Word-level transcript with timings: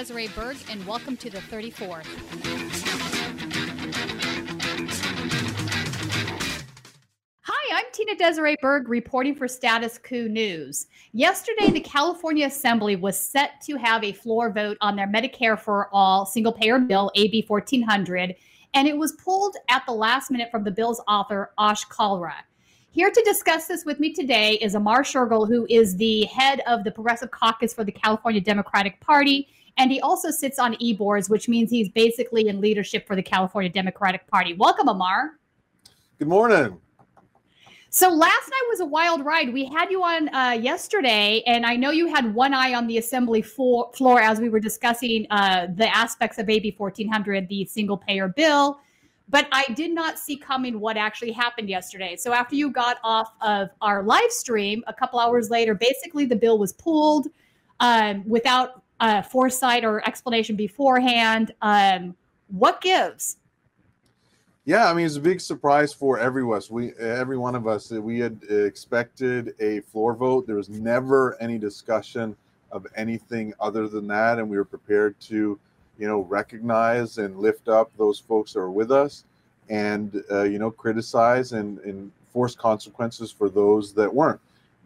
Desiree 0.00 0.28
Berg, 0.28 0.56
and 0.70 0.86
welcome 0.86 1.14
to 1.18 1.28
the 1.28 1.40
34th. 1.40 2.06
Hi, 7.42 7.76
I'm 7.76 7.84
Tina 7.92 8.16
Desiree 8.16 8.56
Berg 8.62 8.88
reporting 8.88 9.34
for 9.34 9.46
Status 9.46 9.98
Quo 9.98 10.20
News. 10.20 10.86
Yesterday, 11.12 11.70
the 11.70 11.80
California 11.80 12.46
Assembly 12.46 12.96
was 12.96 13.20
set 13.20 13.60
to 13.66 13.76
have 13.76 14.02
a 14.02 14.12
floor 14.12 14.50
vote 14.50 14.78
on 14.80 14.96
their 14.96 15.06
Medicare 15.06 15.60
for 15.60 15.90
All 15.92 16.24
single 16.24 16.54
payer 16.54 16.78
bill, 16.78 17.10
AB 17.14 17.44
1400, 17.46 18.34
and 18.72 18.88
it 18.88 18.96
was 18.96 19.12
pulled 19.22 19.54
at 19.68 19.84
the 19.84 19.92
last 19.92 20.30
minute 20.30 20.50
from 20.50 20.64
the 20.64 20.70
bill's 20.70 21.02
author, 21.08 21.52
Ash 21.58 21.86
Kalra. 21.88 22.36
Here 22.90 23.10
to 23.10 23.22
discuss 23.26 23.66
this 23.66 23.84
with 23.84 24.00
me 24.00 24.14
today 24.14 24.54
is 24.54 24.74
Amar 24.74 25.02
Shergill, 25.02 25.46
who 25.46 25.66
is 25.68 25.94
the 25.98 26.24
head 26.24 26.62
of 26.66 26.84
the 26.84 26.90
Progressive 26.90 27.30
Caucus 27.30 27.74
for 27.74 27.84
the 27.84 27.92
California 27.92 28.40
Democratic 28.40 28.98
Party. 29.00 29.46
And 29.76 29.90
he 29.90 30.00
also 30.00 30.30
sits 30.30 30.58
on 30.58 30.76
e 30.80 30.92
boards, 30.92 31.28
which 31.28 31.48
means 31.48 31.70
he's 31.70 31.88
basically 31.88 32.48
in 32.48 32.60
leadership 32.60 33.06
for 33.06 33.16
the 33.16 33.22
California 33.22 33.70
Democratic 33.70 34.26
Party. 34.26 34.54
Welcome, 34.54 34.88
Amar. 34.88 35.32
Good 36.18 36.28
morning. 36.28 36.78
So 37.92 38.08
last 38.08 38.48
night 38.48 38.62
was 38.68 38.80
a 38.80 38.86
wild 38.86 39.24
ride. 39.24 39.52
We 39.52 39.64
had 39.64 39.90
you 39.90 40.02
on 40.04 40.32
uh, 40.32 40.52
yesterday, 40.52 41.42
and 41.46 41.66
I 41.66 41.74
know 41.74 41.90
you 41.90 42.06
had 42.06 42.32
one 42.34 42.54
eye 42.54 42.74
on 42.74 42.86
the 42.86 42.98
assembly 42.98 43.42
floor, 43.42 43.90
floor 43.94 44.20
as 44.20 44.38
we 44.38 44.48
were 44.48 44.60
discussing 44.60 45.26
uh, 45.30 45.66
the 45.74 45.88
aspects 45.94 46.38
of 46.38 46.48
AB 46.48 46.74
1400, 46.78 47.48
the 47.48 47.64
single 47.64 47.96
payer 47.96 48.28
bill 48.28 48.80
but 49.30 49.46
I 49.52 49.72
did 49.74 49.92
not 49.92 50.18
see 50.18 50.36
coming 50.36 50.80
what 50.80 50.96
actually 50.96 51.30
happened 51.30 51.68
yesterday. 51.68 52.16
So 52.16 52.32
after 52.32 52.56
you 52.56 52.70
got 52.70 52.98
off 53.04 53.32
of 53.40 53.68
our 53.80 54.02
live 54.02 54.30
stream, 54.30 54.82
a 54.88 54.92
couple 54.92 55.20
hours 55.20 55.50
later, 55.50 55.74
basically 55.74 56.26
the 56.26 56.36
bill 56.36 56.58
was 56.58 56.72
pulled 56.72 57.28
um, 57.78 58.28
without 58.28 58.82
uh, 59.00 59.22
foresight 59.22 59.84
or 59.84 60.06
explanation 60.06 60.56
beforehand. 60.56 61.52
Um, 61.62 62.14
what 62.48 62.80
gives? 62.80 63.38
Yeah, 64.64 64.90
I 64.90 64.94
mean 64.94 65.06
it's 65.06 65.16
a 65.16 65.20
big 65.20 65.40
surprise 65.40 65.92
for 65.92 66.18
every 66.18 66.44
us. 66.54 66.70
We 66.70 66.92
every 66.94 67.38
one 67.38 67.54
of 67.54 67.66
us. 67.66 67.90
We 67.90 68.20
had 68.20 68.40
expected 68.48 69.54
a 69.58 69.80
floor 69.80 70.14
vote. 70.14 70.46
There 70.46 70.56
was 70.56 70.68
never 70.68 71.40
any 71.40 71.58
discussion 71.58 72.36
of 72.70 72.86
anything 72.94 73.52
other 73.58 73.88
than 73.88 74.06
that, 74.08 74.38
and 74.38 74.48
we 74.48 74.56
were 74.56 74.64
prepared 74.64 75.18
to 75.20 75.58
you 76.00 76.06
know, 76.06 76.20
recognize 76.22 77.18
and 77.18 77.38
lift 77.38 77.68
up 77.68 77.92
those 77.98 78.18
folks 78.18 78.54
that 78.54 78.60
are 78.60 78.70
with 78.70 78.90
us 78.90 79.24
and, 79.68 80.24
uh, 80.32 80.44
you 80.44 80.58
know, 80.58 80.70
criticize 80.70 81.52
and, 81.52 81.78
and 81.80 82.10
force 82.32 82.56
consequences 82.56 83.30
for 83.30 83.50
those 83.50 83.92
that 83.92 84.12
weren't. 84.12 84.40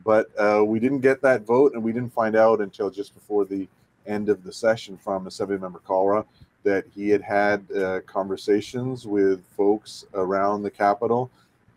But 0.05 0.29
uh, 0.37 0.65
we 0.67 0.81
didn't 0.81 1.01
get 1.01 1.23
that 1.23 1.43
vote, 1.43 1.73
and 1.73 1.83
we 1.83 1.93
didn't 1.93 2.13
find 2.13 2.35
out 2.35 2.61
until 2.61 2.91
just 2.91 3.15
before 3.15 3.45
the 3.45 3.69
end 4.07 4.29
of 4.29 4.45
the 4.45 4.53
session 4.53 4.97
from 4.97 5.27
Assembly 5.27 5.59
Member 5.59 5.81
Kalra 5.81 6.25
that 6.63 6.85
he 6.95 7.09
had 7.11 7.23
had 7.23 7.65
uh, 7.73 8.01
conversations 8.07 9.07
with 9.07 9.45
folks 9.57 10.07
around 10.15 10.63
the 10.63 10.71
Capitol 10.71 11.31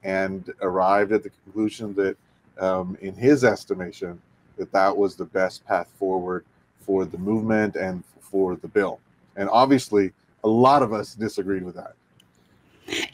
and 0.03 0.51
arrived 0.61 1.11
at 1.11 1.23
the 1.23 1.29
conclusion 1.29 1.93
that, 1.95 2.17
um, 2.59 2.97
in 3.01 3.13
his 3.13 3.43
estimation, 3.43 4.19
that 4.57 4.71
that 4.71 4.95
was 4.95 5.15
the 5.15 5.25
best 5.25 5.65
path 5.65 5.89
forward 5.99 6.45
for 6.79 7.05
the 7.05 7.17
movement 7.17 7.75
and 7.75 8.03
for 8.19 8.55
the 8.55 8.67
bill. 8.67 8.99
And 9.35 9.49
obviously, 9.49 10.13
a 10.43 10.47
lot 10.47 10.81
of 10.81 10.93
us 10.93 11.13
disagreed 11.13 11.63
with 11.63 11.75
that. 11.75 11.93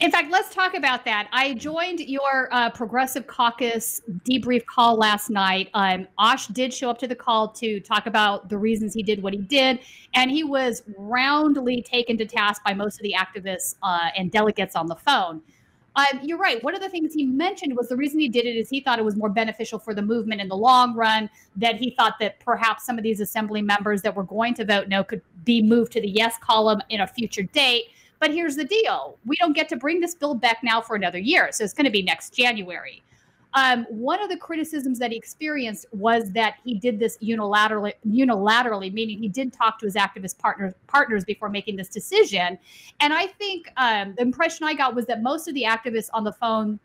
In 0.00 0.10
fact, 0.10 0.30
let's 0.30 0.54
talk 0.54 0.74
about 0.74 1.04
that. 1.04 1.28
I 1.32 1.54
joined 1.54 1.98
your 2.00 2.48
uh, 2.52 2.70
Progressive 2.70 3.26
Caucus 3.26 4.00
debrief 4.24 4.64
call 4.66 4.96
last 4.96 5.30
night. 5.30 5.68
Um, 5.74 6.06
Ash 6.18 6.46
did 6.48 6.72
show 6.72 6.90
up 6.90 6.98
to 6.98 7.08
the 7.08 7.14
call 7.16 7.48
to 7.54 7.80
talk 7.80 8.06
about 8.06 8.48
the 8.48 8.56
reasons 8.56 8.94
he 8.94 9.02
did 9.02 9.20
what 9.20 9.32
he 9.32 9.40
did, 9.40 9.80
and 10.14 10.30
he 10.30 10.44
was 10.44 10.82
roundly 10.96 11.82
taken 11.82 12.16
to 12.18 12.24
task 12.24 12.62
by 12.62 12.72
most 12.72 13.00
of 13.00 13.02
the 13.02 13.16
activists 13.18 13.74
uh, 13.82 14.10
and 14.16 14.30
delegates 14.30 14.76
on 14.76 14.86
the 14.86 14.96
phone. 14.96 15.42
Um, 15.96 16.20
you're 16.22 16.38
right. 16.38 16.62
One 16.62 16.74
of 16.74 16.80
the 16.80 16.88
things 16.88 17.14
he 17.14 17.24
mentioned 17.24 17.76
was 17.76 17.88
the 17.88 17.96
reason 17.96 18.18
he 18.18 18.28
did 18.28 18.46
it 18.46 18.56
is 18.56 18.68
he 18.68 18.80
thought 18.80 18.98
it 18.98 19.04
was 19.04 19.16
more 19.16 19.28
beneficial 19.28 19.78
for 19.78 19.94
the 19.94 20.02
movement 20.02 20.40
in 20.40 20.48
the 20.48 20.56
long 20.56 20.94
run. 20.94 21.30
That 21.56 21.76
he 21.76 21.90
thought 21.90 22.14
that 22.20 22.40
perhaps 22.40 22.84
some 22.84 22.98
of 22.98 23.04
these 23.04 23.20
assembly 23.20 23.62
members 23.62 24.02
that 24.02 24.14
were 24.14 24.24
going 24.24 24.54
to 24.54 24.64
vote 24.64 24.88
no 24.88 25.04
could 25.04 25.22
be 25.44 25.62
moved 25.62 25.92
to 25.92 26.00
the 26.00 26.08
yes 26.08 26.36
column 26.38 26.80
in 26.90 27.00
a 27.00 27.06
future 27.06 27.42
date. 27.42 27.84
But 28.24 28.32
here's 28.32 28.56
the 28.56 28.64
deal: 28.64 29.18
we 29.26 29.36
don't 29.36 29.52
get 29.52 29.68
to 29.68 29.76
bring 29.76 30.00
this 30.00 30.14
bill 30.14 30.34
back 30.34 30.60
now 30.62 30.80
for 30.80 30.96
another 30.96 31.18
year, 31.18 31.50
so 31.52 31.62
it's 31.62 31.74
going 31.74 31.84
to 31.84 31.90
be 31.90 32.00
next 32.00 32.32
January. 32.32 33.02
Um, 33.52 33.84
one 33.90 34.18
of 34.22 34.30
the 34.30 34.36
criticisms 34.38 34.98
that 35.00 35.10
he 35.10 35.16
experienced 35.18 35.84
was 35.92 36.32
that 36.32 36.54
he 36.64 36.78
did 36.78 36.98
this 36.98 37.18
unilaterally, 37.18 37.92
unilaterally, 38.08 38.90
meaning 38.90 39.18
he 39.18 39.28
did 39.28 39.52
talk 39.52 39.78
to 39.80 39.84
his 39.84 39.94
activist 39.94 40.38
partners 40.38 40.72
partners 40.86 41.22
before 41.26 41.50
making 41.50 41.76
this 41.76 41.88
decision. 41.90 42.58
And 43.00 43.12
I 43.12 43.26
think 43.26 43.70
um, 43.76 44.14
the 44.16 44.22
impression 44.22 44.64
I 44.66 44.72
got 44.72 44.94
was 44.94 45.04
that 45.04 45.20
most 45.20 45.46
of 45.46 45.52
the 45.52 45.64
activists 45.64 46.08
on 46.14 46.24
the 46.24 46.32
phone 46.32 46.80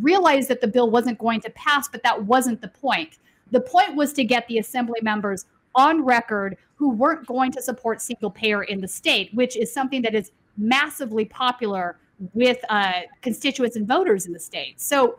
realized 0.00 0.48
that 0.48 0.60
the 0.60 0.68
bill 0.68 0.92
wasn't 0.92 1.18
going 1.18 1.40
to 1.40 1.50
pass, 1.50 1.88
but 1.88 2.04
that 2.04 2.22
wasn't 2.24 2.60
the 2.60 2.68
point. 2.68 3.18
The 3.50 3.62
point 3.62 3.96
was 3.96 4.12
to 4.12 4.22
get 4.22 4.46
the 4.46 4.58
assembly 4.58 5.00
members 5.02 5.46
on 5.74 6.04
record 6.04 6.56
who 6.76 6.90
weren't 6.90 7.26
going 7.26 7.50
to 7.50 7.60
support 7.60 8.00
single 8.00 8.30
payer 8.30 8.62
in 8.62 8.80
the 8.80 8.86
state, 8.86 9.34
which 9.34 9.56
is 9.56 9.72
something 9.72 10.00
that 10.02 10.14
is 10.14 10.30
massively 10.56 11.24
popular 11.24 11.96
with 12.32 12.58
uh, 12.68 13.00
constituents 13.22 13.76
and 13.76 13.86
voters 13.86 14.26
in 14.26 14.32
the 14.32 14.40
state. 14.40 14.80
So 14.80 15.18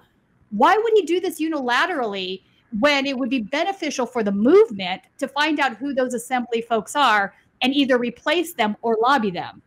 why 0.52 0.78
would 0.78 0.94
he 0.94 1.04
do 1.04 1.20
this 1.20 1.40
unilaterally 1.40 2.42
when 2.80 3.06
it 3.06 3.18
would 3.18 3.30
be 3.30 3.40
beneficial 3.40 4.06
for 4.06 4.24
the 4.24 4.32
movement 4.32 5.02
to 5.18 5.28
find 5.28 5.60
out 5.60 5.78
who 5.78 5.94
those 5.94 6.14
assembly 6.14 6.62
folks 6.62 6.96
are 6.96 7.34
and 7.62 7.74
either 7.74 7.98
replace 7.98 8.54
them 8.54 8.76
or 8.82 8.98
lobby 9.02 9.32
them? 9.32 9.62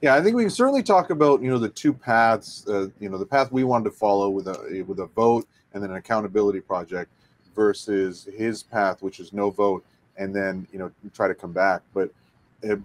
Yeah, 0.00 0.16
I 0.16 0.22
think 0.22 0.34
we 0.34 0.42
can 0.42 0.50
certainly 0.50 0.82
talk 0.82 1.10
about 1.10 1.42
you 1.42 1.48
know 1.48 1.58
the 1.58 1.68
two 1.68 1.92
paths. 1.92 2.66
Uh, 2.66 2.88
you 2.98 3.08
know, 3.08 3.18
the 3.18 3.26
path 3.26 3.52
we 3.52 3.62
wanted 3.62 3.84
to 3.84 3.92
follow 3.92 4.30
with 4.30 4.48
a 4.48 4.82
with 4.82 4.98
a 4.98 5.06
vote 5.06 5.46
and 5.74 5.82
then 5.82 5.90
an 5.90 5.96
accountability 5.96 6.60
project 6.60 7.08
versus 7.54 8.28
his 8.36 8.64
path, 8.64 9.00
which 9.00 9.20
is 9.20 9.32
no 9.32 9.50
vote 9.50 9.84
and 10.16 10.34
then 10.34 10.66
you 10.72 10.78
know 10.78 10.90
try 11.14 11.28
to 11.28 11.34
come 11.34 11.52
back. 11.52 11.82
But 11.94 12.10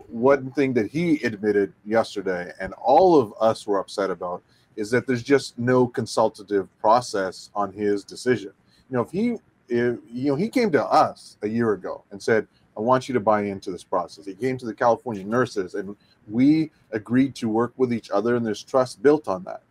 one 0.08 0.52
thing 0.52 0.74
that 0.74 0.88
he 0.88 1.24
admitted 1.24 1.74
yesterday, 1.86 2.52
and 2.60 2.74
all 2.74 3.20
of 3.20 3.34
us 3.40 3.68
were 3.68 3.80
upset 3.80 4.10
about, 4.10 4.42
is 4.76 4.92
that 4.92 5.08
there's 5.08 5.24
just 5.24 5.58
no 5.58 5.88
consultative 5.88 6.68
process 6.80 7.50
on 7.56 7.72
his 7.72 8.04
decision. 8.04 8.52
You 8.90 8.98
know, 8.98 9.02
if 9.02 9.12
he, 9.12 9.38
if, 9.70 9.98
you 10.12 10.32
know, 10.32 10.36
he 10.36 10.50
came 10.50 10.72
to 10.72 10.86
us 10.86 11.38
a 11.42 11.48
year 11.48 11.74
ago 11.74 12.04
and 12.12 12.22
said, 12.22 12.48
"I 12.76 12.82
want 12.82 13.08
you 13.08 13.14
to 13.14 13.20
buy 13.20 13.44
into 13.44 13.72
this 13.72 13.84
process." 13.84 14.26
He 14.26 14.34
came 14.34 14.58
to 14.58 14.66
the 14.66 14.74
California 14.74 15.24
nurses, 15.24 15.76
and 15.76 15.96
we 16.30 16.72
agreed 16.92 17.36
to 17.36 17.50
work 17.50 17.74
with 17.78 17.94
each 17.94 18.10
other, 18.12 18.36
and 18.36 18.46
there's 18.46 18.64
trust 18.64 19.02
built 19.02 19.28
on 19.28 19.44
that. 19.44 19.62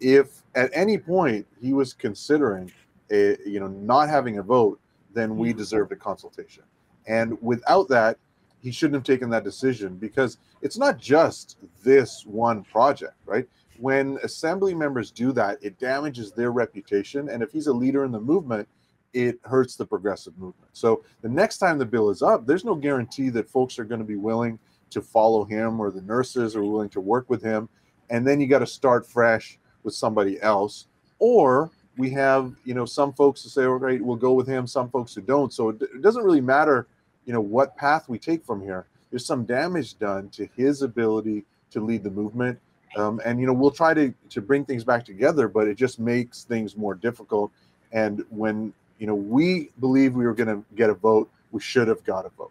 If 0.00 0.42
at 0.54 0.70
any 0.72 0.98
point 0.98 1.46
he 1.60 1.72
was 1.72 1.92
considering, 1.92 2.70
a, 3.10 3.36
you 3.46 3.60
know, 3.60 3.68
not 3.68 4.08
having 4.08 4.38
a 4.38 4.42
vote, 4.42 4.78
then 5.14 5.36
we 5.36 5.52
hmm. 5.52 5.58
deserved 5.58 5.92
a 5.92 5.96
consultation. 5.96 6.62
And 7.06 7.40
without 7.42 7.88
that, 7.88 8.18
he 8.60 8.70
shouldn't 8.70 8.94
have 8.94 9.04
taken 9.04 9.30
that 9.30 9.44
decision 9.44 9.96
because 9.96 10.38
it's 10.62 10.78
not 10.78 10.98
just 10.98 11.58
this 11.82 12.24
one 12.26 12.64
project, 12.64 13.14
right? 13.24 13.46
when 13.78 14.18
assembly 14.22 14.74
members 14.74 15.10
do 15.10 15.32
that, 15.32 15.58
it 15.62 15.78
damages 15.78 16.32
their 16.32 16.50
reputation. 16.50 17.28
And 17.28 17.42
if 17.42 17.52
he's 17.52 17.68
a 17.68 17.72
leader 17.72 18.04
in 18.04 18.12
the 18.12 18.20
movement, 18.20 18.68
it 19.14 19.38
hurts 19.44 19.76
the 19.76 19.86
progressive 19.86 20.36
movement. 20.36 20.70
So 20.72 21.04
the 21.22 21.28
next 21.28 21.58
time 21.58 21.78
the 21.78 21.86
bill 21.86 22.10
is 22.10 22.20
up, 22.22 22.46
there's 22.46 22.64
no 22.64 22.74
guarantee 22.74 23.30
that 23.30 23.48
folks 23.48 23.78
are 23.78 23.84
going 23.84 24.00
to 24.00 24.06
be 24.06 24.16
willing 24.16 24.58
to 24.90 25.00
follow 25.00 25.44
him 25.44 25.80
or 25.80 25.90
the 25.90 26.02
nurses 26.02 26.56
are 26.56 26.64
willing 26.64 26.88
to 26.90 27.00
work 27.00 27.30
with 27.30 27.42
him. 27.42 27.68
And 28.10 28.26
then 28.26 28.40
you 28.40 28.46
got 28.46 28.60
to 28.60 28.66
start 28.66 29.06
fresh 29.06 29.58
with 29.82 29.94
somebody 29.94 30.40
else. 30.42 30.88
Or 31.18 31.70
we 31.96 32.10
have, 32.10 32.54
you 32.64 32.74
know, 32.74 32.84
some 32.84 33.12
folks 33.12 33.42
who 33.42 33.48
say, 33.48 33.64
all 33.64 33.74
right, 33.74 34.02
we'll 34.02 34.16
go 34.16 34.32
with 34.32 34.46
him, 34.46 34.66
some 34.66 34.90
folks 34.90 35.14
who 35.14 35.20
don't. 35.20 35.52
So 35.52 35.70
it, 35.70 35.82
it 35.82 36.02
doesn't 36.02 36.24
really 36.24 36.40
matter, 36.40 36.86
you 37.28 37.34
know, 37.34 37.42
what 37.42 37.76
path 37.76 38.08
we 38.08 38.18
take 38.18 38.42
from 38.42 38.62
here. 38.62 38.86
There's 39.10 39.26
some 39.26 39.44
damage 39.44 39.98
done 39.98 40.30
to 40.30 40.48
his 40.56 40.80
ability 40.80 41.44
to 41.70 41.80
lead 41.80 42.02
the 42.02 42.10
movement. 42.10 42.58
Um, 42.96 43.20
and 43.22 43.38
you 43.38 43.46
know 43.46 43.52
we'll 43.52 43.70
try 43.70 43.92
to 43.92 44.14
to 44.30 44.40
bring 44.40 44.64
things 44.64 44.82
back 44.82 45.04
together 45.04 45.46
but 45.46 45.68
it 45.68 45.74
just 45.74 46.00
makes 46.00 46.44
things 46.44 46.74
more 46.74 46.94
difficult. 46.94 47.52
And 47.92 48.24
when 48.30 48.72
you 48.98 49.06
know 49.06 49.14
we 49.14 49.70
believe 49.78 50.14
we 50.14 50.24
were 50.24 50.32
going 50.32 50.48
to 50.48 50.64
get 50.74 50.88
a 50.88 50.94
vote 50.94 51.30
we 51.52 51.60
should 51.60 51.86
have 51.86 52.02
got 52.04 52.24
a 52.24 52.30
vote. 52.30 52.50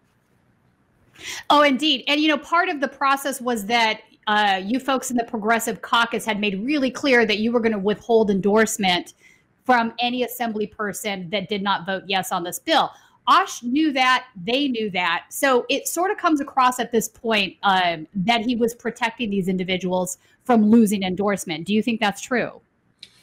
Oh 1.50 1.62
indeed. 1.62 2.04
And 2.06 2.20
you 2.20 2.28
know 2.28 2.38
part 2.38 2.68
of 2.68 2.80
the 2.80 2.86
process 2.86 3.40
was 3.40 3.66
that 3.66 4.02
uh, 4.28 4.62
you 4.64 4.78
folks 4.78 5.10
in 5.10 5.16
the 5.16 5.24
progressive 5.24 5.82
caucus 5.82 6.24
had 6.24 6.38
made 6.38 6.64
really 6.64 6.92
clear 6.92 7.26
that 7.26 7.38
you 7.38 7.50
were 7.50 7.60
going 7.60 7.72
to 7.72 7.80
withhold 7.80 8.30
endorsement 8.30 9.14
from 9.66 9.92
any 9.98 10.22
assembly 10.22 10.68
person 10.68 11.28
that 11.30 11.48
did 11.48 11.64
not 11.64 11.84
vote 11.84 12.04
yes 12.06 12.30
on 12.30 12.44
this 12.44 12.60
bill 12.60 12.92
Ash 13.28 13.62
knew 13.62 13.92
that, 13.92 14.26
they 14.42 14.68
knew 14.68 14.90
that. 14.90 15.26
So 15.28 15.66
it 15.68 15.86
sort 15.86 16.10
of 16.10 16.16
comes 16.16 16.40
across 16.40 16.80
at 16.80 16.90
this 16.90 17.08
point 17.08 17.56
um, 17.62 18.06
that 18.14 18.40
he 18.40 18.56
was 18.56 18.74
protecting 18.74 19.30
these 19.30 19.48
individuals 19.48 20.18
from 20.44 20.64
losing 20.64 21.02
endorsement. 21.02 21.66
Do 21.66 21.74
you 21.74 21.82
think 21.82 22.00
that's 22.00 22.22
true? 22.22 22.60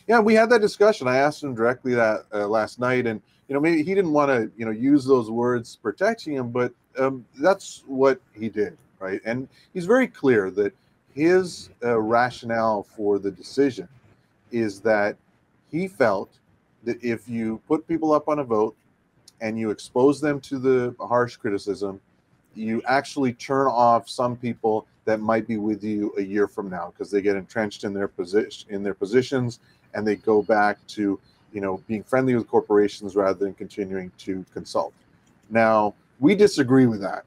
Yeah, 0.08 0.20
we 0.20 0.36
had 0.36 0.50
that 0.52 0.62
discussion. 0.62 1.08
I 1.08 1.18
asked 1.18 1.44
him 1.44 1.56
directly 1.56 1.96
that 1.96 2.26
uh, 2.32 2.48
last 2.48 2.80
night, 2.80 3.08
and 3.08 3.20
you 3.48 3.56
know, 3.56 3.60
maybe 3.60 3.84
he 3.84 3.96
didn't 3.96 4.12
want 4.12 4.30
to, 4.30 4.52
you 4.58 4.66
know, 4.66 4.72
use 4.72 5.06
those 5.06 5.32
words 5.32 5.76
protecting 5.76 6.34
him, 6.34 6.52
but 6.52 6.72
um, 6.98 7.26
that's 7.40 7.84
what 7.88 8.20
he 8.34 8.50
did, 8.50 8.78
right? 9.00 9.22
And 9.26 9.48
he's 9.74 9.86
very 9.86 10.08
clear 10.08 10.52
that 10.52 10.74
his 11.14 11.70
uh, 11.84 12.00
rationale 12.00 12.84
for 12.84 13.18
the 13.18 13.32
decision 13.32 13.88
is 14.52 14.80
that 14.82 15.18
he 15.72 15.88
felt 15.88 16.30
that 16.84 17.04
if 17.04 17.28
you 17.28 17.62
put 17.68 17.88
people 17.88 18.14
up 18.14 18.28
on 18.30 18.40
a 18.40 18.44
vote 18.44 18.76
and 19.42 19.58
you 19.58 19.70
expose 19.70 20.22
them 20.22 20.40
to 20.42 20.60
the 20.60 20.96
harsh 21.00 21.36
criticism, 21.36 22.00
you 22.56 22.82
actually 22.88 23.34
turn 23.34 23.68
off 23.68 24.10
some 24.10 24.36
people 24.36 24.88
that 25.06 25.20
might 25.20 25.48
be 25.48 25.58
with 25.58 25.84
you 25.84 26.14
a 26.18 26.22
year 26.22 26.48
from 26.48 26.70
now 26.70 26.92
because 26.92 27.12
they 27.12 27.22
get 27.22 27.36
entrenched 27.36 27.84
in 27.84 27.94
their 27.94 28.08
position 28.08 28.68
in 28.74 28.82
their 28.82 28.94
positions 28.94 29.60
and 29.94 30.06
they 30.06 30.16
go 30.16 30.42
back 30.42 30.78
to 30.88 31.20
you 31.54 31.62
know 31.62 31.82
being 31.88 32.04
friendly 32.04 32.36
with 32.36 32.48
corporations 32.48 33.16
rather 33.16 33.38
than 33.38 33.54
continuing 33.54 34.12
to 34.18 34.46
consult. 34.54 34.94
Now 35.50 35.94
we 36.20 36.36
disagree 36.36 36.86
with 36.86 37.02
that, 37.02 37.24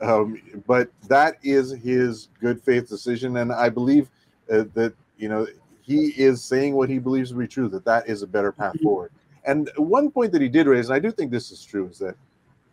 um, 0.00 0.40
but 0.66 0.90
that 1.08 1.38
is 1.42 1.70
his 1.72 2.28
good 2.40 2.60
faith 2.62 2.88
decision, 2.88 3.38
and 3.38 3.52
I 3.52 3.68
believe 3.68 4.08
uh, 4.50 4.64
that 4.74 4.92
you 5.18 5.28
know 5.28 5.46
he 5.82 6.06
is 6.16 6.42
saying 6.42 6.74
what 6.74 6.88
he 6.88 6.98
believes 6.98 7.30
to 7.30 7.36
be 7.36 7.46
true 7.46 7.68
that 7.68 7.84
that 7.84 8.08
is 8.08 8.22
a 8.22 8.26
better 8.26 8.52
path 8.52 8.74
mm-hmm. 8.74 8.84
forward. 8.84 9.12
And 9.44 9.70
one 9.76 10.10
point 10.10 10.32
that 10.32 10.40
he 10.40 10.48
did 10.48 10.66
raise, 10.66 10.88
and 10.88 10.94
I 10.94 10.98
do 10.98 11.10
think 11.10 11.30
this 11.30 11.50
is 11.50 11.64
true, 11.64 11.88
is 11.88 11.98
that 11.98 12.16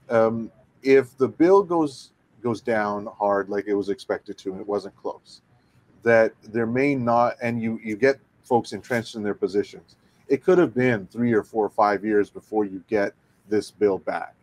um, 0.10 0.52
if 0.84 1.18
the 1.18 1.28
bill 1.28 1.64
goes 1.64 2.12
goes 2.42 2.62
down 2.62 3.08
hard 3.20 3.50
like 3.50 3.66
it 3.68 3.76
was 3.76 3.90
expected 3.90 4.38
to, 4.38 4.52
and 4.52 4.62
it 4.62 4.68
wasn't 4.68 4.96
close, 4.96 5.42
that 6.04 6.34
there 6.44 6.66
may 6.66 6.96
not, 6.96 7.36
and 7.42 7.62
you 7.62 7.80
you 7.84 7.96
get 7.96 8.20
folks 8.44 8.72
entrenched 8.74 9.16
in 9.16 9.24
their 9.24 9.36
positions 9.36 9.96
it 10.32 10.46
could 10.46 10.58
have 10.58 10.74
been 10.74 11.06
three 11.08 11.34
or 11.34 11.44
four 11.44 11.66
or 11.66 11.70
five 11.70 12.06
years 12.06 12.30
before 12.30 12.64
you 12.64 12.82
get 12.88 13.14
this 13.50 13.70
bill 13.70 13.98
back. 13.98 14.34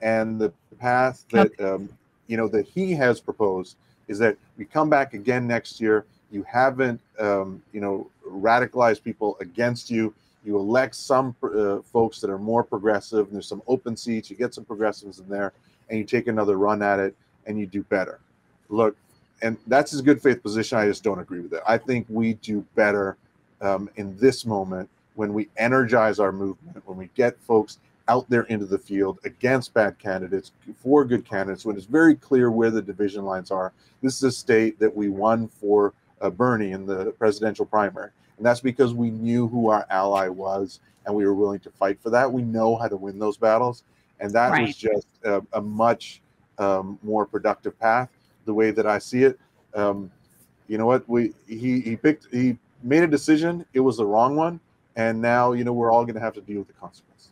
And 0.00 0.40
the 0.40 0.50
path 0.78 1.26
that 1.32 1.52
um, 1.60 1.90
you 2.28 2.38
know 2.38 2.48
that 2.48 2.66
he 2.66 2.92
has 2.94 3.20
proposed 3.20 3.76
is 4.08 4.18
that 4.20 4.38
we 4.56 4.64
come 4.64 4.88
back 4.88 5.12
again 5.12 5.46
next 5.46 5.82
year. 5.82 6.06
You 6.32 6.44
haven't 6.44 6.98
um, 7.20 7.62
you 7.74 7.82
know 7.82 8.10
radicalized 8.26 9.02
people 9.02 9.36
against 9.38 9.90
you. 9.90 10.14
You 10.44 10.58
elect 10.58 10.94
some 10.94 11.34
uh, 11.42 11.80
folks 11.80 12.20
that 12.20 12.30
are 12.30 12.38
more 12.38 12.62
progressive, 12.62 13.26
and 13.26 13.34
there's 13.34 13.48
some 13.48 13.62
open 13.66 13.96
seats. 13.96 14.30
You 14.30 14.36
get 14.36 14.54
some 14.54 14.64
progressives 14.64 15.18
in 15.18 15.28
there, 15.28 15.52
and 15.88 15.98
you 15.98 16.04
take 16.04 16.26
another 16.26 16.56
run 16.56 16.82
at 16.82 16.98
it, 16.98 17.16
and 17.46 17.58
you 17.58 17.66
do 17.66 17.82
better. 17.84 18.20
Look, 18.68 18.96
and 19.42 19.56
that's 19.66 19.90
his 19.90 20.02
good 20.02 20.22
faith 20.22 20.42
position. 20.42 20.78
I 20.78 20.86
just 20.86 21.02
don't 21.02 21.18
agree 21.18 21.40
with 21.40 21.52
it. 21.54 21.62
I 21.66 21.78
think 21.78 22.06
we 22.08 22.34
do 22.34 22.64
better 22.74 23.16
um, 23.60 23.88
in 23.96 24.16
this 24.18 24.44
moment 24.44 24.88
when 25.14 25.32
we 25.32 25.48
energize 25.56 26.18
our 26.18 26.32
movement, 26.32 26.86
when 26.86 26.98
we 26.98 27.08
get 27.14 27.40
folks 27.40 27.78
out 28.08 28.28
there 28.28 28.42
into 28.44 28.66
the 28.66 28.78
field 28.78 29.18
against 29.24 29.72
bad 29.72 29.98
candidates 29.98 30.52
for 30.76 31.04
good 31.04 31.24
candidates, 31.24 31.64
when 31.64 31.76
it's 31.76 31.86
very 31.86 32.14
clear 32.14 32.50
where 32.50 32.70
the 32.70 32.82
division 32.82 33.24
lines 33.24 33.50
are. 33.50 33.72
This 34.02 34.16
is 34.16 34.22
a 34.24 34.32
state 34.32 34.78
that 34.78 34.94
we 34.94 35.08
won 35.08 35.48
for 35.48 35.94
uh, 36.20 36.28
Bernie 36.28 36.72
in 36.72 36.84
the 36.84 37.12
presidential 37.12 37.64
primary. 37.64 38.10
And 38.36 38.46
that's 38.46 38.60
because 38.60 38.94
we 38.94 39.10
knew 39.10 39.48
who 39.48 39.68
our 39.68 39.86
ally 39.90 40.28
was 40.28 40.80
and 41.06 41.14
we 41.14 41.24
were 41.26 41.34
willing 41.34 41.60
to 41.60 41.70
fight 41.70 42.00
for 42.00 42.10
that. 42.10 42.30
We 42.30 42.42
know 42.42 42.76
how 42.76 42.88
to 42.88 42.96
win 42.96 43.18
those 43.18 43.36
battles. 43.36 43.84
And 44.20 44.32
that 44.32 44.50
right. 44.50 44.66
was 44.66 44.76
just 44.76 45.06
a, 45.24 45.42
a 45.52 45.60
much 45.60 46.20
um, 46.58 46.98
more 47.02 47.26
productive 47.26 47.78
path, 47.78 48.08
the 48.44 48.54
way 48.54 48.70
that 48.70 48.86
I 48.86 48.98
see 48.98 49.24
it. 49.24 49.38
Um, 49.74 50.10
you 50.68 50.78
know 50.78 50.86
what? 50.86 51.06
We 51.08 51.34
he 51.46 51.80
he 51.80 51.96
picked 51.96 52.28
he 52.32 52.56
made 52.82 53.02
a 53.02 53.06
decision. 53.06 53.66
It 53.74 53.80
was 53.80 53.98
the 53.98 54.06
wrong 54.06 54.34
one 54.34 54.60
and 54.96 55.20
now 55.20 55.52
you 55.52 55.64
know 55.64 55.72
we're 55.72 55.92
all 55.92 56.04
going 56.04 56.14
to 56.14 56.20
have 56.20 56.34
to 56.34 56.40
deal 56.40 56.58
with 56.58 56.68
the 56.68 56.74
consequences. 56.74 57.30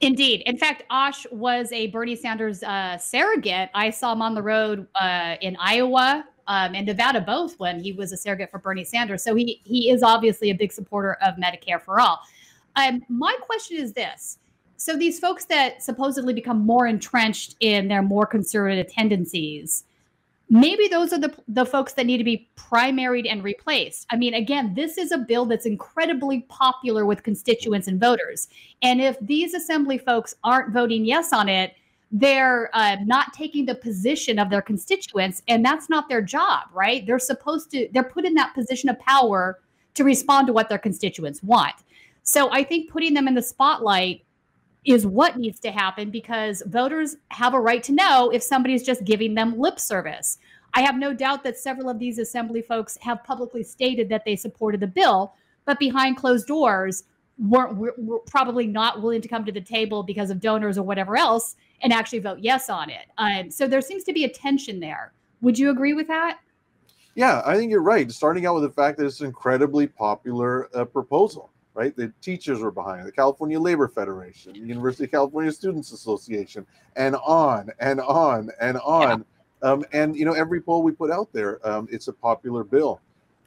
Indeed. 0.00 0.42
In 0.46 0.56
fact, 0.56 0.84
Ash 0.90 1.26
was 1.30 1.70
a 1.72 1.88
Bernie 1.88 2.16
Sanders 2.16 2.62
uh, 2.62 2.96
surrogate. 2.98 3.68
I 3.74 3.90
saw 3.90 4.12
him 4.12 4.22
on 4.22 4.34
the 4.34 4.42
road 4.42 4.86
uh, 4.98 5.36
in 5.40 5.56
Iowa 5.58 6.24
um, 6.48 6.74
and 6.74 6.86
Nevada 6.86 7.20
both 7.20 7.58
when 7.58 7.80
he 7.80 7.92
was 7.92 8.12
a 8.12 8.16
surrogate 8.16 8.50
for 8.50 8.58
Bernie 8.58 8.84
Sanders. 8.84 9.22
So 9.22 9.34
he 9.34 9.60
he 9.64 9.90
is 9.90 10.02
obviously 10.02 10.50
a 10.50 10.54
big 10.54 10.72
supporter 10.72 11.14
of 11.22 11.34
Medicare 11.36 11.80
for 11.80 12.00
all. 12.00 12.20
Um, 12.76 13.02
my 13.08 13.36
question 13.42 13.78
is 13.78 13.92
this: 13.92 14.38
so 14.76 14.96
these 14.96 15.18
folks 15.18 15.44
that 15.46 15.82
supposedly 15.82 16.34
become 16.34 16.60
more 16.60 16.86
entrenched 16.86 17.56
in 17.60 17.88
their 17.88 18.02
more 18.02 18.26
conservative 18.26 18.92
tendencies, 18.92 19.84
maybe 20.50 20.86
those 20.88 21.12
are 21.12 21.18
the 21.18 21.34
the 21.48 21.66
folks 21.66 21.94
that 21.94 22.06
need 22.06 22.18
to 22.18 22.24
be 22.24 22.48
primaried 22.56 23.30
and 23.30 23.42
replaced. 23.42 24.06
I 24.10 24.16
mean, 24.16 24.34
again, 24.34 24.74
this 24.74 24.98
is 24.98 25.12
a 25.12 25.18
bill 25.18 25.46
that's 25.46 25.66
incredibly 25.66 26.42
popular 26.42 27.06
with 27.06 27.22
constituents 27.22 27.88
and 27.88 28.00
voters. 28.00 28.48
And 28.82 29.00
if 29.00 29.18
these 29.20 29.54
assembly 29.54 29.98
folks 29.98 30.34
aren't 30.44 30.72
voting 30.72 31.04
yes 31.04 31.32
on 31.32 31.48
it, 31.48 31.74
they're 32.18 32.70
uh, 32.72 32.96
not 33.04 33.34
taking 33.34 33.66
the 33.66 33.74
position 33.74 34.38
of 34.38 34.48
their 34.48 34.62
constituents, 34.62 35.42
and 35.48 35.62
that's 35.62 35.90
not 35.90 36.08
their 36.08 36.22
job, 36.22 36.64
right? 36.72 37.06
They're 37.06 37.18
supposed 37.18 37.70
to. 37.72 37.88
They're 37.92 38.04
put 38.04 38.24
in 38.24 38.32
that 38.34 38.54
position 38.54 38.88
of 38.88 38.98
power 39.00 39.60
to 39.94 40.04
respond 40.04 40.46
to 40.46 40.54
what 40.54 40.70
their 40.70 40.78
constituents 40.78 41.42
want. 41.42 41.74
So 42.22 42.50
I 42.50 42.64
think 42.64 42.90
putting 42.90 43.12
them 43.12 43.28
in 43.28 43.34
the 43.34 43.42
spotlight 43.42 44.24
is 44.84 45.06
what 45.06 45.36
needs 45.36 45.60
to 45.60 45.70
happen 45.70 46.10
because 46.10 46.62
voters 46.66 47.16
have 47.32 47.52
a 47.52 47.60
right 47.60 47.82
to 47.82 47.92
know 47.92 48.30
if 48.30 48.42
somebody's 48.42 48.82
just 48.82 49.04
giving 49.04 49.34
them 49.34 49.58
lip 49.58 49.78
service. 49.78 50.38
I 50.74 50.82
have 50.82 50.96
no 50.96 51.12
doubt 51.12 51.44
that 51.44 51.58
several 51.58 51.90
of 51.90 51.98
these 51.98 52.18
assembly 52.18 52.62
folks 52.62 52.96
have 53.00 53.24
publicly 53.24 53.62
stated 53.62 54.08
that 54.08 54.24
they 54.24 54.36
supported 54.36 54.80
the 54.80 54.86
bill, 54.86 55.34
but 55.66 55.78
behind 55.78 56.16
closed 56.16 56.46
doors 56.46 57.04
weren't 57.38 57.76
were, 57.76 57.94
were 57.98 58.18
probably 58.20 58.66
not 58.66 59.02
willing 59.02 59.20
to 59.20 59.28
come 59.28 59.44
to 59.44 59.52
the 59.52 59.60
table 59.60 60.02
because 60.02 60.30
of 60.30 60.40
donors 60.40 60.78
or 60.78 60.82
whatever 60.82 61.16
else 61.16 61.56
and 61.82 61.92
actually 61.92 62.18
vote 62.18 62.38
yes 62.40 62.70
on 62.70 62.90
it. 62.90 63.06
Um, 63.18 63.50
so 63.50 63.66
there 63.66 63.80
seems 63.80 64.04
to 64.04 64.12
be 64.12 64.24
a 64.24 64.28
tension 64.28 64.80
there. 64.80 65.12
Would 65.42 65.58
you 65.58 65.70
agree 65.70 65.92
with 65.92 66.08
that? 66.08 66.38
Yeah, 67.14 67.42
I 67.44 67.56
think 67.56 67.70
you're 67.70 67.82
right. 67.82 68.10
Starting 68.10 68.46
out 68.46 68.54
with 68.54 68.64
the 68.64 68.70
fact 68.70 68.98
that 68.98 69.06
it's 69.06 69.20
an 69.20 69.26
incredibly 69.26 69.86
popular 69.86 70.68
uh, 70.74 70.84
proposal 70.84 71.50
right? 71.76 71.94
The 71.94 72.10
teachers 72.22 72.60
were 72.60 72.70
behind 72.70 73.02
it, 73.02 73.04
the 73.04 73.12
California 73.12 73.60
Labor 73.60 73.86
Federation, 73.86 74.54
the 74.54 74.60
University 74.60 75.04
of 75.04 75.10
California 75.10 75.52
Students 75.52 75.92
Association, 75.92 76.66
and 76.96 77.14
on 77.16 77.70
and 77.78 78.00
on 78.00 78.50
and 78.60 78.78
on. 78.78 79.24
Yeah. 79.62 79.70
Um, 79.70 79.84
and 79.92 80.16
you 80.16 80.24
know, 80.24 80.32
every 80.32 80.60
poll 80.60 80.82
we 80.82 80.92
put 80.92 81.10
out 81.10 81.32
there, 81.32 81.64
um, 81.68 81.86
it's 81.90 82.08
a 82.08 82.12
popular 82.12 82.64
bill. 82.64 83.00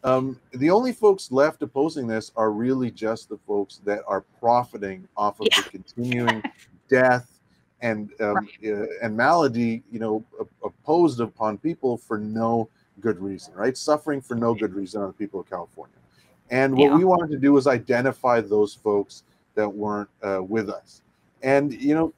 Um, 0.04 0.40
the 0.52 0.70
only 0.70 0.94
folks 0.94 1.32
left 1.32 1.62
opposing 1.62 2.08
this 2.08 2.32
are 2.36 2.52
really 2.52 2.90
just 2.90 3.30
the 3.30 3.38
folks 3.46 3.82
that 3.84 4.02
are 4.08 4.22
profiting 4.40 5.08
off 5.18 5.40
of 5.42 5.48
yeah. 5.52 5.62
the 5.62 5.70
continuing 5.70 6.44
death 6.90 7.40
and 7.82 8.10
um, 8.22 8.36
right. 8.36 8.50
uh, 8.66 8.86
and 9.02 9.16
malady, 9.16 9.84
you 9.92 10.00
know, 10.00 10.24
opposed 10.64 11.20
upon 11.20 11.58
people 11.58 11.98
for 11.98 12.18
no 12.18 12.70
good 13.02 13.20
reason, 13.20 13.54
right? 13.54 13.78
Suffering 13.78 14.22
for 14.22 14.36
no 14.36 14.54
good 14.54 14.74
reason 14.74 15.02
on 15.02 15.08
the 15.08 15.14
people 15.14 15.40
of 15.40 15.50
California. 15.50 15.96
And 16.50 16.76
what 16.76 16.92
yeah. 16.92 16.98
we 16.98 17.06
wanted 17.06 17.30
to 17.32 17.38
do 17.38 17.54
was 17.54 17.68
identify 17.68 18.42
those 18.42 18.74
folks 18.74 19.24
that 19.56 19.70
weren't 19.70 20.10
uh, 20.24 20.42
with 20.42 20.70
us. 20.70 21.02
And, 21.44 21.74
you 21.74 21.94
know, 21.94 22.14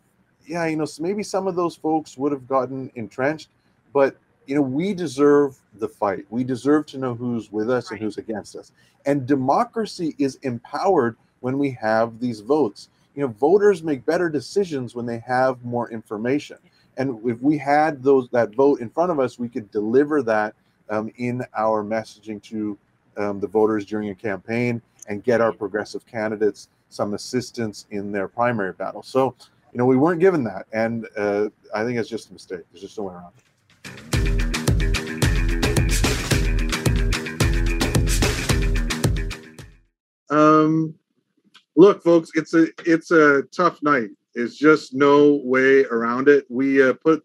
yeah, 0.48 0.66
you 0.68 0.76
know, 0.76 0.86
so 0.86 1.04
maybe 1.04 1.24
some 1.24 1.48
of 1.48 1.56
those 1.56 1.76
folks 1.76 2.18
would 2.18 2.32
have 2.32 2.48
gotten 2.48 2.92
entrenched, 2.96 3.50
but, 3.94 4.16
you 4.48 4.56
know, 4.56 4.62
we 4.62 4.94
deserve 4.94 5.58
the 5.76 5.88
fight. 5.88 6.26
We 6.30 6.44
deserve 6.44 6.86
to 6.88 6.98
know 6.98 7.14
who's 7.14 7.52
with 7.52 7.70
us 7.70 7.90
right. 7.90 8.00
and 8.00 8.04
who's 8.04 8.18
against 8.18 8.56
us. 8.56 8.72
And 9.06 9.26
democracy 9.26 10.16
is 10.18 10.36
empowered 10.44 11.16
when 11.40 11.58
we 11.58 11.72
have 11.72 12.20
these 12.20 12.40
votes. 12.40 12.90
You 13.16 13.22
know, 13.22 13.28
voters 13.28 13.84
make 13.84 14.06
better 14.06 14.30
decisions 14.30 14.96
when 14.96 15.06
they 15.06 15.20
have 15.20 15.64
more 15.64 15.92
information. 15.92 16.58
And 16.98 17.20
if 17.26 17.42
we 17.42 17.58
had 17.58 18.04
those 18.04 18.30
that 18.30 18.54
vote 18.56 18.82
in 18.82 18.90
front 18.90 19.12
of 19.12 19.20
us, 19.20 19.40
we 19.40 19.50
could 19.50 19.72
deliver 19.72 20.22
that 20.24 20.56
um, 20.90 21.12
in 21.18 21.44
our 21.58 21.84
messaging 21.84 22.42
to 22.44 22.78
um, 23.18 23.40
the 23.40 23.48
voters 23.48 23.86
during 23.86 24.10
a 24.10 24.16
campaign 24.16 24.82
and 25.08 25.24
get 25.24 25.42
our 25.42 25.52
progressive 25.52 26.06
candidates 26.06 26.70
some 26.90 27.14
assistance 27.14 27.86
in 27.92 28.12
their 28.12 28.28
primary 28.28 28.74
battle. 28.74 29.02
So, 29.02 29.36
you 29.72 29.78
know, 29.78 29.86
we 29.86 29.96
weren't 29.96 30.20
given 30.20 30.44
that, 30.44 30.68
and 30.74 31.08
uh, 31.18 31.48
I 31.74 31.86
think 31.86 31.98
it's 31.98 32.10
just 32.10 32.30
a 32.30 32.34
mistake. 32.34 32.62
There's 32.72 32.82
just 32.82 32.98
no 32.98 33.06
way 33.06 33.14
around 33.14 33.32
it. 33.38 34.11
Um, 40.32 40.96
look, 41.76 42.02
folks, 42.02 42.32
it's 42.36 42.54
a 42.54 42.68
it's 42.86 43.12
a 43.12 43.44
tough 43.56 43.84
night. 43.84 44.10
It's 44.34 44.58
just 44.58 44.94
no 44.94 45.42
way 45.44 45.84
around 45.86 46.30
it. 46.30 46.46
We 46.50 46.82
uh, 46.82 46.94
put 46.94 47.24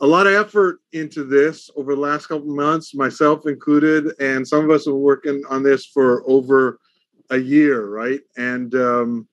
a 0.00 0.06
lot 0.06 0.26
of 0.26 0.32
effort 0.32 0.80
into 0.92 1.24
this 1.24 1.70
over 1.76 1.94
the 1.94 2.00
last 2.00 2.26
couple 2.26 2.46
months, 2.46 2.94
myself 2.94 3.46
included, 3.46 4.14
and 4.18 4.48
some 4.48 4.64
of 4.64 4.70
us 4.70 4.86
have 4.86 4.94
been 4.94 5.02
working 5.02 5.42
on 5.50 5.62
this 5.62 5.84
for 5.84 6.24
over 6.26 6.80
a 7.28 7.36
year, 7.36 7.86
right? 7.86 8.20
And 8.38 8.74
um, 8.74 9.28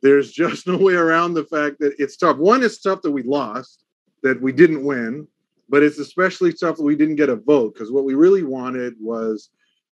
there's 0.00 0.32
just 0.32 0.66
no 0.66 0.78
way 0.78 0.94
around 0.94 1.34
the 1.34 1.44
fact 1.44 1.78
that 1.80 1.94
it's 1.98 2.16
tough. 2.16 2.38
One, 2.38 2.62
it's 2.62 2.80
tough 2.80 3.02
that 3.02 3.10
we 3.10 3.22
lost, 3.22 3.84
that 4.22 4.40
we 4.40 4.52
didn't 4.52 4.84
win, 4.84 5.28
but 5.68 5.82
it's 5.82 5.98
especially 5.98 6.54
tough 6.54 6.76
that 6.76 6.82
we 6.82 6.96
didn't 6.96 7.16
get 7.16 7.28
a 7.28 7.36
vote 7.36 7.74
because 7.74 7.92
what 7.92 8.04
we 8.04 8.14
really 8.14 8.42
wanted 8.42 8.94
was 8.98 9.50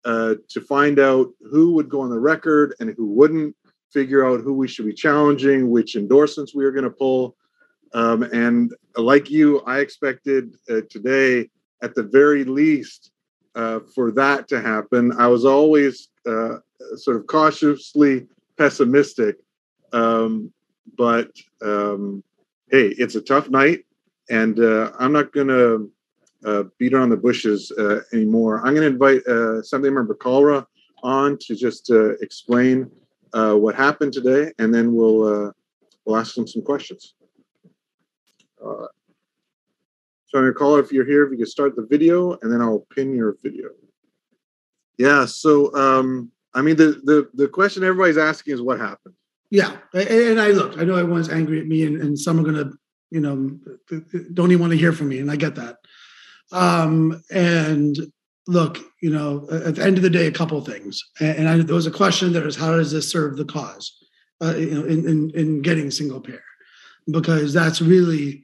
uh, 0.05 0.35
to 0.49 0.61
find 0.61 0.99
out 0.99 1.29
who 1.49 1.73
would 1.73 1.89
go 1.89 2.01
on 2.01 2.09
the 2.09 2.19
record 2.19 2.75
and 2.79 2.93
who 2.97 3.07
wouldn't, 3.07 3.55
figure 3.93 4.25
out 4.25 4.41
who 4.41 4.53
we 4.53 4.67
should 4.67 4.87
be 4.87 4.93
challenging, 4.93 5.69
which 5.69 5.95
endorsements 5.95 6.55
we 6.55 6.65
are 6.65 6.71
going 6.71 6.83
to 6.83 6.89
pull. 6.89 7.35
Um, 7.93 8.23
and 8.23 8.73
like 8.97 9.29
you, 9.29 9.61
I 9.61 9.79
expected 9.79 10.55
uh, 10.67 10.81
today, 10.89 11.49
at 11.83 11.93
the 11.93 12.01
very 12.01 12.43
least, 12.43 13.11
uh, 13.55 13.81
for 13.93 14.11
that 14.11 14.47
to 14.47 14.59
happen. 14.59 15.13
I 15.19 15.27
was 15.27 15.45
always 15.45 16.09
uh, 16.25 16.57
sort 16.95 17.17
of 17.17 17.27
cautiously 17.27 18.27
pessimistic, 18.57 19.37
um, 19.91 20.51
but 20.97 21.29
um, 21.61 22.23
hey, 22.71 22.87
it's 22.97 23.15
a 23.15 23.21
tough 23.21 23.49
night, 23.49 23.85
and 24.29 24.59
uh, 24.59 24.91
I'm 24.97 25.13
not 25.13 25.33
going 25.33 25.49
to 25.49 25.91
uh, 26.45 26.63
beat 26.77 26.93
around 26.93 27.09
the 27.09 27.17
bushes 27.17 27.71
uh, 27.77 28.01
anymore. 28.13 28.59
I'm 28.59 28.73
going 28.73 28.87
to 28.87 28.93
invite 28.93 29.21
uh, 29.27 29.61
Assemblymember 29.61 30.15
Kalra 30.17 30.65
on 31.03 31.37
to 31.41 31.55
just 31.55 31.91
explain 32.21 32.89
what 33.31 33.75
happened 33.75 34.13
today, 34.13 34.51
and 34.59 34.73
then 34.73 34.95
we'll 34.95 35.53
we'll 36.05 36.17
ask 36.17 36.37
him 36.37 36.47
some 36.47 36.61
questions. 36.61 37.15
Uh, 38.63 38.87
so 40.25 40.39
I'm 40.39 40.45
gonna 40.45 40.53
call 40.53 40.77
if 40.77 40.91
you're 40.91 41.05
here, 41.05 41.25
if 41.25 41.31
you 41.31 41.37
can 41.37 41.45
start 41.45 41.75
the 41.75 41.85
video, 41.85 42.37
and 42.41 42.51
then 42.51 42.61
I'll 42.61 42.85
pin 42.95 43.13
your 43.13 43.35
video. 43.43 43.69
Yeah. 44.97 45.25
So 45.25 45.73
um, 45.75 46.31
I 46.53 46.61
mean, 46.61 46.75
the 46.75 47.01
the 47.03 47.29
the 47.33 47.47
question 47.47 47.83
everybody's 47.83 48.17
asking 48.17 48.53
is 48.53 48.61
what 48.61 48.79
happened. 48.79 49.15
Yeah, 49.49 49.77
and 49.93 50.41
I 50.41 50.47
look, 50.47 50.79
I 50.79 50.83
know 50.83 50.95
everyone's 50.95 51.29
angry 51.29 51.59
at 51.59 51.67
me, 51.67 51.85
and, 51.85 52.01
and 52.01 52.17
some 52.17 52.39
are 52.39 52.43
gonna, 52.43 52.71
you 53.11 53.19
know, 53.19 53.59
don't 54.33 54.51
even 54.51 54.61
want 54.61 54.71
to 54.71 54.77
hear 54.77 54.93
from 54.93 55.09
me, 55.09 55.19
and 55.19 55.29
I 55.29 55.35
get 55.35 55.53
that. 55.55 55.77
Um, 56.51 57.23
and 57.31 57.97
look, 58.47 58.79
you 59.01 59.09
know, 59.09 59.47
at 59.51 59.75
the 59.75 59.83
end 59.83 59.97
of 59.97 60.03
the 60.03 60.09
day, 60.09 60.27
a 60.27 60.31
couple 60.31 60.59
things, 60.61 61.01
and 61.19 61.47
I, 61.47 61.57
there 61.57 61.75
was 61.75 61.87
a 61.87 61.91
question 61.91 62.33
there 62.33 62.47
is 62.47 62.55
how 62.55 62.71
does 62.75 62.91
this 62.91 63.09
serve 63.09 63.37
the 63.37 63.45
cause, 63.45 63.91
uh, 64.41 64.55
you 64.55 64.71
know, 64.71 64.83
in, 64.83 65.07
in 65.07 65.29
in 65.31 65.61
getting 65.61 65.89
single 65.91 66.19
payer, 66.19 66.43
because 67.09 67.53
that's 67.53 67.81
really 67.81 68.43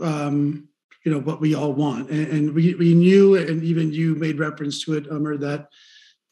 um, 0.00 0.68
you 1.04 1.12
know 1.12 1.20
what 1.20 1.40
we 1.40 1.54
all 1.54 1.72
want. 1.72 2.10
And, 2.10 2.26
and, 2.28 2.54
we, 2.54 2.74
we 2.74 2.94
knew 2.94 3.36
and 3.36 3.62
even 3.62 3.92
you 3.92 4.14
made 4.14 4.38
reference 4.38 4.84
to 4.84 4.94
it 4.94 5.06
Amar 5.08 5.36
that 5.36 5.68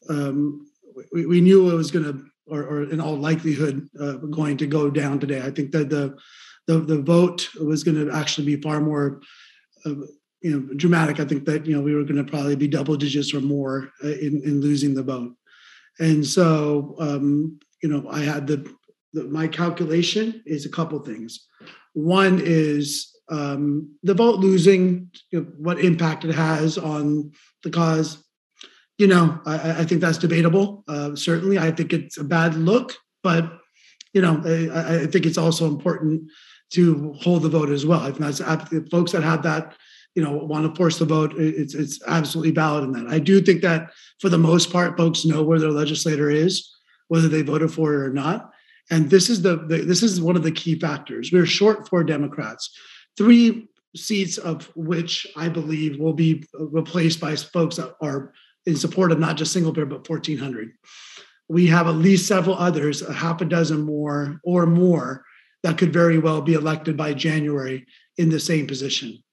um, 0.09 0.67
we, 1.11 1.25
we, 1.25 1.41
knew 1.41 1.69
it 1.69 1.75
was 1.75 1.91
going 1.91 2.05
to 2.05 2.25
or, 2.47 2.63
or, 2.63 2.83
in 2.89 2.99
all 2.99 3.15
likelihood 3.15 3.87
uh, 3.99 4.13
going 4.13 4.57
to 4.57 4.67
go 4.67 4.89
down 4.89 5.19
today. 5.19 5.41
I 5.41 5.51
think 5.51 5.71
that 5.71 5.89
the 5.89 6.17
the, 6.67 6.79
the 6.79 7.01
vote 7.01 7.49
was 7.55 7.83
going 7.83 8.05
to 8.05 8.13
actually 8.13 8.55
be 8.55 8.61
far 8.61 8.79
more 8.79 9.21
uh, 9.85 9.93
you 10.43 10.51
know 10.51 10.75
dramatic 10.75 11.19
i 11.19 11.25
think 11.25 11.45
that 11.45 11.65
you 11.65 11.75
know 11.75 11.81
we 11.81 11.95
were 11.95 12.03
going 12.03 12.23
to 12.23 12.31
probably 12.31 12.55
be 12.55 12.67
double 12.67 12.95
digits 12.95 13.33
or 13.33 13.41
more 13.41 13.89
uh, 14.03 14.07
in, 14.09 14.41
in 14.43 14.61
losing 14.61 14.93
the 14.93 15.03
vote 15.03 15.33
and 15.99 16.25
so 16.25 16.95
um, 16.99 17.57
you 17.81 17.89
know 17.89 18.07
i 18.09 18.19
had 18.19 18.45
the, 18.45 18.57
the 19.13 19.23
my 19.25 19.47
calculation 19.47 20.43
is 20.45 20.65
a 20.65 20.69
couple 20.69 20.99
things 20.99 21.47
one 21.93 22.41
is 22.43 23.13
um, 23.29 23.95
the 24.03 24.13
vote 24.13 24.39
losing, 24.39 25.09
you 25.31 25.41
know, 25.41 25.47
what 25.57 25.79
impact 25.79 26.25
it 26.25 26.33
has 26.33 26.77
on 26.77 27.31
the 27.63 27.69
cause. 27.69 28.23
You 28.97 29.07
know, 29.07 29.39
I, 29.45 29.81
I 29.81 29.85
think 29.85 30.01
that's 30.01 30.17
debatable. 30.17 30.83
Uh, 30.87 31.15
certainly, 31.15 31.57
I 31.57 31.71
think 31.71 31.93
it's 31.93 32.17
a 32.17 32.23
bad 32.23 32.55
look, 32.55 32.93
but 33.23 33.59
you 34.13 34.21
know, 34.21 34.41
I, 34.45 35.03
I, 35.03 35.07
think 35.07 35.25
it's 35.25 35.39
also 35.39 35.65
important 35.65 36.29
to 36.73 37.13
hold 37.19 37.41
the 37.41 37.49
vote 37.49 37.71
as 37.71 37.83
well. 37.83 38.01
I 38.01 38.11
think 38.11 38.19
that's 38.19 38.89
folks 38.91 39.11
that 39.13 39.23
have 39.23 39.41
that, 39.41 39.75
you 40.15 40.23
know, 40.23 40.31
want 40.31 40.67
to 40.67 40.75
force 40.75 40.99
the 40.99 41.05
vote. 41.05 41.33
It's 41.37 41.73
it's 41.73 41.99
absolutely 42.07 42.51
valid 42.51 42.83
in 42.83 42.91
that. 42.93 43.07
I 43.07 43.19
do 43.19 43.41
think 43.41 43.61
that 43.61 43.91
for 44.19 44.29
the 44.29 44.37
most 44.37 44.71
part, 44.71 44.97
folks 44.97 45.25
know 45.25 45.43
where 45.43 45.59
their 45.59 45.71
legislator 45.71 46.29
is, 46.29 46.71
whether 47.07 47.27
they 47.27 47.41
voted 47.41 47.71
for 47.71 47.93
it 47.93 48.07
or 48.07 48.13
not. 48.13 48.51
And 48.91 49.09
this 49.09 49.29
is 49.29 49.41
the, 49.41 49.57
the 49.57 49.77
this 49.77 50.03
is 50.03 50.21
one 50.21 50.35
of 50.35 50.43
the 50.43 50.51
key 50.51 50.79
factors. 50.79 51.31
We're 51.31 51.45
short 51.45 51.87
for 51.89 52.03
Democrats 52.03 52.69
three 53.17 53.67
seats 53.95 54.37
of 54.37 54.71
which 54.75 55.27
I 55.35 55.49
believe 55.49 55.99
will 55.99 56.13
be 56.13 56.45
replaced 56.53 57.19
by 57.19 57.35
folks 57.35 57.75
that 57.75 57.95
are 58.01 58.33
in 58.65 58.75
support 58.75 59.11
of 59.11 59.19
not 59.19 59.37
just 59.37 59.53
single 59.53 59.73
payer, 59.73 59.85
but 59.85 60.07
1,400. 60.09 60.71
We 61.49 61.67
have 61.67 61.87
at 61.87 61.95
least 61.95 62.27
several 62.27 62.55
others, 62.55 63.01
a 63.01 63.13
half 63.13 63.41
a 63.41 63.45
dozen 63.45 63.81
more 63.81 64.39
or 64.43 64.65
more, 64.65 65.25
that 65.61 65.77
could 65.77 65.93
very 65.93 66.17
well 66.17 66.41
be 66.41 66.53
elected 66.53 66.97
by 66.97 67.13
January 67.13 67.85
in 68.17 68.29
the 68.29 68.39
same 68.39 68.67
position. 68.67 69.23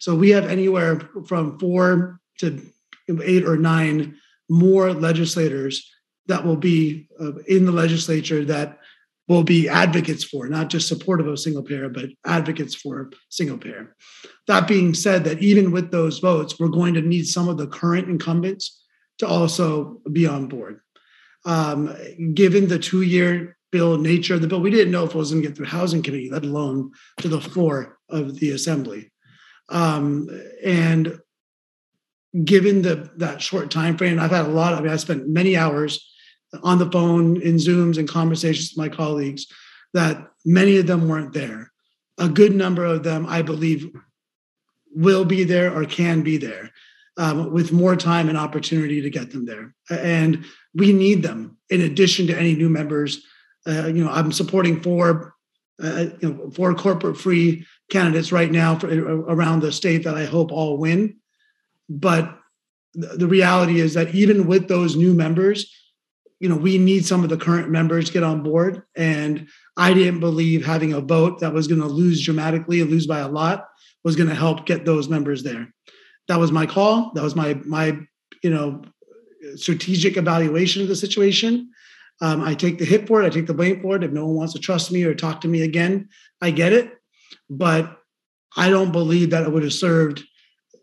So 0.00 0.16
we 0.16 0.30
have 0.30 0.46
anywhere 0.46 1.00
from 1.26 1.58
four 1.58 2.20
to 2.38 2.60
eight 3.22 3.44
or 3.44 3.56
nine 3.56 4.16
more 4.48 4.92
legislators 4.92 5.88
that 6.26 6.44
will 6.44 6.56
be 6.56 7.08
uh, 7.20 7.34
in 7.46 7.66
the 7.66 7.72
legislature 7.72 8.44
that 8.46 8.78
will 9.28 9.44
be 9.44 9.68
advocates 9.68 10.24
for, 10.24 10.48
not 10.48 10.70
just 10.70 10.88
supportive 10.88 11.28
of 11.28 11.38
single 11.38 11.62
payer, 11.62 11.88
but 11.88 12.06
advocates 12.26 12.74
for 12.74 13.10
single 13.28 13.58
payer. 13.58 13.94
That 14.48 14.66
being 14.66 14.92
said, 14.94 15.22
that 15.24 15.40
even 15.40 15.70
with 15.70 15.92
those 15.92 16.18
votes, 16.18 16.58
we're 16.58 16.68
going 16.68 16.94
to 16.94 17.02
need 17.02 17.26
some 17.26 17.48
of 17.48 17.56
the 17.56 17.68
current 17.68 18.08
incumbents 18.08 18.82
to 19.18 19.28
also 19.28 20.00
be 20.10 20.26
on 20.26 20.48
board. 20.48 20.80
Um, 21.44 21.94
given 22.34 22.68
the 22.68 22.78
two 22.78 23.02
year 23.02 23.56
bill 23.70 23.98
nature 23.98 24.34
of 24.34 24.40
the 24.40 24.48
bill, 24.48 24.60
we 24.60 24.70
didn't 24.70 24.92
know 24.92 25.04
if 25.04 25.14
it 25.14 25.18
was 25.18 25.30
going 25.30 25.42
to 25.42 25.48
get 25.48 25.56
through 25.56 25.66
housing 25.66 26.02
committee, 26.02 26.30
let 26.30 26.44
alone 26.44 26.90
to 27.18 27.28
the 27.28 27.40
floor 27.40 27.98
of 28.08 28.40
the 28.40 28.50
assembly. 28.50 29.12
Um, 29.70 30.28
and 30.64 31.20
given 32.44 32.82
the 32.82 33.10
that 33.16 33.40
short 33.40 33.70
time 33.70 33.96
frame, 33.96 34.18
I've 34.18 34.30
had 34.30 34.46
a 34.46 34.50
lot. 34.50 34.74
I 34.74 34.80
mean, 34.80 34.92
I 34.92 34.96
spent 34.96 35.28
many 35.28 35.56
hours 35.56 36.06
on 36.62 36.78
the 36.78 36.90
phone 36.90 37.40
in 37.40 37.56
Zooms 37.56 37.98
and 37.98 38.08
conversations 38.08 38.72
with 38.72 38.78
my 38.78 38.94
colleagues 38.94 39.46
that 39.94 40.28
many 40.44 40.78
of 40.78 40.86
them 40.86 41.08
weren't 41.08 41.32
there. 41.32 41.72
A 42.18 42.28
good 42.28 42.54
number 42.54 42.84
of 42.84 43.02
them, 43.02 43.26
I 43.26 43.42
believe, 43.42 43.90
will 44.94 45.24
be 45.24 45.44
there 45.44 45.74
or 45.74 45.84
can 45.84 46.22
be 46.22 46.36
there 46.36 46.70
um, 47.16 47.52
with 47.52 47.72
more 47.72 47.96
time 47.96 48.28
and 48.28 48.36
opportunity 48.38 49.00
to 49.00 49.10
get 49.10 49.30
them 49.30 49.46
there. 49.46 49.74
And 49.90 50.44
we 50.74 50.92
need 50.92 51.22
them 51.22 51.58
in 51.68 51.80
addition 51.80 52.26
to 52.28 52.38
any 52.38 52.54
new 52.54 52.68
members. 52.68 53.24
Uh, 53.66 53.86
you 53.86 54.04
know, 54.04 54.10
I'm 54.10 54.32
supporting 54.32 54.80
four, 54.80 55.34
uh, 55.82 56.06
you 56.20 56.32
know, 56.32 56.50
four 56.50 56.74
corporate 56.74 57.16
free 57.16 57.66
candidates 57.90 58.32
right 58.32 58.50
now 58.50 58.78
for, 58.78 58.88
around 58.88 59.60
the 59.60 59.72
state 59.72 60.04
that 60.04 60.16
I 60.16 60.24
hope 60.24 60.52
all 60.52 60.78
win. 60.78 61.16
But 61.88 62.36
the 62.94 63.26
reality 63.26 63.80
is 63.80 63.94
that 63.94 64.14
even 64.14 64.46
with 64.46 64.68
those 64.68 64.96
new 64.96 65.14
members, 65.14 65.72
you 66.40 66.48
know, 66.48 66.56
we 66.56 66.78
need 66.78 67.04
some 67.04 67.22
of 67.22 67.30
the 67.30 67.36
current 67.36 67.70
members 67.70 68.10
get 68.10 68.22
on 68.22 68.42
board. 68.42 68.82
And 68.96 69.48
I 69.76 69.92
didn't 69.92 70.20
believe 70.20 70.64
having 70.64 70.92
a 70.92 71.00
vote 71.00 71.40
that 71.40 71.52
was 71.52 71.68
going 71.68 71.80
to 71.80 71.86
lose 71.86 72.24
dramatically 72.24 72.80
and 72.80 72.90
lose 72.90 73.06
by 73.06 73.20
a 73.20 73.28
lot 73.28 73.66
was 74.02 74.16
going 74.16 74.28
to 74.28 74.34
help 74.34 74.64
get 74.66 74.84
those 74.84 75.08
members 75.08 75.42
there. 75.42 75.72
That 76.28 76.38
was 76.38 76.50
my 76.50 76.66
call. 76.66 77.12
That 77.14 77.22
was 77.22 77.36
my 77.36 77.54
my 77.66 77.98
you 78.42 78.50
know 78.50 78.82
strategic 79.56 80.16
evaluation 80.16 80.82
of 80.82 80.88
the 80.88 80.96
situation. 80.96 81.70
Um, 82.20 82.42
I 82.42 82.54
take 82.54 82.78
the 82.78 82.84
hit 82.84 83.06
for 83.06 83.22
it. 83.22 83.26
I 83.26 83.30
take 83.30 83.46
the 83.46 83.54
blame 83.54 83.80
for 83.80 83.96
it. 83.96 84.04
If 84.04 84.12
no 84.12 84.26
one 84.26 84.36
wants 84.36 84.52
to 84.52 84.58
trust 84.58 84.92
me 84.92 85.04
or 85.04 85.14
talk 85.14 85.40
to 85.40 85.48
me 85.48 85.62
again, 85.62 86.08
I 86.40 86.50
get 86.50 86.72
it. 86.72 86.92
But 87.48 87.98
I 88.56 88.68
don't 88.68 88.92
believe 88.92 89.30
that 89.30 89.44
it 89.44 89.52
would 89.52 89.62
have 89.62 89.72
served, 89.72 90.22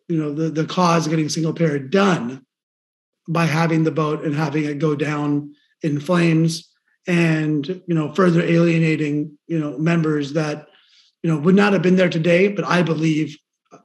you 0.07 0.17
know, 0.17 0.33
the, 0.33 0.49
the 0.49 0.65
cause 0.65 1.05
of 1.05 1.11
getting 1.11 1.29
single 1.29 1.53
payer 1.53 1.79
done 1.79 2.45
by 3.27 3.45
having 3.45 3.83
the 3.83 3.91
boat 3.91 4.23
and 4.23 4.33
having 4.33 4.65
it 4.65 4.79
go 4.79 4.95
down 4.95 5.53
in 5.83 5.99
flames 5.99 6.69
and 7.07 7.67
you 7.87 7.95
know 7.95 8.13
further 8.13 8.41
alienating 8.41 9.37
you 9.47 9.57
know 9.57 9.77
members 9.77 10.33
that 10.33 10.67
you 11.23 11.29
know 11.29 11.37
would 11.37 11.55
not 11.55 11.73
have 11.73 11.81
been 11.81 11.95
there 11.95 12.09
today 12.09 12.47
but 12.47 12.65
i 12.65 12.81
believe 12.81 13.37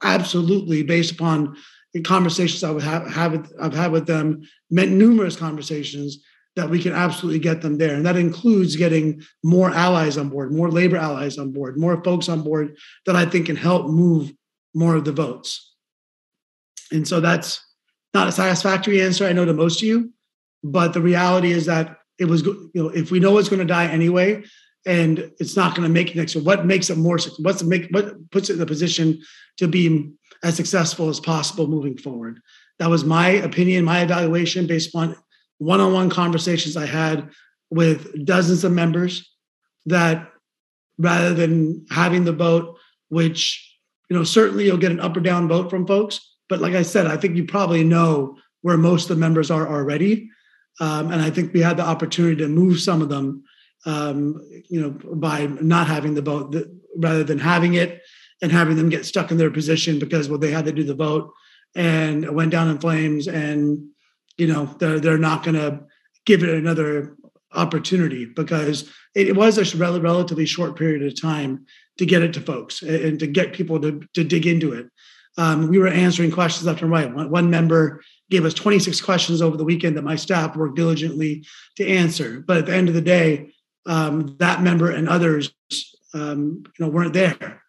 absolutely 0.02 0.82
based 0.82 1.12
upon 1.12 1.56
the 1.92 2.00
conversations 2.00 2.64
i 2.64 2.70
would 2.70 2.82
have, 2.82 3.06
have 3.10 3.52
i've 3.60 3.74
had 3.74 3.92
with 3.92 4.06
them 4.06 4.42
meant 4.70 4.90
numerous 4.90 5.36
conversations 5.36 6.18
that 6.54 6.68
we 6.68 6.82
can 6.82 6.92
absolutely 6.92 7.38
get 7.38 7.62
them 7.62 7.78
there 7.78 7.94
and 7.94 8.04
that 8.04 8.16
includes 8.16 8.76
getting 8.76 9.22
more 9.42 9.70
allies 9.70 10.18
on 10.18 10.28
board 10.28 10.52
more 10.52 10.70
labor 10.70 10.96
allies 10.96 11.38
on 11.38 11.50
board 11.52 11.78
more 11.78 12.02
folks 12.04 12.28
on 12.28 12.42
board 12.42 12.76
that 13.06 13.16
i 13.16 13.24
think 13.24 13.46
can 13.46 13.56
help 13.56 13.86
move 13.86 14.32
more 14.74 14.94
of 14.94 15.04
the 15.04 15.12
votes 15.12 15.72
and 16.92 17.08
so 17.08 17.20
that's 17.20 17.64
not 18.14 18.28
a 18.28 18.32
satisfactory 18.32 19.00
answer, 19.00 19.26
I 19.26 19.32
know 19.32 19.44
to 19.44 19.54
most 19.54 19.80
of 19.80 19.88
you, 19.88 20.12
but 20.62 20.92
the 20.92 21.00
reality 21.00 21.52
is 21.52 21.66
that 21.66 21.98
it 22.18 22.26
was, 22.26 22.42
you 22.42 22.70
know, 22.74 22.88
if 22.90 23.10
we 23.10 23.20
know 23.20 23.38
it's 23.38 23.48
going 23.48 23.60
to 23.60 23.66
die 23.66 23.86
anyway, 23.86 24.44
and 24.84 25.30
it's 25.38 25.56
not 25.56 25.74
going 25.74 25.86
to 25.86 25.92
make 25.92 26.10
it 26.10 26.16
next 26.16 26.34
year, 26.34 26.44
what 26.44 26.66
makes 26.66 26.90
it 26.90 26.98
more, 26.98 27.18
what's 27.38 27.62
make, 27.62 27.88
what 27.90 28.30
puts 28.30 28.50
it 28.50 28.54
in 28.54 28.58
the 28.58 28.66
position 28.66 29.20
to 29.58 29.68
be 29.68 30.12
as 30.42 30.56
successful 30.56 31.08
as 31.08 31.20
possible 31.20 31.66
moving 31.66 31.96
forward? 31.96 32.40
That 32.78 32.90
was 32.90 33.04
my 33.04 33.28
opinion, 33.28 33.84
my 33.84 34.02
evaluation 34.02 34.66
based 34.66 34.88
upon 34.88 35.16
one-on-one 35.62 36.10
conversations 36.10 36.76
I 36.76 36.86
had 36.86 37.30
with 37.70 38.24
dozens 38.24 38.64
of 38.64 38.72
members 38.72 39.30
that 39.86 40.28
rather 40.98 41.34
than 41.34 41.86
having 41.90 42.24
the 42.24 42.32
vote, 42.32 42.76
which 43.08 43.76
you 44.10 44.16
know 44.16 44.24
certainly 44.24 44.64
you'll 44.66 44.76
get 44.76 44.92
an 44.92 45.00
up 45.00 45.16
or 45.16 45.20
down 45.20 45.48
vote 45.48 45.70
from 45.70 45.86
folks, 45.86 46.20
but 46.48 46.60
like 46.60 46.74
I 46.74 46.82
said, 46.82 47.06
I 47.06 47.16
think 47.16 47.36
you 47.36 47.44
probably 47.44 47.84
know 47.84 48.36
where 48.62 48.76
most 48.76 49.10
of 49.10 49.16
the 49.16 49.20
members 49.20 49.50
are 49.50 49.68
already. 49.68 50.28
Um, 50.80 51.10
and 51.12 51.20
I 51.20 51.30
think 51.30 51.52
we 51.52 51.60
had 51.60 51.76
the 51.76 51.84
opportunity 51.84 52.36
to 52.36 52.48
move 52.48 52.80
some 52.80 53.02
of 53.02 53.08
them 53.08 53.44
um, 53.84 54.40
you 54.68 54.80
know, 54.80 54.90
by 55.14 55.46
not 55.46 55.86
having 55.86 56.14
the 56.14 56.22
vote, 56.22 56.54
rather 56.96 57.24
than 57.24 57.38
having 57.38 57.74
it 57.74 58.02
and 58.40 58.52
having 58.52 58.76
them 58.76 58.88
get 58.88 59.06
stuck 59.06 59.30
in 59.30 59.38
their 59.38 59.50
position 59.50 59.98
because 59.98 60.28
well 60.28 60.38
they 60.38 60.50
had 60.50 60.64
to 60.64 60.72
do 60.72 60.84
the 60.84 60.94
vote 60.94 61.32
and 61.74 62.24
it 62.24 62.34
went 62.34 62.50
down 62.50 62.68
in 62.68 62.78
flames 62.78 63.28
and 63.28 63.88
you 64.38 64.46
know 64.46 64.66
they're 64.78 65.00
they're 65.00 65.18
not 65.18 65.44
going 65.44 65.56
to 65.56 65.80
give 66.24 66.42
it 66.42 66.50
another 66.50 67.16
opportunity 67.54 68.24
because 68.24 68.90
it, 69.14 69.36
was 69.36 69.58
a 69.58 69.76
rel- 69.76 70.00
relatively 70.00 70.46
short 70.46 70.76
period 70.76 71.02
of 71.02 71.20
time 71.20 71.66
to 71.98 72.06
get 72.06 72.22
it 72.22 72.32
to 72.34 72.40
folks 72.40 72.82
and 72.82 73.18
to 73.18 73.26
get 73.26 73.52
people 73.52 73.80
to, 73.80 74.00
to 74.14 74.24
dig 74.24 74.46
into 74.46 74.72
it. 74.72 74.86
Um, 75.38 75.68
we 75.68 75.78
were 75.78 75.88
answering 75.88 76.30
questions 76.30 76.66
left 76.66 76.82
and 76.82 76.90
right. 76.90 77.12
One, 77.12 77.30
one, 77.30 77.50
member 77.50 78.02
gave 78.30 78.44
us 78.44 78.54
26 78.54 79.00
questions 79.00 79.40
over 79.40 79.56
the 79.56 79.64
weekend 79.64 79.96
that 79.96 80.04
my 80.04 80.16
staff 80.16 80.56
worked 80.56 80.76
diligently 80.76 81.44
to 81.76 81.86
answer. 81.86 82.40
But 82.46 82.58
at 82.58 82.66
the 82.66 82.74
end 82.74 82.88
of 82.88 82.94
the 82.94 83.00
day, 83.00 83.52
um, 83.86 84.36
that 84.38 84.62
member 84.62 84.90
and 84.90 85.08
others, 85.08 85.52
um, 86.14 86.62
you 86.78 86.84
know, 86.84 86.88
weren't 86.90 87.14
there, 87.14 87.62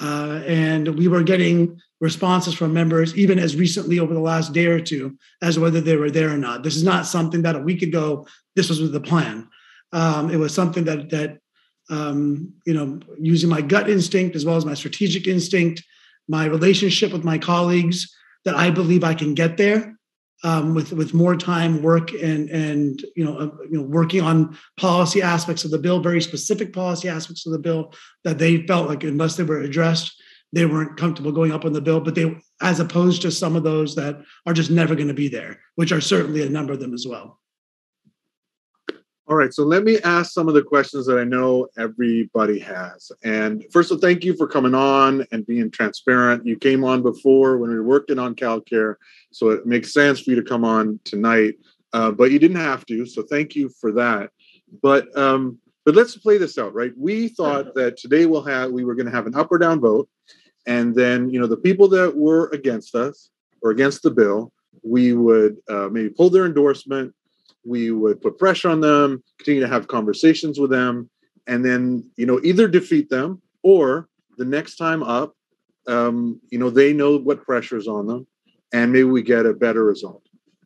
uh, 0.00 0.42
and 0.44 0.98
we 0.98 1.06
were 1.06 1.22
getting 1.22 1.80
responses 2.04 2.52
from 2.54 2.74
members 2.74 3.16
even 3.16 3.38
as 3.38 3.56
recently 3.56 3.98
over 3.98 4.12
the 4.12 4.20
last 4.20 4.52
day 4.52 4.66
or 4.66 4.78
two 4.78 5.16
as 5.42 5.58
whether 5.58 5.80
they 5.80 5.96
were 5.96 6.10
there 6.10 6.30
or 6.30 6.36
not. 6.36 6.62
This 6.62 6.76
is 6.76 6.84
not 6.84 7.06
something 7.06 7.42
that 7.42 7.56
a 7.56 7.66
week 7.68 7.80
ago 7.80 8.26
this 8.54 8.68
was 8.68 8.92
the 8.92 9.00
plan. 9.00 9.48
Um, 9.92 10.30
it 10.30 10.36
was 10.36 10.54
something 10.54 10.84
that 10.84 11.10
that 11.10 11.38
um, 11.90 12.52
you 12.66 12.74
know 12.74 13.00
using 13.18 13.48
my 13.48 13.62
gut 13.62 13.88
instinct 13.88 14.36
as 14.36 14.44
well 14.44 14.56
as 14.56 14.66
my 14.66 14.74
strategic 14.74 15.26
instinct, 15.26 15.82
my 16.28 16.44
relationship 16.44 17.10
with 17.10 17.24
my 17.24 17.38
colleagues 17.38 18.14
that 18.44 18.54
I 18.54 18.70
believe 18.70 19.02
I 19.02 19.14
can 19.14 19.34
get 19.34 19.56
there 19.56 19.96
um, 20.44 20.74
with 20.74 20.92
with 20.92 21.14
more 21.14 21.36
time, 21.36 21.82
work, 21.82 22.12
and 22.12 22.50
and 22.50 23.02
you 23.16 23.24
know 23.24 23.38
uh, 23.38 23.50
you 23.70 23.78
know 23.78 23.82
working 23.82 24.20
on 24.20 24.56
policy 24.76 25.22
aspects 25.22 25.64
of 25.64 25.70
the 25.70 25.78
bill, 25.78 26.00
very 26.00 26.20
specific 26.20 26.72
policy 26.72 27.08
aspects 27.08 27.46
of 27.46 27.52
the 27.52 27.58
bill 27.58 27.94
that 28.24 28.38
they 28.38 28.66
felt 28.66 28.88
like 28.88 29.04
unless 29.04 29.36
they 29.36 29.42
were 29.42 29.60
addressed, 29.60 30.14
they 30.54 30.66
weren't 30.66 30.96
comfortable 30.96 31.32
going 31.32 31.52
up 31.52 31.64
on 31.64 31.72
the 31.72 31.80
bill. 31.80 32.00
But 32.00 32.14
they, 32.14 32.36
as 32.62 32.80
opposed 32.80 33.22
to 33.22 33.30
some 33.30 33.56
of 33.56 33.62
those 33.62 33.94
that 33.96 34.22
are 34.46 34.54
just 34.54 34.70
never 34.70 34.94
going 34.94 35.08
to 35.08 35.14
be 35.14 35.28
there, 35.28 35.60
which 35.74 35.92
are 35.92 36.00
certainly 36.00 36.42
a 36.42 36.48
number 36.48 36.72
of 36.72 36.80
them 36.80 36.94
as 36.94 37.06
well. 37.06 37.40
All 39.26 39.36
right, 39.36 39.54
so 39.54 39.64
let 39.64 39.84
me 39.84 39.98
ask 40.00 40.32
some 40.32 40.48
of 40.48 40.54
the 40.54 40.62
questions 40.62 41.06
that 41.06 41.18
I 41.18 41.24
know 41.24 41.66
everybody 41.78 42.58
has. 42.58 43.10
And 43.22 43.64
first 43.72 43.90
of 43.90 43.96
all, 43.96 44.00
thank 44.02 44.22
you 44.22 44.36
for 44.36 44.46
coming 44.46 44.74
on 44.74 45.26
and 45.32 45.46
being 45.46 45.70
transparent. 45.70 46.44
You 46.44 46.58
came 46.58 46.84
on 46.84 47.02
before 47.02 47.56
when 47.56 47.70
we 47.70 47.76
were 47.76 47.82
working 47.82 48.18
on 48.18 48.34
CalCare, 48.34 48.96
so 49.32 49.48
it 49.48 49.64
makes 49.64 49.94
sense 49.94 50.20
for 50.20 50.30
you 50.30 50.36
to 50.36 50.42
come 50.42 50.62
on 50.62 51.00
tonight. 51.04 51.54
Uh, 51.94 52.10
but 52.10 52.32
you 52.32 52.38
didn't 52.38 52.58
have 52.58 52.84
to, 52.86 53.06
so 53.06 53.22
thank 53.22 53.56
you 53.56 53.70
for 53.80 53.92
that. 53.92 54.28
But 54.82 55.16
um, 55.16 55.58
but 55.86 55.94
let's 55.94 56.16
play 56.16 56.36
this 56.36 56.58
out, 56.58 56.74
right? 56.74 56.92
We 56.96 57.28
thought 57.28 57.74
that 57.74 57.96
today 57.96 58.26
we'll 58.26 58.42
have 58.44 58.72
we 58.72 58.84
were 58.84 58.94
going 58.94 59.06
to 59.06 59.12
have 59.12 59.26
an 59.26 59.34
up 59.34 59.50
or 59.50 59.58
down 59.58 59.80
vote, 59.80 60.08
and 60.66 60.94
then 60.94 61.30
you 61.30 61.40
know 61.40 61.46
the 61.46 61.56
people 61.56 61.88
that 61.88 62.16
were 62.16 62.48
against 62.48 62.94
us 62.94 63.30
or 63.62 63.70
against 63.70 64.02
the 64.02 64.10
bill, 64.10 64.52
we 64.82 65.14
would 65.14 65.56
uh, 65.68 65.88
maybe 65.90 66.10
pull 66.10 66.30
their 66.30 66.46
endorsement 66.46 67.14
we 67.64 67.90
would 67.90 68.20
put 68.20 68.38
pressure 68.38 68.68
on 68.68 68.80
them, 68.80 69.22
continue 69.38 69.60
to 69.60 69.68
have 69.68 69.88
conversations 69.88 70.58
with 70.58 70.70
them, 70.70 71.08
and 71.46 71.64
then 71.64 72.08
you 72.16 72.26
know 72.26 72.40
either 72.42 72.68
defeat 72.68 73.08
them 73.10 73.40
or 73.62 74.08
the 74.36 74.44
next 74.44 74.76
time 74.76 75.02
up, 75.02 75.34
um, 75.86 76.40
you 76.50 76.58
know 76.58 76.70
they 76.70 76.92
know 76.92 77.16
what 77.18 77.44
pressure 77.44 77.76
is 77.76 77.88
on 77.88 78.06
them, 78.06 78.26
and 78.72 78.92
maybe 78.92 79.04
we 79.04 79.22
get 79.22 79.46
a 79.46 79.54
better 79.54 79.84
result. 79.84 80.22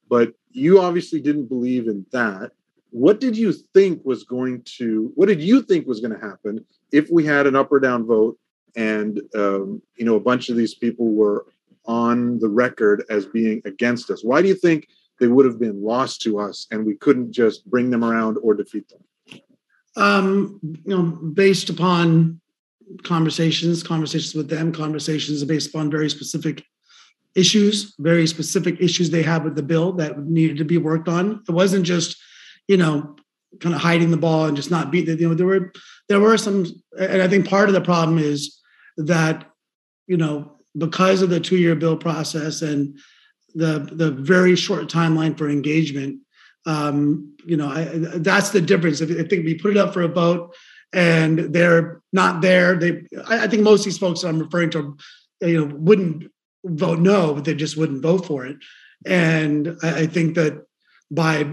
But 0.09 0.33
you 0.51 0.81
obviously 0.81 1.21
didn't 1.21 1.47
believe 1.47 1.89
in 1.89 2.05
that. 2.13 2.53
What 2.91 3.21
did 3.21 3.37
you 3.37 3.53
think 3.75 4.05
was 4.05 4.25
going 4.25 4.63
to? 4.79 5.13
What 5.15 5.29
did 5.29 5.43
you 5.43 5.63
think 5.63 5.87
was 5.87 6.01
going 6.01 6.19
to 6.19 6.27
happen 6.27 6.65
if 6.91 7.09
we 7.11 7.25
had 7.25 7.47
an 7.47 7.55
up 7.55 7.71
or 7.71 7.81
down 7.81 8.07
vote, 8.07 8.39
and 8.79 9.21
um, 9.35 9.83
you 9.97 10.07
know 10.07 10.15
a 10.15 10.21
bunch 10.21 10.49
of 10.49 10.57
these 10.57 10.75
people 10.75 11.13
were 11.13 11.47
on 11.85 12.39
the 12.39 12.49
record 12.49 13.05
as 13.11 13.27
being 13.27 13.61
against 13.65 14.09
us? 14.11 14.23
Why 14.23 14.41
do 14.41 14.49
you 14.49 14.55
think 14.55 14.89
they 15.19 15.27
would 15.27 15.47
have 15.47 15.59
been 15.59 15.83
lost 15.83 16.23
to 16.23 16.39
us 16.39 16.67
and 16.71 16.87
we 16.87 16.95
couldn't 16.95 17.33
just 17.33 17.69
bring 17.69 17.91
them 17.91 18.05
around 18.05 18.39
or 18.43 18.55
defeat 18.55 18.89
them? 18.89 19.03
Um, 19.97 20.61
you 20.63 20.97
know, 20.97 21.03
based 21.03 21.71
upon 21.71 22.41
conversations, 23.03 23.83
conversations 23.83 24.35
with 24.35 24.49
them, 24.49 24.71
conversations 24.71 25.43
based 25.45 25.71
upon 25.71 25.91
very 25.91 26.09
specific 26.09 26.63
issues, 27.35 27.95
very 27.99 28.27
specific 28.27 28.81
issues 28.81 29.11
they 29.11 29.23
had 29.23 29.43
with 29.45 29.57
the 29.57 29.63
bill 29.63 29.93
that 29.93 30.19
needed 30.19 30.59
to 30.59 30.65
be 30.65 30.79
worked 30.79 31.09
on. 31.09 31.43
It 31.49 31.53
wasn't 31.53 31.85
just, 31.85 32.17
you 32.69 32.77
know, 32.77 33.17
kind 33.61 33.75
of 33.75 33.81
hiding 33.81 34.11
the 34.11 34.17
ball 34.17 34.45
and 34.45 34.57
just 34.57 34.71
not 34.71 34.93
beat. 34.93 35.09
You 35.09 35.29
know, 35.29 35.35
there 35.35 35.47
were 35.47 35.73
there 36.09 36.21
were 36.21 36.37
some, 36.37 36.67
and 36.99 37.23
I 37.23 37.29
think 37.29 37.49
part 37.49 37.69
of 37.69 37.75
the 37.75 37.81
problem 37.81 38.19
is 38.19 38.58
that, 38.99 39.51
you 40.07 40.17
know, 40.17 40.57
because 40.77 41.23
of 41.23 41.31
the 41.31 41.41
two-year 41.41 41.75
bill 41.75 41.97
process 41.97 42.63
and 42.63 42.99
the 43.55 43.89
the 43.93 44.11
very 44.11 44.55
short 44.55 44.89
timeline 44.89 45.37
for 45.37 45.49
engagement. 45.49 46.21
Um, 46.67 47.35
you 47.47 47.57
know, 47.57 47.69
I, 47.69 47.85
that's 48.19 48.51
the 48.51 48.61
difference. 48.61 49.01
If, 49.01 49.11
I 49.11 49.27
think 49.27 49.45
we 49.45 49.55
put 49.55 49.71
it 49.71 49.79
up 49.79 49.95
for 49.95 50.03
a 50.03 50.09
vote 50.09 50.55
and 50.93 51.39
they're 51.55 52.03
not 52.13 52.43
there, 52.43 52.77
they 52.77 53.03
I, 53.27 53.45
I 53.45 53.49
think 53.49 53.63
most 53.63 53.81
of 53.81 53.85
these 53.87 53.99
folks 53.99 54.23
I'm 54.23 54.39
referring 54.39 54.71
to, 54.71 54.97
you 55.41 55.67
know, 55.67 55.75
wouldn't 55.75 56.31
vote 56.65 56.99
no, 56.99 57.35
but 57.35 57.45
they 57.45 57.55
just 57.55 57.77
wouldn't 57.77 58.03
vote 58.03 58.27
for 58.27 58.45
it. 58.45 58.59
And 59.07 59.79
I, 59.83 60.01
I 60.01 60.07
think 60.07 60.35
that 60.35 60.65
by 61.11 61.51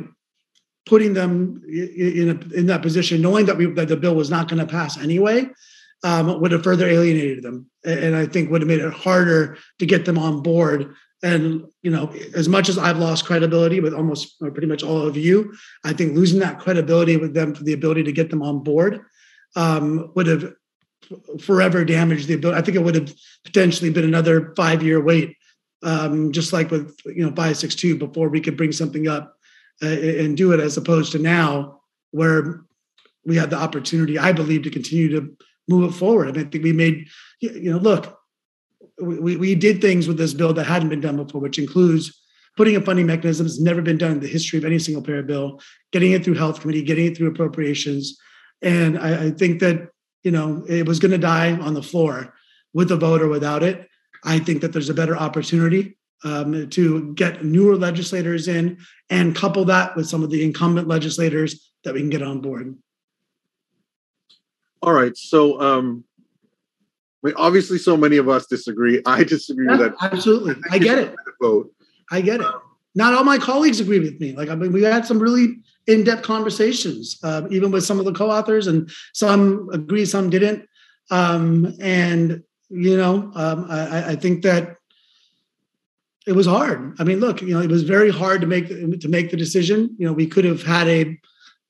putting 0.85 1.13
them 1.13 1.63
in 1.67 2.29
a, 2.29 2.55
in 2.55 2.65
that 2.67 2.81
position, 2.81 3.21
knowing 3.21 3.45
that 3.45 3.57
we 3.57 3.67
that 3.67 3.87
the 3.87 3.97
bill 3.97 4.15
was 4.15 4.29
not 4.29 4.49
going 4.49 4.59
to 4.59 4.71
pass 4.71 4.97
anyway, 4.97 5.47
um, 6.05 6.39
would 6.39 6.51
have 6.51 6.63
further 6.63 6.87
alienated 6.87 7.43
them, 7.43 7.69
and 7.83 8.15
I 8.15 8.25
think 8.27 8.49
would 8.49 8.61
have 8.61 8.67
made 8.67 8.79
it 8.79 8.93
harder 8.93 9.57
to 9.79 9.85
get 9.85 10.05
them 10.05 10.17
on 10.17 10.41
board 10.41 10.95
and 11.25 11.65
you 11.81 11.89
know, 11.89 12.13
as 12.35 12.47
much 12.47 12.69
as 12.69 12.77
I've 12.77 12.99
lost 12.99 13.25
credibility 13.25 13.79
with 13.79 13.95
almost 13.95 14.39
pretty 14.39 14.67
much 14.67 14.83
all 14.83 15.07
of 15.07 15.17
you, 15.17 15.55
I 15.83 15.91
think 15.91 16.15
losing 16.15 16.39
that 16.39 16.59
credibility 16.59 17.17
with 17.17 17.33
them 17.33 17.55
for 17.55 17.63
the 17.63 17.73
ability 17.73 18.03
to 18.03 18.11
get 18.11 18.29
them 18.29 18.43
on 18.43 18.63
board 18.63 19.01
um, 19.55 20.11
would 20.15 20.27
have 20.27 20.53
forever 21.41 21.83
damaged 21.83 22.27
the 22.27 22.35
ability. 22.35 22.59
I 22.59 22.61
think 22.61 22.77
it 22.77 22.83
would 22.83 22.95
have 22.95 23.13
potentially 23.43 23.89
been 23.89 24.03
another 24.03 24.53
five 24.55 24.83
year 24.83 25.01
wait, 25.01 25.35
um, 25.81 26.31
just 26.31 26.53
like 26.53 26.69
with 26.69 26.95
you 27.05 27.27
know 27.27 27.35
five 27.35 27.57
six 27.57 27.73
two 27.73 27.97
before 27.97 28.29
we 28.29 28.41
could 28.41 28.55
bring 28.55 28.71
something 28.71 29.07
up 29.07 29.35
uh, 29.81 29.87
and 29.87 30.37
do 30.37 30.51
it, 30.51 30.59
as 30.59 30.77
opposed 30.77 31.13
to 31.13 31.19
now 31.19 31.81
where 32.11 32.65
we 33.25 33.35
had 33.35 33.49
the 33.49 33.57
opportunity, 33.57 34.19
I 34.19 34.31
believe, 34.31 34.61
to 34.63 34.69
continue 34.69 35.09
to 35.19 35.35
move 35.67 35.91
it 35.91 35.97
forward. 35.97 36.27
I, 36.27 36.31
mean, 36.31 36.47
I 36.47 36.49
think 36.49 36.63
we 36.63 36.73
made 36.73 37.07
you 37.39 37.71
know 37.71 37.77
look 37.77 38.17
we, 38.99 39.35
we 39.35 39.55
did 39.55 39.81
things 39.81 40.07
with 40.07 40.17
this 40.17 40.33
bill 40.33 40.53
that 40.53 40.65
hadn't 40.65 40.89
been 40.89 41.01
done 41.01 41.17
before, 41.17 41.41
which 41.41 41.59
includes 41.59 42.21
putting 42.55 42.75
a 42.75 42.81
funding 42.81 43.05
mechanism 43.05 43.45
that's 43.45 43.59
never 43.59 43.81
been 43.81 43.97
done 43.97 44.11
in 44.11 44.19
the 44.19 44.27
history 44.27 44.57
of 44.57 44.65
any 44.65 44.79
single 44.79 45.03
payer 45.03 45.23
bill, 45.23 45.59
getting 45.91 46.13
it 46.13 46.23
through 46.23 46.35
health 46.35 46.61
committee, 46.61 46.81
getting 46.81 47.05
it 47.05 47.17
through 47.17 47.27
appropriations. 47.27 48.17
And 48.61 48.97
I, 48.97 49.25
I 49.25 49.31
think 49.31 49.59
that, 49.59 49.89
you 50.23 50.31
know, 50.31 50.63
it 50.67 50.87
was 50.87 50.99
going 50.99 51.11
to 51.11 51.17
die 51.17 51.53
on 51.53 51.73
the 51.73 51.83
floor 51.83 52.33
with 52.73 52.91
a 52.91 52.95
vote 52.95 53.21
or 53.21 53.27
without 53.27 53.63
it. 53.63 53.87
I 54.23 54.39
think 54.39 54.61
that 54.61 54.71
there's 54.71 54.89
a 54.89 54.93
better 54.93 55.17
opportunity 55.17 55.97
um, 56.23 56.69
to 56.69 57.13
get 57.13 57.43
newer 57.43 57.75
legislators 57.75 58.47
in 58.47 58.77
and 59.09 59.35
couple 59.35 59.65
that 59.65 59.95
with 59.95 60.07
some 60.07 60.23
of 60.23 60.31
the 60.31 60.43
incumbent 60.43 60.87
legislators 60.87 61.71
that 61.83 61.93
we 61.93 61.99
can 61.99 62.09
get 62.09 62.23
on 62.23 62.41
board. 62.41 62.75
All 64.81 64.93
right. 64.93 65.15
So 65.17 65.59
um, 65.61 66.03
I 67.23 67.29
mean, 67.29 67.35
obviously, 67.37 67.77
so 67.77 67.97
many 67.97 68.17
of 68.17 68.29
us 68.29 68.45
disagree. 68.45 69.01
I 69.05 69.23
disagree 69.23 69.65
yeah, 69.65 69.77
with 69.77 69.99
that. 69.99 70.13
Absolutely, 70.13 70.55
I, 70.71 70.75
I 70.75 70.79
get 70.79 70.99
it. 70.99 71.15
Vote. 71.41 71.73
I 72.11 72.21
get 72.21 72.39
it. 72.39 72.47
Not 72.93 73.13
all 73.13 73.23
my 73.23 73.37
colleagues 73.37 73.79
agree 73.79 73.99
with 73.99 74.19
me. 74.21 74.33
Like, 74.33 74.49
I 74.49 74.55
mean, 74.55 74.71
we 74.71 74.83
had 74.83 75.05
some 75.05 75.19
really 75.19 75.57
in-depth 75.87 76.23
conversations, 76.23 77.19
uh, 77.23 77.41
even 77.51 77.71
with 77.71 77.83
some 77.83 77.99
of 77.99 78.05
the 78.05 78.13
co-authors, 78.13 78.67
and 78.67 78.89
some 79.13 79.69
agree, 79.73 80.05
some 80.05 80.29
didn't. 80.29 80.67
Um, 81.11 81.75
and 81.81 82.43
you 82.69 82.97
know, 82.97 83.31
um, 83.35 83.67
I, 83.69 84.11
I 84.11 84.15
think 84.15 84.43
that 84.43 84.77
it 86.25 86.33
was 86.33 86.45
hard. 86.45 86.95
I 86.99 87.03
mean, 87.03 87.19
look, 87.19 87.41
you 87.41 87.53
know, 87.53 87.61
it 87.61 87.69
was 87.69 87.83
very 87.83 88.09
hard 88.09 88.41
to 88.41 88.47
make 88.47 88.67
to 88.67 89.07
make 89.07 89.31
the 89.31 89.37
decision. 89.37 89.95
You 89.97 90.07
know, 90.07 90.13
we 90.13 90.27
could 90.27 90.45
have 90.45 90.63
had 90.63 90.87
a 90.87 91.19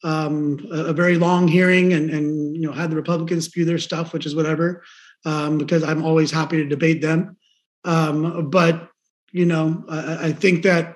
um, 0.06 0.60
a 0.72 0.94
very 0.94 1.18
long 1.18 1.48
hearing 1.48 1.94
and 1.94 2.10
and 2.10 2.56
you 2.56 2.62
know 2.62 2.72
had 2.72 2.92
the 2.92 2.96
Republicans 2.96 3.46
spew 3.46 3.66
their 3.66 3.80
stuff, 3.80 4.14
which 4.14 4.26
is 4.26 4.36
whatever 4.36 4.84
um, 5.26 5.58
because 5.58 5.84
I'm 5.84 6.06
always 6.06 6.32
happy 6.32 6.58
to 6.58 6.66
debate 6.66 7.02
them. 7.02 7.36
Um, 7.84 8.50
but 8.50 8.90
you 9.32 9.46
know, 9.46 9.84
I, 9.90 10.28
I 10.28 10.32
think 10.32 10.64
that 10.64 10.96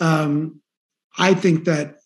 um, 0.00 0.60
I 1.18 1.34
think 1.34 1.64
that 1.64 1.96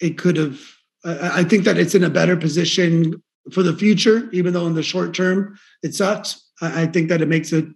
it 0.00 0.18
could 0.18 0.36
have. 0.36 0.58
I, 1.04 1.40
I 1.40 1.44
think 1.44 1.64
that 1.64 1.78
it's 1.78 1.94
in 1.94 2.04
a 2.04 2.10
better 2.10 2.36
position 2.36 3.22
for 3.52 3.62
the 3.62 3.76
future, 3.76 4.28
even 4.32 4.52
though 4.52 4.66
in 4.66 4.74
the 4.74 4.82
short 4.82 5.14
term 5.14 5.58
it 5.82 5.94
sucks. 5.94 6.50
I, 6.60 6.82
I 6.82 6.86
think 6.86 7.10
that 7.10 7.22
it 7.22 7.28
makes 7.28 7.52
it 7.52 7.66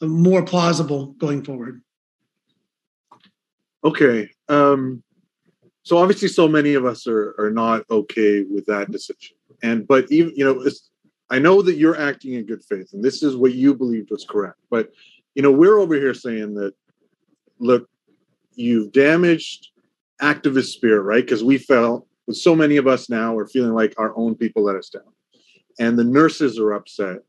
more 0.00 0.44
plausible 0.44 1.14
going 1.18 1.42
forward. 1.42 1.82
Okay. 3.84 4.28
Um, 4.48 5.02
so 5.88 5.96
obviously, 5.96 6.28
so 6.28 6.46
many 6.46 6.74
of 6.74 6.84
us 6.84 7.06
are 7.06 7.34
are 7.38 7.50
not 7.50 7.82
okay 7.90 8.42
with 8.42 8.66
that 8.66 8.90
decision. 8.90 9.34
And 9.62 9.88
but 9.88 10.04
even 10.12 10.34
you 10.36 10.44
know, 10.44 10.62
I 11.30 11.38
know 11.38 11.62
that 11.62 11.76
you're 11.76 11.98
acting 11.98 12.34
in 12.34 12.44
good 12.44 12.62
faith, 12.62 12.90
and 12.92 13.02
this 13.02 13.22
is 13.22 13.34
what 13.34 13.54
you 13.54 13.74
believed 13.74 14.10
was 14.10 14.26
correct. 14.28 14.58
But 14.68 14.90
you 15.34 15.40
know, 15.40 15.50
we're 15.50 15.78
over 15.78 15.94
here 15.94 16.12
saying 16.12 16.56
that, 16.56 16.74
look, 17.58 17.88
you've 18.54 18.92
damaged 18.92 19.68
activist 20.20 20.72
spirit, 20.74 21.04
right? 21.04 21.24
Because 21.24 21.42
we 21.42 21.56
felt 21.56 22.06
with 22.26 22.36
so 22.36 22.54
many 22.54 22.76
of 22.76 22.86
us 22.86 23.08
now 23.08 23.34
are 23.38 23.46
feeling 23.46 23.72
like 23.72 23.94
our 23.96 24.14
own 24.14 24.34
people 24.34 24.64
let 24.64 24.76
us 24.76 24.90
down, 24.90 25.10
and 25.78 25.98
the 25.98 26.04
nurses 26.04 26.58
are 26.58 26.74
upset, 26.74 27.20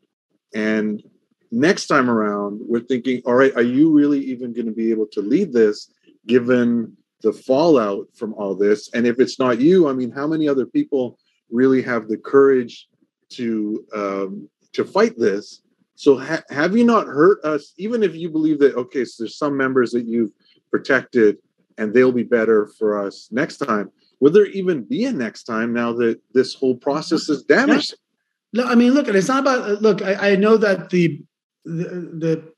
and 0.53 1.01
next 1.49 1.87
time 1.87 2.09
around 2.09 2.59
we're 2.67 2.79
thinking 2.81 3.21
all 3.25 3.33
right 3.33 3.55
are 3.55 3.63
you 3.63 3.91
really 3.91 4.19
even 4.19 4.53
going 4.53 4.67
to 4.67 4.71
be 4.71 4.91
able 4.91 5.07
to 5.07 5.19
lead 5.19 5.51
this 5.51 5.91
given 6.27 6.95
the 7.21 7.33
fallout 7.33 8.07
from 8.15 8.33
all 8.35 8.55
this? 8.55 8.89
And 8.93 9.05
if 9.05 9.19
it's 9.19 9.39
not 9.39 9.59
you 9.59 9.87
i 9.89 9.93
mean 9.93 10.11
how 10.11 10.27
many 10.27 10.47
other 10.47 10.65
people 10.65 11.17
really 11.49 11.81
have 11.81 12.07
the 12.07 12.17
courage 12.17 12.87
to 13.29 13.85
um, 13.95 14.49
to 14.73 14.83
fight 14.83 15.17
this? 15.17 15.61
So 15.95 16.17
ha- 16.17 16.43
have 16.49 16.77
you 16.77 16.85
not 16.85 17.07
hurt 17.07 17.43
us? 17.43 17.73
Even 17.77 18.03
if 18.03 18.15
you 18.15 18.29
believe 18.29 18.59
that 18.59 18.75
okay 18.75 19.05
so 19.05 19.23
there's 19.23 19.37
some 19.37 19.55
members 19.57 19.91
that 19.91 20.05
you've 20.05 20.31
protected 20.71 21.37
and 21.77 21.93
they'll 21.93 22.11
be 22.11 22.23
better 22.23 22.71
for 22.77 23.05
us 23.05 23.29
next 23.31 23.57
time 23.57 23.91
will 24.19 24.31
there 24.31 24.45
even 24.47 24.83
be 24.83 25.05
a 25.05 25.11
next 25.11 25.43
time 25.43 25.73
now 25.73 25.93
that 25.93 26.19
this 26.33 26.53
whole 26.53 26.75
process 26.75 27.29
is 27.29 27.43
damaged? 27.43 27.95
No, 28.53 28.65
I 28.65 28.75
mean, 28.75 28.93
look, 28.93 29.07
and 29.07 29.15
it's 29.15 29.27
not 29.27 29.41
about. 29.41 29.81
Look, 29.81 30.01
I, 30.01 30.31
I 30.31 30.35
know 30.35 30.57
that 30.57 30.89
the 30.89 31.21
the, 31.65 32.51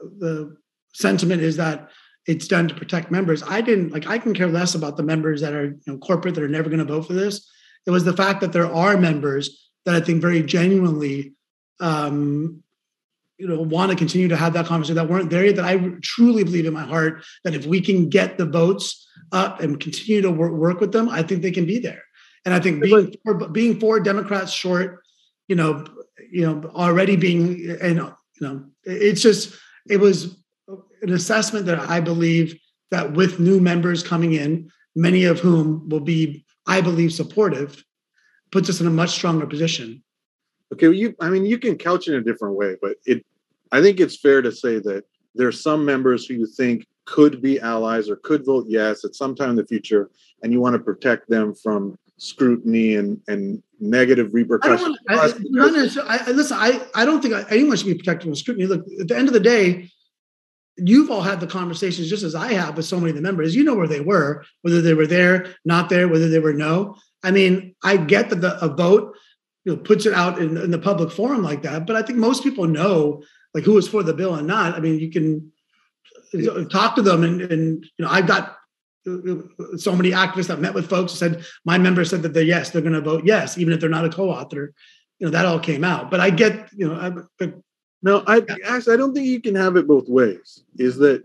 the 0.00 0.56
sentiment 0.92 1.42
is 1.42 1.56
that 1.56 1.90
it's 2.26 2.46
done 2.46 2.68
to 2.68 2.74
protect 2.74 3.10
members. 3.10 3.42
I 3.42 3.60
didn't 3.60 3.92
like 3.92 4.06
I 4.06 4.18
can 4.18 4.34
care 4.34 4.48
less 4.48 4.74
about 4.74 4.96
the 4.96 5.02
members 5.02 5.40
that 5.40 5.54
are 5.54 5.66
you 5.66 5.80
know 5.86 5.98
corporate 5.98 6.34
that 6.34 6.44
are 6.44 6.48
never 6.48 6.68
going 6.68 6.84
to 6.84 6.92
vote 6.92 7.06
for 7.06 7.14
this. 7.14 7.48
It 7.86 7.90
was 7.90 8.04
the 8.04 8.16
fact 8.16 8.40
that 8.40 8.52
there 8.52 8.72
are 8.72 8.96
members 8.96 9.70
that 9.86 9.94
I 9.94 10.00
think 10.00 10.20
very 10.20 10.42
genuinely 10.42 11.32
um, 11.80 12.62
you 13.38 13.48
know 13.48 13.62
want 13.62 13.90
to 13.90 13.96
continue 13.96 14.28
to 14.28 14.36
have 14.36 14.52
that 14.52 14.66
conversation 14.66 14.96
that 14.96 15.08
weren't 15.08 15.30
there 15.30 15.46
yet 15.46 15.56
that 15.56 15.64
I 15.64 15.78
truly 16.02 16.44
believe 16.44 16.66
in 16.66 16.74
my 16.74 16.84
heart 16.84 17.24
that 17.44 17.54
if 17.54 17.66
we 17.66 17.80
can 17.80 18.08
get 18.08 18.36
the 18.36 18.46
votes 18.46 19.08
up 19.32 19.60
and 19.60 19.80
continue 19.80 20.22
to 20.22 20.30
work, 20.30 20.52
work 20.52 20.80
with 20.80 20.92
them, 20.92 21.08
I 21.08 21.22
think 21.22 21.42
they 21.42 21.50
can 21.50 21.66
be 21.66 21.78
there. 21.78 22.02
And 22.44 22.54
I 22.54 22.60
think 22.60 22.82
being 22.82 23.14
for, 23.24 23.48
being 23.48 23.78
four 23.80 24.00
Democrats 24.00 24.52
short, 24.52 25.00
you 25.48 25.56
know, 25.56 25.84
you 26.30 26.46
know, 26.46 26.70
already 26.74 27.16
being 27.16 27.76
and 27.80 27.96
you 27.96 28.14
know, 28.40 28.64
it's 28.84 29.22
just 29.22 29.54
it 29.88 29.98
was 29.98 30.39
an 31.02 31.12
assessment 31.12 31.66
that 31.66 31.78
I 31.78 32.00
believe 32.00 32.58
that 32.90 33.12
with 33.12 33.40
new 33.40 33.60
members 33.60 34.02
coming 34.02 34.32
in, 34.32 34.70
many 34.94 35.24
of 35.24 35.40
whom 35.40 35.88
will 35.88 36.00
be, 36.00 36.44
I 36.66 36.80
believe, 36.80 37.12
supportive, 37.12 37.84
puts 38.50 38.68
us 38.68 38.80
in 38.80 38.86
a 38.86 38.90
much 38.90 39.10
stronger 39.10 39.46
position. 39.46 40.02
Okay, 40.72 40.88
well, 40.88 40.96
you 40.96 41.14
I 41.20 41.30
mean 41.30 41.44
you 41.44 41.58
can 41.58 41.76
couch 41.76 42.08
it 42.08 42.14
in 42.14 42.20
a 42.20 42.24
different 42.24 42.56
way, 42.56 42.76
but 42.80 42.96
it 43.06 43.24
I 43.72 43.80
think 43.80 44.00
it's 44.00 44.16
fair 44.16 44.42
to 44.42 44.52
say 44.52 44.78
that 44.80 45.04
there 45.34 45.48
are 45.48 45.52
some 45.52 45.84
members 45.84 46.26
who 46.26 46.34
you 46.34 46.46
think 46.46 46.86
could 47.06 47.40
be 47.40 47.60
allies 47.60 48.08
or 48.08 48.16
could 48.16 48.44
vote 48.44 48.66
yes 48.68 49.04
at 49.04 49.14
some 49.14 49.34
time 49.34 49.50
in 49.50 49.56
the 49.56 49.66
future, 49.66 50.10
and 50.42 50.52
you 50.52 50.60
want 50.60 50.74
to 50.74 50.82
protect 50.82 51.28
them 51.28 51.54
from 51.54 51.98
scrutiny 52.18 52.96
and, 52.96 53.20
and 53.28 53.62
negative 53.80 54.32
repercussions. 54.34 54.96
I 55.08 55.14
I, 55.14 55.32
I, 56.06 56.30
listen, 56.30 56.56
I, 56.60 56.86
I 56.94 57.04
don't 57.04 57.22
think 57.22 57.34
anyone 57.50 57.76
should 57.76 57.86
be 57.86 57.94
protected 57.94 58.28
from 58.28 58.34
scrutiny. 58.34 58.66
Look, 58.66 58.84
at 59.00 59.08
the 59.08 59.16
end 59.16 59.28
of 59.28 59.34
the 59.34 59.40
day, 59.40 59.90
you've 60.88 61.10
all 61.10 61.22
had 61.22 61.40
the 61.40 61.46
conversations 61.46 62.08
just 62.08 62.22
as 62.22 62.34
I 62.34 62.52
have 62.52 62.76
with 62.76 62.86
so 62.86 62.98
many 62.98 63.10
of 63.10 63.16
the 63.16 63.22
members. 63.22 63.54
You 63.54 63.64
know 63.64 63.74
where 63.74 63.88
they 63.88 64.00
were, 64.00 64.44
whether 64.62 64.80
they 64.80 64.94
were 64.94 65.06
there, 65.06 65.54
not 65.64 65.88
there, 65.88 66.08
whether 66.08 66.28
they 66.28 66.38
were 66.38 66.52
no. 66.52 66.96
I 67.22 67.30
mean, 67.30 67.74
I 67.82 67.96
get 67.96 68.30
that 68.30 68.40
the, 68.40 68.62
a 68.64 68.68
vote 68.68 69.14
you 69.64 69.72
know 69.74 69.78
puts 69.82 70.06
it 70.06 70.14
out 70.14 70.38
in, 70.38 70.56
in 70.56 70.70
the 70.70 70.78
public 70.78 71.10
forum 71.12 71.42
like 71.42 71.62
that, 71.62 71.86
but 71.86 71.96
I 71.96 72.02
think 72.02 72.18
most 72.18 72.42
people 72.42 72.66
know 72.66 73.22
like 73.54 73.64
who 73.64 73.76
is 73.78 73.88
for 73.88 74.02
the 74.02 74.14
bill 74.14 74.34
and 74.34 74.46
not. 74.46 74.74
I 74.74 74.80
mean, 74.80 74.98
you 74.98 75.10
can 75.10 75.52
talk 76.68 76.94
to 76.94 77.02
them 77.02 77.24
and, 77.24 77.42
and 77.42 77.84
you 77.98 78.04
know, 78.04 78.10
I've 78.10 78.26
got 78.26 78.56
uh, 79.06 79.12
uh, 79.12 79.76
so 79.76 79.96
many 79.96 80.10
activists 80.10 80.48
that 80.48 80.60
met 80.60 80.74
with 80.74 80.88
folks 80.88 81.12
said 81.12 81.42
my 81.64 81.78
members 81.78 82.10
said 82.10 82.22
that 82.22 82.34
they're 82.34 82.42
yes 82.42 82.68
they're 82.68 82.82
going 82.82 82.92
to 82.92 83.00
vote 83.00 83.24
yes 83.24 83.56
even 83.56 83.72
if 83.72 83.80
they're 83.80 83.88
not 83.88 84.04
a 84.04 84.10
co-author 84.10 84.74
you 85.18 85.26
know 85.26 85.30
that 85.30 85.46
all 85.46 85.58
came 85.58 85.82
out 85.82 86.10
but 86.10 86.20
i 86.20 86.28
get 86.28 86.68
you 86.76 86.86
know 86.86 87.24
I, 87.40 87.46
but, 88.02 88.10
no 88.10 88.24
i 88.26 88.38
actually 88.66 88.94
i 88.94 88.96
don't 88.96 89.14
think 89.14 89.26
you 89.26 89.40
can 89.40 89.54
have 89.54 89.76
it 89.76 89.86
both 89.86 90.08
ways 90.08 90.64
is 90.78 90.96
that 90.96 91.24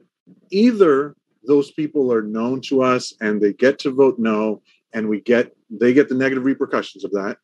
either 0.52 1.16
those 1.48 1.72
people 1.72 2.12
are 2.12 2.24
known 2.24 2.60
to 2.60 2.82
us 2.82 3.14
and 3.22 3.42
they 3.42 3.54
get 3.54 3.80
to 3.80 3.92
vote 3.92 4.18
no 4.18 4.62
and 4.94 5.08
we 5.08 5.22
get 5.22 5.56
they 5.70 5.94
get 5.94 6.10
the 6.10 6.16
negative 6.16 6.44
repercussions 6.44 7.04
of 7.04 7.12
that 7.12 7.38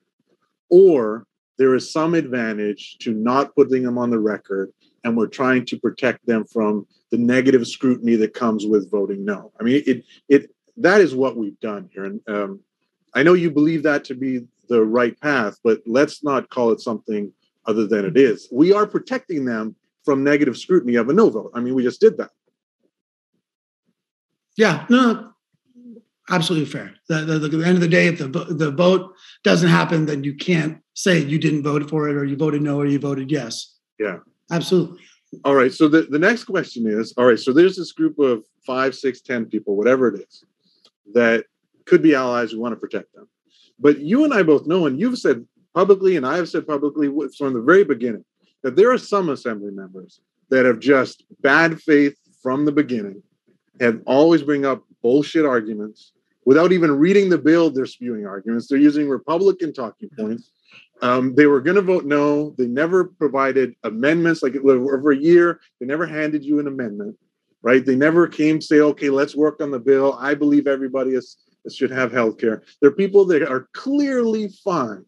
or 0.69 1.25
there 1.57 1.75
is 1.75 1.91
some 1.91 2.15
advantage 2.15 2.97
to 2.99 3.13
not 3.13 3.53
putting 3.55 3.83
them 3.83 3.97
on 3.97 4.09
the 4.09 4.19
record 4.19 4.71
and 5.03 5.17
we're 5.17 5.27
trying 5.27 5.65
to 5.65 5.79
protect 5.79 6.25
them 6.25 6.45
from 6.45 6.85
the 7.11 7.17
negative 7.17 7.67
scrutiny 7.67 8.15
that 8.15 8.33
comes 8.33 8.65
with 8.65 8.89
voting 8.89 9.25
no. 9.25 9.51
I 9.59 9.63
mean, 9.63 9.83
it 9.85 10.03
it 10.29 10.55
that 10.77 11.01
is 11.01 11.13
what 11.13 11.37
we've 11.37 11.59
done 11.59 11.89
here, 11.93 12.05
and 12.05 12.21
um, 12.27 12.59
I 13.13 13.23
know 13.23 13.33
you 13.33 13.51
believe 13.51 13.83
that 13.83 14.05
to 14.05 14.15
be 14.15 14.41
the 14.69 14.83
right 14.83 15.19
path, 15.19 15.59
but 15.63 15.81
let's 15.85 16.23
not 16.23 16.49
call 16.49 16.71
it 16.71 16.79
something 16.79 17.31
other 17.65 17.87
than 17.87 18.05
it 18.05 18.17
is. 18.17 18.47
We 18.51 18.73
are 18.73 18.87
protecting 18.87 19.45
them 19.45 19.75
from 20.03 20.23
negative 20.23 20.57
scrutiny 20.57 20.95
of 20.95 21.09
a 21.09 21.13
no 21.13 21.29
vote. 21.29 21.51
I 21.53 21.59
mean, 21.59 21.75
we 21.75 21.83
just 21.83 22.01
did 22.01 22.17
that. 22.17 22.31
Yeah, 24.57 24.85
no, 24.89 25.31
absolutely 26.29 26.65
fair. 26.65 26.93
The, 27.07 27.21
the, 27.21 27.39
the, 27.39 27.65
end 27.65 27.75
of 27.75 27.81
the 27.81 27.87
day, 27.87 28.07
if 28.07 28.19
the 28.19 28.27
the 28.27 28.71
vote 28.71 29.13
doesn't 29.43 29.69
happen, 29.69 30.05
then 30.05 30.23
you 30.23 30.35
can't 30.35 30.79
say 30.93 31.19
you 31.19 31.39
didn't 31.39 31.63
vote 31.63 31.89
for 31.89 32.09
it, 32.09 32.15
or 32.15 32.25
you 32.25 32.35
voted 32.35 32.61
no, 32.61 32.79
or 32.79 32.85
you 32.85 32.99
voted 32.99 33.31
yes. 33.31 33.77
Yeah, 33.99 34.17
absolutely. 34.51 34.99
All 35.45 35.55
right. 35.55 35.71
So 35.71 35.87
the, 35.87 36.01
the 36.03 36.19
next 36.19 36.43
question 36.43 36.85
is 36.87 37.13
all 37.17 37.25
right. 37.25 37.39
So 37.39 37.53
there's 37.53 37.77
this 37.77 37.93
group 37.93 38.19
of 38.19 38.43
five, 38.65 38.95
six, 38.95 39.21
ten 39.21 39.45
people, 39.45 39.77
whatever 39.77 40.13
it 40.13 40.21
is, 40.21 40.43
that 41.13 41.45
could 41.85 42.01
be 42.01 42.15
allies. 42.15 42.51
We 42.51 42.59
want 42.59 42.73
to 42.73 42.79
protect 42.79 43.13
them. 43.13 43.29
But 43.79 43.99
you 43.99 44.25
and 44.25 44.33
I 44.33 44.43
both 44.43 44.67
know, 44.67 44.85
and 44.85 44.99
you've 44.99 45.17
said 45.17 45.45
publicly, 45.73 46.17
and 46.17 46.25
I 46.25 46.37
have 46.37 46.49
said 46.49 46.67
publicly 46.67 47.07
from 47.37 47.53
the 47.53 47.61
very 47.61 47.83
beginning, 47.83 48.25
that 48.63 48.75
there 48.75 48.91
are 48.91 48.97
some 48.97 49.29
assembly 49.29 49.71
members 49.71 50.21
that 50.49 50.65
have 50.65 50.79
just 50.79 51.23
bad 51.41 51.81
faith 51.81 52.15
from 52.43 52.65
the 52.65 52.71
beginning, 52.71 53.21
have 53.79 54.01
always 54.05 54.43
bring 54.43 54.65
up 54.65 54.83
bullshit 55.01 55.45
arguments 55.45 56.13
without 56.45 56.71
even 56.71 56.91
reading 56.91 57.29
the 57.29 57.37
bill. 57.37 57.69
They're 57.69 57.85
spewing 57.85 58.25
arguments. 58.25 58.67
They're 58.67 58.77
using 58.77 59.07
Republican 59.07 59.73
talking 59.73 60.09
points 60.17 60.51
um, 61.01 61.33
they 61.33 61.47
were 61.47 61.61
going 61.61 61.75
to 61.75 61.81
vote 61.81 62.05
no. 62.05 62.51
They 62.57 62.67
never 62.67 63.05
provided 63.05 63.75
amendments. 63.83 64.43
Like 64.43 64.55
over 64.55 65.11
a 65.11 65.17
year, 65.17 65.59
they 65.79 65.85
never 65.85 66.05
handed 66.05 66.43
you 66.43 66.59
an 66.59 66.67
amendment, 66.67 67.17
right? 67.63 67.83
They 67.83 67.95
never 67.95 68.27
came 68.27 68.61
say, 68.61 68.79
okay, 68.79 69.09
let's 69.09 69.35
work 69.35 69.61
on 69.61 69.71
the 69.71 69.79
bill. 69.79 70.17
I 70.19 70.35
believe 70.35 70.67
everybody 70.67 71.11
is, 71.11 71.37
should 71.69 71.91
have 71.91 72.11
health 72.11 72.37
care. 72.37 72.63
There 72.81 72.89
are 72.89 72.95
people 72.95 73.25
that 73.25 73.41
are 73.41 73.67
clearly 73.73 74.49
fine 74.63 75.05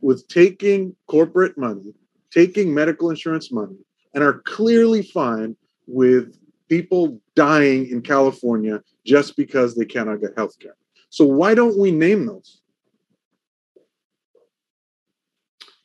with 0.00 0.26
taking 0.28 0.94
corporate 1.06 1.56
money, 1.56 1.94
taking 2.30 2.72
medical 2.72 3.10
insurance 3.10 3.50
money, 3.52 3.76
and 4.14 4.22
are 4.22 4.40
clearly 4.40 5.02
fine 5.02 5.56
with 5.86 6.36
people 6.68 7.20
dying 7.34 7.88
in 7.90 8.02
California 8.02 8.82
just 9.04 9.36
because 9.36 9.74
they 9.74 9.84
cannot 9.84 10.20
get 10.20 10.36
health 10.36 10.58
care. 10.58 10.76
So 11.10 11.24
why 11.24 11.54
don't 11.54 11.78
we 11.78 11.90
name 11.90 12.26
those? 12.26 12.60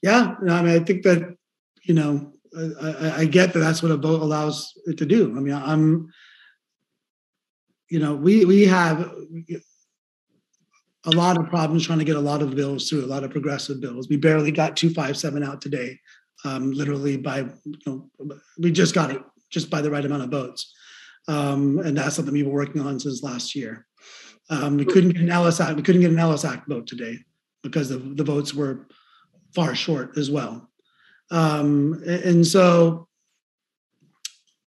Yeah, 0.02 0.36
I 0.42 0.62
mean, 0.64 0.76
I 0.76 0.80
think 0.80 1.04
that 1.04 1.36
you 1.84 1.94
know, 1.94 2.34
I, 2.82 3.22
I, 3.22 3.26
get 3.26 3.54
that 3.54 3.60
that's 3.60 3.82
what 3.82 3.92
a 3.92 3.98
vote 3.98 4.22
allows 4.22 4.74
it 4.86 4.98
to 4.98 5.06
do. 5.06 5.36
I 5.36 5.40
mean, 5.40 5.54
I'm, 5.54 6.12
you 7.90 8.00
know, 8.00 8.16
we 8.16 8.46
we 8.46 8.66
have 8.66 9.12
a 11.06 11.12
lot 11.12 11.38
of 11.38 11.50
problems 11.50 11.86
trying 11.86 12.00
to 12.00 12.06
get 12.06 12.16
a 12.16 12.20
lot 12.22 12.42
of 12.42 12.56
bills 12.56 12.90
through, 12.90 13.04
a 13.04 13.08
lot 13.08 13.24
of 13.24 13.32
progressive 13.32 13.82
bills. 13.82 14.08
We 14.10 14.18
barely 14.18 14.52
got 14.52 14.78
two 14.78 14.92
five 14.92 15.18
seven 15.18 15.44
out 15.44 15.62
today, 15.62 16.00
um, 16.46 16.72
literally 16.72 17.18
by 17.18 17.40
you 17.40 17.78
know, 17.86 18.10
we 18.60 18.72
just 18.72 18.94
got 18.94 19.12
it 19.12 19.22
just 19.50 19.70
by 19.70 19.82
the 19.82 19.92
right 19.92 20.06
amount 20.06 20.24
of 20.24 20.30
votes, 20.30 20.74
um, 21.28 21.80
and 21.80 21.98
that's 21.98 22.16
something 22.16 22.34
we've 22.34 22.46
been 22.46 22.54
working 22.54 22.82
on 22.82 23.00
since 23.00 23.24
last 23.24 23.56
year. 23.56 23.86
Um, 24.50 24.78
we 24.78 24.86
couldn't 24.86 25.12
get 25.12 25.22
an 25.22 25.30
Ellis 25.30 25.62
Act. 25.62 25.76
We 25.78 25.84
couldn't 25.84 26.02
get 26.02 26.12
an 26.12 26.20
Ellis 26.20 26.46
Act 26.46 26.68
vote 26.68 26.86
today 26.86 27.18
because 27.64 27.90
the, 27.90 27.98
the 27.98 28.24
votes 28.24 28.54
were 28.54 28.88
far 29.56 29.76
short 29.76 30.18
as 30.18 30.30
well. 30.30 30.70
Um, 31.30 32.04
and 32.06 32.46
so, 32.46 33.08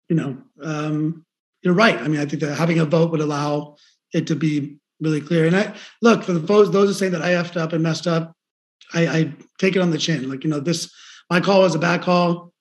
you 0.08 0.16
know, 0.16 0.38
um, 0.62 1.24
you're 1.62 1.74
right. 1.74 1.98
I 1.98 2.06
mean, 2.08 2.20
I 2.20 2.26
think 2.26 2.42
that 2.42 2.56
having 2.56 2.78
a 2.78 2.84
vote 2.84 3.10
would 3.10 3.20
allow 3.20 3.76
it 4.12 4.26
to 4.28 4.36
be 4.36 4.78
really 5.02 5.20
clear. 5.20 5.46
And 5.46 5.56
I 5.56 5.74
look 6.00 6.22
for 6.22 6.32
the 6.32 6.38
those 6.38 6.70
those 6.70 6.88
who 6.88 6.94
say 6.94 7.08
that 7.08 7.22
I 7.22 7.32
effed 7.32 7.56
up 7.56 7.72
and 7.72 7.82
messed 7.82 8.06
up. 8.06 8.34
I, 8.94 9.06
I 9.06 9.32
take 9.58 9.76
it 9.76 9.80
on 9.80 9.90
the 9.90 9.98
chin. 9.98 10.28
Like 10.28 10.44
you 10.44 10.50
know, 10.50 10.60
this 10.60 10.92
my 11.30 11.40
call 11.40 11.62
was 11.62 11.74
a 11.74 11.78
bad 11.78 12.02
call. 12.02 12.52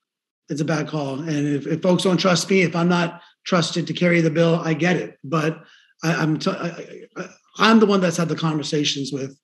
It's 0.49 0.62
a 0.62 0.65
bad 0.65 0.88
call. 0.88 1.19
And 1.19 1.47
if, 1.47 1.65
if 1.67 1.82
folks 1.82 2.04
don't 2.04 2.17
trust 2.17 2.49
me, 2.49 2.63
if 2.63 2.75
I'm 2.75 2.89
not 2.89 3.21
trusted 3.45 3.88
to 3.88 3.93
carry 3.93 4.21
the 4.21 4.30
bill, 4.30 4.56
I 4.56 4.73
get 4.73 4.97
it. 4.97 5.17
But 5.23 5.63
I, 6.04 6.13
I'm 6.15 6.39
t- 6.39 6.51
I, 6.51 7.08
I, 7.17 7.30
I'm 7.58 7.80
the 7.80 7.86
one 7.86 8.01
that's 8.01 8.17
had 8.17 8.30
the 8.30 8.36
conversations 8.36 9.12
with 9.12 9.38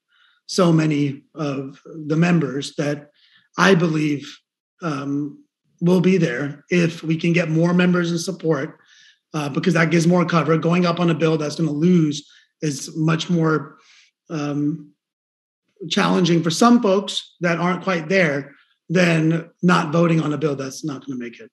so 0.47 0.71
many 0.71 1.23
of 1.35 1.81
the 1.85 2.15
members 2.15 2.73
that 2.75 3.09
I 3.57 3.75
believe 3.75 4.37
um, 4.81 5.43
will 5.81 6.01
be 6.01 6.17
there 6.17 6.63
if 6.69 7.03
we 7.03 7.17
can 7.17 7.33
get 7.33 7.49
more 7.49 7.73
members 7.73 8.11
and 8.11 8.19
support 8.19 8.79
uh, 9.33 9.49
because 9.49 9.73
that 9.73 9.91
gives 9.91 10.07
more 10.07 10.25
cover. 10.25 10.57
Going 10.57 10.85
up 10.85 10.99
on 10.99 11.09
a 11.09 11.15
bill 11.15 11.37
that's 11.37 11.55
going 11.55 11.69
to 11.69 11.75
lose 11.75 12.27
is 12.61 12.95
much 12.95 13.29
more 13.29 13.77
um, 14.29 14.91
challenging 15.89 16.43
for 16.43 16.49
some 16.49 16.81
folks 16.81 17.35
that 17.41 17.59
aren't 17.59 17.83
quite 17.83 18.09
there 18.09 18.55
than 18.89 19.49
not 19.61 19.91
voting 19.91 20.21
on 20.21 20.33
a 20.33 20.37
bill 20.37 20.55
that's 20.55 20.83
not 20.83 21.05
going 21.05 21.17
to 21.17 21.23
make 21.23 21.39
it. 21.39 21.51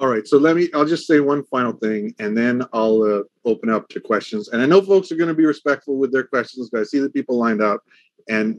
All 0.00 0.06
right, 0.06 0.26
so 0.26 0.38
let 0.38 0.54
me. 0.54 0.68
I'll 0.74 0.84
just 0.84 1.08
say 1.08 1.18
one 1.18 1.42
final 1.46 1.72
thing, 1.72 2.14
and 2.20 2.36
then 2.36 2.62
I'll 2.72 3.02
uh, 3.02 3.22
open 3.44 3.68
up 3.68 3.88
to 3.88 4.00
questions. 4.00 4.48
And 4.48 4.62
I 4.62 4.66
know 4.66 4.80
folks 4.80 5.10
are 5.10 5.16
going 5.16 5.28
to 5.28 5.34
be 5.34 5.44
respectful 5.44 5.96
with 5.96 6.12
their 6.12 6.22
questions, 6.22 6.70
but 6.70 6.80
I 6.80 6.84
see 6.84 7.00
the 7.00 7.10
people 7.10 7.36
lined 7.36 7.60
up, 7.60 7.80
and 8.28 8.56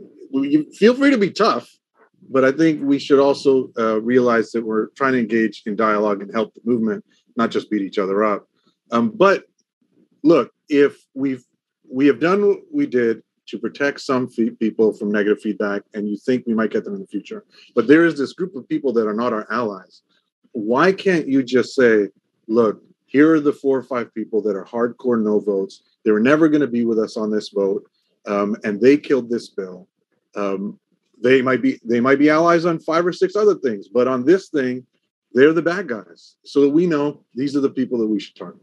feel 0.74 0.94
free 0.96 1.12
to 1.12 1.18
be 1.18 1.32
tough. 1.32 1.70
But 2.30 2.44
I 2.44 2.52
think 2.52 2.84
we 2.84 3.00
should 3.00 3.20
also 3.20 3.72
uh, 3.78 4.02
realize 4.02 4.52
that 4.52 4.66
we're 4.66 4.88
trying 4.98 5.14
to 5.14 5.20
engage 5.20 5.64
in 5.66 5.78
dialogue 5.78 6.22
and 6.22 6.34
help 6.34 6.54
the 6.54 6.62
movement, 6.66 7.06
not 7.38 7.52
just 7.52 7.72
beat 7.72 7.84
each 7.84 7.98
other 7.98 8.26
up. 8.26 8.46
Um, 8.92 9.10
but 9.16 9.46
look, 10.24 10.52
if 10.68 10.98
we've 11.14 11.46
we 11.92 12.08
have 12.08 12.20
done 12.20 12.46
what 12.46 12.60
we 12.72 12.86
did 12.86 13.24
to 13.48 13.58
protect 13.58 14.00
some 14.02 14.28
fee- 14.28 14.52
people 14.52 14.94
from 14.94 15.12
negative 15.12 15.42
feedback, 15.42 15.82
and 15.94 16.08
you 16.08 16.18
think 16.18 16.46
we 16.46 16.54
might 16.54 16.72
get 16.72 16.84
them 16.84 16.94
in 16.94 17.02
the 17.02 17.08
future, 17.08 17.46
but 17.76 17.88
there 17.88 18.06
is 18.06 18.18
this 18.18 18.34
group 18.34 18.56
of 18.56 18.68
people 18.68 18.94
that 18.94 19.08
are 19.08 19.14
not 19.14 19.34
our 19.34 19.48
allies. 19.52 20.04
Why 20.52 20.92
can't 20.92 21.28
you 21.28 21.44
just 21.44 21.76
say, 21.76 22.10
look, 22.48 22.82
here 23.06 23.34
are 23.34 23.40
the 23.40 23.54
four 23.54 23.78
or 23.78 23.84
five 23.84 24.14
people 24.14 24.42
that 24.44 24.56
are 24.56 24.66
hardcore 24.66 25.22
no 25.22 25.40
votes. 25.40 25.82
They 26.06 26.12
were 26.12 26.20
never 26.20 26.48
going 26.48 26.62
to 26.62 26.68
be 26.68 26.86
with 26.86 27.00
us 27.00 27.18
on 27.18 27.32
this 27.32 27.50
vote, 27.50 27.90
um, 28.28 28.56
and 28.64 28.80
they 28.80 28.98
killed 28.98 29.30
this 29.30 29.50
bill. 29.50 29.88
Um, 30.36 30.80
they 31.22 31.42
might 31.42 31.62
be 31.62 31.80
they 31.84 32.00
might 32.00 32.20
be 32.20 32.30
allies 32.30 32.66
on 32.66 32.80
five 32.80 33.06
or 33.06 33.12
six 33.12 33.36
other 33.36 33.56
things, 33.56 33.88
but 33.88 34.08
on 34.08 34.24
this 34.26 34.50
thing, 34.50 34.86
they're 35.34 35.54
the 35.54 35.62
bad 35.62 35.88
guys. 35.88 36.36
So 36.46 36.62
that 36.62 36.70
we 36.70 36.86
know 36.86 37.26
these 37.34 37.56
are 37.56 37.62
the 37.62 37.70
people 37.70 37.98
that 38.00 38.08
we 38.08 38.20
should 38.20 38.36
target. 38.36 38.62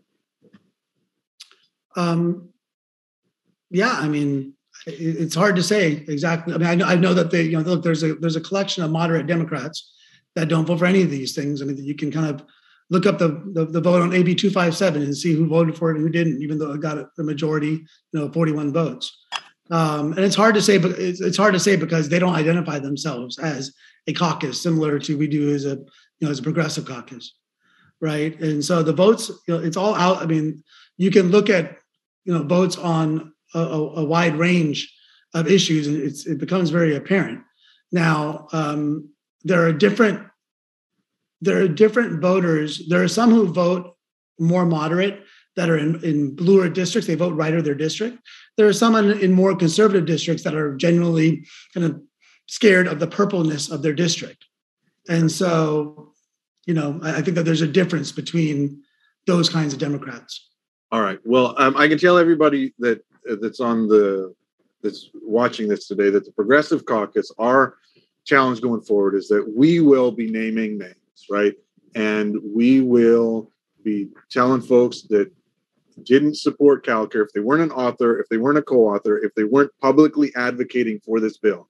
Um, 1.97 2.51
yeah, 3.71 3.93
I 3.93 4.09
mean, 4.09 4.55
it's 4.87 5.35
hard 5.35 5.57
to 5.57 5.63
say 5.63 6.05
exactly. 6.09 6.55
I 6.55 6.59
mean, 6.59 6.69
I 6.69 6.75
know, 6.75 6.87
I 6.87 6.95
know 6.97 7.15
that 7.15 7.31
they, 7.31 7.43
you 7.43 7.59
know, 7.59 7.61
look, 7.61 7.83
there's 7.83 8.03
a 8.03 8.15
there's 8.15 8.37
a 8.37 8.41
collection 8.41 8.85
of 8.85 8.91
moderate 8.91 9.27
Democrats 9.27 9.93
that 10.35 10.49
don't 10.49 10.67
vote 10.67 10.79
for 10.79 10.87
any 10.87 11.03
of 11.03 11.11
these 11.11 11.35
things. 11.35 11.63
I 11.63 11.65
mean, 11.65 11.77
you 11.79 11.95
can 11.95 12.13
kind 12.13 12.29
of 12.29 12.45
look 12.91 13.07
up 13.07 13.19
the, 13.19 13.43
the, 13.53 13.65
the 13.65 13.81
vote 13.81 14.03
on 14.03 14.13
AB 14.13 14.35
257 14.35 15.03
and 15.03 15.17
see 15.17 15.35
who 15.35 15.49
voted 15.49 15.77
for 15.77 15.91
it 15.91 15.97
and 15.97 16.05
who 16.05 16.11
didn't, 16.11 16.41
even 16.41 16.59
though 16.59 16.73
it 16.73 16.81
got 16.81 16.99
the 17.17 17.25
majority, 17.25 17.71
you 17.71 17.87
know, 18.13 18.31
41 18.31 18.73
votes. 18.73 19.25
Um, 19.71 20.13
and 20.13 20.21
it's 20.21 20.37
hard 20.37 20.55
to 20.55 20.63
say, 20.63 20.79
but 20.79 20.93
it's, 20.93 21.21
it's 21.21 21.37
hard 21.37 21.55
to 21.55 21.61
say 21.61 21.75
because 21.75 22.09
they 22.09 22.21
don't 22.21 22.37
identify 22.37 22.79
themselves 22.79 23.39
as 23.39 23.75
a 24.07 24.13
caucus, 24.13 24.63
similar 24.63 24.99
to 25.01 25.19
we 25.19 25.27
do 25.27 25.53
as 25.53 25.65
a, 25.65 25.71
you 25.71 25.87
know, 26.21 26.31
as 26.31 26.39
a 26.39 26.43
progressive 26.43 26.85
caucus, 26.85 27.35
right? 28.01 28.39
And 28.41 28.65
so 28.65 28.85
the 28.85 28.93
votes, 28.93 29.31
you 29.49 29.55
know, 29.55 29.61
it's 29.61 29.77
all 29.77 29.95
out. 29.97 30.19
I 30.19 30.27
mean, 30.27 30.63
you 30.97 31.11
can 31.11 31.31
look 31.31 31.51
at, 31.51 31.79
you 32.25 32.33
know, 32.33 32.45
votes 32.45 32.77
on 32.77 33.33
a, 33.55 33.59
a 33.59 34.05
wide 34.05 34.37
range 34.37 34.93
of 35.35 35.51
issues, 35.51 35.87
and 35.87 35.97
it 36.03 36.39
becomes 36.39 36.71
very 36.71 36.95
apparent. 36.95 37.41
Now, 37.93 38.49
um, 38.53 39.11
there 39.45 39.67
are 39.67 39.73
different 39.73 40.27
there 41.41 41.63
are 41.63 41.69
different 41.69 42.21
voters. 42.21 42.89
There 42.89 43.03
are 43.03 43.09
some 43.09 43.31
who 43.31 43.47
vote 43.47 43.95
more 44.39 44.65
moderate 44.65 45.23
that 45.55 45.71
are 45.71 45.77
in, 45.77 46.03
in 46.03 46.35
bluer 46.35 46.69
districts. 46.69 47.07
They 47.07 47.15
vote 47.15 47.35
right 47.35 47.55
of 47.55 47.65
their 47.65 47.75
district. 47.75 48.19
There 48.57 48.67
are 48.67 48.73
some 48.73 48.95
in, 48.95 49.19
in 49.21 49.33
more 49.33 49.55
conservative 49.55 50.07
districts 50.07 50.45
that 50.45 50.55
are 50.55 50.75
genuinely 50.77 51.45
kind 51.75 51.87
of 51.87 52.01
scared 52.47 52.87
of 52.87 53.01
the 53.01 53.07
purpleness 53.07 53.71
of 53.71 53.83
their 53.83 53.93
district. 53.93 54.45
And 55.09 55.31
so, 55.31 56.13
you 56.67 56.75
know, 56.75 57.01
I, 57.03 57.17
I 57.17 57.23
think 57.23 57.37
that 57.37 57.45
there's 57.45 57.63
a 57.63 57.69
difference 57.69 58.13
between 58.13 58.83
those 59.27 59.49
kinds 59.49 59.73
of 59.73 59.79
Democrats. 59.79 60.49
All 60.93 61.01
right. 61.01 61.19
Well, 61.25 61.55
um, 61.59 61.77
I 61.77 61.89
can 61.89 61.99
tell 61.99 62.19
everybody 62.19 62.75
that 62.79 63.05
that's 63.41 63.61
on 63.61 63.89
the 63.89 64.35
that's 64.83 65.11
watching 65.15 65.69
this 65.69 65.89
today 65.89 66.11
that 66.11 66.25
the 66.25 66.33
Progressive 66.33 66.85
Caucus, 66.85 67.31
our 67.39 67.77
challenge 68.25 68.61
going 68.61 68.83
forward 68.83 69.15
is 69.15 69.29
that 69.29 69.45
we 69.57 69.81
will 69.81 70.11
be 70.11 70.31
naming 70.31 70.79
names, 70.79 71.27
right? 71.31 71.55
And 71.95 72.37
we 72.45 72.81
will 72.81 73.51
be 73.83 74.09
telling 74.31 74.61
folks 74.61 75.03
that 75.03 75.31
didn't 76.03 76.37
support 76.37 76.85
CalCare, 76.85 77.25
if 77.25 77.33
they 77.33 77.41
weren't 77.41 77.63
an 77.63 77.71
author, 77.71 78.21
if 78.21 78.29
they 78.29 78.37
weren't 78.37 78.59
a 78.59 78.63
co-author, 78.63 79.19
if 79.19 79.35
they 79.35 79.45
weren't 79.45 79.71
publicly 79.81 80.33
advocating 80.37 81.01
for 81.01 81.21
this 81.21 81.39
bill, 81.39 81.69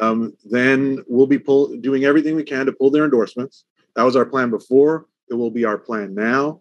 um, 0.00 0.36
then 0.44 1.02
we'll 1.06 1.26
be 1.26 1.38
pull, 1.38 1.76
doing 1.78 2.04
everything 2.04 2.36
we 2.36 2.44
can 2.44 2.66
to 2.66 2.72
pull 2.72 2.90
their 2.90 3.04
endorsements. 3.04 3.64
That 3.96 4.02
was 4.02 4.16
our 4.16 4.26
plan 4.26 4.50
before. 4.50 5.06
It 5.30 5.34
will 5.34 5.50
be 5.50 5.64
our 5.64 5.78
plan 5.78 6.14
now. 6.14 6.60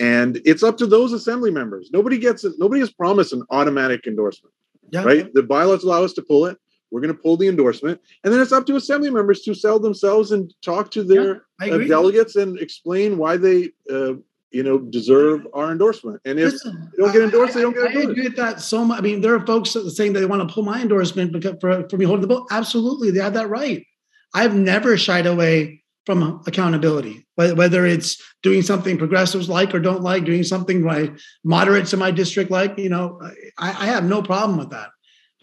And 0.00 0.40
it's 0.44 0.62
up 0.62 0.76
to 0.78 0.86
those 0.86 1.12
assembly 1.12 1.50
members. 1.50 1.90
Nobody 1.92 2.18
gets 2.18 2.44
it. 2.44 2.54
Nobody 2.58 2.80
has 2.80 2.90
promised 2.90 3.32
an 3.32 3.44
automatic 3.50 4.06
endorsement, 4.06 4.52
yeah. 4.90 5.04
right? 5.04 5.32
The 5.32 5.42
bylaws 5.42 5.84
allow 5.84 6.02
us 6.02 6.12
to 6.14 6.22
pull 6.22 6.46
it. 6.46 6.58
We're 6.90 7.00
going 7.00 7.14
to 7.14 7.20
pull 7.20 7.36
the 7.36 7.48
endorsement, 7.48 8.00
and 8.22 8.32
then 8.32 8.40
it's 8.40 8.52
up 8.52 8.66
to 8.66 8.76
assembly 8.76 9.10
members 9.10 9.40
to 9.42 9.54
sell 9.54 9.80
themselves 9.80 10.30
and 10.30 10.54
talk 10.62 10.92
to 10.92 11.02
their 11.02 11.44
yeah, 11.60 11.74
uh, 11.74 11.78
delegates 11.78 12.36
and 12.36 12.56
explain 12.60 13.18
why 13.18 13.36
they, 13.36 13.72
uh, 13.90 14.12
you 14.52 14.62
know, 14.62 14.78
deserve 14.78 15.44
our 15.54 15.72
endorsement. 15.72 16.20
And 16.24 16.38
if 16.38 16.52
Listen, 16.52 16.92
they 16.96 17.02
don't 17.02 17.12
get 17.12 17.22
endorsed, 17.22 17.56
I, 17.56 17.56
they 17.56 17.62
don't 17.62 17.72
get 17.74 17.86
endorsed. 17.86 18.08
I 18.08 18.10
agree 18.12 18.22
with 18.24 18.36
that 18.36 18.60
so 18.60 18.84
much. 18.84 18.98
I 19.00 19.02
mean, 19.02 19.22
there 19.22 19.34
are 19.34 19.44
folks 19.44 19.76
saying 19.96 20.12
that 20.12 20.20
they 20.20 20.26
want 20.26 20.48
to 20.48 20.54
pull 20.54 20.62
my 20.62 20.80
endorsement 20.80 21.32
because 21.32 21.56
for, 21.60 21.88
for 21.88 21.96
me 21.96 22.04
holding 22.04 22.20
the 22.20 22.28
bill. 22.28 22.46
Absolutely, 22.52 23.10
they 23.10 23.20
have 23.20 23.34
that 23.34 23.48
right. 23.48 23.84
I've 24.32 24.54
never 24.54 24.96
shied 24.96 25.26
away 25.26 25.82
from 26.06 26.42
accountability, 26.46 27.23
whether 27.36 27.84
it's 27.84 28.22
doing 28.42 28.62
something 28.62 28.98
progressives 28.98 29.48
like 29.48 29.74
or 29.74 29.80
don't 29.80 30.02
like, 30.02 30.24
doing 30.24 30.44
something 30.44 30.82
my 30.82 31.10
moderates 31.44 31.92
in 31.92 31.98
my 31.98 32.10
district 32.10 32.50
like. 32.50 32.78
You 32.78 32.88
know, 32.88 33.20
I, 33.58 33.68
I 33.68 33.86
have 33.86 34.04
no 34.04 34.22
problem 34.22 34.58
with 34.58 34.70
that 34.70 34.90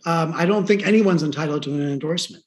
um, 0.05 0.33
I 0.35 0.45
don't 0.45 0.65
think 0.65 0.85
anyone's 0.85 1.23
entitled 1.23 1.63
to 1.63 1.73
an 1.73 1.91
endorsement. 1.91 2.43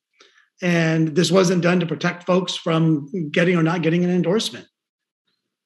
And 0.62 1.14
this 1.14 1.30
wasn't 1.30 1.62
done 1.62 1.80
to 1.80 1.86
protect 1.86 2.24
folks 2.24 2.54
from 2.54 3.30
getting 3.30 3.56
or 3.56 3.62
not 3.62 3.82
getting 3.82 4.04
an 4.04 4.10
endorsement. 4.10 4.66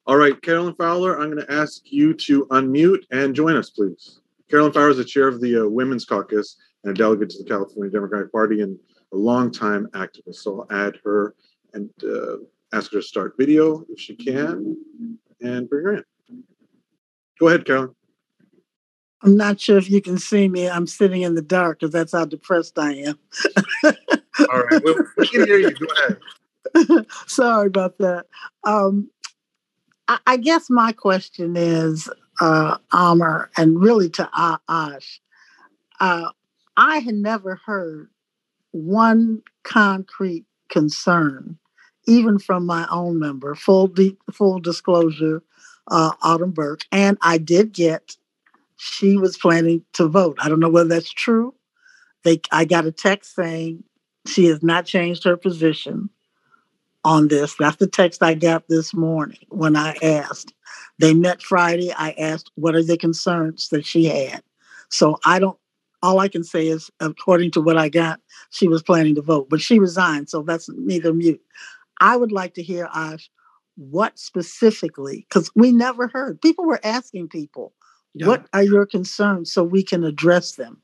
All 0.05 0.17
right, 0.17 0.39
Carolyn 0.41 0.75
Fowler, 0.75 1.19
I'm 1.19 1.31
going 1.31 1.45
to 1.45 1.51
ask 1.51 1.81
you 1.85 2.13
to 2.15 2.45
unmute 2.47 3.03
and 3.11 3.35
join 3.35 3.55
us, 3.55 3.69
please. 3.69 4.19
Carolyn 4.49 4.73
Fowler 4.73 4.89
is 4.89 4.97
the 4.97 5.05
chair 5.05 5.27
of 5.27 5.41
the 5.41 5.63
uh, 5.63 5.67
Women's 5.67 6.05
Caucus 6.05 6.57
and 6.83 6.91
a 6.91 6.95
delegate 6.95 7.29
to 7.31 7.43
the 7.43 7.49
California 7.49 7.91
Democratic 7.91 8.31
Party 8.31 8.61
and 8.61 8.77
a 9.13 9.17
longtime 9.17 9.87
activist. 9.93 10.35
So 10.35 10.65
I'll 10.69 10.77
add 10.85 10.97
her 11.03 11.35
and 11.73 11.89
uh, 12.03 12.37
ask 12.73 12.91
her 12.91 12.99
to 12.99 13.05
start 13.05 13.35
video 13.37 13.85
if 13.89 13.99
she 13.99 14.15
can 14.15 14.77
and 15.41 15.69
bring 15.69 15.85
her 15.85 15.93
in. 15.95 16.03
Go 17.39 17.47
ahead, 17.47 17.65
Carolyn. 17.65 17.95
I'm 19.21 19.35
not 19.35 19.59
sure 19.59 19.77
if 19.77 19.89
you 19.89 20.01
can 20.01 20.17
see 20.17 20.47
me. 20.47 20.69
I'm 20.69 20.87
sitting 20.87 21.23
in 21.23 21.35
the 21.35 21.41
dark 21.41 21.79
because 21.79 21.91
that's 21.91 22.13
how 22.13 22.25
depressed 22.25 22.79
I 22.79 22.93
am. 22.93 23.19
All 23.83 24.63
right, 24.63 24.81
we, 24.83 24.95
we 25.17 25.27
can 25.27 25.45
hear 25.45 25.59
you. 25.59 25.71
Go 25.71 25.87
ahead. 25.97 27.05
Sorry 27.27 27.67
about 27.67 27.97
that. 27.97 28.27
Um, 28.63 29.09
I, 30.07 30.19
I, 30.25 30.37
guess 30.37 30.69
my 30.69 30.93
question 30.93 31.57
is, 31.57 32.09
uh, 32.39 32.77
Amar, 32.93 33.49
and 33.57 33.81
really 33.81 34.09
to 34.11 34.29
Ash. 34.69 35.19
Uh, 35.99 36.29
I 36.77 36.99
had 36.99 37.15
never 37.15 37.55
heard 37.65 38.09
one 38.71 39.41
concrete 39.63 40.45
concern, 40.69 41.57
even 42.09 42.39
from 42.39 42.65
my 42.65 42.87
own 42.91 43.19
member. 43.19 43.55
Full 43.55 43.87
de- 43.87 44.17
full 44.31 44.59
disclosure, 44.59 45.43
uh, 45.89 46.11
Autumn 46.21 46.51
Burke, 46.51 46.85
and 46.91 47.17
I 47.21 47.37
did 47.37 47.71
get 47.71 48.17
she 48.77 49.17
was 49.17 49.37
planning 49.37 49.83
to 49.93 50.07
vote. 50.07 50.37
I 50.39 50.47
don't 50.47 50.61
know 50.61 50.69
whether 50.69 50.89
that's 50.89 51.11
true. 51.11 51.53
They, 52.23 52.41
I 52.51 52.65
got 52.65 52.85
a 52.85 52.91
text 52.91 53.35
saying 53.35 53.83
she 54.25 54.45
has 54.45 54.63
not 54.63 54.85
changed 54.85 55.25
her 55.25 55.35
position 55.35 56.09
on 57.03 57.27
this. 57.27 57.55
That's 57.55 57.77
the 57.77 57.87
text 57.87 58.23
I 58.23 58.35
got 58.35 58.67
this 58.69 58.93
morning 58.93 59.39
when 59.49 59.75
I 59.75 59.95
asked. 60.01 60.53
They 60.97 61.13
met 61.13 61.41
Friday. 61.41 61.91
I 61.91 62.11
asked, 62.11 62.51
what 62.55 62.75
are 62.75 62.83
the 62.83 62.97
concerns 62.97 63.69
that 63.69 63.85
she 63.85 64.05
had? 64.05 64.43
So 64.89 65.17
I 65.25 65.39
don't, 65.39 65.57
all 66.01 66.19
I 66.19 66.29
can 66.29 66.43
say 66.43 66.67
is, 66.67 66.89
according 67.01 67.51
to 67.51 67.61
what 67.61 67.77
I 67.77 67.89
got, 67.89 68.21
she 68.51 68.67
was 68.67 68.81
planning 68.81 69.15
to 69.15 69.21
vote, 69.21 69.49
but 69.49 69.61
she 69.61 69.79
resigned. 69.79 70.29
So 70.29 70.41
that's 70.41 70.69
neither 70.69 71.13
mute. 71.13 71.41
I 71.99 72.15
would 72.15 72.31
like 72.31 72.53
to 72.55 72.63
hear, 72.63 72.89
Ash, 72.93 73.29
what 73.75 74.19
specifically, 74.19 75.25
because 75.29 75.51
we 75.55 75.71
never 75.71 76.07
heard, 76.07 76.41
people 76.41 76.65
were 76.65 76.79
asking 76.83 77.29
people, 77.29 77.73
yeah. 78.13 78.27
What 78.27 78.47
are 78.53 78.63
your 78.63 78.85
concerns 78.85 79.53
so 79.53 79.63
we 79.63 79.83
can 79.83 80.03
address 80.03 80.53
them? 80.53 80.81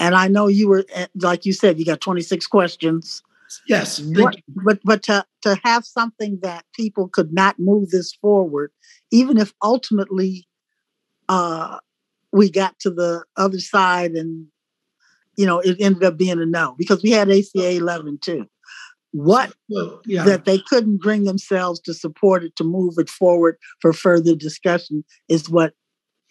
And 0.00 0.14
I 0.14 0.28
know 0.28 0.48
you 0.48 0.68
were, 0.68 0.84
eh, 0.92 1.06
like 1.14 1.46
you 1.46 1.52
said, 1.52 1.78
you 1.78 1.84
got 1.84 2.00
26 2.00 2.46
questions. 2.48 3.22
Yes. 3.68 4.00
What, 4.00 4.36
but 4.48 4.80
but 4.84 5.02
to, 5.04 5.24
to 5.42 5.58
have 5.62 5.84
something 5.84 6.40
that 6.42 6.64
people 6.74 7.08
could 7.08 7.32
not 7.32 7.58
move 7.58 7.90
this 7.90 8.12
forward, 8.12 8.72
even 9.12 9.38
if 9.38 9.52
ultimately 9.62 10.48
uh, 11.28 11.78
we 12.32 12.50
got 12.50 12.78
to 12.80 12.90
the 12.90 13.24
other 13.36 13.60
side 13.60 14.12
and 14.12 14.46
you 15.36 15.46
know 15.46 15.60
it 15.60 15.76
ended 15.80 16.02
up 16.02 16.16
being 16.16 16.40
a 16.40 16.46
no 16.46 16.74
because 16.76 17.02
we 17.02 17.10
had 17.10 17.30
ACA 17.30 17.70
11 17.76 18.18
too. 18.20 18.46
What 19.14 19.54
Well, 19.68 20.00
yeah. 20.06 20.24
that 20.24 20.44
they 20.44 20.58
couldn't 20.58 21.00
bring 21.00 21.22
themselves 21.22 21.78
to 21.82 21.94
support 21.94 22.42
it 22.42 22.56
to 22.56 22.64
move 22.64 22.94
it 22.98 23.08
forward 23.08 23.56
for 23.80 23.92
further 23.92 24.34
discussion 24.34 25.04
is 25.28 25.48
what 25.48 25.72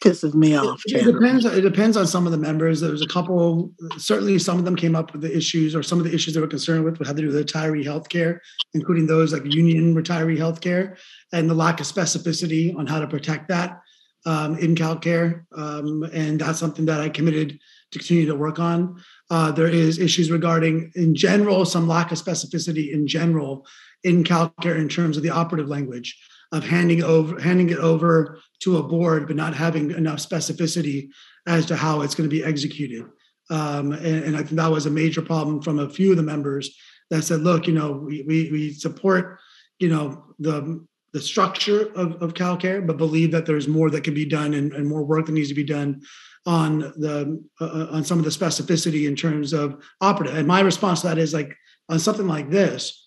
pisses 0.04 0.34
me 0.34 0.54
off. 0.58 0.82
It, 0.88 1.08
it 1.08 1.14
depends. 1.14 1.46
It 1.46 1.62
depends 1.62 1.96
on 1.96 2.06
some 2.08 2.26
of 2.26 2.34
the 2.34 2.38
members. 2.38 2.82
There 2.82 2.92
was 2.92 3.02
a 3.02 3.08
couple. 3.08 3.72
Certainly, 3.98 4.40
some 4.40 4.60
of 4.60 4.66
them 4.66 4.76
came 4.76 4.98
up 4.98 5.14
with 5.14 5.22
the 5.22 5.34
issues, 5.34 5.76
or 5.76 5.82
some 5.82 5.98
of 5.98 6.04
the 6.04 6.14
issues 6.14 6.34
they 6.34 6.42
were 6.42 6.48
concerned 6.48 6.84
with, 6.84 7.00
What 7.00 7.08
had 7.08 7.16
to 7.16 7.22
do 7.22 7.30
with 7.30 7.48
retiree 7.48 7.86
health 7.86 8.10
care, 8.10 8.42
including 8.74 9.08
those 9.08 9.32
like 9.32 9.46
union 9.46 9.96
retiree 9.96 10.38
health 10.38 10.60
care 10.60 10.98
and 11.32 11.50
the 11.50 11.54
lack 11.54 11.80
of 11.80 11.86
specificity 11.86 12.76
on 12.78 12.86
how 12.86 13.00
to 13.00 13.08
protect 13.08 13.48
that 13.48 13.80
um, 14.26 14.58
in 14.58 14.76
CalCare. 14.76 15.46
Um, 15.56 16.04
and 16.12 16.42
that's 16.42 16.60
something 16.60 16.86
that 16.88 17.00
I 17.00 17.08
committed 17.08 17.60
to 17.94 18.00
continue 18.00 18.26
to 18.26 18.36
work 18.36 18.60
on. 18.60 19.02
Uh, 19.30 19.52
there 19.52 19.68
is 19.68 20.00
issues 20.00 20.32
regarding, 20.32 20.92
in 20.96 21.16
general, 21.16 21.66
some 21.66 21.88
lack 21.88 22.12
of 22.12 22.18
specificity 22.18 22.92
in 22.92 23.08
general 23.08 23.66
in 24.04 24.24
CalCare 24.24 24.78
in 24.78 24.90
terms 24.90 25.16
of 25.16 25.24
the 25.24 25.30
operative 25.30 25.70
language 25.70 26.20
of 26.52 26.64
handing 26.64 27.04
over 27.04 27.40
handing 27.40 27.70
it 27.70 27.80
over 27.80 28.40
to 28.62 28.78
a 28.78 28.84
board, 28.84 29.28
but 29.28 29.36
not 29.36 29.56
having 29.56 29.92
enough 29.92 30.20
specificity 30.20 31.10
as 31.48 31.66
to 31.66 31.76
how 31.76 32.02
it's 32.02 32.16
going 32.16 32.30
to 32.30 32.36
be 32.36 32.44
executed. 32.44 33.06
Um, 33.50 33.92
and, 33.92 34.24
and, 34.24 34.36
I 34.36 34.40
think 34.40 34.52
that 34.52 34.72
was 34.72 34.86
a 34.86 34.92
major 34.92 35.22
problem 35.22 35.62
from 35.62 35.80
a 35.80 35.90
few 35.90 36.12
of 36.12 36.18
the 36.18 36.24
members 36.24 36.76
that 37.10 37.24
said, 37.24 37.42
"Look, 37.42 37.68
you 37.68 37.74
know, 37.74 37.92
we 37.92 38.24
we, 38.28 38.52
we 38.52 38.74
support, 38.74 39.40
you 39.80 39.90
know, 39.90 40.24
the 40.40 40.86
the 41.14 41.22
structure 41.22 41.92
of, 41.94 42.22
of 42.22 42.34
CalCare, 42.34 42.86
but 42.86 42.98
believe 42.98 43.32
that 43.32 43.46
there's 43.46 43.68
more 43.68 43.90
that 43.92 44.04
can 44.04 44.16
be 44.16 44.26
done 44.26 44.56
and, 44.56 44.74
and 44.74 44.88
more 44.88 45.04
work 45.04 45.28
that 45.28 45.32
needs 45.32 45.50
to 45.50 45.56
be 45.56 45.64
done 45.64 46.02
on 46.46 46.80
the 46.80 47.44
uh, 47.62 47.88
on 47.92 48.04
some 48.04 48.20
of 48.20 48.26
the 48.26 48.32
specificity 48.32 49.08
in 49.08 49.16
terms 49.16 49.54
of 49.54 49.84
operative." 50.02 50.36
And 50.36 50.48
my 50.48 50.62
response 50.62 51.02
to 51.02 51.08
that 51.08 51.18
is 51.18 51.34
like 51.34 51.56
on 51.90 52.00
something 52.00 52.28
like 52.28 52.50
this 52.50 53.04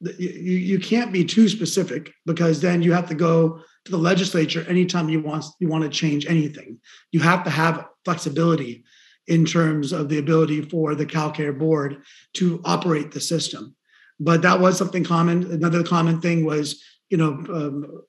you, 0.00 0.56
you 0.56 0.78
can't 0.78 1.12
be 1.12 1.24
too 1.24 1.48
specific 1.48 2.12
because 2.26 2.60
then 2.60 2.82
you 2.82 2.92
have 2.92 3.08
to 3.08 3.14
go 3.14 3.60
to 3.84 3.90
the 3.90 3.98
legislature 3.98 4.64
anytime 4.68 5.08
you 5.08 5.20
want 5.20 5.44
you 5.58 5.68
want 5.68 5.84
to 5.84 5.90
change 5.90 6.26
anything. 6.26 6.78
You 7.12 7.20
have 7.20 7.44
to 7.44 7.50
have 7.50 7.86
flexibility 8.04 8.84
in 9.26 9.44
terms 9.44 9.92
of 9.92 10.08
the 10.08 10.18
ability 10.18 10.62
for 10.62 10.94
the 10.94 11.06
CalCare 11.06 11.56
board 11.56 12.02
to 12.34 12.60
operate 12.64 13.12
the 13.12 13.20
system. 13.20 13.76
But 14.18 14.42
that 14.42 14.60
was 14.60 14.76
something 14.76 15.04
common. 15.04 15.50
Another 15.50 15.82
common 15.82 16.20
thing 16.20 16.44
was, 16.44 16.82
you 17.10 17.16
know, 17.16 17.28
um, 17.28 18.02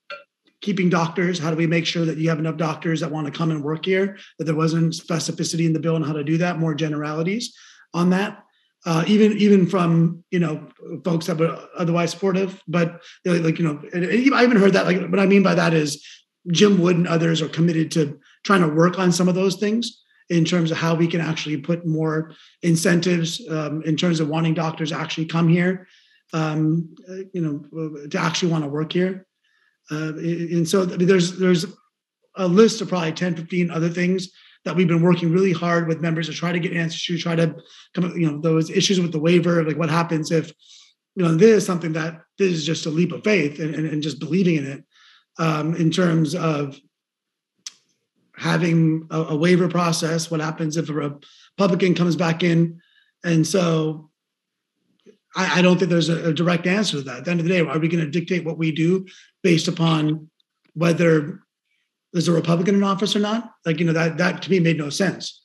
keeping 0.62 0.90
doctors. 0.90 1.40
How 1.40 1.50
do 1.50 1.58
we 1.58 1.68
make 1.68 1.86
sure 1.86 2.06
that 2.06 2.18
you 2.18 2.30
have 2.30 2.40
enough 2.40 2.58
doctors 2.58 3.00
that 3.02 3.12
want 3.12 3.26
to 3.26 3.38
come 3.38 3.52
and 3.52 3.64
work 3.64 3.86
here? 3.86 4.18
That 4.38 4.46
there 4.46 4.56
wasn't 4.56 4.94
specificity 4.94 5.66
in 5.66 5.74
the 5.74 5.80
bill 5.80 5.96
on 5.96 6.04
how 6.04 6.14
to 6.14 6.24
do 6.24 6.38
that. 6.38 6.60
More 6.60 6.76
generalities 6.76 7.56
on 7.94 8.12
that 8.12 8.44
uh, 8.86 9.04
even 9.08 9.38
even 9.38 9.68
from 9.68 10.24
you 10.32 10.40
know 10.40 10.68
folks 11.04 11.28
that 11.28 11.38
were 11.38 11.58
otherwise 11.78 12.12
supportive. 12.12 12.62
But 12.68 13.02
like 13.26 13.60
you 13.60 13.66
know, 13.66 13.82
I 13.94 14.44
even 14.44 14.58
heard 14.58 14.74
that. 14.74 14.86
Like 14.86 15.02
what 15.10 15.20
I 15.20 15.26
mean 15.26 15.44
by 15.44 15.56
that 15.56 15.74
is 15.74 16.06
Jim 16.52 16.82
Wood 16.82 16.98
and 16.98 17.08
others 17.08 17.42
are 17.42 17.48
committed 17.48 17.92
to 17.92 18.20
trying 18.44 18.62
to 18.62 18.68
work 18.68 18.98
on 18.98 19.12
some 19.12 19.30
of 19.30 19.36
those 19.36 19.58
things 19.58 20.02
in 20.30 20.46
terms 20.46 20.72
of 20.72 20.78
how 20.78 20.96
we 20.96 21.08
can 21.08 21.22
actually 21.22 21.58
put 21.58 21.86
more 21.86 22.34
incentives 22.64 23.42
um, 23.50 23.84
in 23.84 23.96
terms 23.96 24.20
of 24.20 24.30
wanting 24.30 24.54
doctors 24.54 24.92
actually 24.92 25.26
come 25.26 25.48
here, 25.48 25.88
um, 26.34 26.96
you 27.34 27.42
know, 27.42 28.08
to 28.08 28.18
actually 28.18 28.52
want 28.52 28.64
to 28.64 28.70
work 28.70 28.94
here. 28.94 29.28
Uh, 29.92 30.14
and 30.18 30.68
so 30.68 30.86
there's 30.86 31.38
there's 31.38 31.66
a 32.38 32.48
list 32.48 32.82
of 32.82 32.88
probably 32.88 33.12
10, 33.12 33.36
15 33.36 33.72
other 33.72 33.90
things 33.90 34.32
that 34.64 34.76
we've 34.76 34.88
been 34.88 35.02
working 35.02 35.32
really 35.32 35.52
hard 35.52 35.88
with 35.88 36.02
members 36.02 36.28
to 36.28 36.34
try 36.34 36.52
to 36.52 36.60
get 36.60 36.74
answers 36.74 37.04
to, 37.04 37.18
try 37.18 37.36
to 37.36 37.56
come 37.94 38.06
up, 38.06 38.16
you 38.16 38.32
know, 38.32 38.40
those 38.40 38.70
issues 38.70 39.00
with 39.00 39.12
the 39.12 39.20
waiver, 39.20 39.64
like 39.64 39.78
what 39.78 39.90
happens 39.90 40.32
if, 40.32 40.54
you 41.16 41.24
know, 41.24 41.34
this 41.34 41.58
is 41.58 41.66
something 41.66 41.94
that 41.94 42.22
this 42.38 42.52
is 42.52 42.66
just 42.66 42.86
a 42.86 42.90
leap 42.90 43.12
of 43.12 43.24
faith 43.24 43.60
and, 43.60 43.74
and, 43.76 43.88
and 43.88 44.04
just 44.04 44.20
believing 44.20 44.58
in 44.58 44.68
it 44.68 44.84
um, 45.40 45.76
in 45.76 45.90
terms 45.90 46.36
of 46.36 46.80
having 48.38 49.08
a, 49.10 49.20
a 49.24 49.36
waiver 49.36 49.68
process. 49.68 50.30
What 50.30 50.42
happens 50.42 50.78
if 50.78 50.90
a 50.90 50.94
Republican 51.58 51.96
comes 51.96 52.16
back 52.16 52.44
in? 52.44 52.80
And 53.24 53.46
so 53.46 54.11
I, 55.36 55.60
I 55.60 55.62
don't 55.62 55.78
think 55.78 55.90
there's 55.90 56.10
a, 56.10 56.30
a, 56.30 56.34
direct 56.34 56.68
answer 56.68 56.98
to 56.98 57.04
that. 57.04 57.20
At 57.20 57.26
the 57.26 57.32
end 57.32 57.40
of 57.40 57.46
the 57.46 57.52
day, 57.52 57.62
are 57.62 57.80
we 57.80 57.88
going 57.88 58.04
to 58.04 58.10
dictate 58.10 58.44
what 58.44 58.58
we 58.58 58.72
do 58.72 59.06
based 59.44 59.68
upon 59.68 60.30
whether 60.74 61.42
there's 62.14 62.28
a 62.28 62.34
Republican 62.34 62.76
in 62.76 62.84
office 62.84 63.16
or 63.16 63.20
not. 63.20 63.54
Like, 63.66 63.80
you 63.80 63.86
know, 63.86 63.94
that 63.94 64.18
that 64.18 64.42
to 64.44 64.52
me 64.52 64.60
made 64.60 64.78
no 64.78 64.90
sense. 64.90 65.42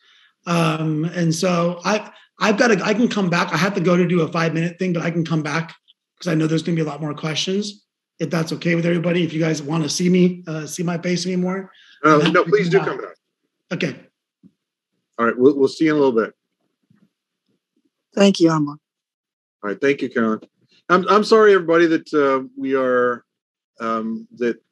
Um, 0.47 1.05
and 1.05 1.35
so 1.35 1.81
I 1.85 2.11
I've 2.41 2.59
got 2.59 2.69
to 2.69 2.85
I 2.85 2.95
can 2.95 3.09
come 3.09 3.31
back. 3.31 3.53
I 3.53 3.57
have 3.57 3.75
to 3.75 3.81
go 3.81 3.97
to 3.97 4.07
do 4.07 4.23
a 4.23 4.33
five 4.33 4.55
minute 4.55 4.79
thing, 4.79 4.93
but 4.93 5.03
I 5.03 5.11
can 5.11 5.25
come 5.25 5.43
back 5.43 5.75
because 6.17 6.31
I 6.31 6.35
know 6.35 6.47
there's 6.47 6.63
gonna 6.63 6.77
be 6.77 6.83
a 6.83 6.87
lot 6.87 7.01
more 7.01 7.15
questions. 7.15 7.85
If 8.19 8.31
that's 8.31 8.53
okay 8.55 8.75
with 8.75 8.87
everybody, 8.87 9.25
if 9.25 9.33
you 9.33 9.41
guys 9.41 9.63
want 9.63 9.83
to 9.83 9.91
see 9.91 10.09
me, 10.09 10.43
uh, 10.47 10.67
see 10.67 10.83
my 10.83 10.97
face 10.99 11.27
anymore. 11.27 11.71
Uh, 12.03 12.17
no, 12.33 12.45
please 12.45 12.69
do 12.71 12.79
come 12.79 12.97
back. 12.97 13.17
Okay. 13.73 13.95
All 15.19 15.27
right, 15.27 15.37
we'll, 15.37 15.57
we'll 15.57 15.69
see 15.69 15.85
you 15.85 15.91
in 15.91 15.97
a 15.97 16.01
little 16.03 16.19
bit. 16.19 16.35
Thank 18.15 18.41
you, 18.41 18.51
Emma. 18.51 18.77
All 19.67 19.73
right, 19.73 19.81
thank 19.81 20.01
you, 20.01 20.09
Carolyn. 20.09 20.39
I'm 20.89 21.09
I'm 21.09 21.25
sorry, 21.25 21.53
everybody, 21.53 21.89
that 21.89 22.15
uh, 22.15 22.47
we 22.57 22.77
are 22.77 23.25
um, 23.81 24.29
that 24.37 24.63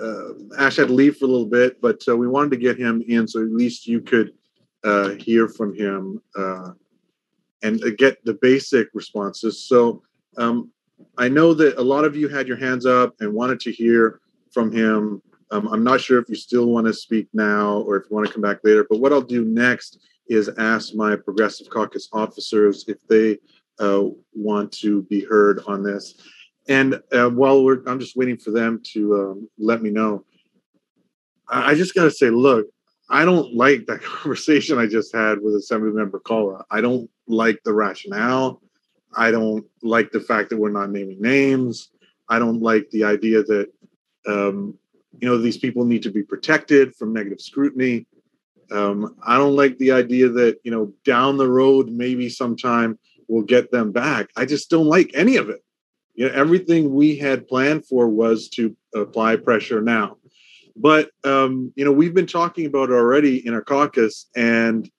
uh, 0.00 0.34
Ash 0.56 0.76
had 0.76 0.86
to 0.86 0.94
leave 0.94 1.16
for 1.16 1.24
a 1.24 1.28
little 1.28 1.48
bit, 1.48 1.80
but 1.80 2.00
uh, 2.06 2.16
we 2.16 2.28
wanted 2.28 2.52
to 2.52 2.56
get 2.56 2.78
him 2.78 3.02
in 3.08 3.26
so 3.26 3.42
at 3.42 3.50
least 3.50 3.88
you 3.88 4.00
could 4.00 4.34
uh, 4.84 5.08
hear 5.18 5.48
from 5.48 5.74
him 5.74 6.22
uh, 6.38 6.70
and 7.64 7.82
uh, 7.82 7.90
get 7.98 8.24
the 8.24 8.34
basic 8.34 8.86
responses. 8.94 9.66
So 9.66 10.04
um, 10.36 10.70
I 11.18 11.28
know 11.28 11.52
that 11.54 11.76
a 11.76 11.82
lot 11.82 12.04
of 12.04 12.14
you 12.14 12.28
had 12.28 12.46
your 12.46 12.56
hands 12.56 12.86
up 12.86 13.16
and 13.18 13.34
wanted 13.34 13.58
to 13.62 13.72
hear 13.72 14.20
from 14.52 14.70
him. 14.70 15.20
Um, 15.50 15.66
I'm 15.66 15.82
not 15.82 16.00
sure 16.00 16.20
if 16.20 16.28
you 16.28 16.36
still 16.36 16.66
want 16.66 16.86
to 16.86 16.92
speak 16.92 17.26
now 17.32 17.78
or 17.78 17.96
if 17.96 18.04
you 18.08 18.14
want 18.14 18.28
to 18.28 18.32
come 18.32 18.42
back 18.42 18.58
later, 18.62 18.86
but 18.88 19.00
what 19.00 19.12
I'll 19.12 19.20
do 19.20 19.44
next 19.44 19.98
is 20.28 20.48
ask 20.56 20.94
my 20.94 21.16
Progressive 21.16 21.68
Caucus 21.68 22.08
officers 22.12 22.84
if 22.86 23.04
they 23.08 23.38
want 23.78 24.72
to 24.72 25.02
be 25.02 25.24
heard 25.24 25.60
on 25.66 25.82
this. 25.82 26.14
And 26.68 27.00
uh, 27.12 27.30
while 27.30 27.62
we're, 27.64 27.82
I'm 27.86 28.00
just 28.00 28.16
waiting 28.16 28.38
for 28.38 28.50
them 28.50 28.80
to 28.92 29.14
um, 29.14 29.50
let 29.58 29.82
me 29.82 29.90
know. 29.90 30.24
I, 31.48 31.72
I 31.72 31.74
just 31.74 31.94
got 31.94 32.04
to 32.04 32.10
say, 32.10 32.30
look, 32.30 32.66
I 33.08 33.24
don't 33.24 33.54
like 33.54 33.86
that 33.86 34.02
conversation 34.02 34.78
I 34.78 34.86
just 34.86 35.14
had 35.14 35.40
with 35.40 35.54
Assembly 35.54 35.92
Member 35.92 36.20
Kalra. 36.20 36.64
I 36.70 36.80
don't 36.80 37.08
like 37.28 37.60
the 37.64 37.72
rationale. 37.72 38.60
I 39.16 39.30
don't 39.30 39.64
like 39.82 40.10
the 40.10 40.20
fact 40.20 40.50
that 40.50 40.58
we're 40.58 40.70
not 40.70 40.90
naming 40.90 41.20
names. 41.20 41.90
I 42.28 42.38
don't 42.38 42.60
like 42.60 42.90
the 42.90 43.04
idea 43.04 43.42
that 43.44 43.72
um, 44.26 44.76
you 45.18 45.28
know 45.28 45.38
these 45.38 45.56
people 45.56 45.84
need 45.84 46.02
to 46.02 46.10
be 46.10 46.22
protected 46.22 46.94
from 46.94 47.12
negative 47.12 47.40
scrutiny. 47.40 48.06
Um, 48.70 49.16
I 49.24 49.36
don't 49.36 49.54
like 49.54 49.78
the 49.78 49.92
idea 49.92 50.28
that 50.30 50.58
you 50.64 50.70
know 50.70 50.92
down 51.04 51.36
the 51.36 51.48
road 51.48 51.88
maybe 51.88 52.28
sometime 52.28 52.98
we'll 53.28 53.44
get 53.44 53.70
them 53.70 53.92
back. 53.92 54.30
I 54.36 54.44
just 54.44 54.70
don't 54.70 54.86
like 54.86 55.10
any 55.14 55.36
of 55.36 55.48
it 55.48 55.62
you 56.16 56.26
know, 56.26 56.34
everything 56.34 56.94
we 56.94 57.16
had 57.16 57.46
planned 57.46 57.86
for 57.86 58.08
was 58.08 58.48
to 58.48 58.74
apply 58.94 59.36
pressure 59.36 59.82
now. 59.82 60.16
But 60.74 61.10
um, 61.24 61.72
you 61.76 61.84
know, 61.84 61.92
we've 61.92 62.14
been 62.14 62.26
talking 62.26 62.66
about 62.66 62.90
it 62.90 62.94
already 62.94 63.46
in 63.46 63.54
our 63.54 63.62
caucus, 63.62 64.26
and 64.34 64.90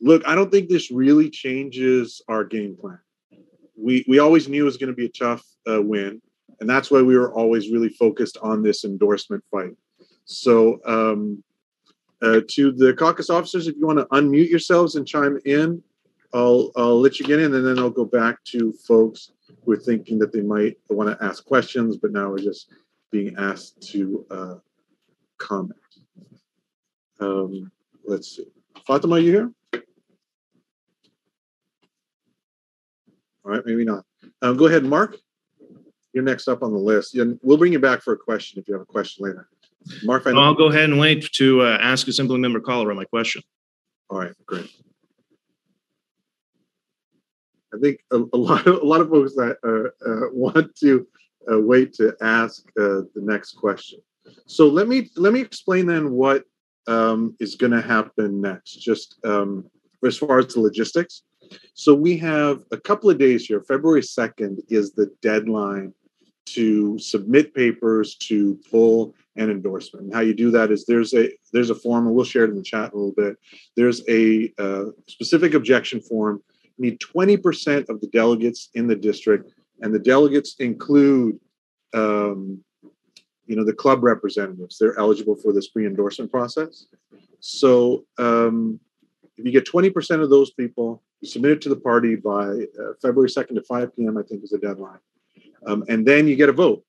look, 0.00 0.26
I 0.26 0.34
don't 0.34 0.50
think 0.50 0.68
this 0.68 0.90
really 0.90 1.28
changes 1.28 2.22
our 2.28 2.44
game 2.44 2.76
plan. 2.80 2.98
We 3.76 4.04
we 4.08 4.18
always 4.18 4.48
knew 4.48 4.62
it 4.62 4.64
was 4.64 4.76
going 4.76 4.90
to 4.90 4.96
be 4.96 5.06
a 5.06 5.08
tough 5.08 5.44
uh, 5.70 5.82
win, 5.82 6.20
and 6.60 6.70
that's 6.70 6.90
why 6.90 7.02
we 7.02 7.16
were 7.16 7.32
always 7.32 7.70
really 7.70 7.90
focused 7.90 8.38
on 8.42 8.62
this 8.62 8.84
endorsement 8.84 9.44
fight. 9.50 9.76
So, 10.24 10.80
um, 10.84 11.44
uh, 12.20 12.40
to 12.50 12.72
the 12.72 12.94
caucus 12.94 13.30
officers, 13.30 13.66
if 13.66 13.76
you 13.76 13.86
want 13.86 13.98
to 13.98 14.06
unmute 14.06 14.50
yourselves 14.50 14.94
and 14.94 15.06
chime 15.06 15.38
in, 15.44 15.82
I'll 16.34 16.72
I'll 16.76 17.00
let 17.00 17.18
you 17.18 17.26
get 17.26 17.40
in, 17.40 17.54
and 17.54 17.66
then 17.66 17.78
I'll 17.78 17.90
go 17.90 18.04
back 18.04 18.42
to 18.44 18.72
folks 18.86 19.32
who 19.64 19.72
are 19.72 19.76
thinking 19.76 20.18
that 20.18 20.32
they 20.32 20.40
might 20.40 20.78
want 20.88 21.10
to 21.10 21.24
ask 21.24 21.44
questions, 21.44 21.96
but 21.96 22.12
now 22.12 22.30
we're 22.30 22.38
just 22.38 22.72
being 23.10 23.36
asked 23.36 23.80
to 23.92 24.26
uh, 24.30 24.54
comment. 25.38 25.78
Um, 27.20 27.70
let's 28.04 28.36
see. 28.36 28.46
Fatima, 28.86 29.16
are 29.16 29.18
you 29.20 29.30
here? 29.30 29.52
All 33.44 33.50
right, 33.50 33.62
maybe 33.66 33.84
not. 33.84 34.04
Um, 34.40 34.56
go 34.56 34.66
ahead, 34.66 34.84
Mark. 34.84 35.16
You're 36.12 36.24
next 36.24 36.48
up 36.48 36.62
on 36.62 36.72
the 36.72 36.78
list. 36.78 37.16
We'll 37.42 37.56
bring 37.56 37.72
you 37.72 37.78
back 37.78 38.02
for 38.02 38.12
a 38.12 38.18
question 38.18 38.60
if 38.60 38.68
you 38.68 38.74
have 38.74 38.82
a 38.82 38.86
question 38.86 39.24
later. 39.26 39.48
Mark, 40.04 40.26
I 40.26 40.32
will 40.32 40.54
go 40.54 40.68
ahead 40.68 40.84
and 40.84 40.98
wait 40.98 41.30
to 41.32 41.62
uh, 41.62 41.78
ask 41.80 42.06
Assembly 42.06 42.38
Member 42.38 42.60
Kalra 42.60 42.94
my 42.94 43.04
question. 43.04 43.42
All 44.10 44.18
right, 44.18 44.32
great. 44.46 44.70
I 47.74 47.78
think 47.78 48.00
a, 48.10 48.22
a 48.32 48.36
lot 48.36 48.66
of 48.66 48.82
a 48.82 48.86
lot 48.86 49.00
of 49.00 49.10
folks 49.10 49.34
that 49.34 49.56
uh, 49.64 50.08
uh, 50.08 50.28
want 50.32 50.74
to 50.76 51.06
uh, 51.50 51.60
wait 51.60 51.92
to 51.94 52.14
ask 52.20 52.64
uh, 52.78 53.02
the 53.14 53.22
next 53.22 53.52
question. 53.52 54.00
So 54.46 54.68
let 54.68 54.88
me 54.88 55.10
let 55.16 55.32
me 55.32 55.40
explain 55.40 55.86
then 55.86 56.12
what 56.12 56.44
um, 56.86 57.36
is 57.40 57.54
going 57.54 57.72
to 57.72 57.80
happen 57.80 58.40
next, 58.40 58.76
just 58.80 59.18
um, 59.24 59.64
as 60.04 60.16
far 60.16 60.38
as 60.38 60.54
the 60.54 60.60
logistics. 60.60 61.22
So 61.74 61.94
we 61.94 62.16
have 62.18 62.62
a 62.70 62.76
couple 62.76 63.10
of 63.10 63.18
days 63.18 63.46
here. 63.46 63.60
February 63.60 64.00
2nd 64.00 64.58
is 64.68 64.92
the 64.92 65.10
deadline 65.20 65.92
to 66.44 66.98
submit 66.98 67.54
papers 67.54 68.16
to 68.16 68.58
pull 68.70 69.14
an 69.36 69.50
endorsement. 69.50 70.06
And 70.06 70.14
how 70.14 70.20
you 70.20 70.34
do 70.34 70.50
that 70.50 70.70
is 70.70 70.84
there's 70.84 71.14
a 71.14 71.30
there's 71.52 71.70
a 71.70 71.74
form, 71.74 72.06
and 72.06 72.14
we'll 72.14 72.24
share 72.24 72.44
it 72.44 72.50
in 72.50 72.56
the 72.56 72.62
chat 72.62 72.92
a 72.92 72.96
little 72.96 73.14
bit. 73.16 73.36
There's 73.76 74.02
a 74.08 74.52
uh, 74.58 74.86
specific 75.08 75.54
objection 75.54 76.00
form. 76.00 76.42
Need 76.78 77.00
20% 77.00 77.88
of 77.88 78.00
the 78.00 78.06
delegates 78.08 78.70
in 78.74 78.86
the 78.86 78.96
district, 78.96 79.52
and 79.80 79.94
the 79.94 79.98
delegates 79.98 80.56
include 80.58 81.38
um, 81.94 82.62
you 83.46 83.56
know 83.56 83.64
the 83.64 83.72
club 83.72 84.02
representatives. 84.02 84.78
They're 84.78 84.98
eligible 84.98 85.36
for 85.36 85.52
this 85.52 85.68
pre-endorsement 85.68 86.30
process. 86.30 86.86
So 87.40 88.04
um, 88.18 88.80
if 89.36 89.44
you 89.44 89.52
get 89.52 89.66
20% 89.66 90.22
of 90.22 90.30
those 90.30 90.50
people 90.52 91.02
you 91.20 91.28
submit 91.28 91.52
it 91.52 91.60
to 91.62 91.68
the 91.68 91.76
party 91.76 92.16
by 92.16 92.44
uh, 92.44 92.92
february 93.00 93.28
2nd 93.28 93.54
to 93.54 93.62
5 93.62 93.96
p.m 93.96 94.18
i 94.18 94.22
think 94.22 94.44
is 94.44 94.50
the 94.50 94.58
deadline. 94.58 94.98
Um, 95.66 95.84
and 95.88 96.06
then 96.06 96.26
you 96.26 96.36
get 96.36 96.48
a 96.48 96.52
vote 96.52 96.84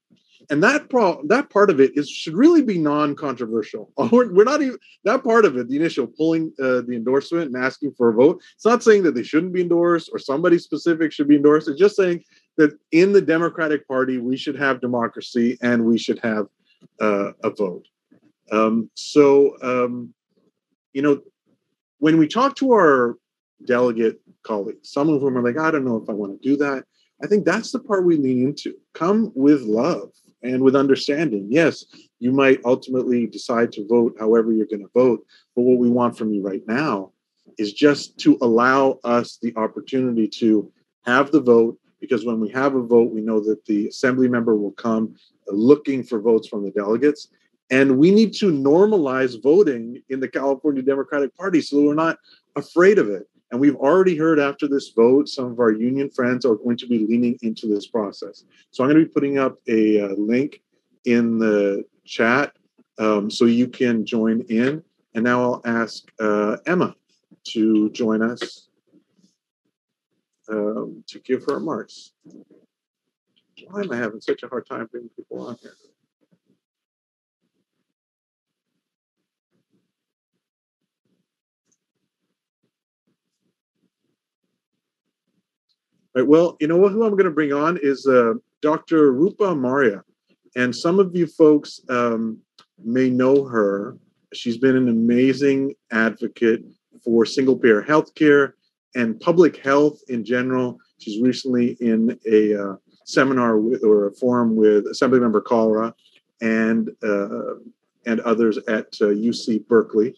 and 0.50 0.64
that 0.64 0.90
pro- 0.90 1.22
that 1.28 1.50
part 1.50 1.70
of 1.70 1.80
it 1.80 1.92
is 1.96 2.10
should 2.10 2.36
really 2.36 2.62
be 2.62 2.78
non-controversial 2.78 3.92
we're, 4.12 4.32
we're 4.34 4.44
not 4.44 4.62
even 4.62 4.78
that 5.04 5.24
part 5.24 5.46
of 5.46 5.58
it 5.58 5.68
the 5.68 5.76
initial 5.76 6.08
pulling 6.08 6.52
uh, 6.60 6.82
the 6.82 6.94
endorsement 6.94 7.54
and 7.54 7.64
asking 7.64 7.94
for 7.94 8.10
a 8.10 8.14
vote 8.14 8.42
it's 8.56 8.66
not 8.66 8.84
saying 8.84 9.04
that 9.04 9.16
they 9.16 9.24
shouldn't 9.24 9.54
be 9.54 9.62
endorsed 9.62 10.10
or 10.12 10.20
somebody 10.20 10.58
specific 10.58 11.12
should 11.12 11.28
be 11.28 11.36
endorsed 11.36 11.68
it's 11.68 11.80
just 11.80 11.96
saying 11.96 12.24
that 12.58 12.78
in 12.92 13.14
the 13.14 13.22
Democratic 13.22 13.88
Party, 13.88 14.18
we 14.18 14.38
should 14.38 14.56
have 14.56 14.82
democracy 14.82 15.58
and 15.62 15.84
we 15.86 15.98
should 15.98 16.20
have 16.20 16.48
uh, 17.02 17.32
a 17.44 17.50
vote. 17.50 17.88
Um, 18.52 18.90
so, 18.94 19.56
um, 19.62 20.14
you 20.94 21.02
know, 21.02 21.22
when 22.00 22.18
we 22.18 22.28
talk 22.28 22.56
to 22.58 22.74
our 22.74 23.18
delegate 23.66 24.20
colleagues, 24.44 24.92
some 24.92 25.10
of 25.10 25.22
them 25.22 25.38
are 25.38 25.42
like, 25.42 25.58
I 25.58 25.72
don't 25.72 25.86
know 25.86 25.98
if 25.98 26.10
I 26.10 26.14
want 26.14 26.40
to 26.40 26.50
do 26.50 26.58
that. 26.58 26.84
I 27.24 27.28
think 27.28 27.46
that's 27.46 27.72
the 27.72 27.80
part 27.80 28.06
we 28.06 28.18
lean 28.18 28.44
into. 28.44 28.76
Come 28.94 29.32
with 29.34 29.62
love 29.62 30.12
and 30.44 30.62
with 30.62 30.76
understanding. 30.76 31.48
Yes, 31.50 31.86
you 32.20 32.32
might 32.32 32.60
ultimately 32.66 33.26
decide 33.28 33.72
to 33.74 33.88
vote 33.88 34.16
however 34.20 34.52
you're 34.52 34.68
going 34.68 34.84
to 34.84 34.92
vote, 34.94 35.26
but 35.56 35.64
what 35.64 35.80
we 35.80 35.90
want 35.90 36.18
from 36.18 36.32
you 36.32 36.42
right 36.42 36.64
now 36.68 37.12
is 37.58 37.74
just 37.74 38.18
to 38.20 38.38
allow 38.42 39.00
us 39.04 39.38
the 39.42 39.54
opportunity 39.56 40.28
to 40.28 40.72
have 41.06 41.32
the 41.32 41.42
vote 41.42 41.78
because 42.00 42.26
when 42.26 42.40
we 42.40 42.50
have 42.50 42.76
a 42.76 42.82
vote, 42.82 43.12
we 43.12 43.22
know 43.22 43.40
that 43.40 43.64
the 43.66 43.88
assembly 43.88 44.28
member 44.28 44.56
will 44.56 44.72
come 44.72 45.16
looking 45.48 46.04
for 46.04 46.20
votes 46.20 46.48
from 46.48 46.64
the 46.64 46.72
delegates. 46.72 47.30
And 47.70 47.98
we 47.98 48.12
need 48.12 48.34
to 48.36 48.52
normalize 48.52 49.42
voting 49.42 50.02
in 50.10 50.20
the 50.20 50.28
California 50.28 50.82
Democratic 50.82 51.36
Party 51.36 51.62
so 51.62 51.82
we're 51.82 51.94
not 51.94 52.18
afraid 52.58 53.00
of 53.00 53.10
it. 53.10 53.28
And 53.54 53.62
we've 53.62 53.76
already 53.76 54.18
heard 54.18 54.40
after 54.40 54.68
this 54.68 54.90
vote, 54.90 55.30
some 55.30 55.46
of 55.46 55.60
our 55.60 55.72
union 55.72 56.10
friends 56.10 56.44
are 56.44 56.56
going 56.56 56.76
to 56.78 56.88
be 56.88 57.06
leaning 57.06 57.38
into 57.44 57.68
this 57.68 57.86
process. 57.86 58.46
So 58.72 58.84
I'm 58.84 58.90
going 58.90 59.00
to 59.00 59.06
be 59.08 59.14
putting 59.14 59.38
up 59.38 59.60
a, 59.68 60.02
uh, 60.02 60.16
link 60.18 60.64
in 61.06 61.38
the 61.38 61.86
chat 62.04 62.56
um, 62.98 63.30
so 63.30 63.46
you 63.46 63.68
can 63.68 64.08
join 64.08 64.42
in. 64.50 64.84
And 65.14 65.24
now 65.24 65.44
I'll 65.44 65.62
ask 65.66 66.04
uh, 66.20 66.58
Emma 66.66 66.96
to 67.50 67.92
join 67.92 68.24
us 68.24 68.70
um, 70.50 71.04
to 71.06 71.20
give 71.20 71.46
her 71.46 71.54
remarks. 71.54 72.14
Why 73.68 73.82
am 73.82 73.92
I 73.92 73.98
having 73.98 74.20
such 74.20 74.42
a 74.42 74.48
hard 74.48 74.66
time 74.66 74.88
bringing 74.92 75.10
people 75.10 75.46
on 75.46 75.58
here? 75.62 75.76
Right, 86.16 86.28
well, 86.28 86.58
you 86.60 86.68
know? 86.68 86.88
Who 86.88 87.04
I'm 87.04 87.12
going 87.12 87.26
to 87.26 87.32
bring 87.32 87.54
on 87.54 87.80
is 87.82 88.06
uh, 88.06 88.34
Dr. 88.62 89.14
Rupa 89.14 89.56
Marya, 89.56 90.04
and 90.56 90.76
some 90.76 91.00
of 91.00 91.16
you 91.16 91.26
folks 91.26 91.82
um, 91.90 92.40
may 92.84 93.10
know 93.10 93.46
her. 93.46 93.98
She's 94.34 94.58
been 94.58 94.76
an 94.76 94.90
amazing 94.90 95.74
advocate 95.92 96.64
for 97.04 97.26
single 97.26 97.58
payer 97.58 97.82
healthcare 97.84 98.54
and 98.96 99.20
public 99.20 99.58
health 99.58 100.00
in 100.08 100.24
general. 100.24 100.80
She's 101.00 101.22
recently 101.22 101.78
in 101.80 102.20
a 102.30 102.62
uh, 102.62 102.76
seminar 103.06 103.58
with, 103.58 103.84
or 103.84 104.08
a 104.08 104.14
forum 104.14 104.56
with 104.56 104.86
Assemblymember 104.86 105.42
Kalra 105.42 105.94
and 106.42 106.90
uh, 107.04 107.56
and 108.06 108.20
others 108.22 108.58
at 108.68 108.88
uh, 109.02 109.06
UC 109.06 109.68
Berkeley 109.68 110.16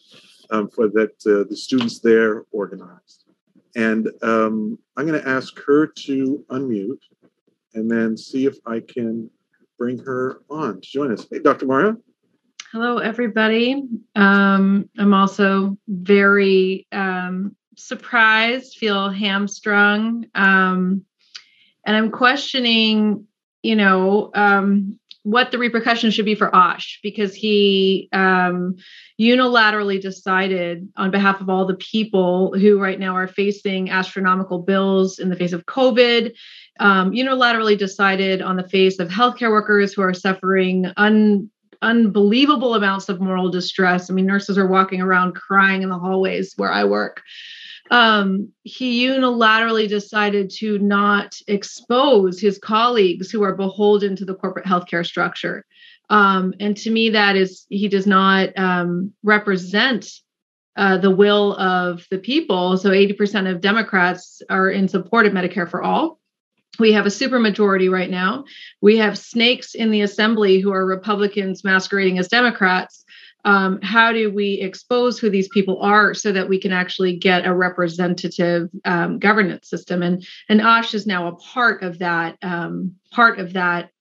um, 0.49 0.69
for 0.69 0.87
that 0.89 1.13
uh, 1.25 1.47
the 1.49 1.55
students 1.55 1.99
there 1.99 2.45
organized. 2.51 3.24
And 3.75 4.09
um, 4.21 4.79
I'm 4.95 5.05
going 5.05 5.21
to 5.21 5.27
ask 5.27 5.59
her 5.65 5.87
to 5.87 6.45
unmute 6.49 7.01
and 7.73 7.91
then 7.91 8.15
see 8.15 8.45
if 8.45 8.57
I 8.65 8.79
can 8.79 9.29
bring 9.77 9.97
her 9.99 10.41
on 10.49 10.81
to 10.81 10.89
join 10.89 11.11
us. 11.11 11.27
Hey, 11.29 11.39
Dr. 11.39 11.65
Marya. 11.65 11.97
Hello, 12.71 12.97
everybody. 12.97 13.83
Um, 14.15 14.89
I'm 14.97 15.13
also 15.13 15.77
very 15.87 16.87
um, 16.91 17.55
surprised, 17.77 18.77
feel 18.77 19.09
hamstrung. 19.09 20.25
Um, 20.35 21.05
and 21.85 21.95
I'm 21.95 22.11
questioning, 22.11 23.27
you 23.61 23.75
know, 23.75 24.31
um, 24.33 24.99
what 25.25 25.49
the 25.49 25.57
repercussions 25.57 26.13
should 26.13 26.23
be 26.23 26.35
for 26.35 26.55
Ash 26.55 26.99
because 27.01 27.33
he 27.33 28.07
um, 28.13 28.75
unilaterally 29.19 29.99
decided 29.99 30.87
on 30.97 31.09
behalf 31.09 31.41
of 31.41 31.49
all 31.49 31.65
the 31.65 31.77
people 31.77 32.53
who 32.53 32.79
right 32.79 32.99
now 32.99 33.15
are 33.15 33.27
facing 33.27 33.89
astronomical 33.89 34.59
bills 34.59 35.17
in 35.17 35.29
the 35.29 35.35
face 35.35 35.51
of 35.51 35.65
COVID, 35.65 36.31
um, 36.79 37.11
unilaterally 37.11 37.75
decided 37.75 38.43
on 38.43 38.55
the 38.55 38.69
face 38.69 38.99
of 38.99 39.09
healthcare 39.09 39.49
workers 39.49 39.93
who 39.93 40.03
are 40.03 40.13
suffering 40.13 40.85
un, 40.95 41.49
unbelievable 41.81 42.75
amounts 42.75 43.09
of 43.09 43.19
moral 43.19 43.49
distress. 43.49 44.11
I 44.11 44.13
mean, 44.13 44.27
nurses 44.27 44.59
are 44.59 44.67
walking 44.67 45.01
around 45.01 45.33
crying 45.33 45.81
in 45.81 45.89
the 45.89 45.97
hallways 45.97 46.53
where 46.55 46.71
I 46.71 46.83
work 46.83 47.23
um, 47.91 48.51
he 48.63 49.05
unilaterally 49.05 49.87
decided 49.87 50.49
to 50.57 50.79
not 50.79 51.35
expose 51.47 52.39
his 52.39 52.57
colleagues 52.57 53.29
who 53.29 53.43
are 53.43 53.55
beholden 53.55 54.15
to 54.15 54.25
the 54.25 54.35
corporate 54.35 54.65
healthcare 54.65 55.05
structure. 55.05 55.65
Um, 56.09 56.53
and 56.59 56.75
to 56.77 56.91
me, 56.91 57.11
that 57.11 57.35
is, 57.35 57.65
he 57.69 57.87
does 57.87 58.07
not 58.07 58.57
um, 58.57 59.13
represent 59.23 60.07
uh, 60.75 60.97
the 60.97 61.11
will 61.11 61.55
of 61.57 62.05
the 62.11 62.17
people. 62.17 62.77
So 62.77 62.89
80% 62.89 63.49
of 63.49 63.61
Democrats 63.61 64.41
are 64.49 64.69
in 64.69 64.87
support 64.87 65.25
of 65.25 65.33
Medicare 65.33 65.69
for 65.69 65.81
all. 65.81 66.19
We 66.77 66.91
have 66.91 67.05
a 67.05 67.09
supermajority 67.09 67.89
right 67.89 68.09
now. 68.09 68.43
We 68.81 68.97
have 68.97 69.17
snakes 69.17 69.75
in 69.75 69.91
the 69.91 70.01
assembly 70.01 70.59
who 70.59 70.73
are 70.73 70.85
Republicans 70.85 71.63
masquerading 71.63 72.19
as 72.19 72.27
Democrats 72.27 73.04
um, 73.45 73.79
how 73.81 74.11
do 74.11 74.31
we 74.31 74.55
expose 74.55 75.19
who 75.19 75.29
these 75.29 75.47
people 75.47 75.79
are 75.81 76.13
so 76.13 76.31
that 76.31 76.49
we 76.49 76.59
can 76.59 76.73
actually 76.73 77.15
get 77.15 77.45
a 77.45 77.53
representative 77.53 78.69
um, 78.83 79.19
governance 79.19 79.69
system? 79.69 80.01
And 80.01 80.27
and 80.49 80.59
Ash 80.59 80.93
is 80.93 81.05
now 81.05 81.27
a 81.27 81.35
part 81.35 81.83
of 81.83 81.99
that 81.99 82.37
um, 82.41 82.95
part 83.11 83.39
of 83.39 83.53
that 83.53 83.91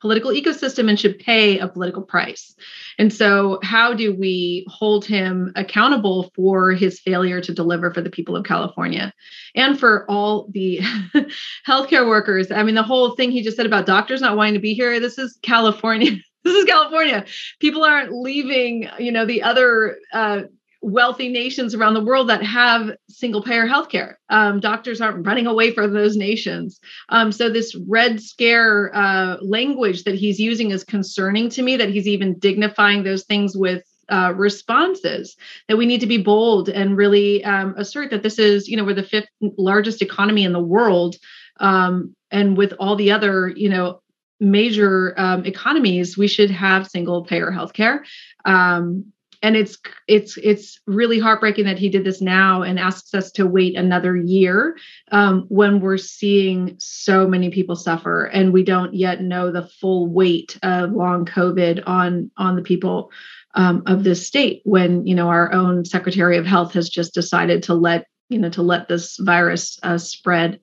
political 0.00 0.30
ecosystem 0.30 0.88
and 0.88 1.00
should 1.00 1.18
pay 1.18 1.58
a 1.58 1.66
political 1.66 2.02
price. 2.02 2.54
And 2.98 3.12
so 3.12 3.58
how 3.62 3.94
do 3.94 4.14
we 4.14 4.66
hold 4.68 5.04
him 5.04 5.52
accountable 5.56 6.30
for 6.34 6.72
his 6.72 7.00
failure 7.00 7.40
to 7.40 7.54
deliver 7.54 7.90
for 7.92 8.02
the 8.02 8.10
people 8.10 8.36
of 8.36 8.44
california 8.44 9.12
and 9.54 9.78
for 9.78 10.08
all 10.10 10.48
the 10.50 10.80
healthcare 11.66 12.06
workers? 12.06 12.50
I 12.50 12.62
mean 12.62 12.74
the 12.74 12.82
whole 12.82 13.14
thing 13.14 13.30
he 13.30 13.42
just 13.42 13.56
said 13.56 13.66
about 13.66 13.86
doctors 13.86 14.20
not 14.20 14.36
wanting 14.36 14.54
to 14.54 14.60
be 14.60 14.74
here 14.74 15.00
this 15.00 15.18
is 15.18 15.38
california 15.42 16.12
this 16.46 16.56
is 16.56 16.64
California. 16.64 17.24
People 17.60 17.84
aren't 17.84 18.12
leaving, 18.12 18.88
you 18.98 19.12
know, 19.12 19.26
the 19.26 19.42
other 19.42 19.98
uh, 20.12 20.42
wealthy 20.82 21.28
nations 21.28 21.74
around 21.74 21.94
the 21.94 22.04
world 22.04 22.28
that 22.28 22.42
have 22.42 22.90
single 23.08 23.42
payer 23.42 23.66
healthcare. 23.66 24.14
Um, 24.28 24.60
doctors 24.60 25.00
aren't 25.00 25.26
running 25.26 25.46
away 25.46 25.72
from 25.72 25.92
those 25.92 26.16
nations. 26.16 26.80
Um, 27.08 27.32
so 27.32 27.50
this 27.50 27.74
red 27.88 28.20
scare 28.20 28.94
uh, 28.94 29.38
language 29.42 30.04
that 30.04 30.14
he's 30.14 30.38
using 30.38 30.70
is 30.70 30.84
concerning 30.84 31.50
to 31.50 31.62
me. 31.62 31.76
That 31.76 31.90
he's 31.90 32.06
even 32.06 32.38
dignifying 32.38 33.02
those 33.02 33.24
things 33.24 33.56
with 33.56 33.82
uh, 34.08 34.32
responses 34.36 35.36
that 35.68 35.76
we 35.76 35.86
need 35.86 36.00
to 36.00 36.06
be 36.06 36.22
bold 36.22 36.68
and 36.68 36.96
really 36.96 37.42
um, 37.44 37.74
assert 37.76 38.10
that 38.10 38.22
this 38.22 38.38
is 38.38 38.68
you 38.68 38.76
know 38.76 38.84
we're 38.84 38.94
the 38.94 39.02
fifth 39.02 39.28
largest 39.58 40.00
economy 40.00 40.44
in 40.44 40.52
the 40.52 40.62
world 40.62 41.16
um, 41.58 42.14
and 42.30 42.56
with 42.56 42.72
all 42.78 42.94
the 42.94 43.10
other 43.10 43.48
you 43.48 43.68
know 43.68 44.00
major 44.40 45.14
um, 45.18 45.44
economies, 45.44 46.16
we 46.16 46.28
should 46.28 46.50
have 46.50 46.86
single 46.86 47.24
payer 47.24 47.50
healthcare. 47.50 48.00
Um, 48.44 49.12
and 49.42 49.56
it's 49.56 49.78
it's 50.08 50.36
it's 50.38 50.80
really 50.86 51.18
heartbreaking 51.18 51.66
that 51.66 51.78
he 51.78 51.88
did 51.88 52.04
this 52.04 52.20
now 52.20 52.62
and 52.62 52.78
asks 52.78 53.14
us 53.14 53.30
to 53.32 53.46
wait 53.46 53.76
another 53.76 54.16
year 54.16 54.76
um, 55.12 55.44
when 55.48 55.80
we're 55.80 55.98
seeing 55.98 56.74
so 56.78 57.28
many 57.28 57.50
people 57.50 57.76
suffer 57.76 58.24
and 58.24 58.52
we 58.52 58.64
don't 58.64 58.94
yet 58.94 59.22
know 59.22 59.52
the 59.52 59.68
full 59.80 60.08
weight 60.08 60.58
of 60.62 60.92
long 60.92 61.26
COVID 61.26 61.82
on 61.86 62.30
on 62.36 62.56
the 62.56 62.62
people 62.62 63.10
um, 63.54 63.82
of 63.86 64.04
this 64.04 64.26
state 64.26 64.62
when 64.64 65.06
you 65.06 65.14
know 65.14 65.28
our 65.28 65.52
own 65.52 65.84
Secretary 65.84 66.36
of 66.36 66.46
Health 66.46 66.72
has 66.72 66.88
just 66.88 67.14
decided 67.14 67.62
to 67.64 67.74
let 67.74 68.06
you 68.28 68.38
know 68.38 68.50
to 68.50 68.62
let 68.62 68.88
this 68.88 69.16
virus 69.18 69.78
uh, 69.82 69.98
spread. 69.98 70.60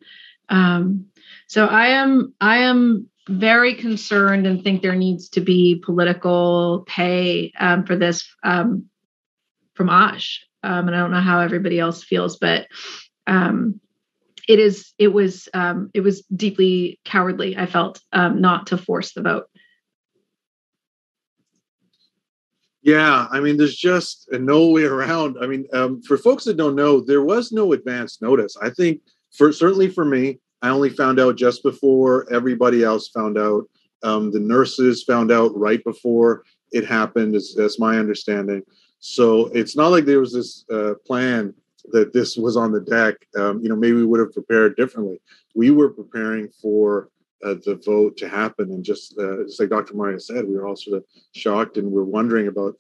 Um, 0.50 1.06
so 1.48 1.68
I 1.68 1.88
am 1.88 2.34
I 2.42 2.58
am 2.60 3.10
very 3.28 3.76
concerned 3.76 4.46
and 4.46 4.64
think 4.64 4.82
there 4.82 4.96
needs 4.96 5.30
to 5.30 5.42
be 5.42 5.82
political 5.84 6.84
pay 6.88 7.52
um, 7.60 7.86
for 7.86 7.96
this 7.96 8.28
um, 8.44 8.90
from 9.74 9.90
Ash. 9.90 10.46
Um, 10.64 10.88
and 10.88 10.96
I 10.96 11.00
don't 11.00 11.12
know 11.12 11.22
how 11.22 11.40
everybody 11.40 11.80
else 11.80 12.04
feels, 12.04 12.38
but 12.38 12.68
um, 13.28 13.80
it 14.48 14.60
is 14.60 14.94
it 14.98 15.10
was 15.10 15.48
um, 15.54 15.90
it 15.94 16.02
was 16.02 16.22
deeply 16.36 17.00
cowardly. 17.06 17.58
I 17.58 17.66
felt 17.66 18.02
um, 18.12 18.42
not 18.42 18.68
to 18.68 18.78
force 18.78 19.14
the 19.14 19.22
vote. 19.22 19.46
Yeah, 22.82 23.28
I 23.32 23.40
mean, 23.40 23.56
there's 23.56 23.78
just 23.78 24.28
no 24.34 24.68
way 24.68 24.84
around. 24.84 25.38
I 25.42 25.48
mean, 25.48 25.66
for 26.06 26.18
folks 26.18 26.44
that 26.44 26.58
don't 26.58 26.76
know, 26.76 27.00
there 27.00 27.24
was 27.24 27.54
no 27.54 27.72
advance 27.72 28.22
notice. 28.22 28.58
I 28.62 28.72
think, 28.72 29.00
for 29.32 29.54
certainly 29.54 29.90
for 29.90 30.04
me, 30.04 30.40
I 30.64 30.70
only 30.70 30.90
found 30.90 31.20
out 31.20 31.36
just 31.36 31.62
before 31.62 32.32
everybody 32.34 32.84
else 32.84 33.10
found 33.10 33.38
out. 33.38 33.66
Um, 34.02 34.32
the 34.32 34.40
nurses 34.40 35.04
found 35.04 35.32
out 35.32 35.56
right 35.56 35.84
before 35.84 36.44
it 36.72 36.86
happened. 36.86 37.36
Is 37.36 37.54
that's 37.56 37.80
my 37.80 38.00
understanding. 38.00 38.64
So 39.00 39.48
it's 39.48 39.76
not 39.76 39.90
like 39.90 40.06
there 40.06 40.22
was 40.22 40.34
this 40.34 40.66
uh, 40.72 40.94
plan 41.06 41.54
that 41.92 42.14
this 42.14 42.38
was 42.38 42.56
on 42.56 42.72
the 42.72 42.80
deck. 42.80 43.16
Um, 43.38 43.62
you 43.62 43.68
know, 43.68 43.76
maybe 43.76 43.98
we 43.98 44.06
would 44.06 44.22
have 44.22 44.34
prepared 44.34 44.78
differently. 44.78 45.22
We 45.54 45.72
were 45.72 45.90
preparing 45.90 46.48
for 46.62 47.10
uh, 47.44 47.56
the 47.66 47.82
vote 47.86 48.16
to 48.18 48.30
happen. 48.30 48.72
And 48.72 48.84
just, 48.84 49.18
uh, 49.20 49.44
just 49.44 49.60
like 49.60 49.70
Dr. 49.70 49.96
Marya 49.96 50.20
said, 50.20 50.48
we 50.48 50.56
were 50.56 50.66
all 50.66 50.78
sort 50.78 50.98
of 50.98 51.04
shocked 51.36 51.78
and 51.78 51.92
we're 51.92 52.04
wondering 52.04 52.48
about, 52.48 52.76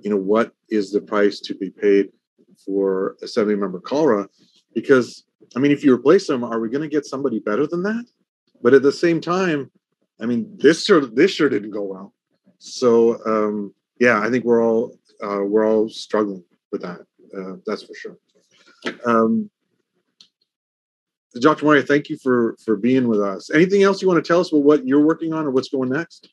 you 0.00 0.10
know, 0.10 0.16
what 0.16 0.52
is 0.68 0.90
the 0.90 1.00
price 1.00 1.38
to 1.40 1.54
be 1.54 1.70
paid 1.70 2.10
for 2.64 3.16
Assembly 3.22 3.54
Member 3.54 3.80
Kalra? 3.80 4.26
Because, 4.74 5.24
I 5.56 5.58
mean, 5.58 5.72
if 5.72 5.84
you 5.84 5.94
replace 5.94 6.28
him, 6.28 6.44
are 6.44 6.60
we 6.60 6.68
going 6.68 6.82
to 6.82 6.94
get 6.94 7.06
somebody 7.06 7.40
better 7.40 7.66
than 7.66 7.82
that? 7.82 8.04
But 8.62 8.74
at 8.74 8.82
the 8.82 8.92
same 8.92 9.20
time, 9.20 9.70
I 10.20 10.26
mean, 10.26 10.56
this 10.58 10.84
sure 10.84 11.00
this 11.00 11.30
sure 11.30 11.48
didn't 11.48 11.70
go 11.70 11.82
well. 11.82 12.14
So 12.58 13.24
um, 13.24 13.74
yeah, 14.00 14.20
I 14.20 14.30
think 14.30 14.44
we're 14.44 14.64
all 14.64 14.96
uh, 15.22 15.42
we're 15.44 15.66
all 15.66 15.88
struggling 15.88 16.44
with 16.72 16.82
that. 16.82 17.00
Uh, 17.36 17.56
that's 17.66 17.84
for 17.84 17.94
sure. 17.94 18.18
Um, 19.04 19.50
Dr. 21.40 21.66
Marya, 21.66 21.82
thank 21.82 22.08
you 22.08 22.18
for 22.18 22.56
for 22.64 22.76
being 22.76 23.06
with 23.06 23.20
us. 23.20 23.50
Anything 23.50 23.82
else 23.82 24.02
you 24.02 24.08
want 24.08 24.22
to 24.22 24.26
tell 24.26 24.40
us 24.40 24.50
about 24.50 24.64
what 24.64 24.86
you're 24.86 25.04
working 25.04 25.32
on 25.32 25.46
or 25.46 25.50
what's 25.50 25.68
going 25.68 25.90
next? 25.90 26.28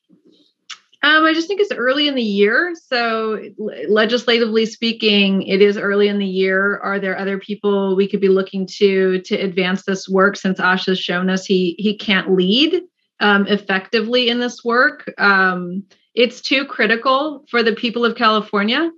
Um, 1.06 1.24
I 1.24 1.34
just 1.34 1.48
think 1.48 1.62
it's 1.62 1.72
early 1.72 2.08
in 2.08 2.16
the 2.16 2.24
year. 2.24 2.74
So, 2.88 3.40
legislatively 3.88 4.66
speaking, 4.66 5.44
it 5.44 5.62
is 5.62 5.78
early 5.78 6.08
in 6.08 6.18
the 6.18 6.26
year. 6.26 6.80
Are 6.80 7.00
there 7.00 7.16
other 7.16 7.38
people 7.38 7.96
we 7.96 8.08
could 8.08 8.20
be 8.20 8.28
looking 8.28 8.66
to 8.78 9.22
to 9.22 9.36
advance 9.36 9.84
this 9.84 10.10
work? 10.10 10.36
Since 10.36 10.60
Ash 10.60 10.88
has 10.88 11.00
shown 11.00 11.30
us 11.30 11.46
he 11.46 11.76
he 11.78 11.96
can't 11.96 12.32
lead 12.36 12.82
um, 13.20 13.46
effectively 13.46 14.30
in 14.30 14.40
this 14.40 14.66
work, 14.66 15.14
um, 15.20 15.84
it's 16.16 16.42
too 16.42 16.66
critical 16.66 17.46
for 17.52 17.62
the 17.62 17.76
people 17.76 18.04
of 18.04 18.16
California 18.16 18.90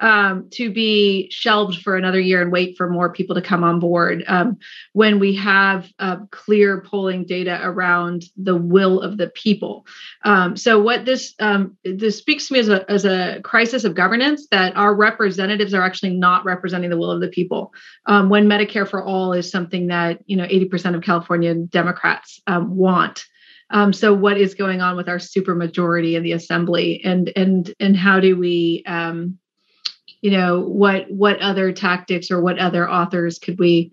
um, 0.00 0.48
to 0.50 0.70
be 0.70 1.30
shelved 1.30 1.80
for 1.82 1.96
another 1.96 2.20
year 2.20 2.42
and 2.42 2.52
wait 2.52 2.76
for 2.76 2.88
more 2.88 3.12
people 3.12 3.34
to 3.34 3.42
come 3.42 3.64
on 3.64 3.80
board 3.80 4.24
um, 4.26 4.58
when 4.92 5.18
we 5.18 5.34
have 5.36 5.90
uh, 5.98 6.18
clear 6.30 6.82
polling 6.82 7.24
data 7.24 7.60
around 7.62 8.24
the 8.36 8.56
will 8.56 9.00
of 9.00 9.16
the 9.16 9.28
people. 9.28 9.86
Um, 10.24 10.56
so 10.56 10.80
what 10.80 11.04
this 11.04 11.34
um, 11.38 11.76
this 11.84 12.18
speaks 12.18 12.48
to 12.48 12.54
me 12.54 12.60
as 12.60 12.68
a 12.68 12.90
as 12.90 13.04
a 13.04 13.40
crisis 13.42 13.84
of 13.84 13.94
governance 13.94 14.46
that 14.50 14.76
our 14.76 14.94
representatives 14.94 15.72
are 15.72 15.82
actually 15.82 16.14
not 16.14 16.44
representing 16.44 16.90
the 16.90 16.98
will 16.98 17.10
of 17.10 17.20
the 17.20 17.28
people. 17.28 17.72
Um, 18.06 18.28
when 18.28 18.48
Medicare 18.48 18.88
for 18.88 19.02
all 19.02 19.32
is 19.32 19.50
something 19.50 19.86
that 19.88 20.20
you 20.26 20.36
know 20.36 20.46
80% 20.46 20.94
of 20.94 21.02
California 21.02 21.54
Democrats 21.54 22.40
um, 22.46 22.76
want. 22.76 23.24
Um, 23.70 23.92
so 23.92 24.14
what 24.14 24.38
is 24.38 24.54
going 24.54 24.80
on 24.80 24.96
with 24.96 25.08
our 25.08 25.18
supermajority 25.18 26.14
in 26.14 26.22
the 26.22 26.32
assembly 26.32 27.00
and 27.04 27.32
and 27.34 27.74
and 27.80 27.96
how 27.96 28.20
do 28.20 28.38
we 28.38 28.84
um, 28.86 29.38
you 30.20 30.30
know 30.30 30.60
what 30.60 31.10
what 31.10 31.40
other 31.40 31.72
tactics 31.72 32.30
or 32.30 32.40
what 32.40 32.58
other 32.58 32.88
authors 32.88 33.38
could 33.38 33.58
we 33.58 33.92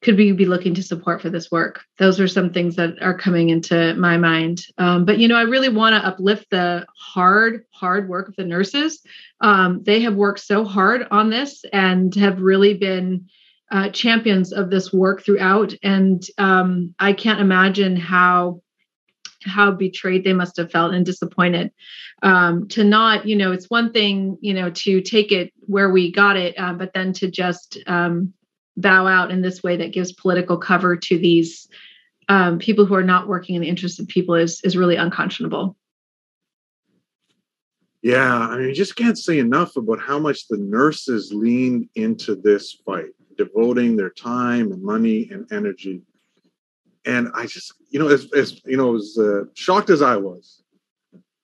could 0.00 0.16
we 0.16 0.30
be 0.30 0.46
looking 0.46 0.74
to 0.74 0.82
support 0.82 1.20
for 1.20 1.28
this 1.28 1.50
work? 1.50 1.80
Those 1.98 2.20
are 2.20 2.28
some 2.28 2.52
things 2.52 2.76
that 2.76 3.02
are 3.02 3.18
coming 3.18 3.48
into 3.48 3.94
my 3.94 4.16
mind. 4.16 4.64
Um, 4.78 5.04
but 5.04 5.18
you 5.18 5.26
know 5.28 5.36
i 5.36 5.42
really 5.42 5.68
want 5.68 5.94
to 5.94 6.06
uplift 6.06 6.50
the 6.50 6.86
hard 6.96 7.64
hard 7.72 8.08
work 8.08 8.28
of 8.28 8.36
the 8.36 8.44
nurses. 8.44 9.02
Um, 9.40 9.82
they 9.84 10.00
have 10.00 10.14
worked 10.14 10.40
so 10.40 10.64
hard 10.64 11.06
on 11.10 11.30
this 11.30 11.64
and 11.72 12.14
have 12.14 12.40
really 12.40 12.74
been 12.74 13.26
uh, 13.70 13.90
champions 13.90 14.52
of 14.52 14.70
this 14.70 14.92
work 14.92 15.22
throughout. 15.22 15.74
And 15.82 16.22
um, 16.38 16.94
i 16.98 17.12
can't 17.12 17.40
imagine 17.40 17.96
how 17.96 18.62
how 19.44 19.70
betrayed 19.70 20.24
they 20.24 20.32
must 20.32 20.56
have 20.56 20.70
felt 20.70 20.94
and 20.94 21.06
disappointed. 21.06 21.70
Um, 22.22 22.68
to 22.68 22.84
not 22.84 23.26
you 23.26 23.36
know 23.36 23.52
it's 23.52 23.70
one 23.70 23.92
thing 23.92 24.38
you 24.40 24.54
know 24.54 24.70
to 24.70 25.00
take 25.00 25.32
it 25.32 25.52
where 25.60 25.90
we 25.90 26.10
got 26.10 26.36
it 26.36 26.58
um, 26.58 26.78
but 26.78 26.92
then 26.92 27.12
to 27.14 27.30
just 27.30 27.78
um, 27.86 28.32
bow 28.76 29.06
out 29.06 29.30
in 29.30 29.42
this 29.42 29.62
way 29.62 29.76
that 29.76 29.92
gives 29.92 30.12
political 30.12 30.58
cover 30.58 30.96
to 30.96 31.18
these 31.18 31.68
um, 32.28 32.58
people 32.58 32.84
who 32.86 32.94
are 32.94 33.04
not 33.04 33.28
working 33.28 33.54
in 33.54 33.62
the 33.62 33.68
interest 33.68 34.00
of 34.00 34.08
people 34.08 34.34
is 34.34 34.60
is 34.64 34.76
really 34.76 34.96
unconscionable. 34.96 35.76
Yeah 38.02 38.38
i 38.38 38.56
mean 38.56 38.68
you 38.68 38.74
just 38.74 38.96
can't 38.96 39.18
say 39.18 39.38
enough 39.38 39.76
about 39.76 40.00
how 40.00 40.18
much 40.18 40.46
the 40.48 40.56
nurses 40.56 41.32
leaned 41.32 41.88
into 41.96 42.36
this 42.36 42.78
fight 42.86 43.10
devoting 43.36 43.96
their 43.96 44.10
time 44.10 44.72
and 44.72 44.82
money 44.82 45.28
and 45.32 45.50
energy 45.52 46.02
and 47.08 47.30
I 47.34 47.46
just, 47.46 47.72
you 47.88 47.98
know, 47.98 48.08
as, 48.08 48.30
as 48.36 48.60
you 48.66 48.76
know, 48.76 48.94
as 48.94 49.16
uh, 49.18 49.44
shocked 49.54 49.88
as 49.88 50.02
I 50.02 50.16
was, 50.16 50.62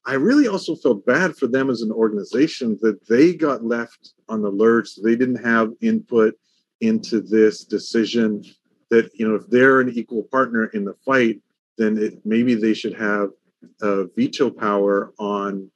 I 0.05 0.15
really 0.15 0.47
also 0.47 0.77
felt 0.77 1.07
bad 1.07 1.35
for 1.35 1.47
them 1.47 1.71
as 1.71 1.81
an 1.81 1.91
organization 1.91 2.79
that 2.83 2.99
they 3.09 3.35
got 3.35 3.65
left 3.65 4.13
on 4.29 4.43
the 4.43 4.51
lurch. 4.51 4.91
They 5.03 5.17
didn't 5.17 5.43
have 5.43 5.73
input 5.81 6.35
into 6.83 7.23
this 7.23 7.65
decision. 7.65 8.45
That 8.91 9.11
you 9.15 9.27
know, 9.27 9.37
if 9.37 9.49
they're 9.49 9.81
an 9.81 9.89
equal 9.89 10.25
partner 10.25 10.67
in 10.67 10.85
the 10.85 10.95
fight, 11.07 11.41
then 11.79 11.97
it, 11.97 12.21
maybe 12.27 12.55
they 12.55 12.75
should 12.75 12.95
have 12.95 13.31
veto 14.15 14.51
power 14.51 15.15
on, 15.19 15.71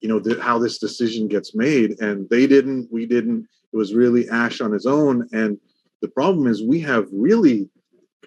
you 0.00 0.08
know, 0.08 0.20
the, 0.20 0.40
how 0.40 0.60
this 0.60 0.78
decision 0.78 1.26
gets 1.26 1.52
made. 1.52 2.00
And 2.00 2.30
they 2.30 2.46
didn't. 2.46 2.92
We 2.92 3.06
didn't. 3.06 3.48
It 3.72 3.76
was 3.76 3.92
really 3.92 4.28
Ash 4.28 4.60
on 4.60 4.70
his 4.70 4.86
own. 4.86 5.28
And 5.32 5.58
the 6.00 6.08
problem 6.08 6.46
is, 6.46 6.62
we 6.62 6.78
have 6.82 7.08
really 7.10 7.68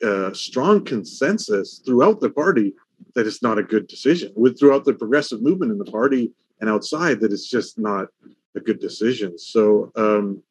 uh, 0.04 0.34
strong 0.34 0.84
consensus 0.84 1.82
throughout 1.86 2.20
the 2.20 2.30
party 2.30 2.74
that 3.14 3.28
it's 3.28 3.42
not 3.42 3.58
a 3.58 3.64
good 3.64 3.88
decision. 3.88 4.32
With 4.36 4.60
throughout 4.60 4.86
the 4.86 4.94
progressive 4.94 5.42
movement 5.42 5.72
in 5.72 5.78
the 5.78 5.86
party 5.86 6.32
and 6.62 6.70
outside, 6.70 7.20
that 7.22 7.32
it's 7.32 7.50
just 7.50 7.78
not 7.78 8.08
a 8.56 8.60
good 8.60 8.80
decision. 8.80 9.38
So, 9.38 9.92
um, 9.96 10.42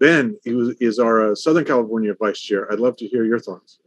Ben 0.00 0.36
is 0.44 0.98
our 0.98 1.32
uh, 1.32 1.34
Southern 1.34 1.64
California 1.64 2.14
vice 2.18 2.40
chair. 2.40 2.70
I'd 2.72 2.80
love 2.80 2.96
to 2.96 3.06
hear 3.06 3.24
your 3.24 3.38
thoughts. 3.38 3.78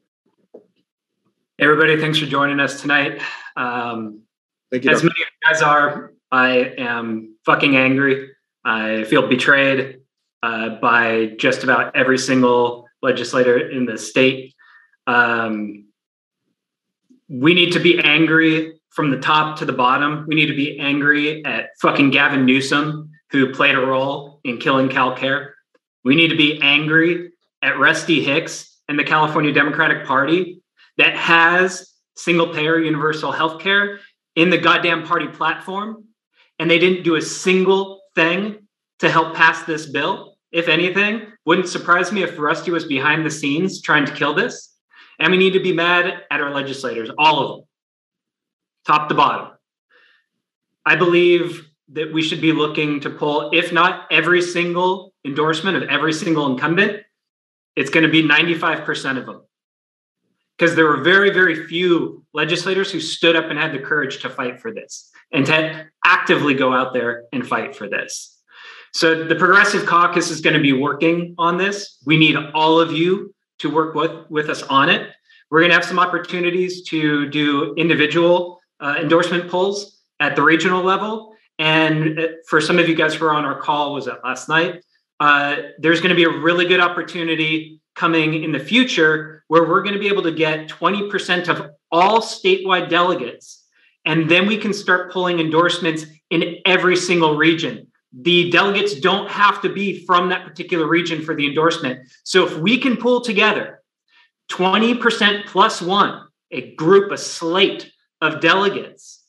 Hey 0.53 1.65
everybody, 1.65 1.99
thanks 1.99 2.19
for 2.19 2.25
joining 2.25 2.59
us 2.59 2.79
tonight. 2.79 3.21
Um, 3.57 4.21
Thank 4.71 4.85
you. 4.85 4.91
As 4.91 5.01
many 5.01 5.11
of 5.11 5.17
you 5.17 5.51
guys 5.51 5.61
are, 5.61 6.13
I 6.31 6.73
am 6.77 7.35
fucking 7.45 7.75
angry. 7.75 8.29
I 8.63 9.03
feel 9.05 9.27
betrayed 9.27 9.99
uh, 10.43 10.69
by 10.79 11.33
just 11.37 11.63
about 11.63 11.95
every 11.95 12.17
single 12.17 12.87
legislator 13.01 13.69
in 13.69 13.85
the 13.85 13.97
state. 13.97 14.53
Um, 15.09 15.85
we 17.27 17.55
need 17.55 17.73
to 17.73 17.79
be 17.79 17.99
angry 17.99 18.79
from 18.89 19.09
the 19.09 19.19
top 19.19 19.57
to 19.57 19.65
the 19.65 19.73
bottom. 19.73 20.25
We 20.27 20.35
need 20.35 20.47
to 20.47 20.55
be 20.55 20.79
angry 20.79 21.43
at 21.45 21.69
fucking 21.81 22.11
Gavin 22.11 22.45
Newsom, 22.45 23.09
who 23.31 23.51
played 23.51 23.75
a 23.75 23.79
role 23.79 24.39
in 24.43 24.59
killing 24.59 24.87
CalCare. 24.89 25.51
We 26.03 26.15
need 26.15 26.27
to 26.27 26.37
be 26.37 26.59
angry 26.61 27.31
at 27.63 27.79
Rusty 27.79 28.23
Hicks 28.23 28.77
and 28.87 28.99
the 28.99 29.03
California 29.03 29.51
Democratic 29.51 30.05
Party 30.05 30.61
that 30.97 31.15
has 31.15 31.91
single 32.15 32.53
payer 32.53 32.79
universal 32.79 33.31
health 33.31 33.61
care 33.61 33.99
in 34.35 34.51
the 34.51 34.57
goddamn 34.57 35.03
party 35.03 35.27
platform. 35.27 36.03
And 36.59 36.69
they 36.69 36.77
didn't 36.77 37.03
do 37.03 37.15
a 37.15 37.21
single 37.21 38.01
thing 38.13 38.67
to 38.99 39.09
help 39.09 39.35
pass 39.35 39.63
this 39.63 39.87
bill. 39.87 40.35
If 40.51 40.67
anything, 40.67 41.27
wouldn't 41.45 41.67
surprise 41.67 42.11
me 42.11 42.21
if 42.21 42.37
Rusty 42.37 42.69
was 42.69 42.85
behind 42.85 43.25
the 43.25 43.31
scenes 43.31 43.81
trying 43.81 44.05
to 44.05 44.13
kill 44.13 44.35
this. 44.35 44.68
And 45.19 45.31
we 45.31 45.37
need 45.37 45.53
to 45.53 45.59
be 45.59 45.73
mad 45.73 46.23
at 46.31 46.41
our 46.41 46.51
legislators, 46.53 47.09
all 47.17 47.39
of 47.39 47.57
them, 47.57 47.67
top 48.87 49.09
to 49.09 49.15
bottom. 49.15 49.51
I 50.85 50.95
believe 50.95 51.69
that 51.89 52.13
we 52.13 52.21
should 52.21 52.39
be 52.39 52.53
looking 52.53 52.99
to 53.01 53.09
pull, 53.09 53.49
if 53.51 53.73
not 53.73 54.07
every 54.11 54.41
single 54.41 55.13
endorsement 55.25 55.75
of 55.75 55.83
every 55.89 56.13
single 56.13 56.45
incumbent, 56.51 57.01
it's 57.75 57.89
going 57.89 58.05
to 58.05 58.11
be 58.11 58.23
95% 58.23 59.17
of 59.17 59.25
them. 59.25 59.41
because 60.59 60.75
there 60.75 60.85
were 60.85 61.01
very, 61.01 61.29
very 61.29 61.67
few 61.67 62.25
legislators 62.33 62.91
who 62.91 62.99
stood 62.99 63.35
up 63.35 63.45
and 63.45 63.57
had 63.57 63.71
the 63.71 63.79
courage 63.79 64.21
to 64.21 64.29
fight 64.29 64.59
for 64.59 64.73
this 64.73 65.09
and 65.31 65.45
to 65.45 65.85
actively 66.05 66.53
go 66.53 66.73
out 66.73 66.93
there 66.93 67.23
and 67.31 67.47
fight 67.47 67.73
for 67.73 67.87
this. 67.87 68.37
So 68.93 69.23
the 69.23 69.35
Progressive 69.35 69.85
Caucus 69.85 70.29
is 70.29 70.41
going 70.41 70.55
to 70.55 70.61
be 70.61 70.73
working 70.73 71.33
on 71.37 71.57
this. 71.57 71.97
We 72.05 72.17
need 72.17 72.35
all 72.53 72.79
of 72.79 72.91
you 72.91 73.33
to 73.59 73.69
work 73.69 73.95
with, 73.95 74.29
with 74.29 74.49
us 74.49 74.63
on 74.63 74.89
it. 74.89 75.11
We're 75.49 75.61
going 75.61 75.71
to 75.71 75.75
have 75.75 75.85
some 75.85 75.99
opportunities 75.99 76.83
to 76.89 77.29
do 77.29 77.73
individual 77.75 78.59
uh, 78.79 78.95
endorsement 78.99 79.49
polls 79.49 79.99
at 80.19 80.35
the 80.35 80.43
regional 80.43 80.83
level. 80.83 81.33
And 81.57 82.19
uh, 82.19 82.27
for 82.47 82.61
some 82.61 82.79
of 82.79 82.87
you 82.87 82.95
guys 82.95 83.15
who 83.15 83.25
are 83.25 83.33
on 83.33 83.45
our 83.45 83.59
call, 83.59 83.93
was 83.93 84.05
that 84.05 84.23
last 84.23 84.49
night? 84.49 84.83
Uh, 85.19 85.57
there's 85.79 85.99
going 85.99 86.09
to 86.09 86.15
be 86.15 86.23
a 86.23 86.29
really 86.29 86.65
good 86.65 86.79
opportunity 86.79 87.81
coming 87.95 88.43
in 88.43 88.51
the 88.51 88.59
future 88.59 89.43
where 89.47 89.67
we're 89.67 89.81
going 89.81 89.93
to 89.93 89.99
be 89.99 90.07
able 90.07 90.23
to 90.23 90.31
get 90.31 90.69
20% 90.69 91.49
of 91.49 91.71
all 91.91 92.21
statewide 92.21 92.89
delegates. 92.89 93.65
And 94.05 94.29
then 94.29 94.47
we 94.47 94.57
can 94.57 94.73
start 94.73 95.11
pulling 95.11 95.39
endorsements 95.39 96.05
in 96.29 96.57
every 96.65 96.95
single 96.95 97.35
region. 97.35 97.87
The 98.11 98.49
delegates 98.49 98.99
don't 98.99 99.29
have 99.29 99.61
to 99.61 99.69
be 99.69 100.05
from 100.05 100.29
that 100.29 100.45
particular 100.45 100.87
region 100.87 101.23
for 101.23 101.35
the 101.35 101.47
endorsement. 101.47 102.07
So 102.23 102.45
if 102.45 102.57
we 102.57 102.77
can 102.77 102.97
pull 102.97 103.21
together 103.21 103.81
20% 104.51 105.45
plus 105.45 105.81
one, 105.81 106.27
a 106.51 106.73
group, 106.75 107.11
a 107.11 107.17
slate 107.17 107.91
of 108.21 108.41
delegates, 108.41 109.23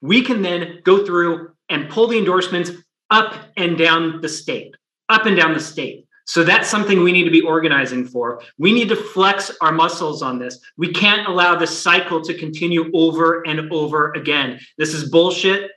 we 0.00 0.22
can 0.22 0.42
then 0.42 0.80
go 0.84 1.06
through 1.06 1.52
and 1.68 1.88
pull 1.88 2.06
the 2.06 2.18
endorsements 2.18 2.70
up 3.08 3.34
and 3.56 3.78
down 3.78 4.20
the 4.20 4.28
state, 4.28 4.74
up 5.08 5.26
and 5.26 5.36
down 5.36 5.54
the 5.54 5.60
state. 5.60 6.06
So 6.26 6.44
that's 6.44 6.68
something 6.68 7.02
we 7.02 7.12
need 7.12 7.24
to 7.24 7.30
be 7.30 7.40
organizing 7.40 8.06
for. 8.06 8.42
We 8.58 8.72
need 8.72 8.88
to 8.90 8.96
flex 8.96 9.50
our 9.60 9.72
muscles 9.72 10.22
on 10.22 10.38
this. 10.38 10.58
We 10.76 10.92
can't 10.92 11.26
allow 11.26 11.56
this 11.56 11.76
cycle 11.76 12.20
to 12.22 12.34
continue 12.34 12.90
over 12.94 13.42
and 13.42 13.72
over 13.72 14.12
again. 14.12 14.60
This 14.78 14.94
is 14.94 15.10
bullshit. 15.10 15.70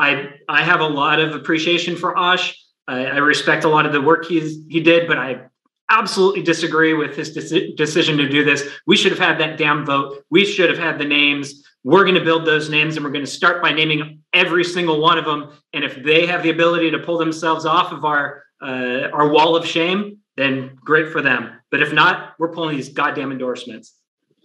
I 0.00 0.30
I 0.48 0.62
have 0.62 0.80
a 0.80 0.86
lot 0.86 1.20
of 1.20 1.34
appreciation 1.34 1.94
for 1.94 2.18
Ash. 2.18 2.56
I, 2.88 3.04
I 3.06 3.18
respect 3.18 3.64
a 3.64 3.68
lot 3.68 3.86
of 3.86 3.92
the 3.92 4.00
work 4.00 4.24
he's 4.24 4.64
he 4.68 4.80
did, 4.80 5.06
but 5.06 5.18
I 5.18 5.42
absolutely 5.90 6.42
disagree 6.42 6.94
with 6.94 7.16
his 7.16 7.36
deci- 7.36 7.76
decision 7.76 8.16
to 8.16 8.28
do 8.28 8.44
this. 8.44 8.66
We 8.86 8.96
should 8.96 9.12
have 9.12 9.18
had 9.18 9.38
that 9.40 9.58
damn 9.58 9.84
vote. 9.84 10.24
We 10.30 10.44
should 10.44 10.70
have 10.70 10.78
had 10.78 10.98
the 10.98 11.04
names. 11.04 11.64
We're 11.82 12.04
going 12.04 12.14
to 12.14 12.24
build 12.24 12.46
those 12.46 12.70
names 12.70 12.96
and 12.96 13.04
we're 13.04 13.10
going 13.10 13.24
to 13.24 13.30
start 13.30 13.62
by 13.62 13.72
naming 13.72 14.20
every 14.32 14.64
single 14.64 15.00
one 15.00 15.18
of 15.18 15.24
them. 15.24 15.50
And 15.72 15.82
if 15.84 16.02
they 16.02 16.26
have 16.26 16.42
the 16.42 16.50
ability 16.50 16.90
to 16.92 16.98
pull 17.00 17.18
themselves 17.18 17.66
off 17.66 17.92
of 17.92 18.04
our 18.04 18.44
uh, 18.62 19.08
our 19.12 19.28
wall 19.28 19.56
of 19.56 19.66
shame, 19.66 20.18
then 20.36 20.78
great 20.82 21.12
for 21.12 21.22
them. 21.22 21.60
But 21.70 21.82
if 21.82 21.92
not, 21.92 22.34
we're 22.38 22.52
pulling 22.52 22.76
these 22.76 22.90
goddamn 22.90 23.32
endorsements. 23.32 23.94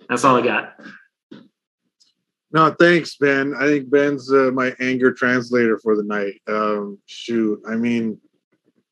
That's 0.09 0.23
all 0.23 0.35
I 0.35 0.41
got. 0.41 0.75
No, 2.55 2.73
thanks, 2.79 3.17
Ben. 3.17 3.53
I 3.53 3.65
think 3.65 3.89
Ben's 3.89 4.31
uh, 4.31 4.49
my 4.53 4.73
anger 4.79 5.11
translator 5.11 5.77
for 5.77 5.97
the 5.97 6.03
night. 6.03 6.35
Um, 6.47 6.97
shoot, 7.05 7.61
I 7.67 7.75
mean, 7.75 8.17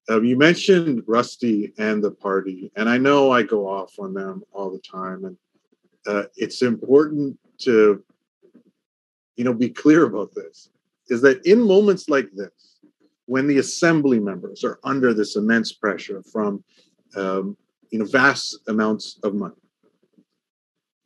uh, 0.10 0.20
you 0.20 0.38
mentioned 0.38 1.02
Rusty 1.08 1.72
and 1.78 2.04
the 2.04 2.12
party, 2.12 2.74
and 2.76 2.90
I 2.90 2.98
know 2.98 3.32
I 3.32 3.42
go 3.44 3.66
off 3.66 3.94
on 4.00 4.14
them 4.14 4.44
all 4.52 4.70
the 4.70 4.80
time, 4.80 5.24
and 5.24 5.38
uh, 6.06 6.24
it's 6.36 6.62
important 6.62 7.40
to, 7.60 8.04
you 9.38 9.46
know, 9.46 9.54
be 9.54 9.70
clear 9.70 10.08
about 10.08 10.36
this. 10.36 10.68
Is 11.08 11.22
that 11.22 11.46
in 11.46 11.66
moments 11.66 12.10
like 12.10 12.30
this, 12.34 12.82
when 13.28 13.48
the 13.48 13.60
assembly 13.60 14.20
members 14.20 14.66
are 14.66 14.78
under 14.84 15.14
this 15.14 15.38
immense 15.38 15.72
pressure 15.72 16.22
from, 16.34 16.62
um, 17.16 17.56
you 17.92 18.00
know, 18.00 18.06
vast 18.06 18.60
amounts 18.68 19.20
of 19.24 19.36
money, 19.36 19.56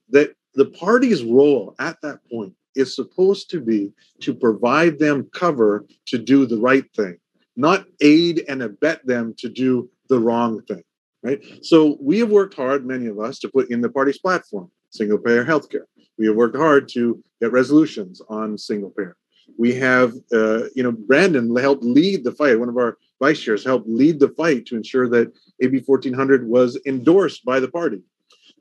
that 0.09 0.33
the 0.57 0.65
party's 0.65 1.23
role 1.23 1.75
at 1.79 2.01
that 2.01 2.19
point 2.29 2.53
is 2.75 2.95
supposed 2.95 3.49
to 3.51 3.61
be 3.61 3.93
to 4.21 4.33
provide 4.33 4.97
them 4.97 5.29
cover 5.33 5.85
to 6.07 6.17
do 6.17 6.47
the 6.47 6.57
right 6.57 6.85
thing, 6.95 7.17
not 7.55 7.85
aid 8.01 8.43
and 8.49 8.63
abet 8.63 9.05
them 9.05 9.35
to 9.37 9.49
do 9.49 9.89
the 10.09 10.19
wrong 10.19 10.61
thing. 10.63 10.83
Right. 11.23 11.41
So 11.61 11.97
we 11.99 12.19
have 12.19 12.29
worked 12.29 12.55
hard, 12.55 12.85
many 12.85 13.07
of 13.07 13.19
us, 13.19 13.39
to 13.39 13.49
put 13.49 13.69
in 13.69 13.81
the 13.81 13.89
party's 13.89 14.19
platform 14.19 14.69
single 14.89 15.17
payer 15.17 15.45
healthcare. 15.45 15.85
We 16.17 16.25
have 16.27 16.35
worked 16.35 16.57
hard 16.57 16.89
to 16.89 17.21
get 17.41 17.51
resolutions 17.51 18.21
on 18.29 18.57
single 18.57 18.89
payer. 18.91 19.15
We 19.57 19.75
have, 19.75 20.13
uh, 20.33 20.65
you 20.75 20.83
know, 20.83 20.91
Brandon 20.91 21.55
helped 21.55 21.83
lead 21.83 22.23
the 22.23 22.31
fight. 22.31 22.59
One 22.59 22.69
of 22.69 22.77
our 22.77 22.97
vice 23.19 23.39
chairs 23.39 23.65
helped 23.65 23.87
lead 23.87 24.19
the 24.19 24.29
fight 24.29 24.65
to 24.67 24.75
ensure 24.75 25.07
that 25.09 25.31
AB 25.61 25.83
1400 25.85 26.47
was 26.47 26.79
endorsed 26.85 27.45
by 27.45 27.59
the 27.59 27.67
party. 27.67 28.01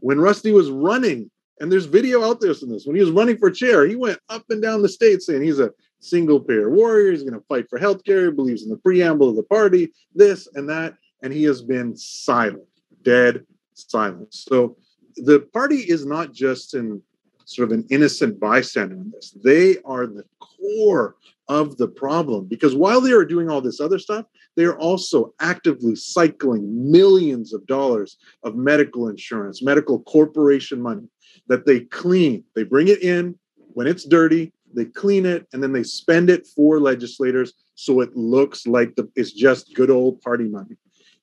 When 0.00 0.20
Rusty 0.20 0.52
was 0.52 0.70
running 0.70 1.30
and 1.60 1.72
there's 1.72 1.86
video 1.86 2.22
out 2.22 2.40
there 2.40 2.54
from 2.54 2.70
this. 2.70 2.86
When 2.86 2.96
he 2.96 3.02
was 3.02 3.10
running 3.10 3.38
for 3.38 3.50
chair, 3.50 3.86
he 3.86 3.96
went 3.96 4.18
up 4.28 4.44
and 4.50 4.60
down 4.60 4.82
the 4.82 4.88
state 4.88 5.22
saying 5.22 5.42
he's 5.42 5.58
a 5.58 5.72
single 6.00 6.40
payer 6.40 6.70
warrior. 6.70 7.10
He's 7.10 7.22
going 7.22 7.34
to 7.34 7.44
fight 7.48 7.68
for 7.68 7.78
healthcare. 7.78 8.26
He 8.26 8.32
believes 8.32 8.62
in 8.62 8.68
the 8.68 8.76
preamble 8.76 9.30
of 9.30 9.36
the 9.36 9.42
party, 9.42 9.92
this 10.14 10.48
and 10.54 10.68
that. 10.68 10.94
And 11.22 11.32
he 11.32 11.44
has 11.44 11.62
been 11.62 11.96
silent, 11.96 12.66
dead 13.02 13.44
silent. 13.74 14.34
So 14.34 14.76
the 15.16 15.40
party 15.52 15.76
is 15.76 16.04
not 16.04 16.32
just 16.32 16.74
in 16.74 17.00
sort 17.46 17.70
of 17.70 17.78
an 17.78 17.86
innocent 17.90 18.38
bystander 18.38 18.96
in 18.96 19.10
this. 19.14 19.36
They 19.42 19.78
are 19.84 20.06
the 20.06 20.24
core 20.40 21.16
of 21.48 21.76
the 21.76 21.86
problem 21.86 22.46
because 22.46 22.74
while 22.74 23.00
they 23.00 23.12
are 23.12 23.24
doing 23.24 23.48
all 23.48 23.60
this 23.60 23.80
other 23.80 24.00
stuff, 24.00 24.26
they 24.56 24.64
are 24.64 24.78
also 24.78 25.32
actively 25.40 25.94
cycling 25.94 26.90
millions 26.90 27.54
of 27.54 27.64
dollars 27.66 28.18
of 28.42 28.56
medical 28.56 29.08
insurance, 29.08 29.62
medical 29.62 30.00
corporation 30.00 30.82
money 30.82 31.08
that 31.48 31.66
they 31.66 31.80
clean. 31.80 32.44
They 32.54 32.64
bring 32.64 32.88
it 32.88 33.02
in 33.02 33.38
when 33.72 33.86
it's 33.86 34.04
dirty, 34.04 34.52
they 34.74 34.86
clean 34.86 35.26
it, 35.26 35.46
and 35.52 35.62
then 35.62 35.72
they 35.72 35.82
spend 35.82 36.30
it 36.30 36.46
for 36.46 36.80
legislators 36.80 37.52
so 37.74 38.00
it 38.00 38.16
looks 38.16 38.66
like 38.66 38.96
the, 38.96 39.08
it's 39.14 39.32
just 39.32 39.74
good 39.74 39.90
old 39.90 40.20
party 40.22 40.44
money. 40.44 40.76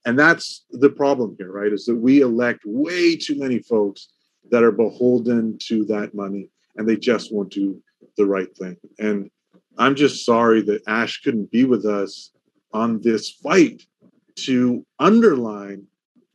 And 0.06 0.20
that's 0.20 0.66
the 0.70 0.90
problem 0.90 1.36
here, 1.40 1.52
right? 1.52 1.74
Is 1.74 1.86
that 1.86 1.96
we 1.96 2.22
elect 2.22 2.62
way 2.66 3.16
too 3.16 3.40
many 3.40 3.60
folks 3.60 4.10
that 4.52 4.64
are 4.64 4.72
beholden 4.72 5.58
to 5.64 5.86
that 5.86 6.14
money 6.14 6.50
and 6.76 6.88
they 6.88 6.98
just 6.98 7.34
won't 7.34 7.52
do 7.52 7.82
the 8.18 8.26
right 8.26 8.56
thing. 8.58 8.78
And 9.00 9.32
I'm 9.78 9.96
just 9.96 10.26
sorry 10.26 10.62
that 10.64 10.84
Ash 10.88 11.22
couldn't 11.22 11.52
be 11.52 11.64
with 11.64 11.86
us 11.86 12.32
on 12.72 13.02
this 13.02 13.30
fight 13.32 13.84
to 14.36 14.86
underline 15.00 15.88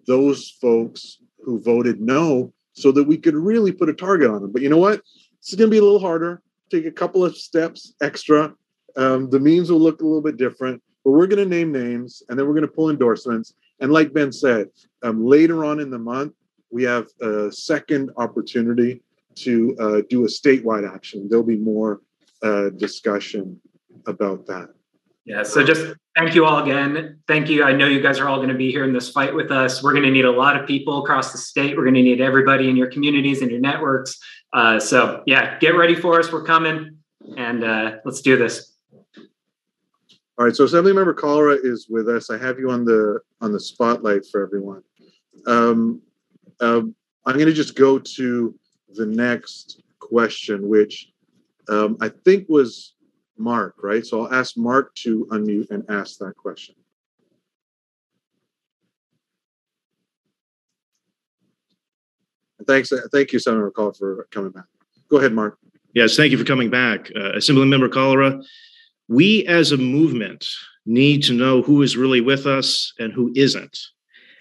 those 0.07 0.57
folks 0.61 1.19
who 1.45 1.61
voted 1.61 2.01
no 2.01 2.53
so 2.81 2.93
that 2.93 3.05
we 3.05 3.17
could 3.17 3.35
really 3.35 3.73
put 3.73 3.89
a 3.89 3.95
target 3.95 4.31
on 4.31 4.43
them. 4.43 4.53
But 4.53 4.63
you 4.63 4.69
know 4.69 4.79
what? 4.79 5.03
It's 5.41 5.55
going 5.55 5.71
to 5.71 5.75
be 5.75 5.79
a 5.79 5.83
little 5.83 5.99
harder. 6.01 6.43
Take 6.71 6.87
a 6.87 6.93
couple 6.93 7.25
of 7.25 7.37
steps 7.37 7.95
extra. 8.03 8.55
Um, 8.97 9.31
the 9.31 9.41
means 9.41 9.71
will 9.71 9.81
look 9.81 10.01
a 10.01 10.05
little 10.05 10.23
bit 10.23 10.37
different, 10.37 10.83
but 11.05 11.13
we're 11.13 11.27
going 11.27 11.43
to 11.43 11.57
name 11.57 11.73
names 11.73 12.23
and 12.29 12.39
then 12.39 12.47
we're 12.47 12.55
going 12.55 12.67
to 12.67 12.73
pull 12.73 12.91
endorsements. 12.91 13.55
And 13.81 13.93
like 13.93 14.13
Ben 14.13 14.33
said, 14.33 14.69
um, 15.03 15.25
later 15.25 15.65
on 15.65 15.81
in 15.81 15.91
the 15.91 15.99
month, 15.99 16.35
we 16.71 16.83
have 16.85 17.07
a 17.21 17.51
second 17.51 18.11
opportunity 18.17 19.03
to 19.37 19.77
uh, 19.79 20.03
do 20.11 20.25
a 20.25 20.29
statewide 20.29 20.93
action. 20.93 21.29
There'll 21.29 21.45
be 21.45 21.57
more 21.57 22.01
uh, 22.43 22.71
discussion 22.71 23.61
about 24.07 24.47
that. 24.47 24.69
Yeah, 25.29 25.43
so 25.43 25.63
just 25.63 25.95
thank 26.17 26.35
you 26.35 26.47
all 26.47 26.63
again. 26.63 27.21
Thank 27.29 27.51
you. 27.51 27.63
I 27.63 27.75
know 27.75 27.87
you 27.87 28.01
guys 28.01 28.19
are 28.19 28.27
all 28.27 28.39
going 28.39 28.49
to 28.49 28.55
be 28.55 28.71
here 28.71 28.85
in 28.85 28.95
this 28.95 29.11
fight 29.11 29.35
with 29.35 29.51
us. 29.51 29.83
We're 29.83 29.93
going 29.93 30.07
to 30.07 30.11
need 30.11 30.25
a 30.25 30.31
lot 30.31 30.59
of 30.59 30.67
people 30.67 31.05
across 31.05 31.33
the 31.33 31.39
state. 31.39 31.77
We're 31.77 31.85
going 31.85 31.97
to 31.97 32.03
need 32.03 32.23
everybody 32.23 32.71
in 32.71 32.79
your 32.79 32.87
communities 32.87 33.43
and 33.43 33.51
your 33.51 33.61
networks. 33.61 34.19
Uh, 34.55 34.81
so, 34.81 35.23
yeah, 35.27 35.59
get 35.59 35.77
ready 35.77 35.95
for 35.95 36.19
us. 36.19 36.33
We're 36.33 36.45
coming 36.45 36.97
and 37.37 37.63
uh, 37.63 37.97
let's 38.07 38.23
do 38.23 38.39
this. 38.39 38.73
All 40.39 40.47
right, 40.47 40.57
so 40.57 40.65
Assemblymember 40.65 41.13
Kalra 41.13 41.63
is 41.63 41.89
with 41.91 42.09
us. 42.09 42.31
I 42.31 42.39
have 42.39 42.59
you 42.59 42.71
on 42.71 42.87
the 42.87 43.21
on 43.43 43.53
the 43.53 43.61
spotlight 43.61 44.25
for 44.33 44.43
everyone. 44.43 44.83
Um, 45.47 46.01
uh, 46.59 46.81
I'm 47.27 47.35
going 47.35 47.49
to 47.49 47.53
just 47.53 47.77
go 47.77 47.99
to 47.99 48.59
the 48.95 49.05
next 49.05 49.83
question, 49.99 50.71
which 50.71 51.13
um, 51.69 51.99
I 52.01 52.09
think 52.09 52.49
was 52.49 52.95
Mark, 53.39 53.77
right? 53.83 54.05
So 54.05 54.23
I'll 54.27 54.35
ask 54.35 54.57
Mark 54.57 54.95
to 54.97 55.27
unmute 55.31 55.71
and 55.71 55.85
ask 55.89 56.19
that 56.19 56.37
question. 56.37 56.75
Thanks, 62.67 62.93
thank 63.13 63.33
you, 63.33 63.39
Senator 63.39 63.71
Call, 63.71 63.93
for 63.93 64.27
coming 64.31 64.51
back. 64.51 64.65
Go 65.09 65.19
ahead, 65.19 65.33
Mark. 65.33 65.59
Yes, 65.95 66.17
thank 66.17 66.33
you 66.33 66.39
for 66.39 66.45
coming 66.45 66.69
back. 66.69 67.11
Uh, 67.17 67.33
Assemblymember 67.37 67.89
Kalra, 67.89 68.45
we 69.09 69.47
as 69.47 69.73
a 69.73 69.79
movement 69.79 70.47
need 70.85 71.23
to 71.25 71.33
know 71.33 71.63
who 71.63 71.83
is 71.83 71.97
really 71.97 72.21
with 72.21 72.47
us 72.47 72.93
and 72.99 73.13
who 73.13 73.33
isn't. 73.35 73.79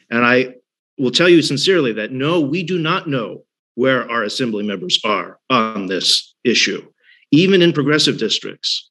And 0.10 0.26
I 0.26 0.56
will 0.98 1.12
tell 1.12 1.30
you 1.30 1.41
sincerely 1.41 1.93
that 1.93 2.12
no, 2.12 2.41
we 2.41 2.64
do 2.64 2.80
not 2.80 3.08
know 3.08 3.43
where 3.76 4.10
our 4.10 4.24
assembly 4.24 4.66
members 4.66 5.00
are 5.06 5.39
on 5.50 5.86
this 5.86 6.34
issue 6.43 6.86
even 7.32 7.62
in 7.62 7.74
progressive 7.74 8.18
districts. 8.18 8.87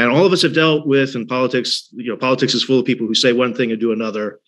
And 0.00 0.10
all 0.10 0.24
of 0.24 0.32
us 0.32 0.40
have 0.42 0.54
dealt 0.54 0.86
with 0.86 1.14
in 1.14 1.26
politics, 1.26 1.88
you 1.92 2.10
know, 2.10 2.16
politics 2.16 2.54
is 2.54 2.62
full 2.62 2.78
of 2.78 2.86
people 2.86 3.06
who 3.06 3.14
say 3.14 3.34
one 3.34 3.54
thing 3.54 3.70
and 3.70 3.78
do 3.78 3.92
another. 3.92 4.40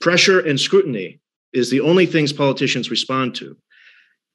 Pressure 0.00 0.40
and 0.40 0.58
scrutiny 0.58 1.20
is 1.52 1.70
the 1.70 1.80
only 1.80 2.06
things 2.06 2.32
politicians 2.32 2.90
respond 2.90 3.34
to. 3.34 3.56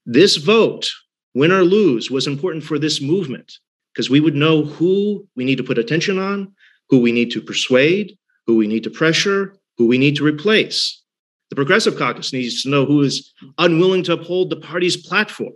This 0.06 0.38
vote, 0.38 0.92
win 1.34 1.52
or 1.52 1.64
lose, 1.64 2.12
was 2.12 2.28
important 2.28 2.64
for 2.64 2.78
this 2.78 3.02
movement 3.02 3.54
because 3.92 4.12
we 4.12 4.20
would 4.20 4.36
know 4.36 4.64
who 4.64 5.28
we 5.36 5.46
need 5.46 5.58
to 5.58 5.64
put 5.64 5.80
attention 5.80 6.20
on, 6.20 6.54
who 6.90 7.00
we 7.00 7.12
need 7.12 7.32
to 7.32 7.42
persuade, 7.42 8.16
who 8.46 8.56
we 8.56 8.68
need 8.68 8.84
to 8.84 8.92
pressure, 8.92 9.56
who 9.78 9.88
we 9.88 9.98
need 9.98 10.16
to 10.18 10.24
replace. 10.24 11.02
The 11.50 11.56
Progressive 11.56 11.98
Caucus 11.98 12.34
needs 12.34 12.62
to 12.62 12.70
know 12.70 12.86
who 12.86 13.02
is 13.02 13.34
unwilling 13.58 14.04
to 14.04 14.14
uphold 14.14 14.52
the 14.52 14.58
party's 14.58 14.96
platform. 14.96 15.54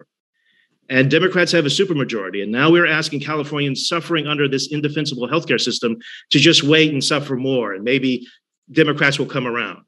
And 0.89 1.09
Democrats 1.09 1.51
have 1.51 1.65
a 1.65 1.69
supermajority. 1.69 2.43
And 2.43 2.51
now 2.51 2.69
we're 2.69 2.85
asking 2.85 3.21
Californians 3.21 3.87
suffering 3.87 4.27
under 4.27 4.47
this 4.47 4.71
indefensible 4.71 5.27
healthcare 5.27 5.59
system 5.59 5.97
to 6.29 6.39
just 6.39 6.63
wait 6.63 6.91
and 6.91 7.03
suffer 7.03 7.35
more. 7.35 7.73
And 7.73 7.83
maybe 7.83 8.27
Democrats 8.71 9.17
will 9.17 9.25
come 9.25 9.47
around. 9.47 9.83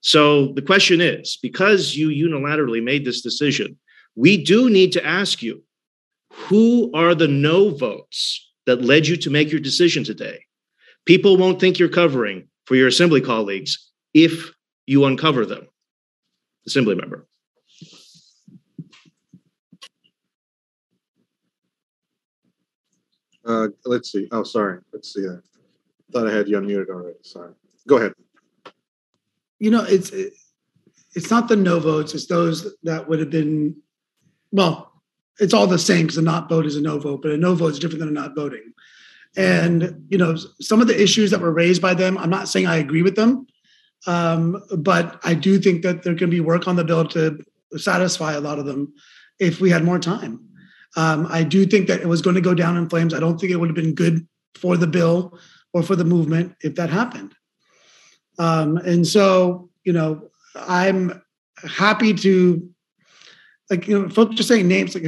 So 0.00 0.52
the 0.54 0.62
question 0.62 1.00
is 1.00 1.38
because 1.42 1.94
you 1.94 2.08
unilaterally 2.08 2.82
made 2.82 3.04
this 3.04 3.20
decision, 3.20 3.78
we 4.16 4.42
do 4.42 4.68
need 4.68 4.92
to 4.92 5.06
ask 5.06 5.42
you 5.42 5.62
who 6.32 6.90
are 6.94 7.14
the 7.14 7.28
no 7.28 7.70
votes 7.70 8.48
that 8.66 8.82
led 8.82 9.06
you 9.06 9.16
to 9.18 9.30
make 9.30 9.50
your 9.50 9.60
decision 9.60 10.04
today? 10.04 10.44
People 11.04 11.36
won't 11.36 11.60
think 11.60 11.78
you're 11.78 11.88
covering 11.88 12.48
for 12.66 12.76
your 12.76 12.88
assembly 12.88 13.20
colleagues 13.20 13.90
if 14.14 14.52
you 14.86 15.04
uncover 15.04 15.44
them. 15.44 15.66
Assembly 16.66 16.94
member. 16.94 17.26
Uh, 23.50 23.68
let's 23.84 24.12
see. 24.12 24.28
Oh, 24.30 24.44
sorry. 24.44 24.78
Let's 24.92 25.12
see. 25.12 25.26
I 25.26 25.38
thought 26.12 26.28
I 26.28 26.32
had 26.32 26.48
you 26.48 26.58
unmuted 26.60 26.88
already. 26.88 27.18
Sorry. 27.22 27.52
Go 27.88 27.96
ahead. 27.96 28.12
You 29.58 29.70
know, 29.70 29.84
it's 29.84 30.10
it, 30.10 30.32
it's 31.14 31.30
not 31.30 31.48
the 31.48 31.56
no 31.56 31.80
votes. 31.80 32.14
It's 32.14 32.26
those 32.26 32.74
that 32.84 33.08
would 33.08 33.18
have 33.18 33.30
been. 33.30 33.76
Well, 34.52 34.92
it's 35.38 35.54
all 35.54 35.66
the 35.66 35.78
same 35.78 36.02
because 36.02 36.18
a 36.18 36.22
not 36.22 36.48
vote 36.48 36.66
is 36.66 36.76
a 36.76 36.80
no 36.80 36.98
vote, 36.98 37.22
but 37.22 37.32
a 37.32 37.36
no 37.36 37.54
vote 37.54 37.72
is 37.72 37.78
different 37.78 38.00
than 38.00 38.08
a 38.08 38.12
not 38.12 38.36
voting. 38.36 38.72
And 39.36 40.06
you 40.08 40.18
know, 40.18 40.36
some 40.60 40.80
of 40.80 40.86
the 40.86 41.00
issues 41.00 41.30
that 41.30 41.40
were 41.40 41.52
raised 41.52 41.82
by 41.82 41.94
them, 41.94 42.18
I'm 42.18 42.30
not 42.30 42.48
saying 42.48 42.66
I 42.66 42.76
agree 42.76 43.02
with 43.02 43.16
them, 43.16 43.46
um, 44.06 44.62
but 44.78 45.20
I 45.24 45.34
do 45.34 45.58
think 45.58 45.82
that 45.82 46.02
there 46.04 46.14
can 46.14 46.30
be 46.30 46.40
work 46.40 46.68
on 46.68 46.76
the 46.76 46.84
bill 46.84 47.06
to 47.08 47.38
satisfy 47.76 48.34
a 48.34 48.40
lot 48.40 48.58
of 48.58 48.66
them 48.66 48.92
if 49.38 49.60
we 49.60 49.70
had 49.70 49.84
more 49.84 49.98
time. 49.98 50.49
Um, 50.96 51.26
I 51.30 51.42
do 51.44 51.66
think 51.66 51.86
that 51.88 52.00
it 52.00 52.08
was 52.08 52.22
going 52.22 52.34
to 52.34 52.40
go 52.40 52.54
down 52.54 52.76
in 52.76 52.88
flames. 52.88 53.14
I 53.14 53.20
don't 53.20 53.38
think 53.38 53.52
it 53.52 53.56
would 53.56 53.68
have 53.68 53.76
been 53.76 53.94
good 53.94 54.26
for 54.56 54.76
the 54.76 54.86
bill 54.86 55.38
or 55.72 55.82
for 55.82 55.96
the 55.96 56.04
movement 56.04 56.56
if 56.62 56.74
that 56.74 56.90
happened. 56.90 57.34
Um, 58.38 58.76
and 58.78 59.06
so, 59.06 59.70
you 59.84 59.92
know, 59.92 60.30
I'm 60.56 61.22
happy 61.56 62.14
to, 62.14 62.68
like, 63.68 63.86
you 63.86 64.02
know, 64.02 64.08
folks 64.08 64.40
are 64.40 64.44
saying 64.44 64.66
names 64.66 64.94
like 64.94 65.04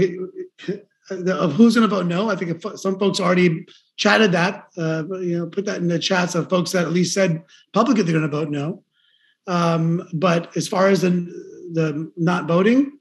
of 1.11 1.53
who's 1.53 1.75
going 1.75 1.89
to 1.89 1.95
vote 1.95 2.07
no. 2.07 2.31
I 2.31 2.37
think 2.37 2.63
some 2.77 2.99
folks 2.99 3.21
already 3.21 3.67
chatted 3.97 4.33
that, 4.33 4.69
uh, 4.79 5.05
you 5.19 5.39
know, 5.39 5.47
put 5.47 5.65
that 5.67 5.79
in 5.79 5.89
the 5.89 5.99
chats 5.99 6.35
of 6.35 6.49
folks 6.49 6.73
that 6.73 6.85
at 6.85 6.93
least 6.93 7.13
said 7.13 7.43
publicly 7.73 8.05
they're 8.05 8.13
going 8.13 8.31
to 8.31 8.37
vote 8.37 8.51
no. 8.51 8.85
Um, 9.47 10.09
but 10.13 10.57
as 10.57 10.69
far 10.69 10.89
as 10.89 11.01
the, 11.01 11.11
the 11.73 12.13
not 12.17 12.47
voting 12.47 12.99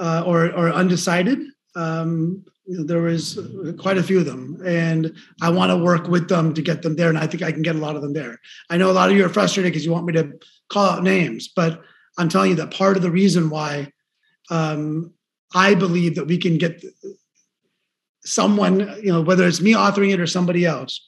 uh, 0.00 0.22
or, 0.26 0.46
or 0.46 0.72
undecided, 0.72 1.38
um, 1.76 2.44
there 2.66 3.02
was 3.02 3.38
quite 3.78 3.98
a 3.98 4.02
few 4.02 4.20
of 4.20 4.26
them, 4.26 4.60
and 4.64 5.14
I 5.42 5.50
want 5.50 5.70
to 5.70 5.76
work 5.76 6.08
with 6.08 6.28
them 6.28 6.54
to 6.54 6.62
get 6.62 6.82
them 6.82 6.96
there. 6.96 7.08
And 7.08 7.18
I 7.18 7.26
think 7.26 7.42
I 7.42 7.52
can 7.52 7.62
get 7.62 7.76
a 7.76 7.80
lot 7.80 7.96
of 7.96 8.02
them 8.02 8.14
there. 8.14 8.40
I 8.70 8.76
know 8.76 8.90
a 8.90 8.92
lot 8.92 9.10
of 9.10 9.16
you 9.16 9.24
are 9.24 9.28
frustrated 9.28 9.72
because 9.72 9.84
you 9.84 9.92
want 9.92 10.06
me 10.06 10.14
to 10.14 10.32
call 10.70 10.86
out 10.86 11.02
names, 11.02 11.48
but 11.48 11.82
I'm 12.16 12.28
telling 12.28 12.50
you 12.50 12.56
that 12.56 12.72
part 12.72 12.96
of 12.96 13.02
the 13.02 13.10
reason 13.10 13.50
why 13.50 13.92
um, 14.50 15.12
I 15.54 15.74
believe 15.74 16.14
that 16.14 16.26
we 16.26 16.38
can 16.38 16.56
get 16.58 16.82
someone, 18.24 18.80
you 19.02 19.12
know, 19.12 19.20
whether 19.20 19.46
it's 19.46 19.60
me 19.60 19.74
authoring 19.74 20.12
it 20.12 20.20
or 20.20 20.26
somebody 20.26 20.64
else, 20.64 21.06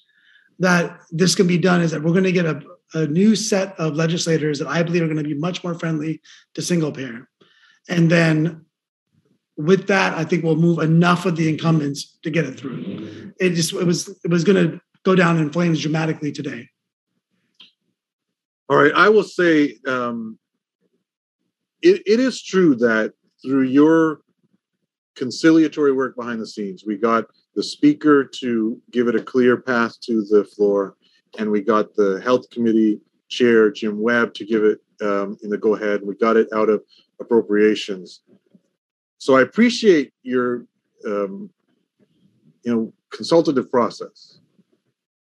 that 0.58 0.98
this 1.10 1.34
can 1.34 1.46
be 1.46 1.58
done 1.58 1.80
is 1.80 1.90
that 1.90 2.02
we're 2.02 2.12
going 2.12 2.24
to 2.24 2.32
get 2.32 2.46
a, 2.46 2.62
a 2.94 3.06
new 3.06 3.34
set 3.34 3.78
of 3.78 3.94
legislators 3.94 4.58
that 4.58 4.68
I 4.68 4.82
believe 4.82 5.02
are 5.02 5.06
going 5.06 5.16
to 5.16 5.22
be 5.22 5.34
much 5.34 5.64
more 5.64 5.74
friendly 5.74 6.20
to 6.54 6.62
single 6.62 6.92
payer. 6.92 7.28
And 7.88 8.10
then 8.10 8.65
with 9.56 9.86
that, 9.86 10.14
I 10.14 10.24
think 10.24 10.44
we'll 10.44 10.56
move 10.56 10.78
enough 10.78 11.24
of 11.24 11.36
the 11.36 11.48
incumbents 11.48 12.18
to 12.22 12.30
get 12.30 12.44
it 12.44 12.58
through. 12.58 13.32
It 13.40 13.50
just 13.50 13.72
it 13.72 13.84
was 13.84 14.08
it 14.24 14.30
was 14.30 14.44
going 14.44 14.70
to 14.70 14.80
go 15.02 15.14
down 15.14 15.38
in 15.38 15.50
flames 15.50 15.80
dramatically 15.80 16.32
today. 16.32 16.68
All 18.68 18.76
right, 18.76 18.92
I 18.94 19.08
will 19.08 19.22
say 19.22 19.76
um, 19.86 20.38
it, 21.82 22.02
it 22.06 22.20
is 22.20 22.42
true 22.42 22.74
that 22.76 23.12
through 23.42 23.62
your 23.62 24.20
conciliatory 25.14 25.92
work 25.92 26.16
behind 26.16 26.40
the 26.40 26.46
scenes, 26.46 26.84
we 26.84 26.96
got 26.96 27.26
the 27.54 27.62
speaker 27.62 28.24
to 28.24 28.80
give 28.90 29.08
it 29.08 29.14
a 29.14 29.22
clear 29.22 29.56
path 29.56 29.98
to 30.02 30.24
the 30.24 30.44
floor, 30.44 30.96
and 31.38 31.50
we 31.50 31.60
got 31.62 31.94
the 31.94 32.20
health 32.22 32.50
committee 32.50 33.00
chair 33.28 33.70
Jim 33.70 34.02
Wood 34.02 34.34
to 34.34 34.44
give 34.44 34.64
it 34.64 34.80
um, 35.00 35.36
in 35.42 35.50
the 35.50 35.58
go 35.58 35.76
ahead. 35.76 36.00
We 36.04 36.14
got 36.16 36.36
it 36.36 36.48
out 36.52 36.68
of 36.68 36.82
appropriations 37.20 38.22
so 39.18 39.36
I 39.36 39.42
appreciate 39.42 40.12
your, 40.22 40.66
um, 41.06 41.50
you 42.62 42.74
know, 42.74 42.92
consultative 43.10 43.70
process. 43.70 44.38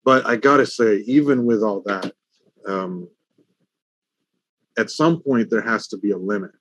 But 0.04 0.26
I 0.26 0.36
gotta 0.36 0.66
say, 0.66 0.98
even 1.06 1.44
with 1.44 1.62
all 1.62 1.82
that, 1.86 2.12
um, 2.66 3.08
at 4.78 4.90
some 4.90 5.20
point 5.20 5.50
there 5.50 5.62
has 5.62 5.86
to 5.88 5.98
be 5.98 6.10
a 6.10 6.18
limit. 6.18 6.52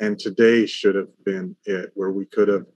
And 0.00 0.18
today 0.18 0.66
should 0.66 0.94
have 0.94 1.08
been 1.24 1.56
it, 1.66 1.90
where 1.94 2.10
we 2.10 2.26
could 2.26 2.48
have, 2.48 2.66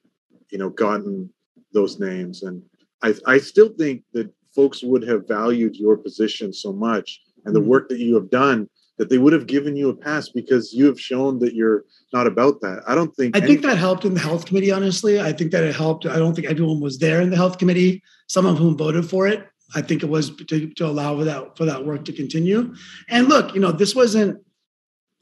you 0.50 0.58
know, 0.58 0.70
gotten 0.70 1.30
those 1.72 1.98
names. 1.98 2.42
And 2.42 2.62
I, 3.02 3.14
I 3.26 3.38
still 3.38 3.70
think 3.70 4.02
that 4.12 4.32
folks 4.54 4.82
would 4.82 5.06
have 5.06 5.28
valued 5.28 5.76
your 5.76 5.96
position 5.96 6.52
so 6.52 6.72
much 6.72 7.20
and 7.44 7.54
the 7.54 7.60
mm-hmm. 7.60 7.68
work 7.68 7.88
that 7.88 7.98
you 7.98 8.14
have 8.14 8.30
done 8.30 8.68
that 8.98 9.08
they 9.08 9.18
would 9.18 9.32
have 9.32 9.46
given 9.46 9.76
you 9.76 9.88
a 9.88 9.94
pass 9.94 10.28
because 10.28 10.72
you 10.72 10.84
have 10.86 11.00
shown 11.00 11.38
that 11.38 11.54
you're 11.54 11.84
not 12.12 12.26
about 12.26 12.60
that. 12.60 12.82
I 12.86 12.94
don't 12.94 13.14
think. 13.14 13.36
I 13.36 13.40
think 13.40 13.62
that 13.62 13.78
helped 13.78 14.04
in 14.04 14.14
the 14.14 14.20
health 14.20 14.46
committee. 14.46 14.72
Honestly, 14.72 15.20
I 15.20 15.32
think 15.32 15.52
that 15.52 15.64
it 15.64 15.74
helped. 15.74 16.04
I 16.04 16.16
don't 16.16 16.34
think 16.34 16.48
everyone 16.48 16.80
was 16.80 16.98
there 16.98 17.20
in 17.20 17.30
the 17.30 17.36
health 17.36 17.58
committee. 17.58 18.02
Some 18.26 18.44
of 18.44 18.58
whom 18.58 18.76
voted 18.76 19.08
for 19.08 19.26
it. 19.26 19.48
I 19.74 19.82
think 19.82 20.02
it 20.02 20.08
was 20.08 20.34
to, 20.34 20.68
to 20.68 20.86
allow 20.86 21.16
for 21.16 21.24
that 21.24 21.56
for 21.56 21.64
that 21.64 21.86
work 21.86 22.04
to 22.06 22.12
continue. 22.12 22.74
And 23.08 23.28
look, 23.28 23.54
you 23.54 23.60
know, 23.60 23.72
this 23.72 23.94
wasn't 23.94 24.42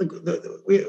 like 0.01 0.09
the, 0.09 0.63
we. 0.67 0.87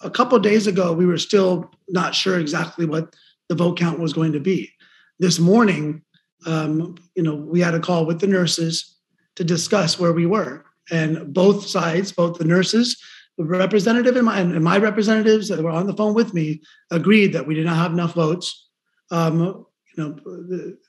A 0.00 0.10
couple 0.10 0.38
days 0.38 0.68
ago, 0.68 0.92
we 0.92 1.06
were 1.06 1.18
still 1.18 1.72
not 1.88 2.14
sure 2.14 2.38
exactly 2.38 2.86
what 2.86 3.16
the 3.48 3.56
vote 3.56 3.76
count 3.76 3.98
was 3.98 4.12
going 4.12 4.30
to 4.30 4.38
be. 4.38 4.70
This 5.18 5.40
morning, 5.40 6.02
um, 6.46 6.94
you 7.16 7.22
know, 7.24 7.34
we 7.34 7.60
had 7.60 7.74
a 7.74 7.80
call 7.80 8.06
with 8.06 8.20
the 8.20 8.28
nurses 8.28 8.96
to 9.34 9.42
discuss 9.42 9.98
where 9.98 10.12
we 10.12 10.24
were 10.24 10.64
and 10.90 11.32
both 11.32 11.66
sides, 11.66 12.12
both 12.12 12.38
the 12.38 12.44
nurses, 12.44 13.00
the 13.36 13.44
representative 13.44 14.16
and 14.16 14.26
my, 14.26 14.40
and 14.40 14.62
my 14.62 14.78
representatives 14.78 15.48
that 15.48 15.62
were 15.62 15.70
on 15.70 15.86
the 15.86 15.96
phone 15.96 16.14
with 16.14 16.34
me 16.34 16.60
agreed 16.90 17.32
that 17.32 17.46
we 17.46 17.54
did 17.54 17.66
not 17.66 17.76
have 17.76 17.92
enough 17.92 18.14
votes. 18.14 18.68
Um, 19.10 19.64
you 19.96 20.04
know 20.04 20.12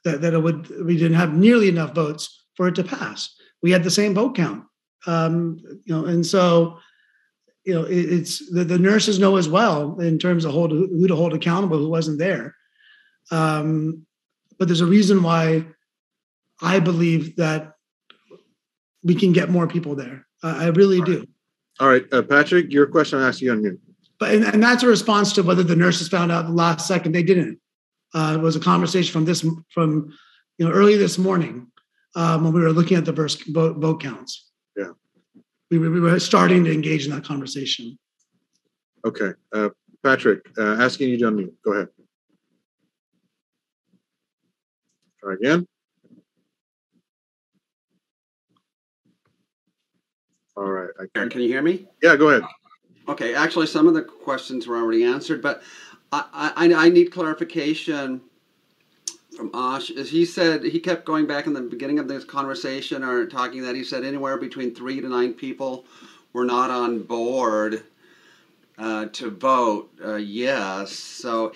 that, 0.03 0.21
that 0.21 0.33
it 0.33 0.39
would 0.39 0.69
we 0.85 0.97
didn't 0.97 1.17
have 1.17 1.33
nearly 1.33 1.69
enough 1.69 1.95
votes 1.95 2.43
for 2.55 2.67
it 2.67 2.75
to 2.75 2.83
pass. 2.83 3.33
We 3.61 3.71
had 3.71 3.83
the 3.83 3.91
same 3.91 4.13
vote 4.13 4.35
count. 4.35 4.65
Um, 5.07 5.57
you 5.85 5.95
know, 5.95 6.05
and 6.05 6.25
so 6.25 6.77
you 7.65 7.73
know 7.73 7.83
it, 7.83 7.97
it's 7.97 8.51
the, 8.51 8.63
the 8.63 8.77
nurses 8.77 9.19
know 9.19 9.37
as 9.37 9.47
well 9.47 9.99
in 9.99 10.19
terms 10.19 10.45
of 10.45 10.51
hold 10.51 10.71
who 10.71 11.07
to 11.07 11.15
hold 11.15 11.33
accountable 11.33 11.77
who 11.77 11.89
wasn't 11.89 12.19
there. 12.19 12.55
Um, 13.31 14.05
but 14.57 14.67
there's 14.67 14.81
a 14.81 14.85
reason 14.85 15.23
why 15.23 15.65
I 16.61 16.79
believe 16.79 17.35
that 17.37 17.73
we 19.03 19.15
can 19.15 19.31
get 19.31 19.49
more 19.49 19.67
people 19.67 19.95
there. 19.95 20.25
Uh, 20.43 20.55
I 20.57 20.67
really 20.67 20.99
All 20.99 21.05
do. 21.05 21.19
Right. 21.19 21.29
All 21.79 21.87
right, 21.87 22.05
uh, 22.11 22.21
Patrick, 22.21 22.73
your 22.73 22.87
question 22.87 23.19
I 23.19 23.29
asked 23.29 23.41
you 23.41 23.51
on 23.51 23.61
mute. 23.61 23.79
But 24.19 24.35
and, 24.35 24.43
and, 24.43 24.61
that's 24.61 24.83
a 24.83 24.87
response 24.87 25.31
to 25.33 25.43
whether 25.43 25.63
the 25.63 25.77
nurses 25.77 26.09
found 26.09 26.29
out 26.29 26.45
the 26.45 26.51
last 26.51 26.85
second. 26.85 27.13
They 27.13 27.23
didn't. 27.23 27.57
Uh, 28.13 28.35
it 28.37 28.41
was 28.41 28.57
a 28.57 28.59
conversation 28.59 29.13
from 29.13 29.23
this 29.23 29.45
from 29.73 30.11
you 30.57 30.67
know 30.67 30.73
early 30.73 30.97
this 30.97 31.17
morning 31.17 31.67
um, 32.15 32.43
when 32.43 32.51
we 32.51 32.59
were 32.59 32.73
looking 32.73 32.97
at 32.97 33.05
the 33.05 33.13
vote, 33.13 33.77
vote 33.77 34.01
counts. 34.01 34.49
Yeah, 34.75 34.91
we, 35.71 35.77
we 35.77 36.01
were 36.01 36.19
starting 36.19 36.65
to 36.65 36.73
engage 36.73 37.05
in 37.05 37.11
that 37.11 37.23
conversation. 37.23 37.97
Okay, 39.05 39.31
uh, 39.53 39.69
Patrick, 40.03 40.41
uh, 40.57 40.75
asking 40.81 41.09
you 41.09 41.17
to 41.19 41.25
unmute. 41.25 41.53
Go 41.63 41.71
ahead. 41.71 41.87
Try 45.21 45.35
again. 45.35 45.65
All 50.59 50.71
right. 50.71 50.91
I 50.99 51.05
can, 51.15 51.29
can 51.31 51.41
you 51.41 51.49
hear 51.49 51.63
me? 51.63 51.87
Yeah, 52.03 52.17
go 52.17 52.29
ahead. 52.31 52.43
Okay. 53.09 53.35
Actually, 53.35 53.67
some 53.67 53.87
of 53.87 53.95
the 53.95 54.03
questions 54.03 54.67
were 54.67 54.77
already 54.77 55.05
answered, 55.05 55.41
but 55.41 55.63
I, 56.11 56.53
I, 56.57 56.73
I 56.87 56.89
need 56.89 57.11
clarification 57.11 58.21
from 59.37 59.51
Ash. 59.53 59.91
As 59.91 60.09
he 60.11 60.25
said, 60.25 60.63
he 60.63 60.79
kept 60.79 61.05
going 61.05 61.27
back 61.27 61.47
in 61.47 61.53
the 61.53 61.61
beginning 61.61 61.99
of 61.99 62.07
this 62.09 62.25
conversation 62.25 63.03
or 63.03 63.27
talking 63.27 63.63
that 63.63 63.75
he 63.75 63.83
said 63.85 64.05
anywhere 64.05 64.37
between 64.37 64.75
three 64.75 65.01
to 65.01 65.09
nine 65.09 65.33
people 65.33 65.85
were 66.33 66.45
not 66.45 66.71
on 66.71 67.03
board. 67.03 67.83
uh, 68.77 69.07
to 69.07 69.31
vote 69.31 69.91
uh, 70.05 70.15
yes. 70.15 70.91
So, 70.93 71.53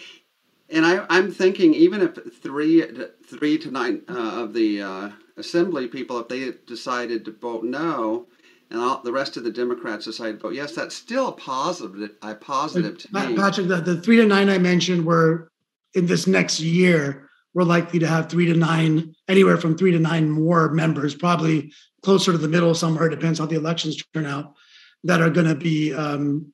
and 0.69 0.85
I, 0.85 1.05
I'm 1.09 1.31
thinking 1.31 1.73
even 1.73 2.01
if 2.01 2.17
three 2.41 2.85
three 3.27 3.59
to 3.59 3.71
nine 3.71 4.03
uh, 4.09 4.43
of 4.43 4.53
the 4.53 4.81
uh, 4.83 5.11
assembly 5.37 5.87
people, 5.87 6.19
if 6.19 6.29
they 6.29 6.51
decided 6.67 7.25
to 7.25 7.31
vote 7.33 7.63
no, 7.63 8.27
and 8.73 8.81
all, 8.81 9.01
the 9.03 9.11
rest 9.13 9.37
of 9.37 9.43
the 9.43 9.51
Democrats 9.51 10.05
decided 10.05 10.39
to 10.39 10.47
vote 10.47 10.55
yes, 10.55 10.73
that's 10.73 10.95
still 10.95 11.27
a 11.29 11.31
positive. 11.31 12.09
A 12.23 12.33
positive 12.33 12.97
to 12.97 13.13
me. 13.13 13.35
Patrick, 13.35 13.67
the, 13.67 13.77
the 13.77 14.01
three 14.01 14.17
to 14.17 14.25
nine 14.25 14.49
I 14.49 14.57
mentioned 14.57 15.05
were 15.05 15.51
in 15.93 16.07
this 16.07 16.25
next 16.25 16.59
year. 16.59 17.29
We're 17.53 17.63
likely 17.63 17.99
to 17.99 18.07
have 18.07 18.29
three 18.29 18.47
to 18.47 18.55
nine, 18.55 19.13
anywhere 19.27 19.57
from 19.57 19.77
three 19.77 19.91
to 19.91 19.99
nine 19.99 20.27
more 20.27 20.71
members, 20.71 21.13
probably 21.13 21.71
closer 22.01 22.31
to 22.31 22.37
the 22.39 22.47
middle 22.47 22.73
somewhere. 22.73 23.09
Depends 23.09 23.37
how 23.37 23.45
the 23.45 23.55
elections 23.55 24.01
turn 24.11 24.25
out. 24.25 24.55
That 25.03 25.21
are 25.21 25.29
going 25.29 25.47
to 25.47 25.55
be 25.55 25.93
um, 25.93 26.51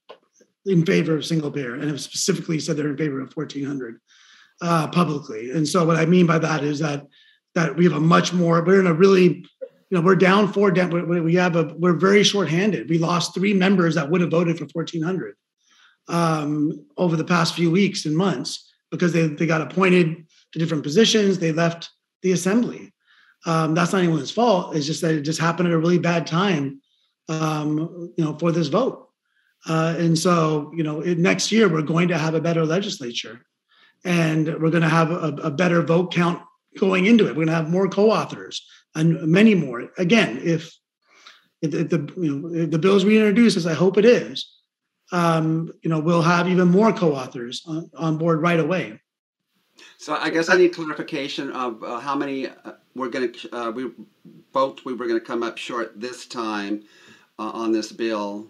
in 0.66 0.86
favor 0.86 1.16
of 1.16 1.26
single 1.26 1.52
payer 1.52 1.76
and 1.76 1.84
have 1.84 2.02
specifically 2.02 2.60
said 2.60 2.76
they're 2.76 2.90
in 2.90 2.98
favor 2.98 3.22
of 3.22 3.32
1400 3.34 4.02
uh, 4.62 4.88
publicly. 4.88 5.52
And 5.52 5.66
so 5.66 5.86
what 5.86 5.96
I 5.96 6.06
mean 6.06 6.26
by 6.26 6.40
that 6.40 6.64
is 6.64 6.80
that 6.80 7.06
that 7.56 7.76
we 7.76 7.86
have 7.86 7.94
a 7.94 8.00
much 8.00 8.34
more 8.34 8.64
we're 8.64 8.80
in 8.80 8.88
a 8.88 8.94
really 8.94 9.46
you 9.90 9.98
know 9.98 10.04
we're 10.04 10.16
down 10.16 10.52
four 10.52 10.72
down 10.72 10.92
we 11.24 11.36
have 11.36 11.56
a 11.56 11.74
we're 11.78 11.94
very 11.94 12.24
short-handed. 12.24 12.90
We 12.90 12.98
lost 12.98 13.34
three 13.34 13.54
members 13.54 13.96
that 13.96 14.10
would 14.10 14.22
have 14.22 14.32
voted 14.32 14.58
for 14.58 14.68
1400 14.72 15.36
um, 16.08 16.86
over 16.98 17.16
the 17.16 17.24
past 17.24 17.56
few 17.56 17.72
weeks 17.72 18.06
and 18.06 18.16
months 18.16 18.72
because 18.92 19.14
they 19.14 19.28
they 19.28 19.48
got 19.48 19.62
appointed 19.62 20.28
to 20.52 20.60
different 20.60 20.84
positions. 20.84 21.40
They 21.40 21.52
left 21.52 21.90
the 22.22 22.32
assembly. 22.32 22.94
Um, 23.46 23.74
that's 23.74 23.94
not 23.94 24.04
anyone's 24.04 24.32
fault. 24.32 24.76
It's 24.76 24.86
just 24.86 25.02
that 25.02 25.16
it 25.16 25.22
just 25.22 25.40
happened 25.40 25.70
at 25.70 25.74
a 25.74 25.78
really 25.78 26.00
bad 26.00 26.28
time, 26.28 26.82
um, 27.30 28.14
you 28.18 28.24
know, 28.24 28.38
for 28.38 28.52
this 28.52 28.68
vote. 28.68 29.08
Uh, 29.68 29.96
and 29.98 30.18
so, 30.18 30.72
you 30.76 30.84
know, 30.84 31.00
next 31.00 31.52
year 31.52 31.68
we're 31.70 31.82
going 31.82 32.10
to 32.10 32.18
have 32.18 32.34
a 32.34 32.42
better 32.42 32.66
legislature, 32.66 33.46
and 34.04 34.48
we're 34.62 34.70
going 34.70 34.84
to 34.84 34.90
have 34.90 35.12
a, 35.12 35.36
a 35.44 35.52
better 35.52 35.82
vote 35.82 36.14
count 36.14 36.42
going 36.78 37.06
into 37.06 37.26
it. 37.26 37.30
We're 37.30 37.46
going 37.46 37.48
to 37.48 37.54
have 37.54 37.70
more 37.70 37.88
co-authors 37.88 38.66
and 38.96 39.22
many 39.28 39.56
more. 39.56 39.90
Again, 39.98 40.40
if, 40.44 40.74
if, 41.62 41.72
the 41.72 42.12
you 42.18 42.40
know 42.40 42.66
the 42.66 42.80
bills 42.80 43.06
we 43.06 43.18
introduce, 43.18 43.58
as 43.58 43.68
I 43.68 43.74
hope 43.74 43.98
it 43.98 44.06
is, 44.06 44.60
um, 45.12 45.72
you 45.82 45.90
know, 45.90 46.00
we'll 46.00 46.22
have 46.22 46.48
even 46.48 46.68
more 46.68 46.94
co-authors 46.94 47.64
on, 47.66 47.90
on 47.98 48.18
board 48.18 48.42
right 48.42 48.60
away. 48.60 49.00
So 49.98 50.16
I 50.16 50.30
guess 50.30 50.50
I 50.50 50.58
need 50.58 50.74
clarification 50.74 51.52
of 51.52 51.84
uh, 51.84 52.00
how 52.00 52.16
many 52.16 52.48
uh, 52.48 52.74
we're 52.96 53.10
going 53.10 53.32
to 53.32 53.56
uh, 53.56 53.72
we 53.72 53.92
both 54.52 54.84
we 54.86 54.94
were 54.94 55.08
going 55.08 55.20
to 55.20 55.26
come 55.26 55.44
up 55.44 55.58
short 55.58 56.00
this 56.00 56.26
time 56.26 56.84
uh, 57.38 57.52
on 57.52 57.72
this 57.72 57.92
bill. 57.92 58.48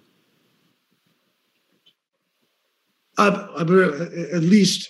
Uh, 3.17 3.47
at 3.57 3.67
least 3.67 4.89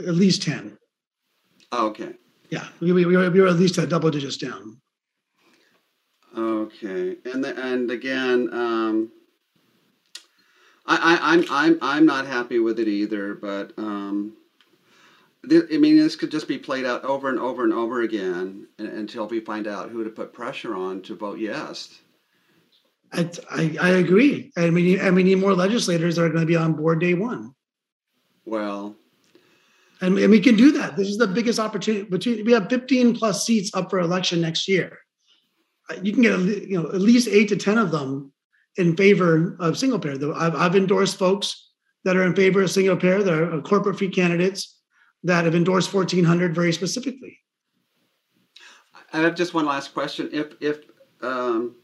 at 0.00 0.14
least 0.14 0.42
ten. 0.42 0.76
Okay. 1.72 2.14
Yeah, 2.50 2.66
we, 2.80 2.92
we, 2.92 3.04
we 3.06 3.40
were 3.40 3.46
at 3.46 3.56
least 3.56 3.78
at 3.78 3.88
double 3.88 4.10
digits 4.10 4.36
down. 4.36 4.80
Okay, 6.36 7.16
and 7.24 7.42
the, 7.44 7.54
and 7.60 7.90
again, 7.90 8.48
um, 8.52 9.10
I, 10.86 10.96
I 10.96 11.32
I'm 11.34 11.44
I'm 11.50 11.78
I'm 11.82 12.06
not 12.06 12.26
happy 12.26 12.58
with 12.58 12.78
it 12.78 12.88
either. 12.88 13.34
But 13.34 13.72
um, 13.76 14.36
th- 15.48 15.64
I 15.72 15.78
mean, 15.78 15.96
this 15.96 16.16
could 16.16 16.30
just 16.30 16.48
be 16.48 16.58
played 16.58 16.84
out 16.84 17.04
over 17.04 17.28
and 17.28 17.38
over 17.38 17.64
and 17.64 17.72
over 17.72 18.02
again 18.02 18.66
until 18.78 19.26
we 19.26 19.40
find 19.40 19.66
out 19.66 19.90
who 19.90 20.04
to 20.04 20.10
put 20.10 20.32
pressure 20.32 20.74
on 20.74 21.02
to 21.02 21.16
vote 21.16 21.38
yes. 21.38 22.00
I, 23.12 23.28
I, 23.50 23.76
I 23.80 23.88
agree. 23.90 24.52
I 24.56 24.70
mean, 24.70 25.00
and 25.00 25.16
we 25.16 25.24
need 25.24 25.38
more 25.38 25.54
legislators 25.54 26.16
that 26.16 26.22
are 26.22 26.28
going 26.28 26.42
to 26.42 26.46
be 26.46 26.56
on 26.56 26.74
board 26.74 27.00
day 27.00 27.14
one. 27.14 27.54
Well, 28.44 28.96
and, 30.00 30.18
and 30.18 30.30
we 30.30 30.40
can 30.40 30.56
do 30.56 30.72
that. 30.72 30.96
This 30.96 31.08
is 31.08 31.18
the 31.18 31.26
biggest 31.26 31.58
opportunity. 31.58 32.04
Between 32.04 32.44
we 32.44 32.52
have 32.52 32.68
15 32.68 33.16
plus 33.16 33.44
seats 33.44 33.70
up 33.74 33.90
for 33.90 34.00
election 34.00 34.40
next 34.40 34.66
year. 34.68 34.98
Uh, 35.90 35.96
you 36.02 36.12
can 36.12 36.22
get 36.22 36.38
you 36.40 36.80
know 36.80 36.88
at 36.88 37.00
least 37.00 37.28
eight 37.28 37.48
to 37.48 37.56
10 37.56 37.78
of 37.78 37.90
them 37.90 38.32
in 38.76 38.96
favor 38.96 39.56
of 39.60 39.76
single 39.76 39.98
payer. 39.98 40.16
I've, 40.34 40.54
I've 40.54 40.76
endorsed 40.76 41.18
folks 41.18 41.70
that 42.04 42.16
are 42.16 42.24
in 42.24 42.34
favor 42.34 42.62
of 42.62 42.70
single 42.70 42.96
payer. 42.96 43.22
That 43.22 43.34
are 43.34 43.60
corporate 43.60 43.98
free 43.98 44.10
candidates 44.10 44.78
that 45.24 45.44
have 45.44 45.54
endorsed 45.54 45.92
1400 45.92 46.54
very 46.54 46.72
specifically. 46.72 47.38
I 49.12 49.18
have 49.18 49.34
just 49.34 49.54
one 49.54 49.66
last 49.66 49.92
question. 49.92 50.30
If 50.32 50.54
if 50.60 50.80
um, 51.20 51.76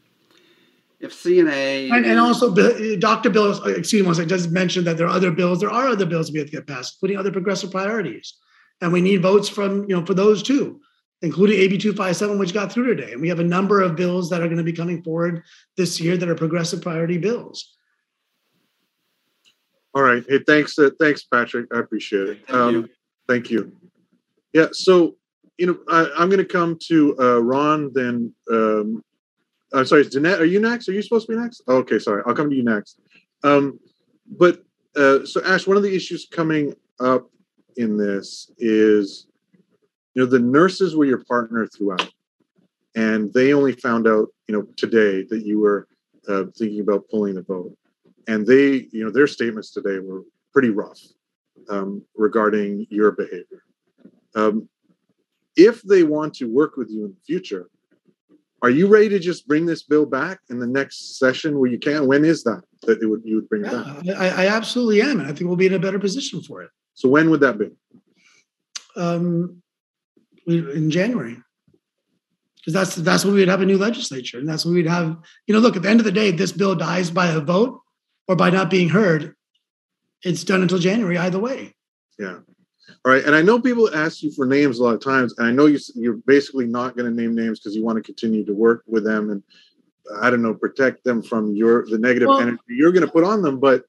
if 0.99 1.13
CNA 1.13 1.91
and, 1.91 2.05
and 2.05 2.19
also 2.19 2.53
Dr. 2.97 3.29
Bill, 3.29 3.63
excuse 3.65 4.03
me, 4.03 4.23
I 4.23 4.25
just 4.25 4.49
mentioned 4.49 4.87
that 4.87 4.97
there 4.97 5.05
are 5.05 5.15
other 5.15 5.31
bills. 5.31 5.59
There 5.59 5.69
are 5.69 5.87
other 5.87 6.05
bills 6.05 6.31
we 6.31 6.39
have 6.39 6.47
to 6.47 6.55
get 6.55 6.67
passed, 6.67 6.95
including 6.95 7.17
other 7.17 7.31
progressive 7.31 7.71
priorities, 7.71 8.35
and 8.81 8.91
we 8.91 9.01
need 9.01 9.21
votes 9.21 9.47
from 9.47 9.83
you 9.87 9.95
know 9.95 10.05
for 10.05 10.15
those 10.15 10.41
too, 10.41 10.81
including 11.21 11.59
AB 11.59 11.77
two 11.77 11.93
five 11.93 12.15
seven, 12.15 12.39
which 12.39 12.53
got 12.53 12.71
through 12.71 12.95
today. 12.95 13.11
And 13.11 13.21
we 13.21 13.29
have 13.29 13.39
a 13.39 13.43
number 13.43 13.81
of 13.81 13.95
bills 13.95 14.29
that 14.31 14.41
are 14.41 14.47
going 14.47 14.57
to 14.57 14.63
be 14.63 14.73
coming 14.73 15.03
forward 15.03 15.43
this 15.75 16.01
year 16.01 16.17
that 16.17 16.27
are 16.27 16.35
progressive 16.35 16.81
priority 16.81 17.19
bills. 17.19 17.75
All 19.93 20.03
right. 20.03 20.23
Hey, 20.27 20.39
thanks, 20.45 20.77
uh, 20.77 20.91
thanks, 20.99 21.23
Patrick. 21.23 21.67
I 21.73 21.79
appreciate 21.79 22.29
it. 22.29 22.47
Thank 22.47 22.59
um, 22.59 22.75
you. 22.75 22.89
Thank 23.27 23.49
you. 23.49 23.71
Yeah. 24.53 24.67
So 24.71 25.15
you 25.57 25.67
know, 25.67 25.77
I, 25.89 26.21
am 26.21 26.29
going 26.29 26.37
to 26.37 26.45
come 26.45 26.77
to 26.87 27.15
uh, 27.19 27.39
Ron, 27.39 27.91
then 27.93 28.33
um, 28.51 29.03
I'm 29.73 29.85
sorry, 29.85 30.05
Danette, 30.05 30.39
are 30.39 30.45
you 30.45 30.59
next? 30.59 30.87
Are 30.87 30.93
you 30.93 31.01
supposed 31.01 31.27
to 31.27 31.33
be 31.33 31.39
next? 31.39 31.61
Oh, 31.67 31.77
okay, 31.77 31.99
sorry. 31.99 32.23
I'll 32.25 32.35
come 32.35 32.49
to 32.49 32.55
you 32.55 32.63
next. 32.63 32.99
Um, 33.43 33.79
but 34.37 34.63
uh, 34.95 35.25
so, 35.25 35.43
Ash, 35.43 35.67
one 35.67 35.77
of 35.77 35.83
the 35.83 35.95
issues 35.95 36.27
coming 36.31 36.73
up 36.99 37.29
in 37.75 37.97
this 37.97 38.51
is, 38.57 39.27
you 40.13 40.23
know, 40.23 40.25
the 40.25 40.39
nurses 40.39 40.95
were 40.95 41.05
your 41.05 41.23
partner 41.25 41.67
throughout, 41.67 42.11
and 42.95 43.31
they 43.33 43.53
only 43.53 43.73
found 43.73 44.07
out, 44.07 44.27
you 44.47 44.55
know, 44.55 44.67
today 44.77 45.23
that 45.29 45.45
you 45.45 45.59
were 45.59 45.87
uh, 46.27 46.45
thinking 46.57 46.79
about 46.79 47.07
pulling 47.09 47.35
the 47.35 47.43
vote, 47.43 47.77
and 48.27 48.47
they, 48.47 48.87
you 48.91 49.03
know, 49.03 49.11
their 49.11 49.27
statements 49.27 49.71
today 49.71 49.99
were 49.99 50.23
pretty 50.53 50.69
rough 50.69 50.99
um, 51.69 52.01
regarding 52.15 52.87
your 52.89 53.11
behavior. 53.11 53.63
Um, 54.35 54.67
if 55.55 55.81
they 55.81 56.03
want 56.03 56.35
to 56.35 56.45
work 56.45 56.77
with 56.77 56.89
you 56.89 57.05
in 57.05 57.11
the 57.11 57.21
future, 57.25 57.69
are 58.61 58.69
you 58.69 58.87
ready 58.87 59.09
to 59.09 59.19
just 59.19 59.47
bring 59.47 59.65
this 59.65 59.83
bill 59.83 60.05
back 60.05 60.39
in 60.49 60.59
the 60.59 60.67
next 60.67 61.19
session 61.19 61.59
where 61.59 61.69
you 61.69 61.77
can? 61.77 62.07
When 62.07 62.25
is 62.25 62.43
that 62.43 62.63
that 62.83 63.01
it 63.01 63.05
would 63.05 63.21
you 63.23 63.35
would 63.35 63.49
bring 63.49 63.65
it 63.65 63.71
back? 63.71 64.17
I, 64.17 64.45
I 64.45 64.47
absolutely 64.47 65.01
am, 65.01 65.19
and 65.19 65.29
I 65.29 65.33
think 65.33 65.47
we'll 65.47 65.55
be 65.55 65.67
in 65.67 65.73
a 65.73 65.79
better 65.79 65.99
position 65.99 66.41
for 66.41 66.63
it. 66.63 66.69
So 66.93 67.07
when 67.07 67.29
would 67.29 67.41
that 67.41 67.59
be? 67.59 67.69
Um, 68.95 69.61
in 70.47 70.89
January, 70.89 71.37
because 72.55 72.73
that's 72.73 72.95
that's 72.95 73.23
when 73.23 73.35
we 73.35 73.41
would 73.41 73.49
have 73.49 73.61
a 73.61 73.65
new 73.65 73.77
legislature, 73.77 74.39
and 74.39 74.49
that's 74.49 74.65
when 74.65 74.73
we'd 74.73 74.87
have. 74.87 75.17
You 75.45 75.53
know, 75.53 75.59
look 75.59 75.75
at 75.75 75.83
the 75.83 75.89
end 75.89 75.99
of 75.99 76.05
the 76.05 76.11
day, 76.11 76.29
if 76.29 76.37
this 76.37 76.51
bill 76.51 76.75
dies 76.75 77.11
by 77.11 77.27
a 77.27 77.39
vote 77.39 77.79
or 78.27 78.35
by 78.35 78.49
not 78.49 78.71
being 78.71 78.89
heard, 78.89 79.35
it's 80.23 80.43
done 80.43 80.63
until 80.63 80.79
January 80.79 81.17
either 81.17 81.39
way. 81.39 81.75
Yeah. 82.17 82.39
All 83.05 83.11
right, 83.11 83.23
and 83.23 83.35
I 83.35 83.41
know 83.41 83.59
people 83.59 83.93
ask 83.93 84.23
you 84.23 84.31
for 84.31 84.45
names 84.45 84.79
a 84.79 84.83
lot 84.83 84.95
of 84.95 85.01
times, 85.01 85.33
and 85.37 85.47
I 85.47 85.51
know 85.51 85.65
you, 85.65 85.79
you're 85.95 86.13
basically 86.25 86.65
not 86.65 86.95
going 86.95 87.09
to 87.09 87.21
name 87.21 87.35
names 87.35 87.59
because 87.59 87.75
you 87.75 87.83
want 87.83 87.97
to 87.97 88.03
continue 88.03 88.45
to 88.45 88.53
work 88.53 88.83
with 88.87 89.03
them 89.03 89.29
and 89.29 89.43
I 90.21 90.29
don't 90.29 90.41
know 90.41 90.53
protect 90.53 91.03
them 91.03 91.21
from 91.21 91.53
your 91.53 91.85
the 91.85 91.97
negative 91.97 92.29
well, 92.29 92.39
energy 92.39 92.61
you're 92.69 92.91
going 92.91 93.05
to 93.05 93.11
put 93.11 93.23
on 93.23 93.41
them. 93.41 93.59
But 93.59 93.83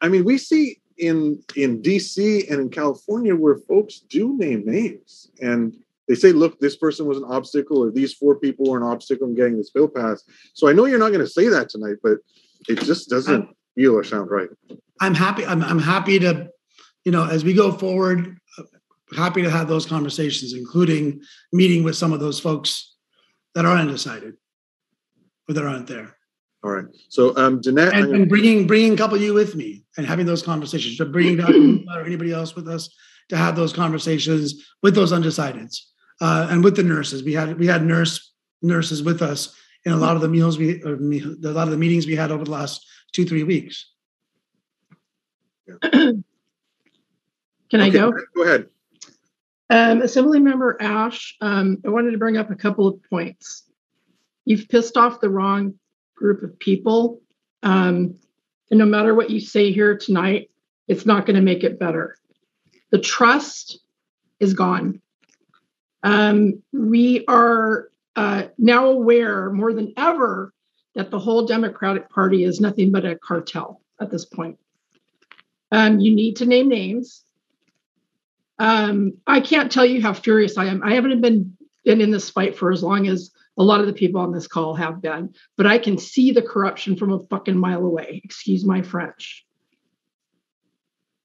I 0.00 0.08
mean, 0.08 0.24
we 0.24 0.38
see 0.38 0.80
in 0.98 1.42
in 1.56 1.80
DC 1.82 2.50
and 2.50 2.60
in 2.60 2.70
California 2.70 3.34
where 3.34 3.56
folks 3.56 4.00
do 4.00 4.36
name 4.36 4.64
names 4.66 5.30
and 5.40 5.76
they 6.08 6.16
say, 6.16 6.32
look, 6.32 6.58
this 6.58 6.76
person 6.76 7.06
was 7.06 7.18
an 7.18 7.24
obstacle, 7.24 7.78
or 7.78 7.90
these 7.90 8.12
four 8.12 8.36
people 8.36 8.68
were 8.68 8.76
an 8.76 8.82
obstacle 8.82 9.28
in 9.28 9.34
getting 9.34 9.56
this 9.56 9.70
bill 9.70 9.88
passed. 9.88 10.28
So 10.52 10.68
I 10.68 10.72
know 10.72 10.84
you're 10.84 10.98
not 10.98 11.08
going 11.08 11.20
to 11.20 11.28
say 11.28 11.48
that 11.48 11.68
tonight, 11.68 11.96
but 12.02 12.18
it 12.68 12.80
just 12.80 13.08
doesn't 13.08 13.42
I'm, 13.42 13.54
feel 13.76 13.94
or 13.94 14.02
sound 14.02 14.30
right. 14.30 14.48
I'm 15.00 15.14
happy. 15.14 15.46
I'm, 15.46 15.62
I'm 15.62 15.78
happy 15.78 16.18
to 16.18 16.50
you 17.04 17.12
know, 17.12 17.26
as 17.26 17.44
we 17.44 17.54
go 17.54 17.72
forward, 17.72 18.38
happy 19.16 19.42
to 19.42 19.50
have 19.50 19.68
those 19.68 19.86
conversations, 19.86 20.54
including 20.54 21.20
meeting 21.52 21.84
with 21.84 21.96
some 21.96 22.12
of 22.12 22.20
those 22.20 22.40
folks 22.40 22.94
that 23.54 23.64
are 23.64 23.76
undecided 23.76 24.34
or 25.48 25.54
that 25.54 25.64
aren't 25.64 25.86
there. 25.86 26.16
All 26.64 26.70
right. 26.70 26.84
So, 27.08 27.36
um, 27.36 27.60
Danette, 27.60 27.92
and, 27.92 28.14
and 28.14 28.28
bringing 28.28 28.66
bringing 28.66 28.94
a 28.94 28.96
couple 28.96 29.16
of 29.16 29.22
you 29.22 29.34
with 29.34 29.56
me 29.56 29.84
and 29.96 30.06
having 30.06 30.26
those 30.26 30.42
conversations, 30.42 30.96
to 30.98 31.04
bringing 31.04 31.36
Dr. 31.36 31.54
or 31.94 32.04
anybody 32.04 32.32
else 32.32 32.54
with 32.54 32.68
us 32.68 32.94
to 33.30 33.36
have 33.36 33.56
those 33.56 33.72
conversations 33.72 34.64
with 34.82 34.94
those 34.94 35.12
undecideds 35.12 35.78
uh, 36.20 36.46
and 36.50 36.62
with 36.62 36.76
the 36.76 36.84
nurses. 36.84 37.24
We 37.24 37.32
had 37.32 37.58
we 37.58 37.66
had 37.66 37.84
nurse 37.84 38.32
nurses 38.62 39.02
with 39.02 39.22
us 39.22 39.56
in 39.84 39.92
a 39.92 39.96
lot 39.96 40.14
of 40.14 40.22
the 40.22 40.28
meals 40.28 40.56
we 40.56 40.80
or 40.84 40.94
a 40.94 41.52
lot 41.52 41.66
of 41.66 41.72
the 41.72 41.78
meetings 41.78 42.06
we 42.06 42.14
had 42.14 42.30
over 42.30 42.44
the 42.44 42.52
last 42.52 42.86
two 43.12 43.24
three 43.24 43.42
weeks. 43.42 43.90
Yeah. 45.66 46.12
Can 47.72 47.80
okay, 47.80 47.88
I 47.88 47.90
go? 47.90 48.12
Go 48.36 48.42
ahead. 48.42 48.66
Um, 49.70 50.02
Assemblymember 50.02 50.76
Ash, 50.78 51.34
um, 51.40 51.78
I 51.86 51.88
wanted 51.88 52.10
to 52.10 52.18
bring 52.18 52.36
up 52.36 52.50
a 52.50 52.54
couple 52.54 52.86
of 52.86 53.02
points. 53.08 53.62
You've 54.44 54.68
pissed 54.68 54.98
off 54.98 55.22
the 55.22 55.30
wrong 55.30 55.74
group 56.14 56.42
of 56.42 56.58
people. 56.58 57.22
Um, 57.62 58.18
And 58.70 58.78
no 58.78 58.84
matter 58.84 59.14
what 59.14 59.30
you 59.30 59.40
say 59.40 59.72
here 59.72 59.96
tonight, 59.96 60.50
it's 60.86 61.06
not 61.06 61.24
going 61.24 61.36
to 61.36 61.42
make 61.42 61.64
it 61.64 61.78
better. 61.78 62.16
The 62.90 62.98
trust 62.98 63.80
is 64.38 64.52
gone. 64.52 65.00
Um, 66.02 66.62
we 66.72 67.24
are 67.26 67.88
uh, 68.16 68.48
now 68.58 68.88
aware 68.88 69.50
more 69.50 69.72
than 69.72 69.94
ever 69.96 70.52
that 70.94 71.10
the 71.10 71.18
whole 71.18 71.46
Democratic 71.46 72.10
Party 72.10 72.44
is 72.44 72.60
nothing 72.60 72.92
but 72.92 73.06
a 73.06 73.16
cartel 73.16 73.80
at 73.98 74.10
this 74.10 74.26
point. 74.26 74.58
Um, 75.70 76.00
you 76.00 76.14
need 76.14 76.36
to 76.36 76.44
name 76.44 76.68
names. 76.68 77.24
Um, 78.62 79.14
I 79.26 79.40
can't 79.40 79.72
tell 79.72 79.84
you 79.84 80.00
how 80.00 80.12
furious 80.12 80.56
I 80.56 80.66
am. 80.66 80.84
I 80.84 80.94
haven't 80.94 81.20
been 81.20 81.56
been 81.84 82.00
in 82.00 82.12
this 82.12 82.30
fight 82.30 82.56
for 82.56 82.70
as 82.70 82.80
long 82.80 83.08
as 83.08 83.32
a 83.58 83.64
lot 83.64 83.80
of 83.80 83.88
the 83.88 83.92
people 83.92 84.20
on 84.20 84.30
this 84.30 84.46
call 84.46 84.76
have 84.76 85.02
been, 85.02 85.34
but 85.56 85.66
I 85.66 85.78
can 85.78 85.98
see 85.98 86.30
the 86.30 86.42
corruption 86.42 86.94
from 86.94 87.12
a 87.12 87.18
fucking 87.18 87.58
mile 87.58 87.84
away. 87.84 88.20
Excuse 88.22 88.64
my 88.64 88.82
French. 88.82 89.44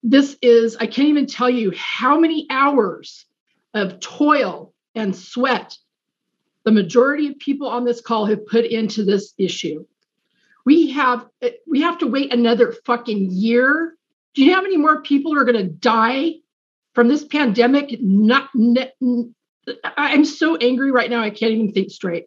This 0.01 0.35
is, 0.41 0.77
I 0.77 0.87
can't 0.87 1.09
even 1.09 1.27
tell 1.27 1.49
you 1.49 1.71
how 1.77 2.19
many 2.19 2.47
hours 2.49 3.27
of 3.75 3.99
toil 3.99 4.73
and 4.95 5.15
sweat 5.15 5.77
the 6.63 6.71
majority 6.71 7.27
of 7.27 7.37
people 7.37 7.67
on 7.67 7.85
this 7.85 8.01
call 8.01 8.25
have 8.25 8.47
put 8.47 8.65
into 8.65 9.05
this 9.05 9.35
issue. 9.37 9.85
We 10.65 10.89
have 10.89 11.27
we 11.67 11.81
have 11.81 11.99
to 11.99 12.07
wait 12.07 12.33
another 12.33 12.73
fucking 12.83 13.29
year. 13.29 13.95
Do 14.33 14.43
you 14.43 14.49
know 14.49 14.55
how 14.55 14.63
many 14.63 14.77
more 14.77 15.03
people 15.03 15.37
are 15.37 15.45
going 15.45 15.63
to 15.63 15.71
die 15.71 16.37
from 16.97 17.09
this 17.09 17.23
pandemic? 17.23 17.95
Not, 18.01 18.49
I'm 19.83 20.25
so 20.25 20.55
angry 20.55 20.91
right 20.91 21.11
now. 21.11 21.21
I 21.21 21.29
can't 21.29 21.51
even 21.51 21.71
think 21.71 21.91
straight. 21.91 22.25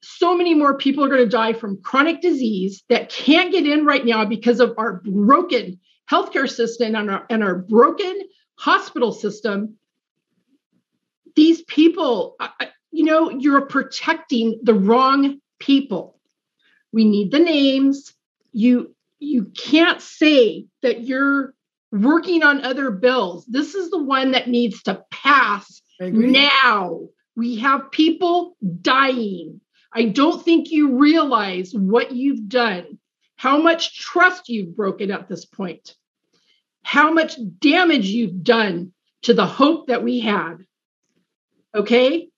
So 0.00 0.36
many 0.36 0.54
more 0.54 0.78
people 0.78 1.04
are 1.04 1.08
going 1.08 1.24
to 1.24 1.28
die 1.28 1.54
from 1.54 1.82
chronic 1.82 2.20
disease 2.20 2.84
that 2.88 3.10
can't 3.10 3.50
get 3.50 3.66
in 3.66 3.84
right 3.84 4.06
now 4.06 4.24
because 4.26 4.60
of 4.60 4.74
our 4.78 5.02
broken 5.04 5.80
healthcare 6.08 6.48
system 6.48 6.94
and 6.94 7.10
our, 7.10 7.26
and 7.28 7.42
our 7.42 7.56
broken 7.56 8.22
hospital 8.54 9.10
system 9.10 9.76
these 11.34 11.62
people, 11.62 12.36
you 12.92 13.04
know, 13.04 13.28
you're 13.28 13.62
protecting 13.62 14.60
the 14.62 14.74
wrong 14.74 15.40
people. 15.58 16.20
We 16.92 17.04
need 17.04 17.32
the 17.32 17.40
names. 17.40 18.14
You 18.52 18.94
you 19.18 19.46
can't 19.46 20.00
say 20.00 20.66
that 20.82 21.02
you're 21.02 21.54
working 21.90 22.42
on 22.42 22.64
other 22.64 22.90
bills. 22.90 23.44
This 23.46 23.74
is 23.74 23.90
the 23.90 24.02
one 24.02 24.32
that 24.32 24.48
needs 24.48 24.82
to 24.84 25.02
pass 25.10 25.80
now. 26.00 27.08
We 27.36 27.56
have 27.56 27.90
people 27.90 28.56
dying. 28.80 29.60
I 29.92 30.04
don't 30.04 30.44
think 30.44 30.70
you 30.70 30.98
realize 30.98 31.72
what 31.72 32.12
you've 32.12 32.48
done, 32.48 32.98
how 33.36 33.60
much 33.60 33.98
trust 33.98 34.48
you've 34.48 34.76
broken 34.76 35.10
at 35.10 35.28
this 35.28 35.44
point, 35.44 35.94
how 36.82 37.12
much 37.12 37.36
damage 37.58 38.06
you've 38.06 38.42
done 38.42 38.92
to 39.22 39.34
the 39.34 39.46
hope 39.46 39.88
that 39.88 40.04
we 40.04 40.20
had. 40.20 40.56
Okay. 41.74 42.28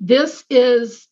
This 0.00 0.44
is 0.50 1.06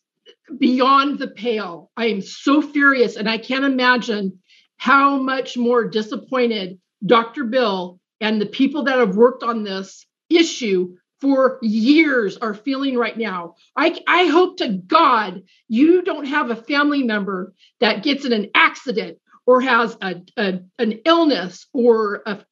beyond 0.57 1.19
the 1.19 1.29
pale. 1.29 1.91
I 1.95 2.07
am 2.07 2.21
so 2.21 2.61
furious, 2.61 3.15
and 3.15 3.29
I 3.29 3.37
can't 3.37 3.63
imagine 3.63 4.39
how 4.77 5.17
much 5.17 5.57
more 5.57 5.85
disappointed 5.85 6.79
Dr. 7.05 7.45
Bill 7.45 7.99
and 8.19 8.39
the 8.39 8.45
people 8.45 8.83
that 8.83 8.99
have 8.99 9.15
worked 9.15 9.43
on 9.43 9.63
this 9.63 10.05
issue 10.29 10.95
for 11.19 11.59
years 11.61 12.37
are 12.37 12.53
feeling 12.53 12.97
right 12.97 13.17
now. 13.17 13.55
I, 13.75 13.99
I 14.07 14.25
hope 14.25 14.57
to 14.57 14.69
God 14.69 15.43
you 15.67 16.01
don't 16.01 16.25
have 16.25 16.49
a 16.49 16.55
family 16.55 17.03
member 17.03 17.53
that 17.79 18.03
gets 18.03 18.25
in 18.25 18.33
an 18.33 18.49
accident 18.55 19.19
or 19.45 19.61
has 19.61 19.97
a, 20.01 20.21
a 20.37 20.59
an 20.79 20.99
illness 21.05 21.67
or 21.73 22.23
a, 22.25 22.43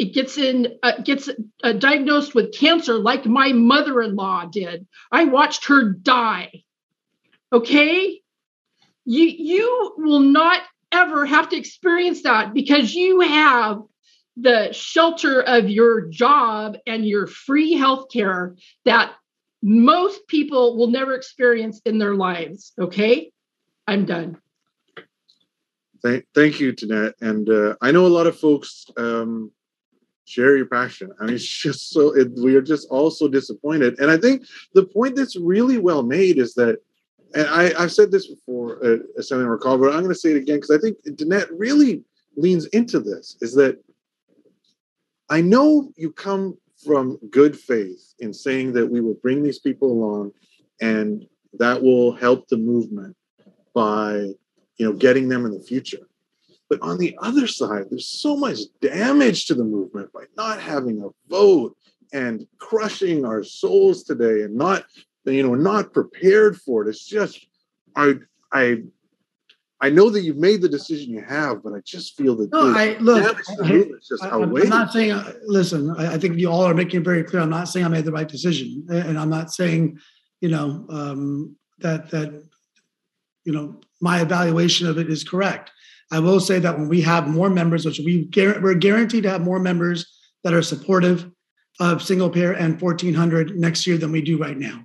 it 0.00 0.14
gets 0.14 0.38
in 0.38 0.78
uh, 0.82 1.02
gets 1.04 1.28
uh, 1.62 1.72
diagnosed 1.74 2.34
with 2.34 2.54
cancer 2.54 2.98
like 2.98 3.26
my 3.26 3.52
mother-in-law 3.52 4.46
did 4.46 4.86
i 5.12 5.24
watched 5.24 5.66
her 5.66 5.92
die 5.92 6.50
okay 7.52 8.20
you 9.04 9.24
you 9.24 9.94
will 9.98 10.20
not 10.20 10.62
ever 10.92 11.26
have 11.26 11.48
to 11.50 11.56
experience 11.56 12.22
that 12.22 12.54
because 12.54 12.94
you 12.94 13.20
have 13.20 13.82
the 14.36 14.72
shelter 14.72 15.40
of 15.40 15.68
your 15.68 16.08
job 16.08 16.76
and 16.86 17.04
your 17.04 17.26
free 17.26 17.74
health 17.74 18.06
care 18.12 18.56
that 18.84 19.12
most 19.62 20.26
people 20.28 20.76
will 20.76 20.86
never 20.86 21.14
experience 21.14 21.80
in 21.84 21.98
their 21.98 22.14
lives 22.14 22.72
okay 22.78 23.30
i'm 23.86 24.06
done 24.06 24.38
Thank, 26.02 26.26
thank 26.34 26.60
you, 26.60 26.72
Danette. 26.72 27.14
And 27.20 27.48
uh, 27.48 27.76
I 27.80 27.92
know 27.92 28.06
a 28.06 28.08
lot 28.08 28.26
of 28.26 28.38
folks 28.38 28.86
um, 28.96 29.50
share 30.24 30.56
your 30.56 30.66
passion. 30.66 31.10
I 31.20 31.26
mean, 31.26 31.34
it's 31.34 31.46
just 31.46 31.90
so 31.90 32.16
it, 32.16 32.32
we 32.36 32.56
are 32.56 32.62
just 32.62 32.88
all 32.90 33.10
so 33.10 33.28
disappointed. 33.28 33.98
And 33.98 34.10
I 34.10 34.16
think 34.16 34.46
the 34.74 34.84
point 34.84 35.16
that's 35.16 35.36
really 35.36 35.78
well 35.78 36.02
made 36.02 36.38
is 36.38 36.54
that, 36.54 36.78
and 37.34 37.46
I, 37.48 37.72
I've 37.78 37.92
said 37.92 38.10
this 38.10 38.26
before, 38.26 38.84
uh, 38.84 38.98
Assemblyman 39.18 39.58
Kalra, 39.58 39.80
but 39.80 39.94
I'm 39.94 40.02
going 40.02 40.08
to 40.08 40.14
say 40.14 40.32
it 40.32 40.36
again 40.36 40.56
because 40.56 40.70
I 40.70 40.78
think 40.78 40.98
Danette 41.04 41.48
really 41.52 42.02
leans 42.36 42.66
into 42.66 43.00
this. 43.00 43.36
Is 43.40 43.54
that 43.54 43.78
I 45.28 45.40
know 45.40 45.92
you 45.96 46.12
come 46.12 46.58
from 46.84 47.18
good 47.30 47.58
faith 47.58 48.14
in 48.18 48.32
saying 48.32 48.72
that 48.72 48.86
we 48.86 49.00
will 49.00 49.14
bring 49.22 49.42
these 49.42 49.58
people 49.58 49.92
along, 49.92 50.32
and 50.80 51.26
that 51.54 51.82
will 51.82 52.12
help 52.12 52.48
the 52.48 52.56
movement 52.56 53.16
by 53.74 54.14
you 54.76 54.86
know 54.86 54.92
getting 54.92 55.28
them 55.28 55.46
in 55.46 55.52
the 55.52 55.60
future. 55.60 56.06
But 56.68 56.80
on 56.82 56.98
the 56.98 57.16
other 57.20 57.46
side, 57.46 57.86
there's 57.90 58.06
so 58.06 58.36
much 58.36 58.58
damage 58.80 59.46
to 59.46 59.54
the 59.54 59.64
movement 59.64 60.12
by 60.12 60.24
not 60.36 60.60
having 60.60 61.02
a 61.02 61.08
vote 61.28 61.76
and 62.12 62.46
crushing 62.58 63.24
our 63.24 63.42
souls 63.42 64.04
today 64.04 64.42
and 64.42 64.54
not, 64.54 64.84
you 65.24 65.42
know, 65.42 65.54
not 65.54 65.92
prepared 65.92 66.56
for 66.60 66.84
it. 66.84 66.88
It's 66.88 67.06
just, 67.06 67.46
I, 67.96 68.14
I, 68.52 68.82
I 69.82 69.88
know 69.88 70.10
that 70.10 70.22
you've 70.22 70.36
made 70.36 70.60
the 70.60 70.68
decision 70.68 71.10
you 71.10 71.22
have, 71.22 71.62
but 71.62 71.72
I 71.72 71.80
just 71.84 72.16
feel 72.16 72.36
that 72.36 72.52
no, 72.52 72.74
I 72.76 72.98
look. 72.98 73.40
I, 73.64 73.84
just 74.06 74.22
I, 74.22 74.38
am 74.38 74.52
not 74.68 74.92
saying. 74.92 75.18
Listen, 75.46 75.94
I, 75.98 76.14
I, 76.14 76.18
think 76.18 76.36
you 76.36 76.50
all 76.50 76.64
are 76.64 76.74
making 76.74 77.00
it 77.00 77.04
very 77.04 77.24
clear. 77.24 77.40
I'm 77.40 77.48
not 77.48 77.68
saying 77.68 77.86
I 77.86 77.88
made 77.88 78.04
the 78.04 78.12
right 78.12 78.28
decision, 78.28 78.86
and 78.90 79.18
I'm 79.18 79.30
not 79.30 79.52
saying, 79.52 79.98
you 80.42 80.50
know, 80.50 80.84
um, 80.90 81.56
that 81.78 82.10
that, 82.10 82.46
you 83.44 83.52
know, 83.52 83.80
my 84.02 84.20
evaluation 84.20 84.86
of 84.86 84.98
it 84.98 85.08
is 85.08 85.24
correct. 85.24 85.70
I 86.12 86.18
will 86.18 86.40
say 86.40 86.58
that 86.58 86.78
when 86.78 86.88
we 86.88 87.00
have 87.00 87.26
more 87.26 87.48
members, 87.48 87.86
which 87.86 88.00
we 88.00 88.28
we're 88.36 88.74
guaranteed 88.74 89.22
to 89.22 89.30
have 89.30 89.40
more 89.40 89.60
members 89.60 90.06
that 90.44 90.52
are 90.52 90.62
supportive 90.62 91.30
of 91.78 92.02
single 92.02 92.28
payer 92.28 92.52
and 92.52 92.80
1400 92.80 93.56
next 93.58 93.86
year 93.86 93.96
than 93.96 94.12
we 94.12 94.20
do 94.20 94.36
right 94.36 94.58
now. 94.58 94.84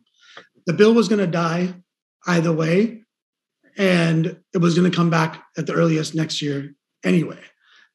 The 0.66 0.74
bill 0.74 0.93
was 0.93 1.07
going 1.07 1.20
to 1.20 1.28
die 1.28 1.74
either 2.28 2.51
way, 2.51 3.03
and 3.78 4.38
it 4.53 4.57
was 4.57 4.76
going 4.78 4.89
to 4.89 4.95
come 4.95 5.09
back 5.09 5.43
at 5.57 5.68
the 5.68 5.74
earliest 5.74 6.16
next 6.16 6.41
year 6.41 6.74
anyway. 7.03 7.39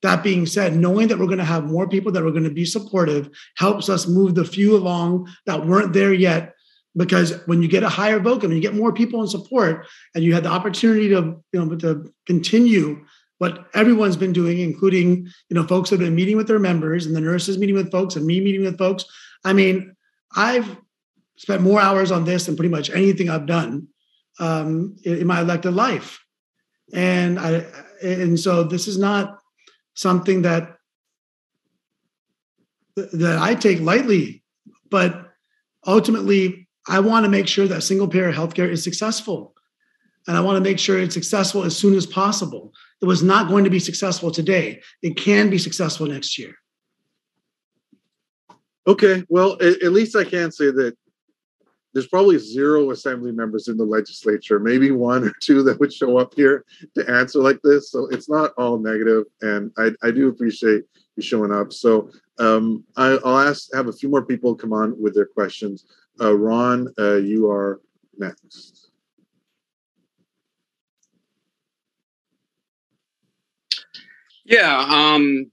That 0.02 0.22
being 0.22 0.46
said, 0.46 0.76
knowing 0.76 1.08
that 1.08 1.18
we're 1.18 1.26
going 1.26 1.38
to 1.38 1.44
have 1.44 1.64
more 1.64 1.88
people 1.88 2.12
that 2.12 2.22
are 2.22 2.30
going 2.30 2.44
to 2.44 2.50
be 2.50 2.64
supportive 2.64 3.28
helps 3.56 3.88
us 3.88 4.06
move 4.06 4.34
the 4.34 4.44
few 4.44 4.76
along 4.76 5.28
that 5.46 5.66
weren't 5.66 5.92
there 5.92 6.12
yet. 6.12 6.54
Because 6.96 7.40
when 7.46 7.62
you 7.62 7.68
get 7.68 7.84
a 7.84 7.88
higher 7.88 8.18
vote, 8.18 8.42
and 8.42 8.52
you 8.52 8.60
get 8.60 8.74
more 8.74 8.92
people 8.92 9.20
in 9.22 9.28
support, 9.28 9.86
and 10.14 10.24
you 10.24 10.34
have 10.34 10.42
the 10.42 10.48
opportunity 10.48 11.08
to, 11.10 11.36
you 11.52 11.64
know, 11.64 11.76
to 11.76 12.12
continue 12.26 13.04
what 13.38 13.68
everyone's 13.74 14.16
been 14.16 14.32
doing, 14.32 14.58
including 14.58 15.26
you 15.48 15.54
know 15.54 15.66
folks 15.66 15.88
have 15.90 15.98
been 15.98 16.14
meeting 16.14 16.36
with 16.36 16.46
their 16.46 16.58
members 16.58 17.06
and 17.06 17.16
the 17.16 17.20
nurses 17.20 17.58
meeting 17.58 17.74
with 17.74 17.90
folks 17.90 18.16
and 18.16 18.26
me 18.26 18.40
meeting 18.40 18.62
with 18.62 18.76
folks. 18.76 19.04
I 19.44 19.52
mean, 19.54 19.94
I've 20.36 20.76
spent 21.40 21.62
more 21.62 21.80
hours 21.80 22.10
on 22.10 22.26
this 22.26 22.44
than 22.44 22.54
pretty 22.54 22.68
much 22.68 22.90
anything 22.90 23.30
I've 23.30 23.46
done 23.46 23.88
um, 24.38 24.96
in 25.04 25.26
my 25.26 25.40
elected 25.40 25.72
life, 25.72 26.22
and 26.92 27.40
I 27.40 27.64
and 28.02 28.38
so 28.38 28.62
this 28.62 28.86
is 28.86 28.98
not 28.98 29.38
something 29.94 30.42
that 30.42 30.76
that 32.94 33.38
I 33.38 33.54
take 33.54 33.80
lightly, 33.80 34.42
but 34.90 35.32
ultimately 35.86 36.68
I 36.86 37.00
want 37.00 37.24
to 37.24 37.30
make 37.30 37.48
sure 37.48 37.66
that 37.68 37.84
single 37.84 38.08
payer 38.08 38.32
healthcare 38.32 38.68
is 38.68 38.84
successful. 38.84 39.54
And 40.26 40.36
I 40.36 40.40
want 40.42 40.62
to 40.62 40.70
make 40.70 40.78
sure 40.78 41.00
it's 41.00 41.14
successful 41.14 41.64
as 41.64 41.74
soon 41.74 41.94
as 41.94 42.04
possible. 42.04 42.74
It 43.00 43.06
was 43.06 43.22
not 43.22 43.48
going 43.48 43.64
to 43.64 43.70
be 43.70 43.78
successful 43.78 44.30
today. 44.30 44.82
It 45.00 45.16
can 45.16 45.48
be 45.48 45.56
successful 45.56 46.06
next 46.06 46.38
year. 46.38 46.54
Okay, 48.86 49.24
well, 49.28 49.56
at 49.60 49.92
least 49.92 50.16
I 50.16 50.24
can 50.24 50.50
say 50.50 50.66
that 50.66 50.96
there's 51.92 52.06
probably 52.06 52.38
zero 52.38 52.90
assembly 52.90 53.32
members 53.32 53.68
in 53.68 53.76
the 53.76 53.84
legislature, 53.84 54.58
maybe 54.58 54.90
one 54.90 55.24
or 55.24 55.32
two 55.40 55.62
that 55.64 55.80
would 55.80 55.92
show 55.92 56.18
up 56.18 56.34
here 56.34 56.64
to 56.94 57.10
answer 57.10 57.40
like 57.40 57.60
this. 57.62 57.90
So 57.90 58.06
it's 58.08 58.28
not 58.28 58.52
all 58.56 58.78
negative, 58.78 59.24
and 59.42 59.72
I, 59.76 59.90
I 60.02 60.10
do 60.10 60.28
appreciate 60.28 60.84
you 61.16 61.22
showing 61.22 61.52
up. 61.52 61.72
So 61.72 62.10
um, 62.38 62.84
I, 62.96 63.10
will 63.10 63.38
ask, 63.38 63.74
have 63.74 63.88
a 63.88 63.92
few 63.92 64.08
more 64.08 64.24
people 64.24 64.54
come 64.54 64.72
on 64.72 65.00
with 65.00 65.14
their 65.14 65.26
questions. 65.26 65.84
Uh, 66.20 66.36
Ron, 66.36 66.92
uh, 66.98 67.16
you 67.16 67.50
are 67.50 67.80
next. 68.18 68.90
Yeah. 74.44 74.84
Um, 74.88 75.50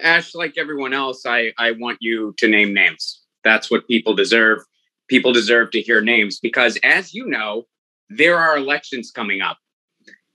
Ash, 0.00 0.34
like 0.34 0.54
everyone 0.56 0.92
else, 0.92 1.26
I, 1.26 1.52
I 1.58 1.72
want 1.72 1.98
you 2.00 2.34
to 2.38 2.48
name 2.48 2.72
names. 2.72 3.22
That's 3.44 3.70
what 3.70 3.86
people 3.86 4.14
deserve. 4.14 4.60
People 5.08 5.32
deserve 5.32 5.70
to 5.72 5.80
hear 5.80 6.00
names 6.00 6.40
because, 6.40 6.78
as 6.82 7.12
you 7.12 7.26
know, 7.26 7.64
there 8.08 8.38
are 8.38 8.56
elections 8.56 9.10
coming 9.10 9.40
up 9.40 9.58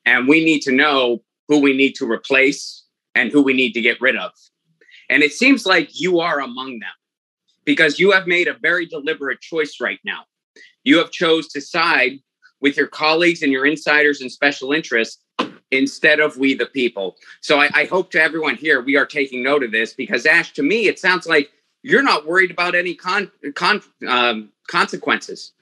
and 0.06 0.28
we 0.28 0.44
need 0.44 0.62
to 0.62 0.72
know 0.72 1.24
who 1.48 1.60
we 1.60 1.76
need 1.76 1.94
to 1.94 2.10
replace 2.10 2.84
and 3.16 3.32
who 3.32 3.42
we 3.42 3.54
need 3.54 3.74
to 3.74 3.82
get 3.82 4.00
rid 4.02 4.16
of. 4.16 4.32
And 5.10 5.24
it 5.24 5.34
seems 5.34 5.66
like 5.66 6.00
you 6.00 6.20
are 6.20 6.40
among 6.40 6.80
them 6.80 6.90
because 7.66 8.00
you 8.00 8.12
have 8.12 8.28
made 8.28 8.48
a 8.48 8.58
very 8.62 8.86
deliberate 8.86 9.42
choice 9.42 9.78
right 9.82 10.00
now. 10.06 10.24
You 10.84 10.98
have 10.98 11.12
chose 11.12 11.48
to 11.50 11.62
side 11.62 12.20
with 12.62 12.78
your 12.78 12.88
colleagues 12.88 13.42
and 13.42 13.52
your 13.52 13.66
insiders 13.66 14.22
and 14.22 14.32
special 14.32 14.72
interests 14.72 15.24
instead 15.72 16.20
of 16.20 16.38
we 16.38 16.54
the 16.54 16.66
people. 16.66 17.16
So 17.42 17.60
I, 17.60 17.70
I, 17.74 17.86
hope 17.86 18.12
to 18.12 18.22
everyone 18.22 18.56
here 18.56 18.82
we 18.82 18.98
are 18.98 19.06
taking 19.06 19.44
note 19.44 19.64
of 19.64 19.72
this 19.72 19.94
because 19.94 20.26
Ash, 20.26 20.52
to 20.54 20.64
me, 20.64 20.88
it 20.88 21.00
sounds 21.00 21.28
like 21.28 21.52
you're 21.90 22.04
not 22.04 22.26
worried 22.26 22.52
about 22.52 22.76
any 22.76 22.94
con, 22.94 23.32
con 23.56 23.82
um, 24.08 24.50
consequences. 24.68 25.54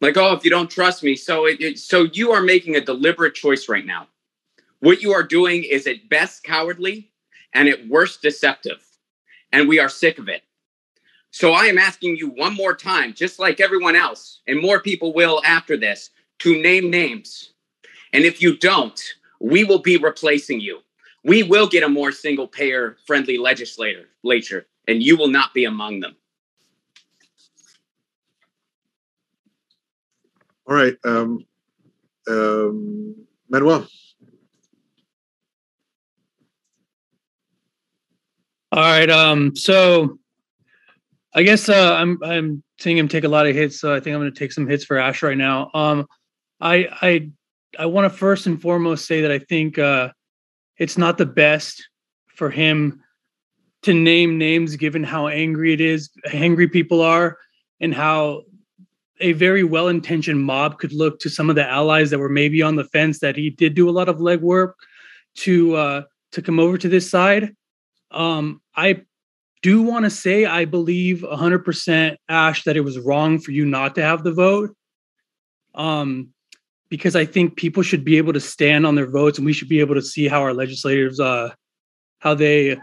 Like, 0.00 0.16
oh, 0.16 0.32
if 0.32 0.44
you 0.44 0.50
don't 0.50 0.70
trust 0.70 1.02
me, 1.02 1.14
so 1.14 1.46
it, 1.46 1.60
it, 1.60 1.78
so 1.78 2.04
you 2.04 2.32
are 2.32 2.42
making 2.42 2.76
a 2.76 2.80
deliberate 2.80 3.34
choice 3.34 3.68
right 3.68 3.86
now. 3.86 4.08
What 4.80 5.00
you 5.00 5.12
are 5.12 5.22
doing 5.22 5.62
is 5.62 5.86
at 5.86 6.08
best 6.08 6.42
cowardly 6.42 7.10
and 7.52 7.68
at 7.68 7.86
worst 7.86 8.20
deceptive, 8.20 8.84
and 9.52 9.68
we 9.68 9.78
are 9.78 9.88
sick 9.88 10.18
of 10.18 10.28
it. 10.28 10.42
So 11.30 11.52
I 11.52 11.66
am 11.66 11.78
asking 11.78 12.16
you 12.16 12.28
one 12.30 12.54
more 12.54 12.74
time, 12.74 13.14
just 13.14 13.38
like 13.38 13.60
everyone 13.60 13.96
else, 13.96 14.40
and 14.46 14.60
more 14.60 14.80
people 14.80 15.14
will 15.14 15.40
after 15.44 15.76
this, 15.76 16.10
to 16.40 16.60
name 16.60 16.90
names. 16.90 17.52
And 18.12 18.24
if 18.24 18.42
you 18.42 18.56
don't, 18.58 19.00
we 19.40 19.64
will 19.64 19.78
be 19.78 19.96
replacing 19.96 20.60
you. 20.60 20.80
We 21.24 21.42
will 21.42 21.68
get 21.68 21.84
a 21.84 21.88
more 21.88 22.12
single 22.12 22.48
payer 22.48 22.96
friendly 23.06 23.38
legislator, 23.38 24.08
and 24.88 25.02
you 25.02 25.16
will 25.16 25.28
not 25.28 25.54
be 25.54 25.64
among 25.64 26.00
them. 26.00 26.16
All 30.68 30.74
right. 30.74 30.94
Um, 31.04 31.44
um, 32.28 33.26
Manuel. 33.48 33.86
All 38.70 38.80
right. 38.80 39.10
Um, 39.10 39.54
so 39.54 40.18
I 41.34 41.42
guess 41.42 41.68
uh, 41.68 41.94
I'm 41.94 42.18
I'm 42.22 42.62
seeing 42.78 42.96
him 42.96 43.08
take 43.08 43.24
a 43.24 43.28
lot 43.28 43.46
of 43.46 43.54
hits, 43.54 43.80
so 43.80 43.94
I 43.94 44.00
think 44.00 44.14
I'm 44.14 44.20
going 44.20 44.32
to 44.32 44.38
take 44.38 44.52
some 44.52 44.66
hits 44.66 44.84
for 44.84 44.98
Ash 44.98 45.22
right 45.22 45.36
now. 45.36 45.70
Um, 45.74 46.06
I 46.60 46.88
I 47.02 47.30
I 47.78 47.86
want 47.86 48.10
to 48.10 48.16
first 48.16 48.46
and 48.46 48.60
foremost 48.60 49.06
say 49.06 49.22
that 49.22 49.30
I 49.30 49.38
think 49.38 49.78
uh, 49.78 50.10
it's 50.78 50.96
not 50.96 51.18
the 51.18 51.26
best 51.26 51.86
for 52.28 52.50
him 52.50 53.02
to 53.82 53.94
name 53.94 54.38
names, 54.38 54.76
given 54.76 55.04
how 55.04 55.28
angry 55.28 55.72
it 55.72 55.80
is, 55.80 56.10
angry 56.32 56.68
people 56.68 57.00
are, 57.00 57.38
and 57.80 57.94
how 57.94 58.42
a 59.20 59.32
very 59.32 59.62
well-intentioned 59.62 60.42
mob 60.42 60.78
could 60.78 60.92
look 60.92 61.20
to 61.20 61.30
some 61.30 61.48
of 61.48 61.56
the 61.56 61.68
allies 61.68 62.10
that 62.10 62.18
were 62.18 62.28
maybe 62.28 62.62
on 62.62 62.76
the 62.76 62.84
fence 62.84 63.20
that 63.20 63.36
he 63.36 63.50
did 63.50 63.74
do 63.74 63.88
a 63.88 63.92
lot 63.92 64.08
of 64.08 64.16
legwork 64.16 64.72
to 65.34 65.76
uh, 65.76 66.02
to 66.32 66.42
come 66.42 66.58
over 66.58 66.76
to 66.78 66.88
this 66.88 67.08
side. 67.08 67.54
Um, 68.10 68.60
I 68.74 69.02
do 69.62 69.82
want 69.82 70.04
to 70.04 70.10
say 70.10 70.44
I 70.44 70.64
believe 70.64 71.18
100% 71.20 72.16
Ash 72.28 72.64
that 72.64 72.76
it 72.76 72.80
was 72.80 72.98
wrong 72.98 73.38
for 73.38 73.52
you 73.52 73.64
not 73.64 73.94
to 73.94 74.02
have 74.02 74.24
the 74.24 74.32
vote. 74.32 74.76
Um, 75.74 76.32
because 76.90 77.16
I 77.16 77.24
think 77.24 77.56
people 77.56 77.82
should 77.82 78.04
be 78.04 78.18
able 78.18 78.34
to 78.34 78.40
stand 78.40 78.86
on 78.86 78.96
their 78.96 79.08
votes 79.08 79.38
and 79.38 79.46
we 79.46 79.54
should 79.54 79.68
be 79.68 79.80
able 79.80 79.94
to 79.94 80.02
see 80.02 80.28
how 80.28 80.42
our 80.42 80.52
legislators 80.52 81.18
uh 81.18 81.50
how 82.18 82.34
they 82.34 82.76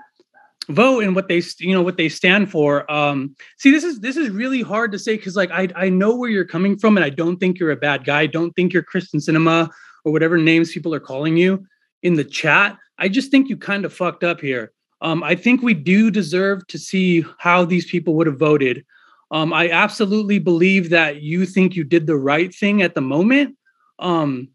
vote 0.69 1.03
and 1.03 1.15
what 1.15 1.27
they 1.27 1.41
you 1.59 1.73
know 1.73 1.81
what 1.81 1.97
they 1.97 2.07
stand 2.07 2.49
for 2.51 2.89
um 2.91 3.35
see 3.57 3.71
this 3.71 3.83
is 3.83 3.99
this 4.01 4.15
is 4.15 4.29
really 4.29 4.61
hard 4.61 4.91
to 4.91 4.99
say 4.99 5.17
because 5.17 5.35
like 5.35 5.49
i 5.51 5.67
i 5.75 5.89
know 5.89 6.15
where 6.15 6.29
you're 6.29 6.45
coming 6.45 6.77
from 6.77 6.95
and 6.95 7.03
i 7.03 7.09
don't 7.09 7.37
think 7.37 7.57
you're 7.57 7.71
a 7.71 7.75
bad 7.75 8.05
guy. 8.05 8.21
I 8.21 8.27
don't 8.27 8.51
think 8.51 8.71
you're 8.71 8.83
Kyrsten 8.83 9.15
Sinema 9.15 9.69
or 10.05 10.11
whatever 10.11 10.37
names 10.37 10.71
people 10.71 10.93
are 10.93 10.99
calling 10.99 11.35
you 11.35 11.65
in 12.03 12.13
the 12.13 12.23
chat. 12.23 12.77
I 12.97 13.09
just 13.09 13.31
think 13.31 13.49
you 13.49 13.57
kind 13.57 13.83
of 13.83 13.93
fucked 13.93 14.23
up 14.23 14.39
here. 14.39 14.71
Um 15.01 15.23
i 15.23 15.35
think 15.35 15.61
we 15.61 15.73
do 15.73 16.11
deserve 16.11 16.65
to 16.67 16.77
see 16.77 17.25
how 17.39 17.65
these 17.65 17.89
people 17.89 18.13
would 18.15 18.27
have 18.27 18.39
voted. 18.39 18.85
Um 19.31 19.51
i 19.53 19.69
absolutely 19.69 20.39
believe 20.39 20.91
that 20.91 21.21
you 21.21 21.45
think 21.45 21.75
you 21.75 21.83
did 21.83 22.05
the 22.05 22.17
right 22.17 22.53
thing 22.53 22.81
at 22.81 22.95
the 22.95 23.01
moment. 23.01 23.57
Um, 23.97 24.49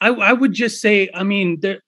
I, 0.00 0.08
I 0.08 0.32
would 0.32 0.52
just 0.52 0.80
say, 0.80 1.10
I 1.12 1.24
mean, 1.24 1.60
there, 1.60 1.80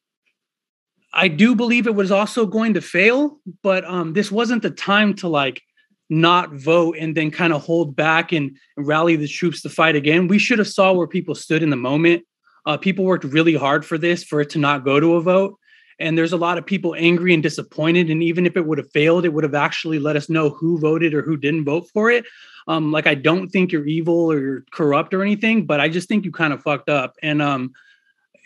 I 1.12 1.28
do 1.28 1.54
believe 1.54 1.86
it 1.86 1.94
was 1.94 2.10
also 2.10 2.46
going 2.46 2.74
to 2.74 2.80
fail, 2.80 3.40
but 3.62 3.84
um, 3.84 4.12
this 4.12 4.30
wasn't 4.30 4.62
the 4.62 4.70
time 4.70 5.14
to 5.14 5.28
like 5.28 5.62
not 6.08 6.52
vote 6.52 6.96
and 6.98 7.16
then 7.16 7.30
kind 7.30 7.52
of 7.52 7.62
hold 7.62 7.96
back 7.96 8.32
and, 8.32 8.56
rally 8.76 9.14
the 9.16 9.28
troops 9.28 9.62
to 9.62 9.68
fight 9.68 9.94
again. 9.94 10.26
We 10.26 10.38
should 10.38 10.58
have 10.58 10.68
saw 10.68 10.92
where 10.92 11.06
people 11.06 11.34
stood 11.34 11.62
in 11.62 11.70
the 11.70 11.76
moment. 11.76 12.24
Uh, 12.66 12.76
people 12.76 13.04
worked 13.04 13.24
really 13.24 13.54
hard 13.54 13.84
for 13.84 13.98
this, 13.98 14.24
for 14.24 14.40
it 14.40 14.50
to 14.50 14.58
not 14.58 14.84
go 14.84 14.98
to 14.98 15.14
a 15.16 15.20
vote. 15.20 15.58
And 15.98 16.16
there's 16.16 16.32
a 16.32 16.38
lot 16.38 16.56
of 16.56 16.64
people 16.64 16.94
angry 16.96 17.34
and 17.34 17.42
disappointed. 17.42 18.08
And 18.08 18.22
even 18.22 18.46
if 18.46 18.56
it 18.56 18.66
would 18.66 18.78
have 18.78 18.90
failed, 18.90 19.26
it 19.26 19.34
would 19.34 19.44
have 19.44 19.54
actually 19.54 19.98
let 19.98 20.16
us 20.16 20.30
know 20.30 20.48
who 20.48 20.78
voted 20.78 21.12
or 21.12 21.20
who 21.20 21.36
didn't 21.36 21.64
vote 21.64 21.88
for 21.92 22.10
it. 22.10 22.24
Um, 22.68 22.90
like 22.90 23.06
I 23.06 23.14
don't 23.14 23.48
think 23.48 23.70
you're 23.70 23.86
evil 23.86 24.32
or 24.32 24.40
you're 24.40 24.64
corrupt 24.70 25.12
or 25.12 25.22
anything, 25.22 25.66
but 25.66 25.80
I 25.80 25.88
just 25.88 26.08
think 26.08 26.24
you 26.24 26.32
kind 26.32 26.54
of 26.54 26.62
fucked 26.62 26.88
up. 26.88 27.16
And 27.22 27.42
um, 27.42 27.72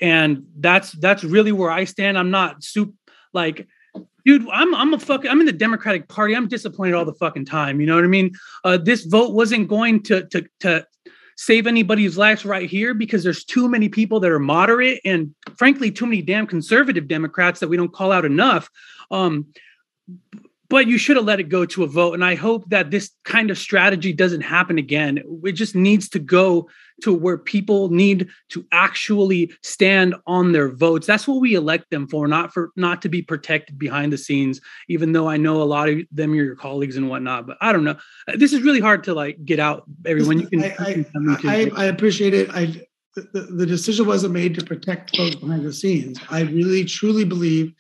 and 0.01 0.47
that's 0.59 0.93
that's 0.93 1.25
really 1.25 1.53
where 1.53 1.71
I 1.71 1.85
stand. 1.85 2.19
I'm 2.19 2.31
not 2.31 2.63
soup 2.63 2.95
like 3.33 3.67
dude 4.25 4.47
i'm 4.53 4.75
i'm 4.75 4.95
a 4.95 4.99
fuck 4.99 5.27
i'm 5.29 5.41
in 5.41 5.47
the 5.47 5.53
democratic 5.53 6.09
party. 6.09 6.35
I'm 6.35 6.49
disappointed 6.49 6.95
all 6.95 7.05
the 7.05 7.15
fucking 7.15 7.45
time. 7.45 7.81
You 7.81 7.87
know 7.87 7.95
what 7.95 8.05
i 8.05 8.09
mean? 8.09 8.33
Uh, 8.65 8.79
this 8.79 9.05
vote 9.05 9.35
wasn't 9.35 9.69
going 9.69 10.03
to 10.05 10.27
to 10.29 10.47
to 10.61 10.87
save 11.37 11.67
anybody's 11.67 12.17
lives 12.17 12.45
right 12.45 12.71
here 12.71 12.95
because 12.95 13.25
there's 13.25 13.45
too 13.45 13.69
many 13.69 13.89
people 13.89 14.21
that 14.21 14.31
are 14.31 14.39
moderate 14.39 15.01
and 15.05 15.35
frankly 15.57 15.91
too 15.91 16.07
many 16.07 16.23
damn 16.23 16.47
conservative 16.47 17.09
democrats 17.09 17.61
that 17.61 17.69
we 17.69 17.77
don't 17.77 17.93
call 17.93 18.13
out 18.13 18.25
enough. 18.25 18.71
Um 19.11 19.47
but 20.69 20.87
you 20.87 20.99
should 20.99 21.17
have 21.17 21.27
let 21.27 21.41
it 21.41 21.49
go 21.49 21.67
to 21.67 21.85
a 21.85 21.87
vote. 21.87 22.15
And 22.15 22.25
I 22.25 22.35
hope 22.35 22.69
that 22.71 22.91
this 22.91 23.11
kind 23.25 23.51
of 23.51 23.59
strategy 23.59 24.13
doesn't 24.13 24.41
happen 24.41 24.79
again. 24.79 25.23
It 25.45 25.53
just 25.53 25.75
needs 25.75 26.09
to 26.11 26.19
go 26.19 26.69
to 27.03 27.13
where 27.13 27.37
people 27.37 27.91
need 27.91 28.29
to 28.51 28.65
actually 28.73 29.53
stand 29.63 30.15
on 30.27 30.53
their 30.53 30.71
votes. 30.71 31.07
That's 31.07 31.27
what 31.27 31.41
we 31.41 31.55
elect 31.55 31.91
them 31.91 32.07
for, 32.07 32.29
not 32.29 32.53
for 32.53 32.71
not 32.77 33.03
to 33.03 33.09
be 33.09 33.21
protected 33.21 33.79
behind 33.79 34.13
the 34.13 34.19
scenes, 34.19 34.61
even 34.89 35.13
though 35.13 35.29
I 35.29 35.37
know 35.37 35.61
a 35.61 35.65
lot 35.65 35.89
of 35.89 36.01
them 36.13 36.33
are 36.33 36.37
your 36.37 36.57
colleagues 36.57 36.97
and 36.97 37.09
whatnot. 37.09 37.47
But 37.47 37.59
I 37.61 37.73
don't 37.73 37.85
know. 37.85 37.97
This 38.35 38.53
is 38.53 38.63
really 38.63 38.81
hard 38.81 39.05
to 39.05 39.15
like 39.15 39.45
get 39.45 39.59
out 39.59 39.85
everyone. 40.07 40.41
You 40.41 40.49
can, 40.49 40.65
I, 40.79 40.89
you 40.89 41.05
can 41.05 41.29
I, 41.29 41.45
I, 41.45 41.71
I, 41.77 41.85
appreciate 41.87 42.33
it. 42.33 42.49
I 42.51 42.87
the, 43.15 43.43
the 43.43 43.67
decision 43.67 44.07
wasn't 44.07 44.35
made 44.35 44.55
to 44.57 44.65
protect 44.65 45.17
folks 45.17 45.37
behind 45.37 45.65
the 45.65 45.73
scenes. 45.73 46.19
I 46.31 46.43
really 46.43 46.85
truly 46.85 47.25
believe 47.25 47.73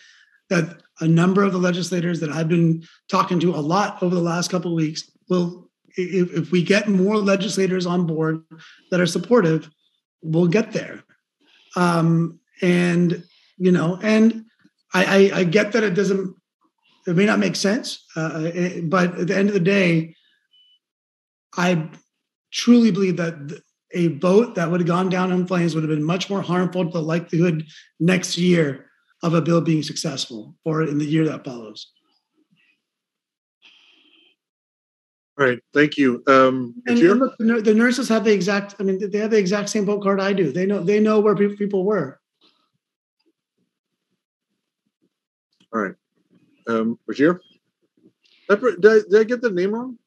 that 0.51 0.83
a 1.01 1.09
number 1.09 1.43
of 1.43 1.53
the 1.53 1.59
legislators 1.59 2.21
that 2.21 2.31
I've 2.31 2.49
been 2.49 2.85
talking 3.09 3.41
to 3.41 3.55
a 3.55 3.57
lot 3.57 4.03
over 4.03 4.15
the 4.15 4.21
last 4.21 4.51
couple 4.51 4.73
of 4.73 4.77
weeks 4.77 5.11
will, 5.29 5.69
if, 5.97 6.33
if 6.33 6.51
we 6.51 6.63
get 6.63 6.89
more 6.89 7.17
legislators 7.17 7.87
on 7.87 8.07
board 8.07 8.45
that 8.91 9.01
are 9.01 9.07
supportive, 9.07 9.71
we'll 10.23 10.47
get 10.47 10.73
there. 10.73 11.03
Um, 11.77 12.39
and 12.63 13.25
you 13.57 13.73
know, 13.73 13.99
and 14.03 14.45
I, 14.93 15.05
I, 15.05 15.39
I, 15.41 15.45
get 15.45 15.73
that 15.73 15.83
it 15.83 15.95
doesn't, 15.95 16.35
it 17.07 17.17
may 17.17 17.27
not 17.27 17.39
make 17.39 17.57
sense, 17.57 18.05
uh, 18.17 18.51
but 18.85 19.19
at 19.19 19.27
the 19.29 19.37
end 19.37 19.49
of 19.49 19.55
the 19.55 19.61
day, 19.61 20.15
I 21.57 21.89
truly 22.53 22.91
believe 22.91 23.17
that 23.17 23.61
a 23.93 24.09
vote 24.09 24.57
that 24.57 24.71
would 24.71 24.81
have 24.81 24.89
gone 24.89 25.09
down 25.09 25.33
in 25.33 25.47
flames 25.47 25.75
would 25.75 25.85
have 25.85 25.91
been 25.91 26.05
much 26.05 26.29
more 26.29 26.43
harmful 26.43 26.85
to 26.85 26.91
the 26.91 27.03
likelihood 27.03 27.65
next 28.01 28.37
year 28.39 28.91
of 29.25 29.33
a 29.33 29.41
bill 29.41 29.63
being 29.63 29.83
successful 29.83 30.55
or 30.65 30.83
in 30.83 30.99
the 30.99 31.05
year 31.05 31.25
that 31.25 31.45
follows. 31.45 31.91
All 35.37 35.47
right, 35.47 35.59
thank 35.73 35.97
you. 35.97 36.23
Um, 36.29 36.75
and, 36.87 36.99
and 36.99 37.19
look, 37.19 37.65
the 37.65 37.75
nurses 37.75 38.09
have 38.11 38.23
the 38.23 38.33
exact. 38.33 38.77
I 38.79 38.85
mean, 38.85 39.11
they 39.11 39.19
have 39.19 39.33
the 39.33 39.39
exact 39.39 39.71
same 39.71 39.85
vote 39.85 40.03
card 40.03 40.21
I 40.21 40.33
do. 40.33 40.53
They 40.53 40.67
know. 40.67 40.85
They 40.85 41.01
know 41.01 41.19
where 41.19 41.35
people 41.35 41.85
were. 41.85 42.21
All 45.73 45.81
right, 45.81 45.95
um, 46.69 47.01
Rajir. 47.11 47.41
Did 48.49 48.87
I, 48.87 49.01
did 49.11 49.21
I 49.21 49.25
get 49.25 49.41
the 49.41 49.51
name 49.51 49.75
wrong? 49.75 49.99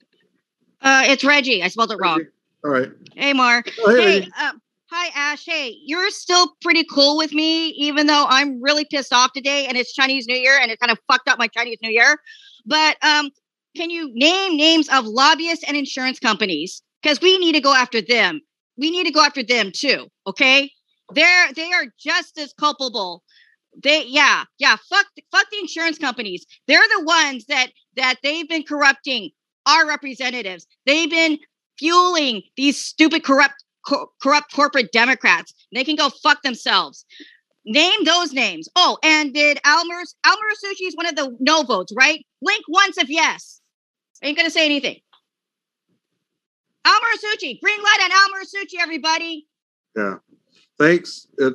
Uh, 0.81 1.03
it's 1.07 1.25
Reggie. 1.25 1.61
I 1.61 1.67
spelled 1.67 1.91
it 1.91 1.97
wrong. 1.99 2.23
All 2.63 2.71
right. 2.71 2.91
Hey, 3.15 3.33
Mark. 3.33 3.69
Oh, 3.79 3.93
hey, 3.93 4.21
hey 4.21 4.29
um, 4.41 4.61
Hi, 4.89 5.11
Ash. 5.13 5.43
Hey, 5.45 5.75
you're 5.83 6.09
still 6.11 6.53
pretty 6.61 6.85
cool 6.85 7.17
with 7.17 7.33
me, 7.33 7.67
even 7.71 8.07
though 8.07 8.25
I'm 8.29 8.61
really 8.61 8.85
pissed 8.85 9.11
off 9.11 9.33
today 9.33 9.65
and 9.67 9.77
it's 9.77 9.93
Chinese 9.93 10.27
New 10.27 10.37
Year 10.37 10.57
and 10.61 10.71
it 10.71 10.79
kind 10.79 10.91
of 10.93 10.97
fucked 11.11 11.27
up 11.27 11.37
my 11.37 11.47
Chinese 11.47 11.79
New 11.81 11.91
Year. 11.91 12.17
But 12.65 12.95
um, 13.03 13.29
can 13.75 13.89
you 13.89 14.09
name 14.13 14.55
names 14.55 14.87
of 14.87 15.05
lobbyists 15.05 15.65
and 15.67 15.75
insurance 15.75 16.19
companies? 16.19 16.81
Because 17.03 17.19
we 17.19 17.37
need 17.37 17.51
to 17.51 17.59
go 17.59 17.73
after 17.73 18.01
them. 18.01 18.39
We 18.77 18.89
need 18.89 19.03
to 19.05 19.11
go 19.11 19.21
after 19.21 19.43
them 19.43 19.71
too. 19.75 20.07
Okay. 20.25 20.71
They're 21.13 21.51
they 21.53 21.73
are 21.73 21.87
just 21.99 22.37
as 22.37 22.53
culpable 22.53 23.23
they 23.83 24.05
yeah 24.07 24.43
yeah 24.57 24.75
fuck 24.89 25.05
fuck 25.31 25.45
the 25.51 25.59
insurance 25.59 25.97
companies 25.97 26.45
they're 26.67 26.81
the 26.97 27.03
ones 27.05 27.45
that 27.45 27.67
that 27.95 28.15
they've 28.23 28.49
been 28.49 28.63
corrupting 28.63 29.29
our 29.67 29.87
representatives 29.87 30.65
they've 30.85 31.09
been 31.09 31.37
fueling 31.77 32.41
these 32.57 32.83
stupid 32.83 33.23
corrupt 33.23 33.63
co- 33.87 34.11
corrupt 34.21 34.51
corporate 34.53 34.91
democrats 34.91 35.53
they 35.73 35.83
can 35.83 35.95
go 35.95 36.09
fuck 36.09 36.41
themselves 36.43 37.05
name 37.65 38.03
those 38.05 38.33
names 38.33 38.67
oh 38.75 38.97
and 39.03 39.33
did 39.33 39.59
almer 39.65 40.01
Al 40.23 40.35
Muratsuchi 40.35 40.87
is 40.87 40.95
one 40.95 41.05
of 41.07 41.15
the 41.15 41.35
no 41.39 41.63
votes 41.63 41.93
right 41.95 42.25
blink 42.41 42.63
once 42.67 42.97
if 42.97 43.09
yes 43.09 43.61
ain't 44.23 44.37
gonna 44.37 44.49
say 44.49 44.65
anything 44.65 44.97
Al 46.85 46.93
Muratsuchi 46.99 47.59
green 47.61 47.81
light 47.81 47.99
on 48.03 48.11
Al 48.11 48.27
Muratsuchi 48.29 48.81
everybody 48.81 49.45
Yeah. 49.95 50.15
Thanks. 50.79 51.27
Uh, 51.41 51.51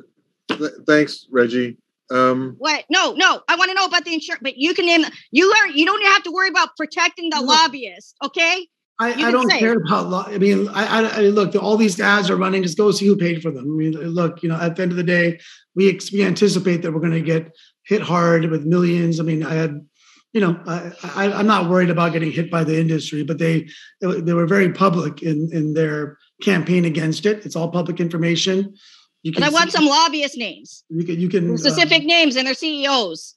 th- 0.49 0.71
thanks, 0.85 1.27
Reggie. 1.31 1.77
Um, 2.11 2.55
What? 2.57 2.83
No, 2.89 3.13
no. 3.13 3.41
I 3.47 3.55
want 3.55 3.69
to 3.69 3.73
know 3.73 3.85
about 3.85 4.03
the 4.05 4.13
insurance, 4.13 4.41
but 4.43 4.57
you 4.57 4.73
can 4.73 4.85
name. 4.85 5.05
You 5.31 5.49
are. 5.49 5.67
You 5.69 5.85
don't 5.85 6.03
have 6.07 6.23
to 6.23 6.31
worry 6.31 6.49
about 6.49 6.75
protecting 6.75 7.29
the 7.29 7.39
lobbyists. 7.41 8.13
Okay. 8.23 8.67
I, 8.99 9.13
I 9.27 9.31
don't 9.31 9.49
say. 9.49 9.59
care 9.59 9.73
about. 9.73 10.09
Law. 10.09 10.25
I 10.27 10.37
mean, 10.37 10.67
I, 10.69 10.85
I, 10.85 11.07
I 11.17 11.19
look. 11.29 11.55
All 11.55 11.77
these 11.77 11.99
ads 11.99 12.29
are 12.29 12.35
running. 12.35 12.63
Just 12.63 12.77
go 12.77 12.91
see 12.91 13.07
who 13.07 13.15
paid 13.17 13.41
for 13.41 13.51
them. 13.51 13.65
I 13.65 13.75
mean, 13.75 13.91
look. 13.93 14.43
You 14.43 14.49
know, 14.49 14.59
at 14.59 14.75
the 14.75 14.83
end 14.83 14.91
of 14.91 14.97
the 14.97 15.03
day, 15.03 15.39
we 15.75 15.89
ex- 15.89 16.11
we 16.11 16.23
anticipate 16.23 16.81
that 16.83 16.91
we're 16.93 16.99
going 16.99 17.11
to 17.13 17.21
get 17.21 17.51
hit 17.85 18.01
hard 18.01 18.45
with 18.49 18.65
millions. 18.65 19.19
I 19.19 19.23
mean, 19.23 19.43
I 19.43 19.55
had, 19.55 19.85
you 20.31 20.41
know, 20.41 20.59
I, 20.67 20.91
I 21.15 21.33
I'm 21.33 21.47
not 21.47 21.69
worried 21.69 21.89
about 21.89 22.13
getting 22.13 22.31
hit 22.31 22.51
by 22.51 22.63
the 22.63 22.79
industry, 22.79 23.23
but 23.23 23.39
they 23.39 23.67
they 24.01 24.33
were 24.33 24.45
very 24.47 24.71
public 24.71 25.23
in 25.23 25.49
in 25.51 25.73
their 25.73 26.17
campaign 26.41 26.85
against 26.85 27.25
it. 27.25 27.45
It's 27.45 27.55
all 27.55 27.69
public 27.71 27.99
information. 27.99 28.75
You 29.23 29.31
But 29.31 29.43
I 29.43 29.49
want 29.49 29.71
see- 29.71 29.77
some 29.77 29.85
lobbyist 29.85 30.37
names, 30.37 30.83
You 30.89 31.03
can 31.03 31.19
you 31.19 31.29
can 31.29 31.53
uh, 31.53 31.57
specific 31.57 32.03
names, 32.03 32.35
and 32.35 32.45
their 32.45 32.53
CEOs. 32.53 33.35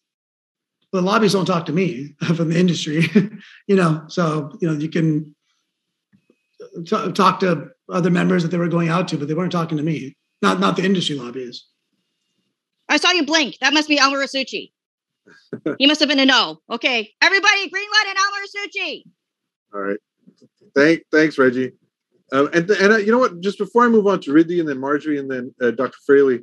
the 0.92 1.00
lobbyists 1.00 1.34
don't 1.34 1.46
talk 1.46 1.66
to 1.66 1.72
me 1.72 2.14
from 2.36 2.50
the 2.50 2.58
industry, 2.58 3.08
you 3.68 3.76
know. 3.76 4.04
So 4.08 4.52
you 4.60 4.68
know 4.68 4.74
you 4.74 4.88
can 4.88 5.34
t- 6.84 7.12
talk 7.12 7.40
to 7.40 7.68
other 7.88 8.10
members 8.10 8.42
that 8.42 8.50
they 8.50 8.58
were 8.58 8.68
going 8.68 8.88
out 8.88 9.08
to, 9.08 9.18
but 9.18 9.28
they 9.28 9.34
weren't 9.34 9.52
talking 9.52 9.76
to 9.76 9.84
me. 9.84 10.16
Not 10.42 10.60
not 10.60 10.76
the 10.76 10.84
industry 10.84 11.16
lobbyists. 11.16 11.68
I 12.88 12.98
saw 12.98 13.10
you 13.10 13.24
blink. 13.24 13.58
That 13.60 13.72
must 13.72 13.88
be 13.88 13.98
Al 13.98 14.12
Muratsuchi. 14.12 14.72
he 15.78 15.86
must 15.86 16.00
have 16.00 16.08
been 16.08 16.18
a 16.18 16.26
no. 16.26 16.60
Okay, 16.70 17.10
everybody, 17.20 17.68
green 17.70 17.88
light 17.90 18.10
on 18.10 18.16
Al 18.16 18.32
Muratsuchi. 18.32 19.02
all 19.74 19.80
right. 19.80 19.98
Thank, 20.74 21.02
thanks, 21.10 21.38
Reggie. 21.38 21.72
Um, 22.32 22.48
and 22.52 22.68
and 22.70 22.92
uh, 22.92 22.96
you 22.96 23.12
know 23.12 23.18
what? 23.18 23.40
Just 23.40 23.58
before 23.58 23.84
I 23.84 23.88
move 23.88 24.06
on 24.06 24.20
to 24.20 24.32
Ridley 24.32 24.60
and 24.60 24.68
then 24.68 24.78
Marjorie 24.78 25.18
and 25.18 25.30
then 25.30 25.54
uh, 25.60 25.70
Dr. 25.70 25.96
Fraley, 26.04 26.40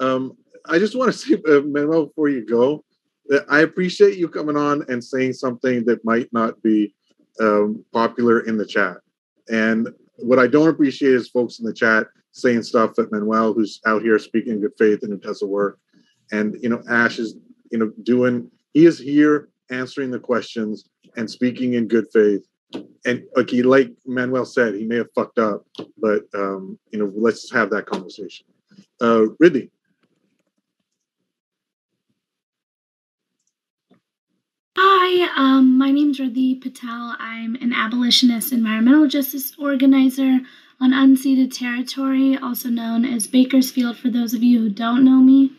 um, 0.00 0.32
I 0.66 0.78
just 0.78 0.96
want 0.96 1.12
to 1.12 1.18
say, 1.18 1.34
uh, 1.48 1.60
Manuel, 1.60 2.06
before 2.06 2.28
you 2.28 2.44
go, 2.44 2.84
that 3.26 3.44
I 3.48 3.60
appreciate 3.60 4.18
you 4.18 4.28
coming 4.28 4.56
on 4.56 4.84
and 4.88 5.02
saying 5.02 5.34
something 5.34 5.84
that 5.84 6.04
might 6.04 6.32
not 6.32 6.60
be 6.62 6.94
um, 7.40 7.84
popular 7.92 8.40
in 8.40 8.56
the 8.56 8.66
chat. 8.66 8.96
And 9.50 9.88
what 10.16 10.38
I 10.38 10.46
don't 10.46 10.68
appreciate 10.68 11.14
is 11.14 11.28
folks 11.28 11.58
in 11.58 11.66
the 11.66 11.72
chat 11.72 12.06
saying 12.32 12.62
stuff 12.62 12.94
that 12.94 13.12
Manuel, 13.12 13.52
who's 13.52 13.80
out 13.86 14.02
here 14.02 14.18
speaking 14.18 14.54
in 14.54 14.60
good 14.60 14.72
faith 14.78 15.02
and 15.02 15.12
who 15.12 15.18
does 15.18 15.40
the 15.40 15.46
work, 15.46 15.78
and 16.32 16.56
you 16.62 16.68
know, 16.68 16.82
Ash 16.88 17.18
is 17.18 17.36
you 17.70 17.78
know 17.78 17.92
doing. 18.02 18.50
He 18.74 18.84
is 18.84 18.98
here 18.98 19.48
answering 19.70 20.10
the 20.10 20.18
questions 20.18 20.88
and 21.16 21.30
speaking 21.30 21.74
in 21.74 21.88
good 21.88 22.06
faith 22.12 22.46
and 23.04 23.22
okay, 23.36 23.62
like 23.62 23.92
Manuel 24.06 24.44
said, 24.44 24.74
he 24.74 24.84
may 24.84 24.96
have 24.96 25.12
fucked 25.14 25.38
up, 25.38 25.66
but 25.98 26.24
um, 26.34 26.78
you 26.90 26.98
know, 26.98 27.12
let's 27.14 27.50
have 27.52 27.70
that 27.70 27.86
conversation. 27.86 28.46
Uh, 29.00 29.26
Ridley, 29.38 29.70
Hi, 34.78 35.32
um, 35.38 35.78
my 35.78 35.88
is 35.88 36.20
Radhi 36.20 36.60
Patel. 36.60 37.16
I'm 37.18 37.54
an 37.62 37.72
abolitionist 37.72 38.52
environmental 38.52 39.08
justice 39.08 39.54
organizer 39.58 40.40
on 40.78 40.92
unceded 40.92 41.56
territory, 41.56 42.36
also 42.36 42.68
known 42.68 43.06
as 43.06 43.26
Bakersfield 43.26 43.96
for 43.96 44.10
those 44.10 44.34
of 44.34 44.42
you 44.42 44.58
who 44.58 44.68
don't 44.68 45.02
know 45.02 45.22
me. 45.22 45.52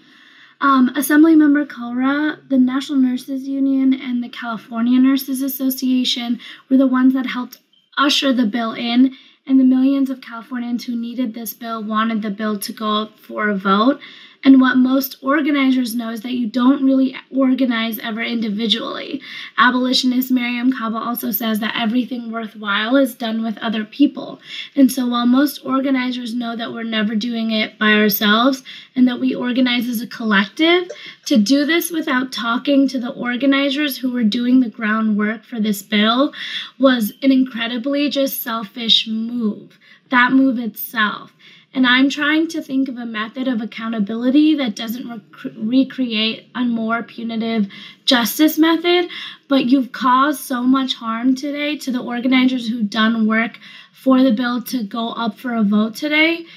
Um, 0.61 0.93
Assemblymember 0.93 1.65
Kalra, 1.65 2.47
the 2.47 2.59
National 2.59 2.99
Nurses 2.99 3.47
Union, 3.47 3.91
and 3.91 4.23
the 4.23 4.29
California 4.29 4.99
Nurses 4.99 5.41
Association 5.41 6.39
were 6.69 6.77
the 6.77 6.85
ones 6.85 7.15
that 7.15 7.25
helped 7.25 7.57
usher 7.97 8.31
the 8.31 8.45
bill 8.45 8.73
in, 8.73 9.15
and 9.47 9.59
the 9.59 9.63
millions 9.63 10.11
of 10.11 10.21
Californians 10.21 10.85
who 10.85 10.95
needed 10.95 11.33
this 11.33 11.55
bill 11.55 11.83
wanted 11.83 12.21
the 12.21 12.29
bill 12.29 12.59
to 12.59 12.71
go 12.71 13.07
for 13.15 13.49
a 13.49 13.57
vote. 13.57 13.99
And 14.43 14.61
what 14.61 14.77
most 14.77 15.17
organizers 15.21 15.95
know 15.95 16.09
is 16.09 16.21
that 16.21 16.33
you 16.33 16.47
don't 16.47 16.83
really 16.83 17.15
organize 17.35 17.99
ever 17.99 18.21
individually. 18.21 19.21
Abolitionist 19.57 20.31
Mariame 20.31 20.71
Kaba 20.77 20.97
also 20.97 21.31
says 21.31 21.59
that 21.59 21.75
everything 21.77 22.31
worthwhile 22.31 22.95
is 22.95 23.15
done 23.15 23.43
with 23.43 23.57
other 23.57 23.83
people. 23.83 24.39
And 24.75 24.91
so 24.91 25.07
while 25.07 25.25
most 25.25 25.65
organizers 25.65 26.33
know 26.33 26.55
that 26.55 26.71
we're 26.71 26.83
never 26.83 27.15
doing 27.15 27.51
it 27.51 27.77
by 27.79 27.93
ourselves 27.93 28.63
and 28.95 29.07
that 29.07 29.19
we 29.19 29.33
organize 29.33 29.87
as 29.89 30.01
a 30.01 30.07
collective, 30.07 30.89
to 31.25 31.37
do 31.37 31.65
this 31.65 31.91
without 31.91 32.31
talking 32.31 32.87
to 32.87 32.99
the 32.99 33.11
organizers 33.11 33.97
who 33.97 34.11
were 34.11 34.23
doing 34.23 34.59
the 34.59 34.69
groundwork 34.69 35.43
for 35.43 35.59
this 35.59 35.81
bill 35.81 36.33
was 36.79 37.11
an 37.21 37.31
incredibly 37.31 38.09
just 38.09 38.41
selfish 38.41 39.07
move. 39.07 39.77
That 40.09 40.31
move 40.31 40.57
itself. 40.57 41.33
And 41.77 41.85
I'm 41.85 42.09
trying 42.09 42.47
to 42.47 42.61
think 42.63 42.89
of 42.89 42.97
a 42.97 43.05
method 43.05 43.47
of 43.47 43.61
accountability 43.61 44.55
that 44.55 44.75
doesn't 44.75 45.07
rec- 45.07 45.53
recreate 45.55 46.49
a 46.55 46.63
more 46.63 47.03
punitive 47.03 47.67
justice 48.03 48.57
method. 48.57 49.11
But 49.47 49.65
you've 49.65 49.91
caused 49.91 50.39
so 50.39 50.63
much 50.63 50.95
harm 50.95 51.35
today 51.35 51.77
to 51.77 51.91
the 51.91 52.01
organizers 52.01 52.67
who've 52.67 52.89
done 52.89 53.27
work 53.27 53.59
for 53.93 54.23
the 54.23 54.31
bill 54.31 54.63
to 54.63 54.85
go 54.85 55.09
up 55.09 55.37
for 55.37 55.53
a 55.53 55.61
vote 55.61 55.93
today. 55.93 56.47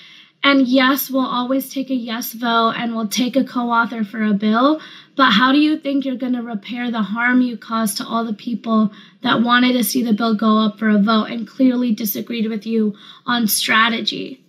And 0.42 0.66
yes, 0.66 1.10
we'll 1.10 1.26
always 1.26 1.70
take 1.70 1.90
a 1.90 1.94
yes 1.94 2.32
vote 2.32 2.76
and 2.78 2.96
we'll 2.96 3.06
take 3.06 3.36
a 3.36 3.44
co 3.44 3.68
author 3.68 4.04
for 4.04 4.24
a 4.24 4.32
bill. 4.32 4.80
But 5.16 5.32
how 5.32 5.52
do 5.52 5.58
you 5.58 5.76
think 5.76 6.06
you're 6.06 6.16
going 6.16 6.32
to 6.32 6.40
repair 6.40 6.90
the 6.90 7.02
harm 7.02 7.42
you 7.42 7.58
caused 7.58 7.98
to 7.98 8.06
all 8.06 8.24
the 8.24 8.32
people 8.32 8.90
that 9.22 9.42
wanted 9.42 9.74
to 9.74 9.84
see 9.84 10.02
the 10.02 10.14
bill 10.14 10.34
go 10.34 10.56
up 10.56 10.78
for 10.78 10.88
a 10.88 10.98
vote 10.98 11.24
and 11.24 11.46
clearly 11.46 11.94
disagreed 11.94 12.48
with 12.48 12.64
you 12.64 12.96
on 13.26 13.46
strategy? 13.46 14.39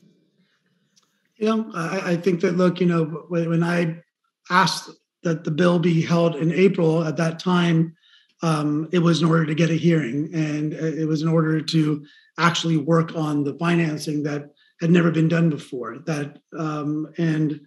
You 1.42 1.48
know, 1.48 1.72
I, 1.74 2.12
I 2.12 2.16
think 2.18 2.42
that 2.42 2.56
look, 2.56 2.80
you 2.80 2.86
know, 2.86 3.06
when, 3.30 3.50
when 3.50 3.64
I 3.64 3.98
asked 4.52 4.92
that 5.24 5.44
the 5.44 5.50
bill 5.50 5.80
be 5.80 6.00
held 6.04 6.36
in 6.36 6.52
April, 6.52 7.04
at 7.04 7.18
that 7.18 7.40
time, 7.40 7.96
um, 8.44 8.88
it 8.92 9.00
was 9.00 9.24
in 9.24 9.28
order 9.28 9.48
to 9.48 9.56
get 9.56 9.72
a 9.72 9.76
hearing, 9.76 10.30
and 10.36 10.72
it 10.74 11.08
was 11.08 11.24
in 11.24 11.28
order 11.28 11.60
to 11.60 12.06
actually 12.38 12.78
work 12.78 13.16
on 13.16 13.44
the 13.44 13.56
financing 13.56 14.22
that 14.24 14.52
had 14.82 14.92
never 14.92 15.10
been 15.10 15.28
done 15.28 15.50
before. 15.50 15.98
That 16.06 16.38
um, 16.56 17.12
and 17.18 17.60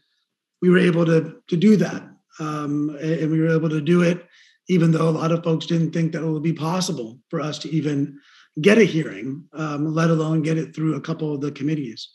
we 0.63 0.71
were 0.71 0.79
able 0.79 1.05
to 1.07 1.43
to 1.49 1.57
do 1.57 1.77
that, 1.77 2.03
um, 2.39 2.97
and 3.01 3.13
and 3.23 3.33
we 3.33 3.41
were 3.41 3.57
able 3.57 3.71
to 3.71 3.81
do 3.81 4.03
it, 4.03 4.25
even 4.69 4.93
though 4.93 5.09
a 5.09 5.19
lot 5.19 5.33
of 5.33 5.43
folks 5.43 5.67
didn't 5.67 5.91
think 5.91 6.13
that 6.13 6.23
it 6.23 6.31
would 6.31 6.45
be 6.45 6.53
possible 6.53 7.19
for 7.29 7.41
us 7.41 7.59
to 7.61 7.71
even 7.71 8.21
get 8.61 8.79
a 8.79 8.85
hearing, 8.85 9.49
um, 9.53 9.93
let 9.93 10.11
alone 10.11 10.43
get 10.43 10.59
it 10.59 10.77
through 10.77 10.95
a 10.95 11.01
couple 11.01 11.35
of 11.35 11.41
the 11.41 11.51
committees. 11.51 12.09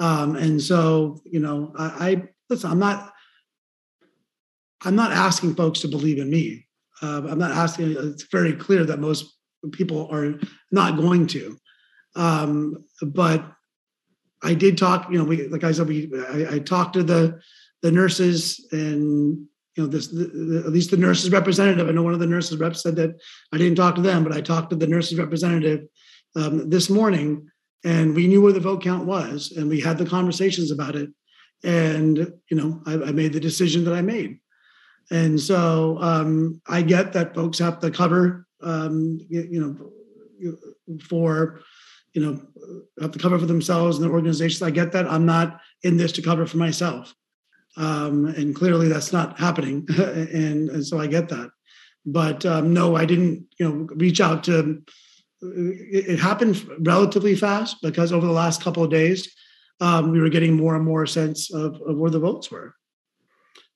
Um, 0.00 0.36
and 0.36 0.60
so, 0.60 1.20
you 1.24 1.40
know, 1.40 1.72
I, 1.78 1.84
I 1.84 2.22
listen. 2.48 2.70
I'm 2.70 2.78
not. 2.78 3.12
I'm 4.84 4.96
not 4.96 5.12
asking 5.12 5.54
folks 5.54 5.80
to 5.80 5.88
believe 5.88 6.18
in 6.18 6.28
me. 6.28 6.66
Uh, 7.00 7.22
I'm 7.28 7.38
not 7.38 7.52
asking. 7.52 7.96
It's 7.98 8.24
very 8.24 8.52
clear 8.52 8.84
that 8.84 8.98
most 8.98 9.36
people 9.72 10.08
are 10.10 10.34
not 10.70 10.96
going 10.96 11.26
to. 11.28 11.56
Um, 12.16 12.84
but 13.00 13.44
I 14.42 14.54
did 14.54 14.76
talk. 14.76 15.10
You 15.10 15.18
know, 15.18 15.24
we 15.24 15.48
like 15.48 15.64
I 15.64 15.72
said, 15.72 15.88
we 15.88 16.10
I, 16.28 16.54
I 16.54 16.58
talked 16.58 16.94
to 16.94 17.02
the 17.02 17.40
the 17.82 17.92
nurses 17.92 18.66
and 18.72 19.46
you 19.76 19.82
know 19.82 19.86
this 19.86 20.08
the, 20.08 20.24
the, 20.24 20.62
at 20.66 20.72
least 20.72 20.90
the 20.90 20.96
nurses 20.96 21.30
representative. 21.30 21.88
I 21.88 21.92
know 21.92 22.02
one 22.02 22.14
of 22.14 22.20
the 22.20 22.26
nurses 22.26 22.58
reps 22.58 22.82
said 22.82 22.96
that 22.96 23.14
I 23.52 23.58
didn't 23.58 23.76
talk 23.76 23.94
to 23.96 24.02
them, 24.02 24.24
but 24.24 24.32
I 24.32 24.40
talked 24.40 24.70
to 24.70 24.76
the 24.76 24.86
nurses 24.86 25.18
representative 25.18 25.86
um, 26.36 26.70
this 26.70 26.90
morning 26.90 27.48
and 27.84 28.14
we 28.14 28.26
knew 28.26 28.40
where 28.40 28.52
the 28.52 28.60
vote 28.60 28.82
count 28.82 29.06
was 29.06 29.52
and 29.56 29.68
we 29.68 29.80
had 29.80 29.98
the 29.98 30.06
conversations 30.06 30.70
about 30.70 30.94
it 30.94 31.10
and 31.64 32.32
you 32.50 32.56
know 32.56 32.80
i, 32.86 32.94
I 32.94 33.12
made 33.12 33.32
the 33.32 33.40
decision 33.40 33.84
that 33.84 33.94
i 33.94 34.02
made. 34.02 34.38
And 35.10 35.38
so 35.38 35.98
um, 36.00 36.60
i 36.68 36.82
get 36.82 37.12
that 37.12 37.34
folks 37.34 37.58
have 37.58 37.80
to 37.80 37.90
cover 37.90 38.46
um, 38.62 39.18
you, 39.28 39.42
you 39.50 39.60
know 39.60 39.92
for 41.08 41.60
you 42.12 42.22
know 42.24 42.40
have 43.00 43.12
to 43.12 43.18
cover 43.18 43.38
for 43.38 43.46
themselves 43.46 43.96
and 43.96 44.04
their 44.04 44.12
organizations. 44.12 44.62
I 44.62 44.70
get 44.70 44.92
that. 44.92 45.10
I'm 45.10 45.26
not 45.26 45.60
in 45.82 45.96
this 45.96 46.12
to 46.12 46.22
cover 46.22 46.46
for 46.46 46.58
myself. 46.58 47.14
Um, 47.76 48.26
and 48.26 48.54
clearly 48.54 48.88
that's 48.88 49.14
not 49.14 49.38
happening 49.40 49.86
and, 49.98 50.68
and 50.68 50.86
so 50.86 51.00
i 51.00 51.06
get 51.06 51.28
that. 51.30 51.50
But 52.04 52.44
um, 52.46 52.72
no 52.72 52.96
i 52.96 53.04
didn't 53.04 53.46
you 53.58 53.68
know 53.68 53.88
reach 53.94 54.20
out 54.20 54.44
to 54.44 54.82
it, 55.42 56.10
it 56.10 56.18
happened 56.18 56.64
relatively 56.80 57.34
fast 57.34 57.76
because 57.82 58.12
over 58.12 58.26
the 58.26 58.32
last 58.32 58.62
couple 58.62 58.84
of 58.84 58.90
days, 58.90 59.34
um, 59.80 60.10
we 60.10 60.20
were 60.20 60.28
getting 60.28 60.54
more 60.54 60.76
and 60.76 60.84
more 60.84 61.06
sense 61.06 61.52
of, 61.52 61.80
of 61.82 61.96
where 61.96 62.10
the 62.10 62.20
votes 62.20 62.50
were. 62.50 62.74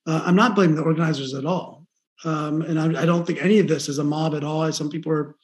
Uh, 0.07 0.23
I'm 0.25 0.37
not 0.37 0.55
blaming 0.55 0.77
the 0.77 0.83
organizers 0.83 1.35
at 1.35 1.45
all, 1.45 1.87
um, 2.25 2.63
and 2.63 2.79
I, 2.79 3.03
I, 3.03 3.07
don't 3.07 3.27
think 3.27 3.43
any 3.43 3.59
of 3.59 3.67
this 3.67 3.89
is 3.89 3.99
a 3.99 4.05
mob 4.05 4.35
at 4.35 4.45
all. 4.45 4.71
Some 4.73 4.89
people 4.89 5.11
are, 5.11 5.37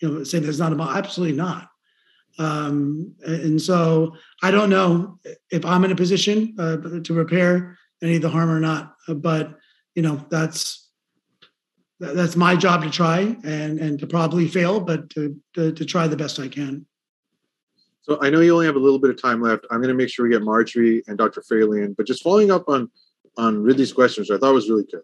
you 0.00 0.10
know, 0.10 0.24
saying 0.24 0.42
there's 0.42 0.58
not 0.58 0.72
a 0.72 0.76
mob. 0.76 0.96
Absolutely 0.96 1.36
not. 1.36 1.68
Um, 2.38 3.14
and 3.26 3.60
so 3.60 4.16
I 4.42 4.50
don't 4.50 4.70
know 4.70 5.18
if 5.50 5.64
I'm 5.66 5.84
in 5.84 5.92
a 5.92 5.96
position 5.96 6.54
uh, 6.58 7.00
to 7.02 7.14
repair 7.14 7.76
any 8.02 8.16
of 8.16 8.22
the 8.22 8.30
harm 8.30 8.50
or 8.50 8.60
not. 8.60 8.94
But 9.08 9.58
you 9.94 10.02
know, 10.02 10.24
that's 10.30 10.89
that's 12.00 12.34
my 12.34 12.56
job 12.56 12.82
to 12.82 12.90
try 12.90 13.36
and 13.44 13.78
and 13.78 13.98
to 13.98 14.06
probably 14.06 14.48
fail, 14.48 14.80
but 14.80 15.10
to 15.10 15.36
to, 15.54 15.72
to 15.72 15.84
try 15.84 16.08
the 16.08 16.16
best 16.16 16.40
I 16.40 16.48
can. 16.48 16.86
So 18.02 18.18
I 18.22 18.30
know 18.30 18.40
you 18.40 18.54
only 18.54 18.66
have 18.66 18.76
a 18.76 18.80
little 18.80 18.98
bit 18.98 19.10
of 19.10 19.20
time 19.20 19.42
left. 19.42 19.66
I'm 19.70 19.78
going 19.78 19.88
to 19.88 19.94
make 19.94 20.08
sure 20.08 20.24
we 20.24 20.32
get 20.32 20.42
Marjorie 20.42 21.02
and 21.06 21.18
Dr. 21.18 21.42
Fraley 21.42 21.82
in, 21.82 21.92
but 21.92 22.06
just 22.06 22.22
following 22.22 22.50
up 22.50 22.68
on 22.68 22.90
on 23.36 23.62
Ridley's 23.62 23.92
questions, 23.92 24.30
I 24.30 24.38
thought 24.38 24.54
was 24.54 24.70
really 24.70 24.86
good. 24.90 25.02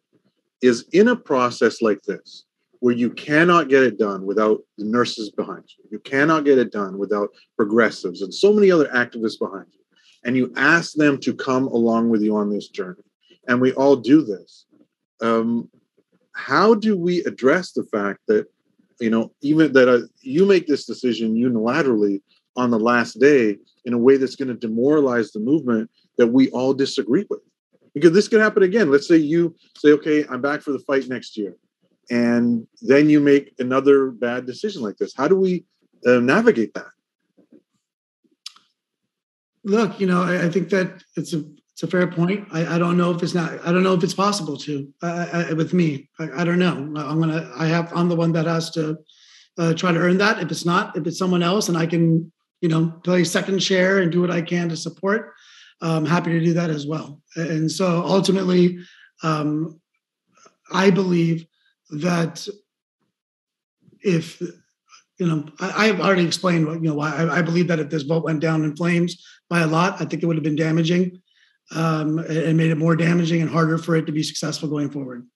Is 0.62 0.86
in 0.92 1.08
a 1.08 1.16
process 1.16 1.82
like 1.82 2.02
this, 2.02 2.46
where 2.80 2.94
you 2.94 3.10
cannot 3.10 3.68
get 3.68 3.82
it 3.82 3.98
done 3.98 4.24
without 4.24 4.60
the 4.78 4.86
nurses 4.86 5.30
behind 5.30 5.64
you, 5.78 5.84
you 5.92 5.98
cannot 5.98 6.44
get 6.46 6.58
it 6.58 6.72
done 6.72 6.96
without 6.96 7.28
progressives 7.56 8.22
and 8.22 8.32
so 8.32 8.52
many 8.52 8.70
other 8.70 8.88
activists 8.88 9.38
behind 9.38 9.66
you, 9.72 9.80
and 10.24 10.34
you 10.34 10.52
ask 10.56 10.94
them 10.94 11.18
to 11.20 11.34
come 11.34 11.66
along 11.66 12.08
with 12.08 12.22
you 12.22 12.34
on 12.34 12.50
this 12.50 12.68
journey, 12.68 13.04
and 13.46 13.60
we 13.60 13.72
all 13.74 13.96
do 13.96 14.24
this. 14.24 14.64
Um, 15.20 15.70
how 16.36 16.74
do 16.74 16.96
we 16.96 17.24
address 17.24 17.72
the 17.72 17.82
fact 17.84 18.20
that 18.28 18.46
you 19.00 19.10
know 19.10 19.32
even 19.40 19.72
that 19.72 19.88
uh, 19.88 20.06
you 20.20 20.44
make 20.44 20.66
this 20.66 20.84
decision 20.84 21.34
unilaterally 21.34 22.20
on 22.56 22.70
the 22.70 22.78
last 22.78 23.18
day 23.18 23.56
in 23.86 23.94
a 23.94 23.98
way 23.98 24.16
that's 24.16 24.36
going 24.36 24.48
to 24.48 24.54
demoralize 24.54 25.32
the 25.32 25.40
movement 25.40 25.90
that 26.18 26.26
we 26.26 26.50
all 26.50 26.74
disagree 26.74 27.24
with? 27.30 27.40
Because 27.94 28.12
this 28.12 28.28
could 28.28 28.40
happen 28.40 28.62
again. 28.62 28.90
Let's 28.90 29.08
say 29.08 29.16
you 29.16 29.54
say 29.78 29.92
okay 29.92 30.24
i'm 30.30 30.42
back 30.42 30.60
for 30.60 30.72
the 30.72 30.78
fight 30.80 31.08
next 31.08 31.36
year. 31.36 31.56
And 32.10 32.66
then 32.82 33.10
you 33.10 33.18
make 33.18 33.54
another 33.58 34.12
bad 34.12 34.46
decision 34.46 34.82
like 34.82 34.96
this. 34.96 35.12
How 35.16 35.26
do 35.26 35.36
we 35.36 35.64
uh, 36.06 36.20
navigate 36.20 36.74
that? 36.74 36.92
Look 39.64 39.98
you 39.98 40.06
know 40.06 40.22
I, 40.22 40.44
I, 40.44 40.50
think 40.50 40.68
that 40.68 41.02
it's 41.16 41.32
a 41.32 41.42
it's 41.76 41.82
a 41.82 41.86
fair 41.86 42.06
point. 42.06 42.48
I, 42.52 42.76
I 42.76 42.78
don't 42.78 42.96
know 42.96 43.10
if 43.10 43.22
it's 43.22 43.34
not 43.34 43.52
i 43.66 43.70
don't 43.70 43.82
know 43.82 43.92
if 43.92 44.02
it's 44.02 44.14
possible 44.14 44.56
to 44.56 44.88
uh, 45.02 45.52
with 45.54 45.74
me. 45.74 46.08
I, 46.18 46.40
I, 46.40 46.44
don't 46.44 46.58
know. 46.58 46.72
I'm 46.72 47.20
gonna 47.20 47.52
i 47.54 47.66
have 47.66 47.92
i'm 47.94 48.08
the 48.08 48.16
one 48.16 48.32
that 48.32 48.46
has 48.46 48.70
to 48.70 48.96
uh, 49.58 49.74
try 49.74 49.92
to 49.92 49.98
earn 49.98 50.16
that. 50.16 50.42
If 50.42 50.50
it's 50.50 50.64
not 50.64 50.96
if 50.96 51.06
it's 51.06 51.18
someone 51.18 51.42
else 51.42 51.68
and 51.68 51.76
i 51.76 51.84
can 51.84 52.32
you 52.62 52.70
know 52.70 52.98
play 53.04 53.24
second 53.24 53.58
chair 53.58 53.98
and 53.98 54.10
do 54.10 54.22
what 54.22 54.30
i 54.30 54.40
can 54.40 54.70
to 54.70 54.76
support 54.76 55.34
i'm 55.82 56.06
happy 56.06 56.30
to 56.30 56.40
do 56.40 56.54
that 56.54 56.70
as 56.70 56.86
well. 56.86 57.20
And 57.36 57.70
so 57.70 58.02
ultimately 58.06 58.78
um, 59.22 59.78
i 60.72 60.88
believe 60.88 61.44
that 61.90 62.48
if 64.00 64.40
you 65.18 65.26
know 65.26 65.44
I, 65.60 65.88
have 65.88 66.00
already 66.00 66.24
explained 66.24 66.66
what 66.66 66.82
you 66.82 66.88
know 66.88 66.94
why 66.94 67.14
I, 67.14 67.38
I, 67.40 67.42
believe 67.42 67.68
that 67.68 67.80
if 67.80 67.90
this 67.90 68.04
vote 68.04 68.24
went 68.24 68.40
down 68.40 68.64
in 68.64 68.74
flames 68.76 69.22
by 69.50 69.60
a 69.60 69.66
lot 69.66 70.00
i 70.00 70.06
think 70.06 70.22
it 70.22 70.26
would 70.26 70.36
have 70.36 70.50
been 70.50 70.56
damaging 70.56 71.20
um, 71.74 72.18
and 72.18 72.56
made 72.56 72.70
it 72.70 72.78
more 72.78 72.96
damaging 72.96 73.40
and 73.42 73.50
harder 73.50 73.78
for 73.78 73.96
it 73.96 74.06
to 74.06 74.12
be 74.12 74.22
successful 74.22 74.68
going 74.68 74.90
forward 74.90 75.26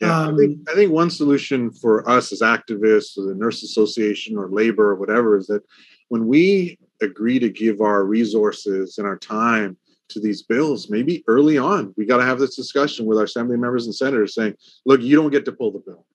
yeah, 0.00 0.16
um, 0.16 0.34
I, 0.34 0.38
think, 0.38 0.70
I 0.70 0.74
think 0.74 0.92
one 0.92 1.10
solution 1.10 1.72
for 1.72 2.08
us 2.08 2.32
as 2.32 2.40
activists 2.40 3.18
or 3.18 3.26
the 3.26 3.34
nurse 3.34 3.62
association 3.62 4.36
or 4.36 4.48
labor 4.48 4.90
or 4.90 4.94
whatever 4.94 5.36
is 5.36 5.46
that 5.48 5.62
when 6.08 6.26
we 6.26 6.78
agree 7.02 7.38
to 7.38 7.48
give 7.48 7.80
our 7.80 8.04
resources 8.04 8.98
and 8.98 9.06
our 9.06 9.16
time 9.16 9.76
to 10.10 10.20
these 10.20 10.42
bills, 10.42 10.88
maybe 10.88 11.24
early 11.26 11.58
on, 11.58 11.92
we 11.96 12.06
got 12.06 12.18
to 12.18 12.24
have 12.24 12.38
this 12.38 12.56
discussion 12.56 13.06
with 13.06 13.18
our 13.18 13.24
assembly 13.24 13.56
members 13.56 13.86
and 13.86 13.94
senators 13.94 14.34
saying, 14.34 14.54
look, 14.86 15.02
you 15.02 15.16
don't 15.16 15.30
get 15.30 15.44
to 15.44 15.52
pull 15.52 15.72
the 15.72 15.80
bill. 15.80 16.06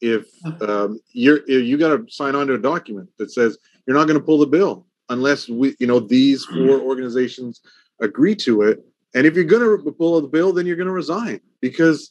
If 0.00 0.26
um, 0.62 1.00
you're, 1.12 1.48
you 1.48 1.76
got 1.76 1.96
to 1.96 2.04
sign 2.12 2.34
on 2.34 2.46
to 2.48 2.54
a 2.54 2.58
document 2.58 3.08
that 3.18 3.32
says 3.32 3.58
you're 3.86 3.96
not 3.96 4.06
going 4.06 4.18
to 4.18 4.24
pull 4.24 4.38
the 4.38 4.46
bill 4.46 4.86
unless 5.08 5.48
we, 5.48 5.74
you 5.78 5.86
know, 5.86 5.98
these 5.98 6.44
four 6.44 6.80
organizations 6.80 7.60
agree 8.00 8.34
to 8.36 8.62
it. 8.62 8.84
And 9.14 9.26
if 9.26 9.34
you're 9.34 9.44
going 9.44 9.62
to 9.62 9.92
pull 9.92 10.20
the 10.20 10.28
bill, 10.28 10.52
then 10.52 10.66
you're 10.66 10.76
going 10.76 10.88
to 10.88 10.92
resign 10.92 11.40
because, 11.60 12.10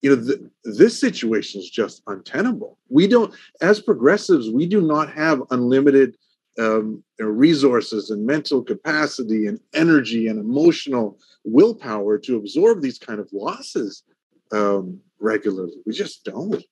you 0.00 0.14
know, 0.14 0.24
th- 0.24 0.40
this 0.64 0.98
situation 0.98 1.60
is 1.60 1.68
just 1.68 2.02
untenable. 2.06 2.78
We 2.88 3.08
don't, 3.08 3.34
as 3.60 3.80
progressives, 3.80 4.48
we 4.48 4.66
do 4.66 4.80
not 4.80 5.12
have 5.12 5.42
unlimited 5.50 6.16
um, 6.58 7.02
resources 7.18 8.10
and 8.10 8.24
mental 8.24 8.62
capacity 8.62 9.46
and 9.46 9.58
energy 9.74 10.28
and 10.28 10.38
emotional 10.38 11.18
willpower 11.44 12.18
to 12.18 12.36
absorb 12.36 12.82
these 12.82 12.98
kind 12.98 13.18
of 13.18 13.28
losses 13.32 14.04
um, 14.52 15.00
regularly. 15.18 15.74
We 15.86 15.92
just 15.92 16.24
don't. 16.24 16.62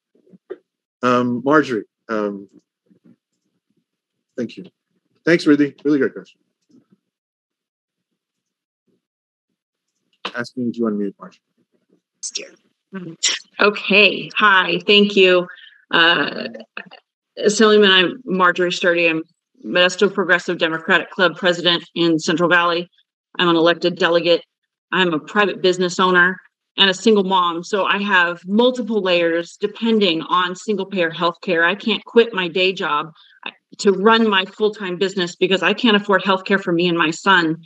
Um, 1.02 1.42
Marjorie, 1.44 1.84
um, 2.08 2.48
thank 4.36 4.56
you. 4.56 4.66
Thanks, 5.24 5.46
Ridley. 5.46 5.74
Really 5.84 5.98
great 5.98 6.12
question. 6.12 6.40
Asking 10.34 10.66
you 10.66 10.72
to 10.72 10.80
unmute, 10.82 11.14
Marjorie. 11.18 11.40
Okay. 13.60 14.30
Hi. 14.36 14.80
Thank 14.86 15.16
you. 15.16 15.46
Uh, 15.90 16.48
Assemblyman, 17.38 17.90
I'm 17.90 18.22
Marjorie 18.24 18.72
Sturdy. 18.72 19.08
I'm 19.08 19.22
Modesto 19.64 20.12
Progressive 20.12 20.58
Democratic 20.58 21.10
Club 21.10 21.36
president 21.36 21.88
in 21.94 22.18
Central 22.18 22.48
Valley. 22.48 22.88
I'm 23.38 23.48
an 23.48 23.56
elected 23.56 23.98
delegate. 23.98 24.42
I'm 24.92 25.12
a 25.12 25.18
private 25.18 25.62
business 25.62 26.00
owner 26.00 26.38
and 26.76 26.88
a 26.88 26.94
single 26.94 27.24
mom. 27.24 27.62
So 27.64 27.84
I 27.84 27.98
have 27.98 28.40
multiple 28.46 29.02
layers 29.02 29.56
depending 29.56 30.22
on 30.22 30.54
single 30.54 30.86
payer 30.86 31.10
healthcare. 31.10 31.64
I 31.64 31.74
can't 31.74 32.04
quit 32.04 32.32
my 32.32 32.48
day 32.48 32.72
job 32.72 33.12
to 33.78 33.92
run 33.92 34.28
my 34.28 34.44
full 34.44 34.72
time 34.72 34.96
business 34.96 35.36
because 35.36 35.62
I 35.62 35.74
can't 35.74 35.96
afford 35.96 36.22
healthcare 36.22 36.62
for 36.62 36.72
me 36.72 36.88
and 36.88 36.96
my 36.96 37.10
son 37.10 37.62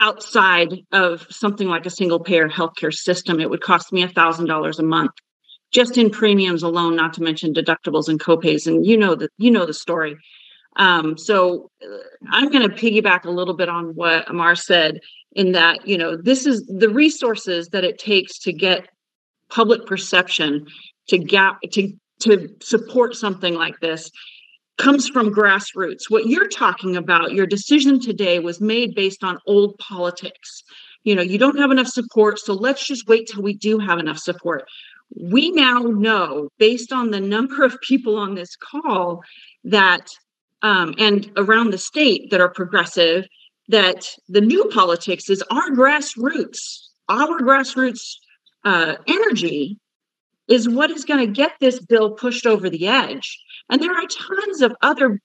outside 0.00 0.74
of 0.92 1.26
something 1.30 1.68
like 1.68 1.86
a 1.86 1.90
single 1.90 2.20
payer 2.20 2.48
healthcare 2.48 2.92
system. 2.92 3.40
It 3.40 3.50
would 3.50 3.62
cost 3.62 3.92
me 3.92 4.04
$1,000 4.04 4.78
a 4.78 4.82
month 4.82 5.12
just 5.72 5.98
in 5.98 6.08
premiums 6.08 6.62
alone, 6.62 6.96
not 6.96 7.12
to 7.14 7.22
mention 7.22 7.52
deductibles 7.52 8.08
and 8.08 8.20
copays. 8.20 8.66
And 8.66 8.86
you 8.86 8.96
know 8.96 9.14
the 9.14 9.28
you 9.38 9.50
know 9.50 9.66
the 9.66 9.74
story. 9.74 10.16
Um, 10.76 11.18
so 11.18 11.70
uh, 11.84 11.98
I'm 12.30 12.50
going 12.50 12.68
to 12.68 12.74
piggyback 12.74 13.24
a 13.24 13.30
little 13.30 13.54
bit 13.54 13.68
on 13.68 13.94
what 13.94 14.28
Amar 14.28 14.56
said 14.56 15.00
in 15.32 15.52
that, 15.52 15.86
you 15.86 15.96
know, 15.96 16.16
this 16.16 16.46
is 16.46 16.64
the 16.66 16.88
resources 16.88 17.68
that 17.68 17.84
it 17.84 17.98
takes 17.98 18.38
to 18.40 18.52
get 18.52 18.88
public 19.50 19.86
perception 19.86 20.66
to 21.08 21.18
gap 21.18 21.58
to 21.72 21.92
to 22.20 22.48
support 22.62 23.14
something 23.14 23.54
like 23.54 23.78
this 23.80 24.10
comes 24.78 25.08
from 25.08 25.34
grassroots. 25.34 26.10
What 26.10 26.26
you're 26.26 26.48
talking 26.48 26.96
about, 26.96 27.32
your 27.32 27.46
decision 27.46 28.00
today 28.00 28.38
was 28.38 28.60
made 28.60 28.94
based 28.94 29.22
on 29.22 29.38
old 29.46 29.78
politics. 29.78 30.62
You 31.04 31.14
know, 31.14 31.22
you 31.22 31.38
don't 31.38 31.58
have 31.58 31.70
enough 31.70 31.88
support, 31.88 32.38
so 32.38 32.54
let's 32.54 32.86
just 32.86 33.06
wait 33.06 33.28
till 33.28 33.42
we 33.42 33.54
do 33.54 33.78
have 33.78 33.98
enough 33.98 34.18
support. 34.18 34.64
We 35.16 35.50
now 35.50 35.80
know, 35.80 36.48
based 36.58 36.92
on 36.92 37.10
the 37.10 37.20
number 37.20 37.62
of 37.62 37.80
people 37.82 38.16
on 38.16 38.34
this 38.34 38.56
call, 38.56 39.22
that 39.64 40.08
um, 40.62 40.94
and 40.98 41.30
around 41.36 41.70
the 41.70 41.78
state 41.78 42.30
that 42.30 42.40
are 42.40 42.48
progressive 42.48 43.26
that 43.68 44.06
the 44.28 44.40
new 44.40 44.64
politics 44.66 45.30
is 45.30 45.42
our 45.50 45.70
grassroots 45.70 46.88
our 47.08 47.38
grassroots 47.40 48.16
uh, 48.64 48.96
energy 49.06 49.78
is 50.48 50.68
what 50.68 50.90
is 50.90 51.04
going 51.04 51.20
to 51.20 51.32
get 51.32 51.52
this 51.60 51.78
bill 51.80 52.10
pushed 52.10 52.46
over 52.46 52.68
the 52.68 52.88
edge 52.88 53.38
and 53.68 53.82
there 53.82 53.92
are 53.92 54.06
tons 54.06 54.62
of 54.62 54.74
other 54.82 55.20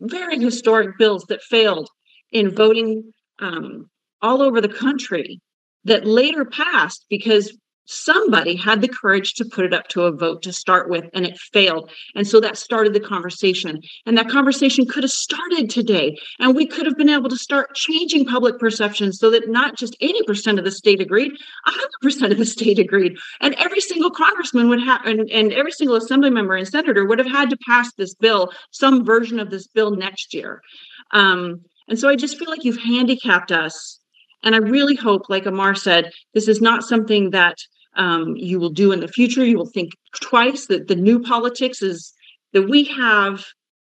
very 0.00 0.38
historic 0.38 0.98
bills 0.98 1.24
that 1.28 1.42
failed 1.42 1.88
in 2.32 2.50
voting 2.50 3.12
um, 3.38 3.88
all 4.20 4.42
over 4.42 4.60
the 4.60 4.68
country 4.68 5.40
that 5.84 6.06
later 6.06 6.44
passed 6.44 7.06
because 7.08 7.56
somebody 7.86 8.56
had 8.56 8.80
the 8.80 8.88
courage 8.88 9.34
to 9.34 9.44
put 9.44 9.64
it 9.64 9.74
up 9.74 9.88
to 9.88 10.02
a 10.02 10.12
vote 10.12 10.42
to 10.42 10.52
start 10.52 10.88
with 10.88 11.04
and 11.12 11.26
it 11.26 11.38
failed. 11.38 11.90
And 12.14 12.26
so 12.26 12.40
that 12.40 12.56
started 12.56 12.92
the 12.92 13.00
conversation. 13.00 13.80
And 14.06 14.16
that 14.16 14.28
conversation 14.28 14.86
could 14.86 15.02
have 15.02 15.10
started 15.12 15.68
today. 15.68 16.16
And 16.38 16.54
we 16.54 16.66
could 16.66 16.86
have 16.86 16.96
been 16.96 17.08
able 17.08 17.28
to 17.28 17.36
start 17.36 17.74
changing 17.74 18.24
public 18.26 18.58
perception 18.58 19.12
so 19.12 19.30
that 19.30 19.48
not 19.48 19.76
just 19.76 19.96
80% 20.00 20.58
of 20.58 20.64
the 20.64 20.70
state 20.70 21.00
agreed 21.00 21.32
100% 21.66 22.30
of 22.30 22.38
the 22.38 22.46
state 22.46 22.78
agreed. 22.78 23.16
And 23.40 23.54
every 23.54 23.80
single 23.80 24.10
congressman 24.10 24.68
would 24.68 24.82
have 24.82 25.04
and, 25.04 25.30
and 25.30 25.52
every 25.52 25.72
single 25.72 25.96
assembly 25.96 26.30
member 26.30 26.54
and 26.54 26.66
senator 26.66 27.04
would 27.04 27.18
have 27.18 27.30
had 27.30 27.50
to 27.50 27.58
pass 27.66 27.92
this 27.94 28.14
bill 28.14 28.50
some 28.70 29.04
version 29.04 29.38
of 29.38 29.50
this 29.50 29.66
bill 29.66 29.90
next 29.92 30.32
year. 30.34 30.62
Um, 31.10 31.60
and 31.88 31.98
so 31.98 32.08
i 32.08 32.16
just 32.16 32.38
feel 32.38 32.48
like 32.48 32.64
you've 32.64 32.80
handicapped 32.80 33.52
us. 33.52 34.00
And 34.42 34.54
I 34.54 34.58
really 34.58 34.94
hope, 34.94 35.30
like 35.30 35.46
Amar 35.46 35.74
said, 35.74 36.10
this 36.34 36.48
is 36.48 36.60
not 36.60 36.84
something 36.84 37.30
that 37.30 37.56
um, 37.96 38.36
you 38.36 38.58
will 38.58 38.70
do 38.70 38.92
in 38.92 39.00
the 39.00 39.08
future. 39.08 39.44
You 39.44 39.58
will 39.58 39.70
think 39.70 39.92
twice 40.20 40.66
that 40.66 40.88
the 40.88 40.96
new 40.96 41.20
politics 41.20 41.82
is 41.82 42.12
that 42.52 42.68
we 42.68 42.84
have 42.84 43.44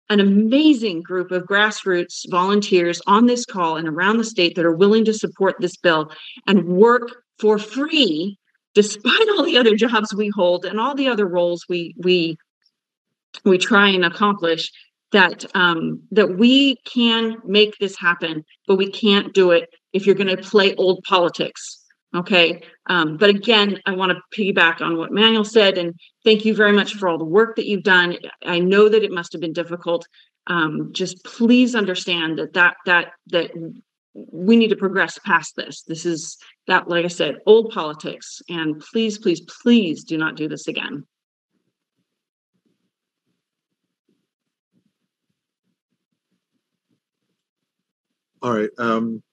an 0.09 0.19
amazing 0.19 1.01
group 1.01 1.31
of 1.31 1.43
grassroots 1.43 2.29
volunteers 2.29 3.01
on 3.07 3.25
this 3.25 3.45
call 3.45 3.77
and 3.77 3.87
around 3.87 4.17
the 4.17 4.23
state 4.23 4.55
that 4.55 4.65
are 4.65 4.75
willing 4.75 5.05
to 5.05 5.13
support 5.13 5.55
this 5.59 5.77
bill 5.77 6.11
and 6.45 6.65
work 6.65 7.23
for 7.39 7.57
free, 7.57 8.37
despite 8.73 9.29
all 9.29 9.43
the 9.43 9.57
other 9.57 9.75
jobs 9.75 10.13
we 10.13 10.29
hold 10.29 10.65
and 10.65 10.79
all 10.79 10.95
the 10.95 11.07
other 11.07 11.27
roles 11.27 11.65
we 11.69 11.95
we 11.97 12.37
we 13.43 13.57
try 13.57 13.89
and 13.89 14.05
accomplish. 14.05 14.71
That 15.11 15.45
um, 15.55 16.01
that 16.09 16.39
we 16.39 16.77
can 16.85 17.37
make 17.45 17.77
this 17.77 17.95
happen, 17.95 18.43
but 18.67 18.77
we 18.77 18.89
can't 18.89 19.31
do 19.31 19.51
it 19.51 19.69
if 19.93 20.07
you're 20.07 20.15
going 20.15 20.35
to 20.35 20.41
play 20.41 20.73
old 20.73 21.03
politics. 21.03 21.82
Okay. 22.15 22.61
Um, 22.87 23.17
but 23.17 23.29
again, 23.29 23.79
I 23.85 23.95
want 23.95 24.11
to 24.11 24.21
piggyback 24.37 24.81
on 24.81 24.97
what 24.97 25.11
Manuel 25.11 25.43
said 25.43 25.77
and 25.77 25.99
thank 26.23 26.45
you 26.45 26.55
very 26.55 26.71
much 26.71 26.93
for 26.93 27.09
all 27.09 27.17
the 27.17 27.25
work 27.25 27.55
that 27.55 27.65
you've 27.65 27.83
done. 27.83 28.17
I 28.45 28.59
know 28.59 28.87
that 28.87 29.03
it 29.03 29.11
must 29.11 29.31
have 29.33 29.41
been 29.41 29.53
difficult. 29.53 30.07
Um, 30.45 30.89
just 30.91 31.23
please 31.23 31.73
understand 31.73 32.37
that 32.37 32.53
that 32.53 32.75
that 32.85 33.13
that 33.27 33.51
we 34.13 34.55
need 34.55 34.67
to 34.69 34.75
progress 34.75 35.17
past 35.19 35.55
this. 35.55 35.81
This 35.83 36.05
is 36.05 36.37
that, 36.67 36.87
like 36.87 37.05
I 37.05 37.07
said, 37.07 37.37
old 37.45 37.71
politics. 37.71 38.41
And 38.47 38.79
please, 38.79 39.17
please, 39.17 39.41
please 39.41 40.03
do 40.03 40.17
not 40.17 40.35
do 40.35 40.47
this 40.47 40.67
again. 40.67 41.05
All 48.43 48.53
right. 48.53 48.69
Um, 48.77 49.23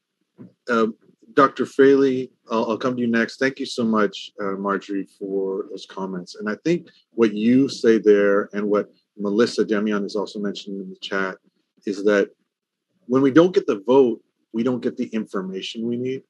uh, 0.68 0.86
Dr. 1.34 1.66
Fraley, 1.66 2.30
I'll, 2.50 2.70
I'll, 2.70 2.78
come 2.78 2.96
to 2.96 3.00
you 3.00 3.08
next. 3.08 3.38
Thank 3.38 3.58
you 3.58 3.66
so 3.66 3.84
much, 3.84 4.30
uh, 4.40 4.52
Marjorie, 4.52 5.08
for 5.18 5.66
those 5.70 5.86
comments. 5.86 6.36
And 6.36 6.48
I 6.48 6.56
think 6.64 6.88
what 7.12 7.34
you 7.34 7.68
say 7.68 7.98
there 7.98 8.48
and 8.52 8.68
what 8.68 8.90
Melissa 9.16 9.64
Demian 9.64 10.02
has 10.02 10.16
also 10.16 10.38
mentioned 10.38 10.80
in 10.80 10.88
the 10.88 10.96
chat 10.96 11.36
is 11.86 12.04
that 12.04 12.30
when 13.06 13.22
we 13.22 13.30
don't 13.30 13.54
get 13.54 13.66
the 13.66 13.80
vote, 13.86 14.22
we 14.52 14.62
don't 14.62 14.82
get 14.82 14.96
the 14.96 15.06
information 15.06 15.86
we 15.86 15.96
need, 15.96 16.22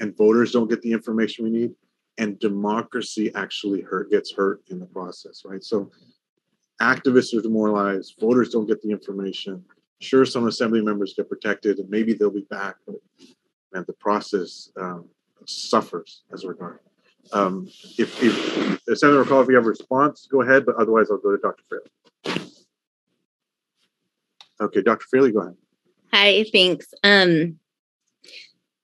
and 0.00 0.16
voters 0.16 0.52
don't 0.52 0.68
get 0.68 0.82
the 0.82 0.92
information 0.92 1.44
we 1.44 1.50
need, 1.50 1.74
and 2.18 2.38
democracy 2.38 3.32
actually 3.34 3.80
hurt 3.80 4.10
gets 4.10 4.32
hurt 4.32 4.62
in 4.68 4.78
the 4.78 4.86
process, 4.86 5.42
right? 5.44 5.62
So 5.62 5.90
activists 6.80 7.36
are 7.36 7.42
demoralized, 7.42 8.14
voters 8.20 8.50
don't 8.50 8.66
get 8.66 8.82
the 8.82 8.90
information. 8.90 9.64
Sure, 10.00 10.24
some 10.24 10.46
assembly 10.46 10.80
members 10.80 11.14
get 11.14 11.28
protected, 11.28 11.78
and 11.78 11.90
maybe 11.90 12.14
they'll 12.14 12.30
be 12.30 12.46
back, 12.50 12.76
but 12.86 12.96
man, 13.72 13.84
the 13.86 13.92
process 13.94 14.70
um, 14.80 15.06
suffers 15.46 16.22
as 16.32 16.44
a 16.44 16.48
regard. 16.48 16.80
Um, 17.32 17.68
if, 17.98 18.22
if 18.22 18.98
Senator 18.98 19.24
McCall, 19.24 19.42
if 19.42 19.48
you 19.48 19.54
have 19.54 19.64
a 19.64 19.68
response, 19.68 20.26
go 20.30 20.42
ahead, 20.42 20.66
but 20.66 20.76
otherwise 20.76 21.10
I'll 21.10 21.18
go 21.18 21.30
to 21.30 21.38
Dr. 21.38 21.62
Fraley. 21.68 22.50
Okay, 24.60 24.82
Dr. 24.82 25.06
Fraley, 25.08 25.32
go 25.32 25.40
ahead. 25.40 25.56
Hi, 26.12 26.44
thanks. 26.52 26.92
Um, 27.02 27.58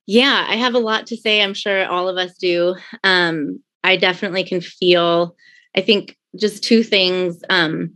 yeah, 0.06 0.46
I 0.48 0.56
have 0.56 0.74
a 0.74 0.78
lot 0.78 1.08
to 1.08 1.16
say. 1.16 1.42
I'm 1.42 1.54
sure 1.54 1.86
all 1.86 2.08
of 2.08 2.16
us 2.16 2.36
do. 2.38 2.76
Um, 3.02 3.60
I 3.82 3.96
definitely 3.96 4.44
can 4.44 4.60
feel, 4.60 5.36
I 5.76 5.80
think 5.80 6.16
just 6.36 6.62
two 6.62 6.82
things. 6.82 7.42
Um, 7.50 7.94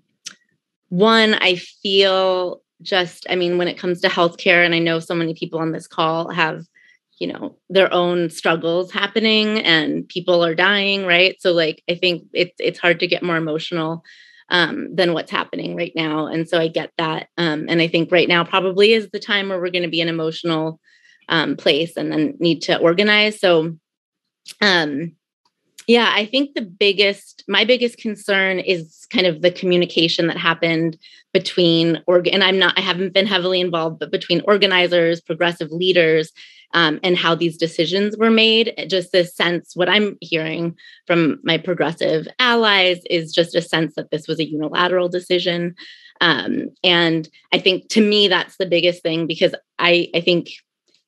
one, 0.89 1.35
I 1.35 1.57
feel 1.57 2.63
just, 2.83 3.27
I 3.31 3.37
mean, 3.37 3.59
when 3.59 3.69
it 3.69 3.79
comes 3.79 4.01
to 4.01 4.09
healthcare, 4.09 4.65
and 4.65 4.75
I 4.75 4.81
know 4.81 4.99
so 4.99 5.15
many 5.15 5.35
people 5.35 5.61
on 5.61 5.73
this 5.73 5.87
call 5.87 6.31
have, 6.31 6.65
you 7.21 7.29
know, 7.29 7.57
their 7.69 7.93
own 7.93 8.31
struggles 8.31 8.91
happening 8.91 9.61
and 9.61 10.09
people 10.09 10.45
are 10.45 10.55
dying, 10.55 11.07
right? 11.07 11.37
So 11.41 11.53
like 11.53 11.83
I 11.89 11.95
think 11.95 12.25
it's 12.33 12.57
it's 12.59 12.79
hard 12.79 12.99
to 13.01 13.07
get 13.07 13.23
more 13.23 13.37
emotional 13.37 14.03
um, 14.49 14.95
than 14.95 15.13
what's 15.13 15.31
happening 15.31 15.77
right 15.77 15.93
now. 15.95 16.27
And 16.27 16.49
so 16.49 16.59
I 16.59 16.69
get 16.69 16.91
that. 16.99 17.29
Um, 17.39 17.67
and 17.69 17.81
I 17.81 17.89
think 17.89 18.11
right 18.11 18.27
now 18.27 18.43
probably 18.43 18.95
is 18.95 19.09
the 19.13 19.21
time 19.21 19.49
where 19.49 19.61
we're 19.61 19.71
going 19.71 19.85
to 19.85 19.89
be 19.89 20.01
an 20.01 20.09
emotional 20.09 20.81
um, 21.29 21.57
place 21.57 21.97
and 21.97 22.11
then 22.11 22.35
need 22.41 22.63
to 22.63 22.79
organize. 22.79 23.39
So, 23.39 23.77
um, 24.61 25.13
yeah, 25.87 26.13
I 26.15 26.27
think 26.27 26.55
the 26.55 26.63
biggest, 26.63 27.45
my 27.49 27.65
biggest 27.65 27.99
concern 27.99 28.59
is 28.59 29.07
kind 29.13 29.27
of 29.27 29.43
the 29.43 29.51
communication 29.51 30.27
that 30.27 30.37
happened 30.37 30.99
between 31.33 32.03
org, 32.07 32.29
and 32.29 32.43
I'm 32.43 32.59
not, 32.59 32.77
I 32.77 32.81
haven't 32.81 33.15
been 33.15 33.27
heavily 33.27 33.61
involved, 33.61 33.99
but 34.01 34.11
between 34.11 34.43
organizers, 34.47 35.21
progressive 35.21 35.71
leaders, 35.71 36.33
um, 36.73 37.01
and 37.03 37.17
how 37.17 37.35
these 37.35 37.57
decisions 37.57 38.17
were 38.17 38.31
made. 38.31 38.73
Just 38.89 39.13
this 39.13 39.35
sense, 39.35 39.75
what 39.75 39.89
I'm 39.89 40.17
hearing 40.21 40.77
from 41.07 41.39
my 41.43 41.59
progressive 41.59 42.29
allies 42.39 43.01
is 43.09 43.33
just 43.33 43.55
a 43.55 43.63
sense 43.63 43.95
that 43.97 44.11
this 44.11 44.29
was 44.29 44.39
a 44.39 44.49
unilateral 44.49 45.09
decision. 45.09 45.75
Um, 46.21 46.69
and 46.85 47.29
I 47.53 47.59
think 47.59 47.89
to 47.91 48.01
me, 48.01 48.29
that's 48.29 48.57
the 48.57 48.67
biggest 48.67 49.03
thing 49.03 49.27
because 49.27 49.55
I, 49.79 50.09
I 50.15 50.21
think 50.21 50.51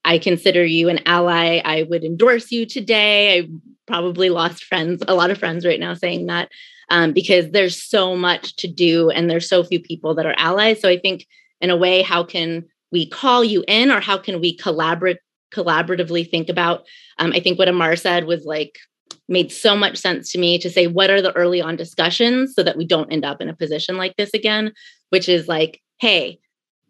I 0.04 0.18
consider 0.18 0.64
you 0.64 0.88
an 0.88 1.00
ally. 1.06 1.60
I 1.64 1.84
would 1.84 2.02
endorse 2.02 2.50
you 2.50 2.66
today. 2.66 3.38
I 3.38 3.48
probably 3.86 4.30
lost 4.30 4.64
friends, 4.64 5.02
a 5.06 5.14
lot 5.14 5.30
of 5.30 5.38
friends 5.38 5.66
right 5.66 5.78
now 5.78 5.94
saying 5.94 6.26
that 6.26 6.48
um, 6.90 7.12
because 7.12 7.50
there's 7.50 7.82
so 7.82 8.16
much 8.16 8.56
to 8.56 8.68
do 8.68 9.10
and 9.10 9.30
there's 9.30 9.48
so 9.48 9.64
few 9.64 9.80
people 9.80 10.14
that 10.14 10.26
are 10.26 10.34
allies. 10.36 10.80
So 10.80 10.88
I 10.88 10.98
think, 10.98 11.26
in 11.60 11.70
a 11.70 11.76
way, 11.76 12.02
how 12.02 12.24
can 12.24 12.64
we 12.90 13.08
call 13.08 13.42
you 13.42 13.64
in 13.66 13.90
or 13.90 14.00
how 14.00 14.18
can 14.18 14.40
we 14.40 14.56
collaborate 14.56 15.18
collaboratively 15.54 16.30
think 16.30 16.48
about. 16.48 16.84
Um, 17.18 17.32
I 17.32 17.40
think 17.40 17.58
what 17.58 17.68
Amar 17.68 17.96
said 17.96 18.24
was 18.24 18.44
like 18.44 18.78
made 19.28 19.52
so 19.52 19.76
much 19.76 19.96
sense 19.96 20.32
to 20.32 20.38
me 20.38 20.58
to 20.58 20.70
say 20.70 20.86
what 20.86 21.10
are 21.10 21.22
the 21.22 21.32
early 21.32 21.60
on 21.60 21.76
discussions 21.76 22.54
so 22.54 22.62
that 22.62 22.76
we 22.76 22.86
don't 22.86 23.12
end 23.12 23.24
up 23.24 23.40
in 23.40 23.48
a 23.48 23.56
position 23.56 23.96
like 23.96 24.16
this 24.16 24.30
again, 24.34 24.72
which 25.10 25.28
is 25.28 25.48
like, 25.48 25.80
hey, 25.98 26.38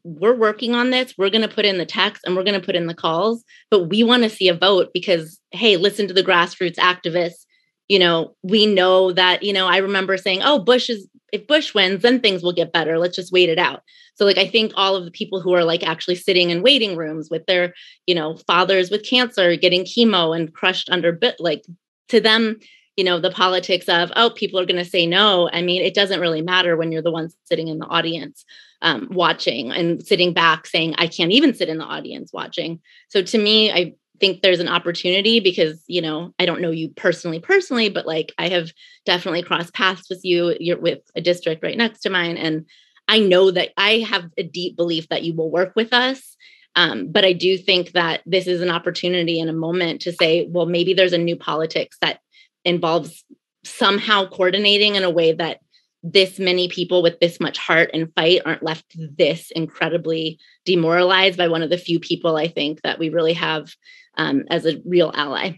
we're 0.05 0.35
working 0.35 0.75
on 0.75 0.91
this. 0.91 1.15
We're 1.17 1.31
going 1.31 1.49
to 1.49 1.55
put 1.55 1.65
in 1.65 1.79
the 1.79 1.87
text 1.87 2.23
and 2.25 2.35
we're 2.35 2.45
going 2.45 2.59
to 2.59 2.67
put 2.67 2.75
in 2.75 2.87
the 2.87 2.95
calls, 2.95 3.45
but 3.71 3.85
we 3.85 4.03
want 4.03 4.25
to 4.25 4.31
see 4.31 4.49
a 4.49 4.55
vote 4.55 4.91
because, 4.93 5.39
hey, 5.53 5.77
listen 5.77 6.09
to 6.09 6.15
the 6.15 6.25
grassroots 6.25 6.77
activists. 6.77 7.47
You 7.89 7.99
know, 7.99 8.35
we 8.43 8.67
know 8.67 9.13
that, 9.13 9.43
you 9.43 9.53
know, 9.53 9.67
I 9.67 9.77
remember 9.77 10.17
saying, 10.17 10.41
oh, 10.43 10.59
Bush 10.59 10.89
is, 10.89 11.07
if 11.33 11.47
Bush 11.47 11.75
wins, 11.75 12.03
then 12.03 12.21
things 12.21 12.43
will 12.43 12.53
get 12.53 12.73
better. 12.73 12.99
Let's 12.99 13.17
just 13.17 13.33
wait 13.33 13.49
it 13.49 13.59
out. 13.59 13.83
So 14.15 14.25
like 14.25 14.39
I 14.39 14.47
think 14.47 14.73
all 14.77 14.95
of 14.95 15.05
the 15.05 15.11
people 15.11 15.41
who 15.41 15.55
are 15.55 15.65
like 15.65 15.83
actually 15.83 16.17
sitting 16.17 16.51
in 16.51 16.63
waiting 16.63 16.97
rooms 16.97 17.29
with 17.31 17.47
their, 17.47 17.75
you 18.07 18.15
know, 18.15 18.37
fathers 18.47 18.91
with 18.91 19.09
cancer 19.09 19.57
getting 19.57 19.85
chemo 19.85 20.37
and 20.37 20.55
crushed 20.55 20.91
under 20.91 21.11
bit 21.11 21.37
like 21.41 21.65
to 22.11 22.21
them, 22.21 22.61
you 22.97 23.05
know, 23.05 23.19
the 23.19 23.31
politics 23.31 23.89
of 23.89 24.13
oh, 24.15 24.31
people 24.31 24.61
are 24.61 24.67
going 24.67 24.83
to 24.83 24.89
say 24.89 25.07
no. 25.07 25.49
I 25.53 25.63
mean, 25.63 25.83
it 25.83 25.95
doesn't 25.95 26.21
really 26.21 26.43
matter 26.43 26.77
when 26.77 26.93
you're 26.93 27.03
the 27.03 27.11
one 27.11 27.31
sitting 27.45 27.69
in 27.69 27.79
the 27.79 27.87
audience 27.87 28.45
um, 28.83 29.09
watching 29.11 29.71
and 29.71 30.07
sitting 30.07 30.35
back 30.35 30.67
saying 30.67 30.95
I 30.99 31.07
can't 31.07 31.33
even 31.33 31.55
sit 31.55 31.71
in 31.71 31.79
the 31.79 31.85
audience 31.85 32.33
watching. 32.33 32.81
So 33.09 33.23
to 33.23 33.39
me, 33.39 33.73
I 33.73 33.95
think 34.21 34.43
there's 34.43 34.61
an 34.61 34.69
opportunity 34.69 35.41
because 35.41 35.83
you 35.87 36.01
know 36.01 36.33
i 36.39 36.47
don't 36.47 36.61
know 36.61 36.71
you 36.71 36.89
personally 36.91 37.41
personally 37.41 37.89
but 37.89 38.07
like 38.07 38.33
i 38.39 38.49
have 38.49 38.71
definitely 39.05 39.43
crossed 39.43 39.75
paths 39.75 40.09
with 40.09 40.21
you 40.23 40.57
you're 40.61 40.79
with 40.79 41.01
a 41.17 41.21
district 41.21 41.63
right 41.63 41.77
next 41.77 42.01
to 42.01 42.11
mine 42.11 42.37
and 42.37 42.67
I 43.09 43.19
know 43.19 43.51
that 43.51 43.71
I 43.77 43.99
have 44.09 44.31
a 44.39 44.43
deep 44.43 44.77
belief 44.77 45.09
that 45.09 45.23
you 45.23 45.35
will 45.35 45.51
work 45.51 45.73
with 45.77 45.93
us. 45.93 46.37
Um, 46.77 47.11
but 47.11 47.25
I 47.25 47.33
do 47.33 47.59
think 47.59 47.93
that 47.93 48.23
this 48.25 48.47
is 48.47 48.63
an 48.63 48.71
opportunity 48.71 49.39
and 49.39 49.51
a 49.51 49.55
moment 49.55 50.01
to 50.03 50.13
say, 50.13 50.47
well, 50.49 50.67
maybe 50.67 50.95
there's 50.95 51.13
a 51.13 51.19
new 51.19 51.37
politics 51.37 51.99
that 52.01 52.21
involves 52.65 53.25
somehow 53.65 54.27
coordinating 54.29 54.95
in 54.95 55.03
a 55.03 55.11
way 55.11 55.33
that 55.33 55.61
this 56.03 56.39
many 56.39 56.69
people 56.69 57.03
with 57.03 57.21
this 57.21 57.39
much 57.39 57.59
heart 57.59 57.91
and 57.93 58.13
fight 58.17 58.41
aren't 58.45 58.63
left 58.63 58.87
this 58.97 59.51
incredibly 59.53 60.39
demoralized 60.65 61.37
by 61.37 61.47
one 61.47 61.63
of 61.63 61.71
the 61.71 61.79
few 61.79 62.01
people 62.01 62.37
I 62.37 62.49
think 62.49 62.81
that 62.83 62.99
we 62.99 63.11
really 63.11 63.35
have 63.35 63.73
um, 64.17 64.45
as 64.51 64.67
a 64.67 64.81
real 64.85 65.13
ally. 65.15 65.57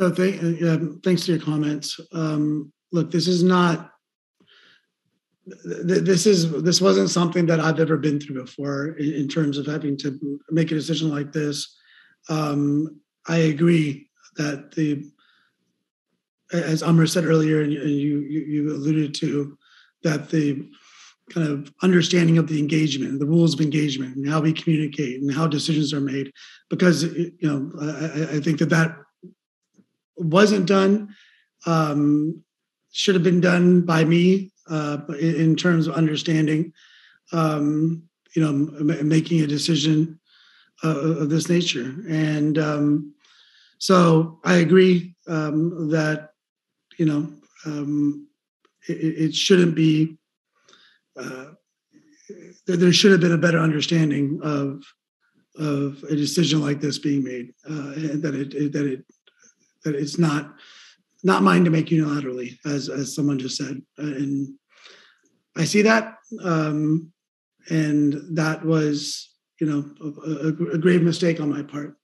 Uh, 0.00 0.06
uh, 0.06 0.78
thanks 1.04 1.26
for 1.26 1.32
your 1.32 1.40
comments. 1.40 2.00
Um, 2.12 2.72
look, 2.90 3.10
this 3.10 3.28
is 3.28 3.42
not 3.42 3.90
this 5.64 6.26
is 6.26 6.50
this 6.62 6.80
wasn't 6.80 7.10
something 7.10 7.46
that 7.46 7.60
I've 7.60 7.80
ever 7.80 7.96
been 7.96 8.20
through 8.20 8.42
before 8.42 8.88
in, 8.98 9.12
in 9.14 9.28
terms 9.28 9.58
of 9.58 9.66
having 9.66 9.96
to 9.98 10.38
make 10.50 10.70
a 10.70 10.74
decision 10.74 11.10
like 11.10 11.32
this. 11.32 11.76
Um, 12.28 13.00
I 13.26 13.38
agree 13.38 14.08
that 14.36 14.72
the, 14.72 15.10
as 16.52 16.82
Amar 16.82 17.06
said 17.06 17.24
earlier, 17.24 17.62
and 17.62 17.72
you, 17.72 17.80
you 17.80 18.40
you 18.40 18.70
alluded 18.70 19.14
to, 19.16 19.56
that 20.02 20.28
the 20.30 20.70
kind 21.30 21.48
of 21.48 21.72
understanding 21.82 22.38
of 22.38 22.48
the 22.48 22.58
engagement, 22.58 23.18
the 23.18 23.26
rules 23.26 23.54
of 23.54 23.60
engagement, 23.60 24.16
and 24.16 24.28
how 24.28 24.40
we 24.40 24.52
communicate 24.52 25.20
and 25.20 25.32
how 25.32 25.46
decisions 25.46 25.92
are 25.92 26.00
made, 26.00 26.32
because 26.68 27.04
you 27.04 27.32
know 27.42 27.70
I, 27.80 28.36
I 28.36 28.40
think 28.40 28.58
that 28.58 28.70
that 28.70 28.96
wasn't 30.16 30.66
done. 30.66 31.14
Um, 31.66 32.42
should 32.92 33.14
have 33.14 33.24
been 33.24 33.40
done 33.40 33.82
by 33.82 34.04
me 34.04 34.50
uh, 34.68 34.98
in, 35.20 35.56
terms 35.56 35.86
of 35.86 35.94
understanding, 35.94 36.72
um, 37.32 38.02
you 38.34 38.42
know, 38.42 38.50
m- 38.50 39.08
making 39.08 39.40
a 39.40 39.46
decision 39.46 40.18
uh, 40.82 40.98
of 40.98 41.30
this 41.30 41.48
nature. 41.48 41.94
And 42.08 42.58
um, 42.58 43.14
so 43.78 44.40
I 44.44 44.56
agree 44.56 45.14
um, 45.28 45.90
that, 45.90 46.30
you 46.98 47.06
know, 47.06 47.28
um, 47.66 48.28
it, 48.88 48.92
it, 48.92 49.34
shouldn't 49.34 49.74
be, 49.74 50.16
uh, 51.20 51.46
there 52.66 52.92
should 52.92 53.12
have 53.12 53.20
been 53.20 53.32
a 53.32 53.38
better 53.38 53.58
understanding 53.58 54.40
of 54.42 54.82
of 55.58 56.02
a 56.04 56.14
decision 56.14 56.60
like 56.60 56.80
this 56.80 56.98
being 56.98 57.24
made, 57.24 57.52
uh, 57.68 57.92
and 57.92 58.22
that 58.22 58.34
it, 58.34 58.72
that 58.72 58.86
it 58.86 59.04
that 59.84 59.94
it's 59.94 60.18
not 60.18 60.54
not 61.22 61.42
mine 61.42 61.64
to 61.64 61.70
make 61.70 61.86
unilaterally, 61.86 62.56
as 62.64 62.88
as 62.88 63.14
someone 63.14 63.38
just 63.38 63.56
said, 63.56 63.82
and 63.98 64.54
I 65.56 65.64
see 65.64 65.82
that, 65.82 66.16
um, 66.42 67.12
and 67.68 68.36
that 68.36 68.64
was 68.64 69.34
you 69.60 69.66
know 69.66 69.84
a, 70.00 70.46
a, 70.46 70.74
a 70.74 70.78
grave 70.78 71.02
mistake 71.02 71.40
on 71.40 71.50
my 71.50 71.62
part. 71.62 71.96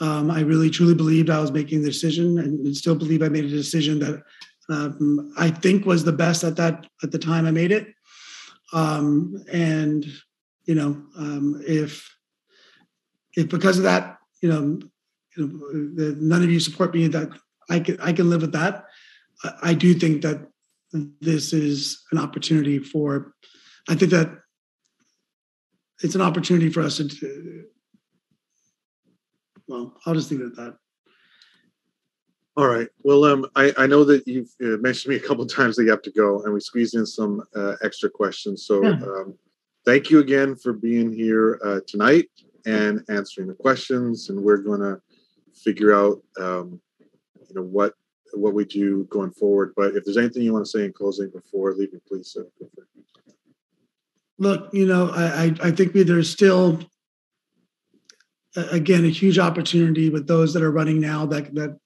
Um, 0.00 0.30
I 0.30 0.40
really 0.40 0.70
truly 0.70 0.94
believed 0.94 1.30
I 1.30 1.40
was 1.40 1.52
making 1.52 1.82
the 1.82 1.88
decision, 1.88 2.38
and 2.38 2.76
still 2.76 2.94
believe 2.94 3.22
I 3.22 3.28
made 3.28 3.44
a 3.44 3.48
decision 3.48 3.98
that 4.00 4.22
um, 4.68 5.32
I 5.38 5.50
think 5.50 5.86
was 5.86 6.04
the 6.04 6.12
best 6.12 6.44
at 6.44 6.56
that 6.56 6.86
at 7.02 7.10
the 7.10 7.18
time 7.18 7.46
I 7.46 7.50
made 7.50 7.72
it. 7.72 7.88
Um, 8.72 9.44
and 9.52 10.04
you 10.64 10.74
know, 10.74 11.02
um, 11.16 11.62
if 11.66 12.08
if 13.36 13.48
because 13.48 13.78
of 13.78 13.84
that, 13.84 14.18
you 14.42 14.48
know, 14.48 14.80
you 15.36 15.92
know, 15.96 16.14
none 16.18 16.42
of 16.42 16.50
you 16.50 16.60
support 16.60 16.94
me, 16.94 17.06
that 17.08 17.28
I 17.70 17.80
can 17.80 18.00
I 18.00 18.12
can 18.12 18.30
live 18.30 18.42
with 18.42 18.52
that. 18.52 18.84
I 19.62 19.74
do 19.74 19.94
think 19.94 20.22
that 20.22 20.48
this 21.20 21.52
is 21.52 22.02
an 22.12 22.18
opportunity 22.18 22.78
for. 22.78 23.34
I 23.88 23.94
think 23.94 24.10
that 24.10 24.30
it's 26.02 26.14
an 26.14 26.22
opportunity 26.22 26.70
for 26.70 26.80
us 26.82 26.98
to. 26.98 27.64
Well, 29.68 29.96
I'll 30.06 30.14
just 30.14 30.30
leave 30.30 30.40
it 30.40 30.46
at 30.46 30.56
that. 30.56 30.76
All 32.56 32.68
right. 32.68 32.88
Well, 33.02 33.24
um, 33.24 33.46
I, 33.54 33.72
I 33.76 33.86
know 33.86 34.02
that 34.04 34.26
you've 34.26 34.48
uh, 34.62 34.78
mentioned 34.80 35.10
me 35.10 35.16
a 35.16 35.26
couple 35.26 35.44
times 35.44 35.76
that 35.76 35.84
you 35.84 35.90
have 35.90 36.00
to 36.02 36.10
go, 36.10 36.42
and 36.42 36.54
we 36.54 36.60
squeezed 36.60 36.94
in 36.94 37.04
some 37.04 37.42
uh, 37.54 37.74
extra 37.82 38.08
questions. 38.08 38.64
So, 38.64 38.82
yeah. 38.82 38.92
um, 38.92 39.36
thank 39.84 40.08
you 40.10 40.20
again 40.20 40.56
for 40.56 40.72
being 40.72 41.12
here 41.12 41.60
uh, 41.62 41.80
tonight 41.86 42.30
and 42.64 43.02
answering 43.10 43.48
the 43.48 43.54
questions. 43.54 44.30
And 44.30 44.42
we're 44.42 44.56
going 44.56 44.80
to 44.80 44.98
figure 45.54 45.94
out, 45.94 46.22
um, 46.40 46.80
you 47.46 47.54
know, 47.54 47.62
what 47.62 47.92
what 48.32 48.54
we 48.54 48.64
do 48.64 49.04
going 49.10 49.32
forward. 49.32 49.72
But 49.76 49.94
if 49.94 50.04
there's 50.04 50.16
anything 50.16 50.42
you 50.42 50.52
want 50.52 50.64
to 50.64 50.70
say 50.70 50.84
in 50.84 50.92
closing 50.94 51.30
before 51.30 51.74
leaving, 51.74 52.00
please. 52.08 52.36
Uh, 52.38 52.44
Look, 54.38 54.72
you 54.72 54.86
know, 54.86 55.10
I 55.10 55.44
I, 55.44 55.54
I 55.64 55.70
think 55.72 55.92
we, 55.92 56.04
there's 56.04 56.30
still 56.30 56.80
again 58.54 59.04
a 59.04 59.08
huge 59.08 59.38
opportunity 59.38 60.08
with 60.08 60.26
those 60.26 60.54
that 60.54 60.62
are 60.62 60.70
running 60.70 61.00
now 61.00 61.26
that 61.26 61.54
that 61.54 61.78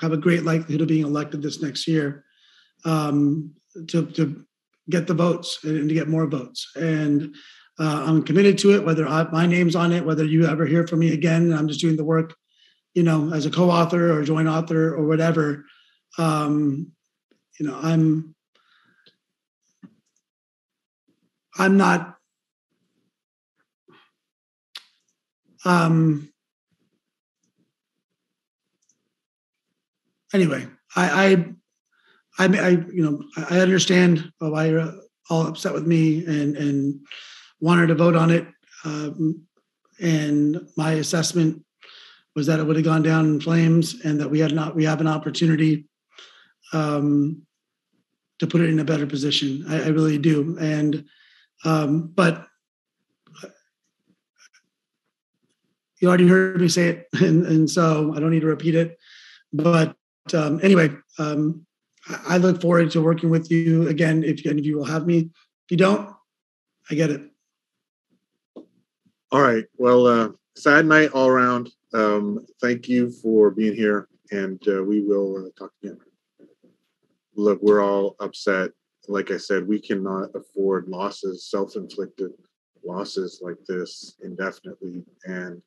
have 0.00 0.12
a 0.12 0.16
great 0.16 0.44
likelihood 0.44 0.82
of 0.82 0.88
being 0.88 1.04
elected 1.04 1.42
this 1.42 1.62
next 1.62 1.88
year 1.88 2.24
um, 2.84 3.54
to, 3.88 4.06
to 4.06 4.44
get 4.90 5.06
the 5.06 5.14
votes 5.14 5.58
and 5.64 5.88
to 5.88 5.94
get 5.94 6.08
more 6.08 6.26
votes. 6.26 6.70
And 6.76 7.34
uh, 7.78 8.04
I'm 8.06 8.22
committed 8.22 8.58
to 8.58 8.74
it, 8.74 8.84
whether 8.84 9.06
I, 9.06 9.24
my 9.30 9.46
name's 9.46 9.76
on 9.76 9.92
it, 9.92 10.04
whether 10.04 10.24
you 10.24 10.46
ever 10.46 10.66
hear 10.66 10.86
from 10.86 11.00
me 11.00 11.12
again. 11.12 11.52
I'm 11.52 11.68
just 11.68 11.80
doing 11.80 11.96
the 11.96 12.04
work, 12.04 12.34
you 12.94 13.02
know, 13.02 13.32
as 13.32 13.46
a 13.46 13.50
co-author 13.50 14.12
or 14.12 14.24
joint 14.24 14.48
author 14.48 14.94
or 14.94 15.06
whatever. 15.06 15.64
Um, 16.16 16.92
you 17.58 17.66
know, 17.66 17.78
I'm 17.80 18.34
I'm 21.58 21.76
not 21.76 22.16
um, 25.64 26.32
anyway, 30.32 30.66
I, 30.96 31.46
I, 32.38 32.44
I, 32.44 32.58
I 32.58 32.68
you 32.92 33.02
know, 33.02 33.22
I 33.50 33.60
understand 33.60 34.32
why 34.38 34.66
you're 34.66 34.92
all 35.30 35.46
upset 35.46 35.74
with 35.74 35.86
me 35.86 36.24
and 36.24 36.56
and 36.56 37.00
wanted 37.60 37.88
to 37.88 37.94
vote 37.94 38.16
on 38.16 38.30
it. 38.30 38.46
Um, 38.84 39.42
and 40.00 40.60
my 40.76 40.92
assessment 40.92 41.64
was 42.36 42.46
that 42.46 42.60
it 42.60 42.64
would 42.64 42.76
have 42.76 42.84
gone 42.84 43.02
down 43.02 43.26
in 43.26 43.40
flames, 43.40 44.00
and 44.04 44.20
that 44.20 44.30
we 44.30 44.38
had 44.38 44.54
not 44.54 44.76
we 44.76 44.84
have 44.84 45.00
an 45.00 45.08
opportunity 45.08 45.86
um, 46.72 47.42
to 48.38 48.46
put 48.46 48.60
it 48.60 48.70
in 48.70 48.78
a 48.78 48.84
better 48.84 49.06
position. 49.06 49.64
I, 49.68 49.84
I 49.84 49.88
really 49.88 50.18
do, 50.18 50.56
and 50.60 51.04
um, 51.64 52.12
but 52.14 52.46
you 56.00 56.08
already 56.08 56.28
heard 56.28 56.60
me 56.60 56.68
say 56.68 56.88
it, 56.88 57.08
and, 57.20 57.44
and 57.46 57.70
so 57.70 58.14
I 58.14 58.20
don't 58.20 58.30
need 58.30 58.40
to 58.40 58.46
repeat 58.46 58.74
it. 58.74 58.98
But 59.52 59.96
um, 60.34 60.60
anyway, 60.62 60.90
um, 61.18 61.66
I 62.26 62.38
look 62.38 62.60
forward 62.60 62.90
to 62.92 63.02
working 63.02 63.30
with 63.30 63.50
you 63.50 63.88
again 63.88 64.24
if 64.24 64.44
any 64.46 64.60
of 64.60 64.66
you 64.66 64.76
will 64.76 64.84
have 64.84 65.06
me. 65.06 65.18
If 65.18 65.70
you 65.70 65.76
don't, 65.76 66.10
I 66.90 66.94
get 66.94 67.10
it. 67.10 67.22
All 69.30 69.42
right. 69.42 69.64
Well, 69.76 70.06
uh, 70.06 70.30
sad 70.56 70.86
night 70.86 71.10
all 71.12 71.28
around. 71.28 71.70
Um, 71.92 72.46
thank 72.62 72.88
you 72.88 73.10
for 73.10 73.50
being 73.50 73.74
here, 73.74 74.08
and 74.30 74.60
uh, 74.68 74.82
we 74.82 75.00
will 75.00 75.46
uh, 75.46 75.48
talk 75.58 75.72
again. 75.82 75.98
Look, 77.34 77.60
we're 77.62 77.82
all 77.82 78.16
upset. 78.20 78.70
Like 79.06 79.30
I 79.30 79.36
said, 79.36 79.66
we 79.66 79.80
cannot 79.80 80.30
afford 80.34 80.88
losses, 80.88 81.48
self 81.50 81.76
inflicted 81.76 82.32
losses 82.84 83.40
like 83.42 83.58
this 83.66 84.16
indefinitely. 84.22 85.04
And 85.24 85.62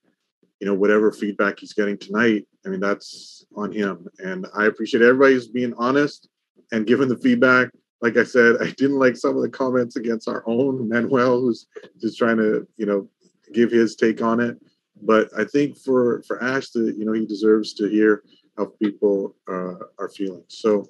you 0.61 0.67
know, 0.67 0.75
whatever 0.75 1.11
feedback 1.11 1.59
he's 1.59 1.73
getting 1.73 1.97
tonight, 1.97 2.47
I 2.65 2.69
mean, 2.69 2.79
that's 2.79 3.45
on 3.55 3.71
him. 3.71 4.07
And 4.19 4.45
I 4.55 4.65
appreciate 4.65 5.01
everybody's 5.01 5.47
being 5.47 5.73
honest 5.73 6.29
and 6.71 6.85
giving 6.85 7.09
the 7.09 7.17
feedback. 7.17 7.69
Like 8.01 8.15
I 8.15 8.23
said, 8.23 8.57
I 8.61 8.69
didn't 8.69 8.99
like 8.99 9.17
some 9.17 9.35
of 9.35 9.41
the 9.41 9.49
comments 9.49 9.95
against 9.95 10.29
our 10.29 10.43
own 10.45 10.87
Manuel, 10.87 11.41
who's 11.41 11.65
just 11.99 12.19
trying 12.19 12.37
to, 12.37 12.67
you 12.77 12.85
know, 12.85 13.09
give 13.53 13.71
his 13.71 13.95
take 13.95 14.21
on 14.21 14.39
it. 14.39 14.55
But 15.01 15.29
I 15.35 15.45
think 15.45 15.77
for 15.79 16.21
for 16.27 16.41
Ash, 16.43 16.69
that 16.69 16.95
you 16.95 17.05
know, 17.05 17.13
he 17.13 17.25
deserves 17.25 17.73
to 17.75 17.87
hear 17.87 18.23
how 18.55 18.65
people 18.65 19.35
uh, 19.49 19.75
are 19.97 20.09
feeling. 20.15 20.43
So 20.47 20.87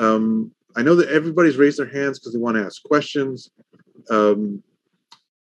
um, 0.00 0.50
I 0.74 0.82
know 0.82 0.96
that 0.96 1.10
everybody's 1.10 1.58
raised 1.58 1.78
their 1.78 1.86
hands 1.86 2.18
because 2.18 2.32
they 2.32 2.40
want 2.40 2.56
to 2.56 2.64
ask 2.64 2.82
questions. 2.82 3.50
Um, 4.10 4.64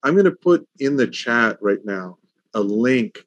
I'm 0.02 0.12
going 0.12 0.26
to 0.26 0.32
put 0.32 0.68
in 0.78 0.96
the 0.96 1.06
chat 1.06 1.56
right 1.62 1.82
now 1.84 2.18
a 2.54 2.60
link 2.60 3.24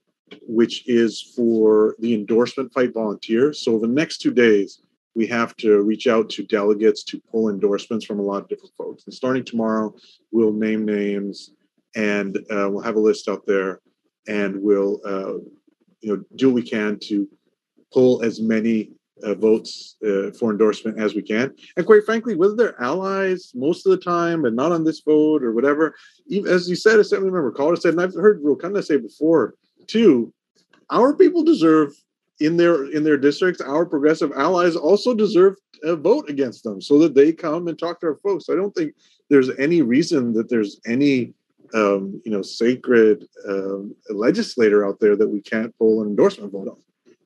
which 0.48 0.88
is 0.88 1.34
for 1.36 1.96
the 2.00 2.14
endorsement 2.14 2.74
fight 2.74 2.94
volunteers. 2.94 3.62
So 3.62 3.80
the 3.80 3.88
next 3.88 4.20
two 4.20 4.34
days, 4.34 4.82
we 5.16 5.28
have 5.28 5.56
to 5.58 5.82
reach 5.82 6.08
out 6.08 6.30
to 6.32 6.44
delegates 6.44 7.04
to 7.06 7.22
pull 7.32 7.50
endorsements 7.50 8.06
from 8.06 8.20
a 8.20 8.22
lot 8.22 8.44
of 8.44 8.50
different 8.50 8.74
folks. 8.78 9.06
And 9.06 9.14
starting 9.14 9.46
tomorrow, 9.46 9.96
we'll 10.32 10.52
name 10.52 10.86
names 10.86 11.52
and 11.96 12.38
uh, 12.52 12.70
we'll 12.70 12.82
have 12.82 12.98
a 12.98 13.00
list 13.00 13.30
out 13.30 13.46
there, 13.46 13.80
and 14.28 14.62
we'll 14.62 15.00
uh, 15.06 15.34
you 16.02 16.16
know 16.16 16.24
do 16.36 16.50
what 16.50 16.56
we 16.56 16.70
can 16.70 17.00
to 17.04 17.28
pull 17.94 18.22
as 18.22 18.42
many 18.42 18.92
uh, 19.24 19.34
votes 19.34 19.96
uh, 20.06 20.32
for 20.38 20.52
endorsement 20.52 21.00
as 21.00 21.16
we 21.16 21.22
can. 21.22 21.54
And 21.78 21.86
quite 21.86 22.04
frankly, 22.04 22.36
whether 22.36 22.56
they're 22.56 22.82
allies 22.82 23.52
most 23.56 23.86
of 23.86 23.92
the 23.92 23.98
time 23.98 24.44
and 24.44 24.56
not 24.56 24.74
on 24.74 24.84
this 24.84 25.00
vote 25.00 25.42
or 25.42 25.54
whatever, 25.54 25.96
even 26.28 26.52
as 26.52 26.70
you 26.70 26.76
said, 26.76 27.00
Assembly 27.00 27.32
Member 27.32 27.54
Kalra 27.54 27.80
said, 27.80 27.94
and 27.94 28.02
I've 28.02 28.14
heard 28.14 28.42
Ro 28.44 28.58
Khanna 28.58 28.84
say 28.84 28.98
before, 28.98 29.56
Two, 29.88 30.34
our 30.90 31.16
people 31.16 31.44
deserve 31.44 31.94
in 32.40 32.58
their 32.58 32.86
in 32.92 33.04
their 33.04 33.18
districts, 33.18 33.62
our 33.62 33.86
progressive 33.86 34.32
allies 34.36 34.76
also 34.76 35.14
deserve 35.14 35.56
a 35.84 35.96
vote 35.96 36.30
against 36.30 36.64
them 36.64 36.82
so 36.82 37.00
that 37.00 37.16
they 37.16 37.32
come 37.32 37.68
and 37.68 37.78
talk 37.78 38.00
to 38.02 38.08
our 38.08 38.16
folks. 38.18 38.50
I 38.50 38.56
don't 38.56 38.76
think 38.76 38.94
there's 39.30 39.50
any 39.58 39.82
reason 39.82 40.34
that 40.34 40.50
there's 40.50 40.80
any 40.86 41.34
um, 41.74 42.22
you 42.26 42.32
know 42.32 42.42
sacred 42.42 43.26
um, 43.48 43.96
legislator 44.10 44.86
out 44.86 45.00
there 45.00 45.16
that 45.16 45.28
we 45.28 45.42
can't 45.42 45.78
pull 45.78 46.02
an 46.02 46.10
endorsement 46.10 46.52
vote 46.52 46.68
on. 46.68 46.78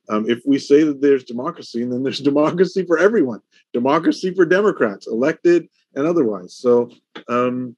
Um, 0.08 0.28
if 0.28 0.40
we 0.44 0.58
say 0.58 0.82
that 0.82 1.00
there's 1.00 1.24
democracy, 1.24 1.82
and 1.82 1.92
then 1.92 2.02
there's 2.02 2.20
democracy 2.32 2.84
for 2.84 2.98
everyone, 2.98 3.40
democracy 3.72 4.32
for 4.32 4.44
Democrats, 4.46 5.06
elected 5.06 5.68
and 5.94 6.06
otherwise. 6.06 6.54
So 6.54 6.90
um, 7.28 7.76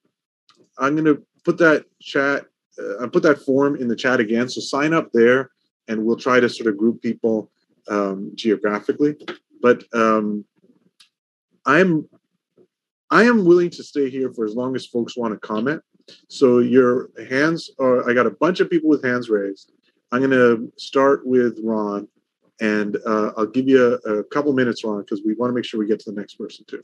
I'm 0.78 0.94
going 0.94 1.06
to 1.06 1.22
put 1.44 1.58
that 1.58 1.86
chat 2.00 2.46
uh, 2.78 3.04
I 3.04 3.06
put 3.08 3.22
that 3.24 3.40
form 3.40 3.76
in 3.76 3.88
the 3.88 3.96
chat 3.96 4.20
again. 4.20 4.48
So 4.48 4.60
sign 4.60 4.92
up 4.92 5.10
there, 5.12 5.50
and 5.88 6.04
we'll 6.04 6.16
try 6.16 6.40
to 6.40 6.48
sort 6.48 6.68
of 6.68 6.76
group 6.76 7.02
people 7.02 7.50
um, 7.88 8.32
geographically. 8.34 9.16
But 9.60 9.84
um, 9.94 10.44
I'm 11.66 12.08
I 13.10 13.24
am 13.24 13.44
willing 13.44 13.70
to 13.70 13.82
stay 13.82 14.08
here 14.08 14.32
for 14.32 14.44
as 14.44 14.54
long 14.54 14.74
as 14.74 14.86
folks 14.86 15.16
want 15.16 15.34
to 15.34 15.46
comment. 15.46 15.82
So 16.28 16.58
your 16.58 17.10
hands 17.28 17.70
are. 17.78 18.08
I 18.08 18.14
got 18.14 18.26
a 18.26 18.30
bunch 18.30 18.60
of 18.60 18.70
people 18.70 18.88
with 18.88 19.04
hands 19.04 19.28
raised. 19.28 19.72
I'm 20.10 20.20
going 20.20 20.30
to 20.30 20.72
start 20.76 21.26
with 21.26 21.58
Ron, 21.62 22.08
and 22.60 22.96
uh, 23.06 23.32
I'll 23.36 23.46
give 23.46 23.68
you 23.68 23.98
a, 24.04 24.18
a 24.18 24.24
couple 24.24 24.52
minutes, 24.52 24.84
Ron, 24.84 25.00
because 25.00 25.22
we 25.24 25.34
want 25.34 25.50
to 25.50 25.54
make 25.54 25.64
sure 25.64 25.80
we 25.80 25.86
get 25.86 26.00
to 26.00 26.10
the 26.10 26.18
next 26.18 26.34
person 26.34 26.64
too. 26.66 26.82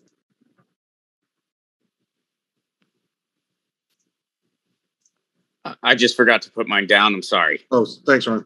I 5.83 5.95
just 5.95 6.17
forgot 6.17 6.43
to 6.43 6.51
put 6.51 6.69
mine 6.69 6.87
down. 6.87 7.15
I'm 7.15 7.23
sorry. 7.23 7.61
Oh, 7.71 7.87
thanks, 8.07 8.27
Ron. 8.27 8.45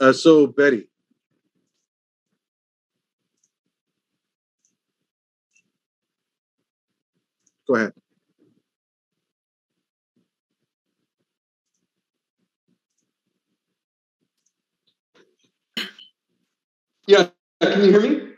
Uh, 0.00 0.12
so, 0.12 0.46
Betty. 0.46 0.88
Go 7.66 7.76
ahead. 7.76 7.92
Yeah, 17.06 17.28
can 17.60 17.84
you 17.84 17.90
hear 17.90 18.00
me? 18.00 18.32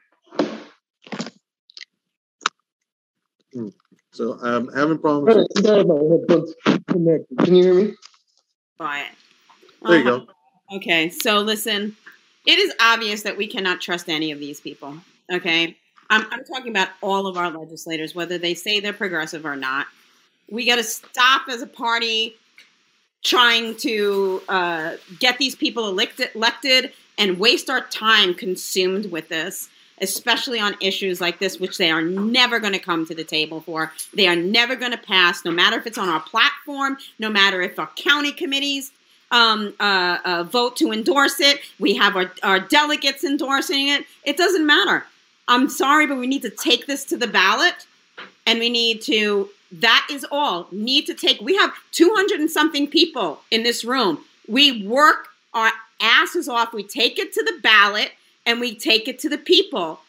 Hmm. 3.53 3.69
So 4.13 4.39
I'm 4.41 4.69
having 4.73 4.99
problems. 4.99 5.49
Can 5.59 7.55
you 7.55 7.63
hear 7.63 7.75
me? 7.75 7.95
Quiet. 8.77 9.12
There 9.82 9.98
you 9.98 10.05
go. 10.05 10.27
Okay, 10.74 11.11
so 11.11 11.40
listen, 11.40 11.97
it 12.47 12.59
is 12.59 12.73
obvious 12.81 13.23
that 13.23 13.36
we 13.36 13.47
cannot 13.47 13.81
trust 13.81 14.09
any 14.09 14.32
of 14.32 14.39
these 14.39 14.61
people. 14.61 14.97
Okay, 15.32 15.77
I'm, 16.11 16.27
I'm 16.31 16.44
talking 16.44 16.70
about 16.70 16.89
all 17.03 17.27
of 17.27 17.36
our 17.36 17.51
legislators, 17.51 18.15
whether 18.15 18.39
they 18.39 18.55
say 18.55 18.81
they're 18.81 18.93
progressive 18.93 19.44
or 19.44 19.57
not. 19.57 19.86
We 20.51 20.66
got 20.66 20.77
to 20.77 20.85
stop 20.85 21.48
as 21.48 21.62
a 21.62 21.66
party 21.66 22.36
trying 23.24 23.77
to 23.78 24.43
uh, 24.48 24.97
get 25.19 25.39
these 25.39 25.57
people 25.57 25.89
elected, 25.89 26.31
elected 26.35 26.93
and 27.19 27.39
waste 27.39 27.69
our 27.70 27.81
time 27.81 28.35
consumed 28.35 29.11
with 29.11 29.28
this, 29.28 29.69
especially 30.01 30.60
on 30.60 30.77
issues 30.81 31.20
like 31.20 31.39
this, 31.39 31.59
which 31.59 31.78
they 31.78 31.90
are 31.90 32.02
never 32.02 32.59
going 32.59 32.73
to 32.73 32.78
come 32.78 33.06
to 33.06 33.14
the 33.14 33.24
table 33.24 33.60
for. 33.60 33.93
They 34.14 34.27
are 34.27 34.36
never 34.36 34.77
going 34.77 34.93
to 34.93 34.98
pass, 34.98 35.44
no 35.44 35.51
matter 35.51 35.78
if 35.78 35.86
it's 35.86 35.98
on 35.98 36.09
our 36.09 36.20
platform, 36.20 36.98
no 37.18 37.31
matter 37.31 37.62
if 37.62 37.78
our 37.78 37.90
county 37.97 38.32
committees 38.32 38.93
um, 39.31 39.74
uh, 39.81 40.18
uh, 40.24 40.44
vote 40.44 40.77
to 40.77 40.93
endorse 40.93 41.40
it. 41.40 41.60
We 41.78 41.94
have 41.97 42.16
our, 42.16 42.32
our 42.43 42.60
delegates 42.60 43.24
endorsing 43.24 43.89
it. 43.89 44.05
It 44.24 44.36
doesn't 44.36 44.66
matter. 44.66 45.06
I'm 45.48 45.68
sorry, 45.68 46.06
but 46.06 46.18
we 46.18 46.27
need 46.27 46.43
to 46.43 46.51
take 46.51 46.86
this 46.86 47.05
to 47.06 47.16
the 47.16 47.27
ballot 47.27 47.86
and 48.47 48.59
we 48.59 48.68
need 48.68 49.02
to, 49.02 49.51
that 49.73 50.06
is 50.10 50.27
all. 50.31 50.68
Need 50.70 51.06
to 51.06 51.14
take, 51.14 51.40
we 51.40 51.56
have 51.56 51.73
200 51.93 52.40
and 52.40 52.51
something 52.51 52.89
people 52.89 53.40
in 53.51 53.62
this 53.62 53.85
room. 53.85 54.24
We 54.48 54.86
work 54.86 55.28
our 55.55 55.70
asses 56.01 56.48
off. 56.48 56.73
We 56.73 56.85
take 56.85 57.18
it 57.18 57.32
to 57.32 57.43
the 57.43 57.59
ballot 57.62 58.12
and 58.47 58.60
we 58.60 58.74
take 58.74 59.09
it 59.09 59.18
to 59.18 59.28
the 59.28 59.39
people. 59.39 60.01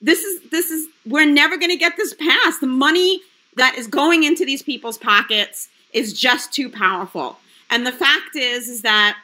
This 0.00 0.20
is, 0.20 0.50
this 0.50 0.70
is, 0.70 0.88
we're 1.04 1.26
never 1.26 1.58
going 1.58 1.70
to 1.70 1.76
get 1.76 1.96
this 1.96 2.14
passed. 2.14 2.60
The 2.60 2.66
money 2.66 3.20
that 3.56 3.76
is 3.76 3.86
going 3.86 4.24
into 4.24 4.46
these 4.46 4.62
people's 4.62 4.96
pockets 4.96 5.68
is 5.92 6.18
just 6.18 6.52
too 6.52 6.70
powerful. 6.70 7.38
And 7.68 7.86
the 7.86 7.92
fact 7.92 8.36
is, 8.36 8.68
is 8.68 8.82
that 8.82 9.18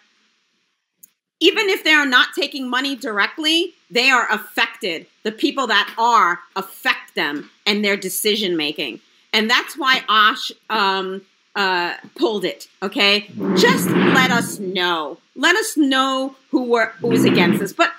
even 1.41 1.69
if 1.69 1.85
they 1.85 1.93
are 1.93 2.07
not 2.07 2.29
taking 2.35 2.69
money 2.69 2.97
directly, 2.97 3.75
they 3.91 4.11
are 4.11 4.27
affected. 4.31 5.07
The 5.23 5.33
people 5.33 5.67
that 5.67 5.95
are 5.99 6.41
affect 6.57 7.15
them 7.15 7.51
and 7.67 7.85
their 7.85 7.97
decision 7.97 8.57
making. 8.57 9.01
And 9.33 9.51
that's 9.51 9.77
why 9.77 10.03
Ash 10.09 10.51
um, 10.71 11.23
uh, 11.55 11.95
pulled 12.17 12.45
it. 12.45 12.69
Okay, 12.83 13.31
just 13.57 13.89
let 13.91 14.31
us 14.31 14.59
know. 14.59 15.19
Let 15.35 15.57
us 15.57 15.77
know 15.77 16.37
who 16.51 16.65
were 16.65 16.93
who 17.01 17.09
was 17.09 17.25
against 17.25 17.61
this. 17.61 17.73
But 17.73 17.93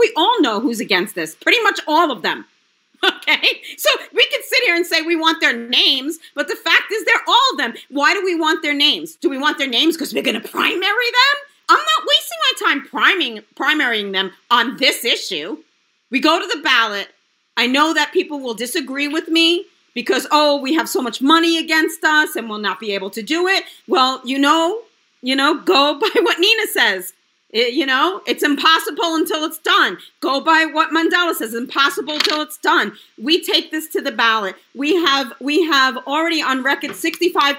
we 0.00 0.12
all 0.16 0.40
know 0.40 0.60
who's 0.60 0.80
against 0.80 1.14
this. 1.14 1.34
Pretty 1.34 1.62
much 1.62 1.80
all 1.86 2.10
of 2.10 2.22
them. 2.22 2.46
Okay, 3.02 3.62
so 3.78 3.88
we 4.12 4.26
can 4.26 4.42
sit 4.42 4.62
here 4.64 4.74
and 4.74 4.86
say 4.86 5.00
we 5.00 5.16
want 5.16 5.40
their 5.40 5.56
names, 5.56 6.18
but 6.34 6.48
the 6.48 6.56
fact 6.56 6.92
is 6.92 7.02
they're 7.06 7.14
all 7.26 7.50
of 7.52 7.56
them. 7.56 7.72
Why 7.88 8.12
do 8.12 8.22
we 8.22 8.38
want 8.38 8.60
their 8.60 8.74
names? 8.74 9.16
Do 9.16 9.30
we 9.30 9.38
want 9.38 9.56
their 9.56 9.68
names 9.68 9.96
because 9.96 10.12
we're 10.12 10.22
going 10.22 10.38
to 10.38 10.46
primary 10.46 10.82
them? 10.82 11.36
I'm 11.70 11.78
not 11.78 12.06
wasting 12.06 12.38
my 12.44 12.66
time 12.66 12.86
priming 12.86 13.40
primarying 13.54 14.12
them 14.12 14.32
on 14.50 14.76
this 14.76 15.02
issue. 15.02 15.58
We 16.10 16.20
go 16.20 16.40
to 16.40 16.46
the 16.46 16.62
ballot. 16.62 17.08
I 17.56 17.66
know 17.66 17.94
that 17.94 18.12
people 18.12 18.40
will 18.40 18.54
disagree 18.54 19.08
with 19.08 19.28
me 19.28 19.64
because 19.94 20.26
oh, 20.30 20.60
we 20.60 20.74
have 20.74 20.88
so 20.88 21.00
much 21.00 21.22
money 21.22 21.58
against 21.58 22.04
us 22.04 22.36
and 22.36 22.48
we'll 22.48 22.58
not 22.58 22.80
be 22.80 22.92
able 22.92 23.10
to 23.10 23.22
do 23.22 23.46
it. 23.46 23.64
Well, 23.88 24.20
you 24.24 24.38
know, 24.38 24.82
you 25.22 25.36
know, 25.36 25.60
go 25.60 25.98
by 26.00 26.10
what 26.20 26.38
Nina 26.38 26.66
says. 26.66 27.12
It, 27.52 27.74
you 27.74 27.84
know, 27.84 28.22
it's 28.26 28.44
impossible 28.44 29.16
until 29.16 29.44
it's 29.44 29.58
done. 29.58 29.98
Go 30.20 30.40
by 30.40 30.66
what 30.66 30.90
Mandela 30.90 31.34
says, 31.34 31.52
impossible 31.52 32.14
until 32.14 32.42
it's 32.42 32.58
done. 32.58 32.92
We 33.20 33.42
take 33.44 33.70
this 33.70 33.88
to 33.88 34.00
the 34.00 34.12
ballot. 34.12 34.54
We 34.74 34.94
have 34.94 35.32
we 35.40 35.64
have 35.66 35.96
already 36.06 36.42
on 36.42 36.62
record 36.62 36.94
65 36.94 37.56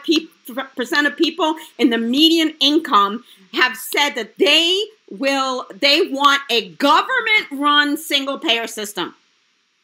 percent 0.75 1.07
of 1.07 1.17
people 1.17 1.55
in 1.77 1.89
the 1.89 1.97
median 1.97 2.55
income 2.61 3.23
have 3.53 3.75
said 3.75 4.11
that 4.11 4.37
they 4.37 4.81
will 5.09 5.65
they 5.77 6.07
want 6.07 6.41
a 6.49 6.69
government 6.69 7.47
run 7.51 7.97
single 7.97 8.39
payer 8.39 8.67
system. 8.67 9.13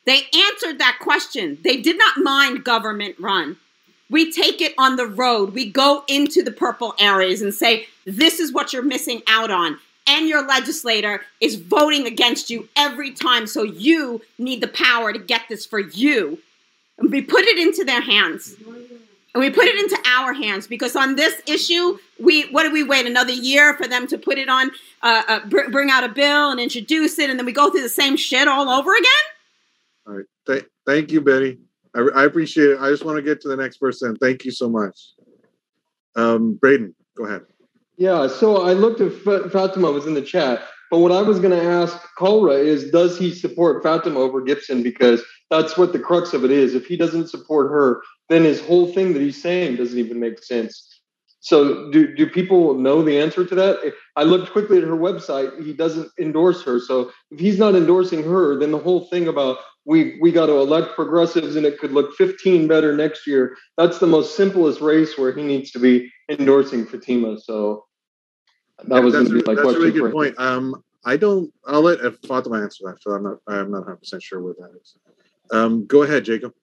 They 0.05 0.21
answered 0.33 0.79
that 0.79 0.99
question. 1.01 1.57
They 1.65 1.81
did 1.81 1.97
not 1.97 2.19
mind 2.19 2.63
government 2.63 3.15
run. 3.19 3.57
We 4.09 4.31
take 4.31 4.61
it 4.61 4.73
on 4.77 4.95
the 4.95 5.05
road. 5.05 5.53
We 5.53 5.69
go 5.69 6.05
into 6.07 6.41
the 6.41 6.51
purple 6.51 6.95
areas 6.97 7.41
and 7.41 7.53
say, 7.53 7.87
this 8.05 8.39
is 8.39 8.53
what 8.53 8.71
you're 8.71 8.81
missing 8.81 9.21
out 9.27 9.51
on 9.51 9.79
and 10.07 10.27
your 10.27 10.45
legislator 10.47 11.21
is 11.41 11.55
voting 11.55 12.07
against 12.07 12.49
you 12.49 12.69
every 12.75 13.11
time. 13.11 13.47
So 13.47 13.63
you 13.63 14.21
need 14.37 14.61
the 14.61 14.67
power 14.67 15.13
to 15.13 15.19
get 15.19 15.41
this 15.49 15.65
for 15.65 15.79
you. 15.79 16.39
And 16.97 17.11
we 17.11 17.21
put 17.21 17.43
it 17.43 17.57
into 17.59 17.83
their 17.83 18.01
hands. 18.01 18.55
And 19.33 19.41
we 19.43 19.51
put 19.51 19.65
it 19.65 19.77
into 19.77 19.99
our 20.07 20.33
hands 20.33 20.65
because 20.65 20.95
on 20.95 21.15
this 21.15 21.41
issue, 21.45 21.99
we 22.19 22.49
what 22.49 22.63
do 22.63 22.71
we 22.71 22.83
wait 22.83 23.05
another 23.05 23.33
year 23.33 23.75
for 23.75 23.87
them 23.87 24.07
to 24.07 24.17
put 24.17 24.39
it 24.39 24.49
on, 24.49 24.71
uh, 25.03 25.23
uh, 25.27 25.45
br- 25.45 25.69
bring 25.69 25.91
out 25.91 26.03
a 26.03 26.09
bill 26.09 26.49
and 26.49 26.59
introduce 26.59 27.19
it, 27.19 27.29
and 27.29 27.37
then 27.37 27.45
we 27.45 27.51
go 27.51 27.69
through 27.69 27.83
the 27.83 27.89
same 27.89 28.17
shit 28.17 28.47
all 28.47 28.67
over 28.67 28.95
again? 28.95 29.11
All 30.07 30.13
right. 30.15 30.25
Th- 30.47 30.65
thank 30.87 31.11
you, 31.11 31.21
Betty. 31.21 31.59
I, 31.93 32.07
I, 32.15 32.23
appreciate 32.25 32.71
it. 32.71 32.79
I 32.79 32.89
just 32.89 33.05
want 33.05 33.17
to 33.17 33.21
get 33.21 33.41
to 33.41 33.47
the 33.47 33.57
next 33.57 33.77
person. 33.77 34.15
Thank 34.15 34.43
you 34.43 34.51
so 34.51 34.69
much. 34.69 35.13
Um, 36.15 36.55
Braden, 36.55 36.95
go 37.15 37.25
ahead. 37.25 37.41
Yeah, 37.97 38.27
so 38.27 38.61
I 38.61 38.73
looked 38.73 39.01
at 39.01 39.13
Fatima 39.51 39.91
was 39.91 40.05
in 40.05 40.13
the 40.13 40.21
chat, 40.21 40.61
but 40.91 40.99
what 40.99 41.11
I 41.11 41.21
was 41.23 41.39
going 41.39 41.57
to 41.57 41.63
ask 41.63 41.97
Kalra 42.17 42.63
is, 42.63 42.91
does 42.91 43.17
he 43.17 43.33
support 43.33 43.83
Fatima 43.83 44.19
over 44.19 44.41
Gipson? 44.41 44.83
Because 44.83 45.23
that's 45.49 45.77
what 45.77 45.93
the 45.93 45.99
crux 45.99 46.33
of 46.33 46.45
it 46.45 46.51
is. 46.51 46.75
If 46.75 46.85
he 46.85 46.95
doesn't 46.95 47.29
support 47.29 47.71
her, 47.71 48.01
then 48.29 48.43
his 48.43 48.61
whole 48.61 48.93
thing 48.93 49.13
that 49.13 49.21
he's 49.21 49.41
saying 49.41 49.77
doesn't 49.77 49.97
even 49.97 50.19
make 50.19 50.43
sense. 50.43 50.83
So, 51.39 51.89
do 51.91 52.13
do 52.15 52.27
people 52.29 52.73
know 52.75 53.01
the 53.03 53.19
answer 53.19 53.45
to 53.45 53.55
that? 53.55 53.93
I 54.15 54.23
looked 54.23 54.51
quickly 54.51 54.77
at 54.79 54.83
her 54.83 54.97
website. 54.97 55.63
He 55.63 55.73
doesn't 55.73 56.09
endorse 56.19 56.63
her. 56.63 56.79
So, 56.79 57.11
if 57.31 57.39
he's 57.39 57.57
not 57.59 57.75
endorsing 57.75 58.23
her, 58.23 58.59
then 58.59 58.71
the 58.71 58.79
whole 58.79 59.05
thing 59.07 59.27
about 59.27 59.59
we 59.85 60.19
we 60.21 60.31
got 60.31 60.47
to 60.47 60.59
elect 60.59 60.95
progressives 60.95 61.55
and 61.55 61.65
it 61.65 61.79
could 61.79 61.93
look 61.93 62.13
15 62.15 62.67
better 62.67 62.95
next 62.95 63.27
year. 63.27 63.55
That's 63.77 63.99
the 63.99 64.07
most 64.07 64.35
simplest 64.35 64.81
race 64.81 65.17
where 65.17 65.31
he 65.33 65.43
needs 65.43 65.71
to 65.71 65.79
be 65.79 66.11
endorsing 66.29 66.85
Fatima. 66.85 67.37
So, 67.39 67.85
that 68.85 69.03
was 69.03 69.13
that's, 69.13 69.29
my 69.29 69.35
that's 69.37 69.61
question. 69.61 69.67
a 69.67 69.79
really 69.79 69.91
good 69.91 70.11
point. 70.11 70.35
Um, 70.37 70.83
I 71.05 71.17
don't. 71.17 71.51
I'll 71.65 71.81
let 71.81 72.01
uh, 72.01 72.11
Fatima 72.27 72.61
answer 72.61 72.83
that. 72.85 73.01
So 73.01 73.11
I'm 73.11 73.23
not. 73.23 73.37
I'm 73.47 73.71
not 73.71 73.79
100 73.79 73.97
percent 73.97 74.23
sure 74.23 74.41
where 74.41 74.53
that 74.59 74.71
is. 74.79 74.95
Um, 75.51 75.85
go 75.85 76.03
ahead, 76.03 76.25
Jacob. 76.25 76.53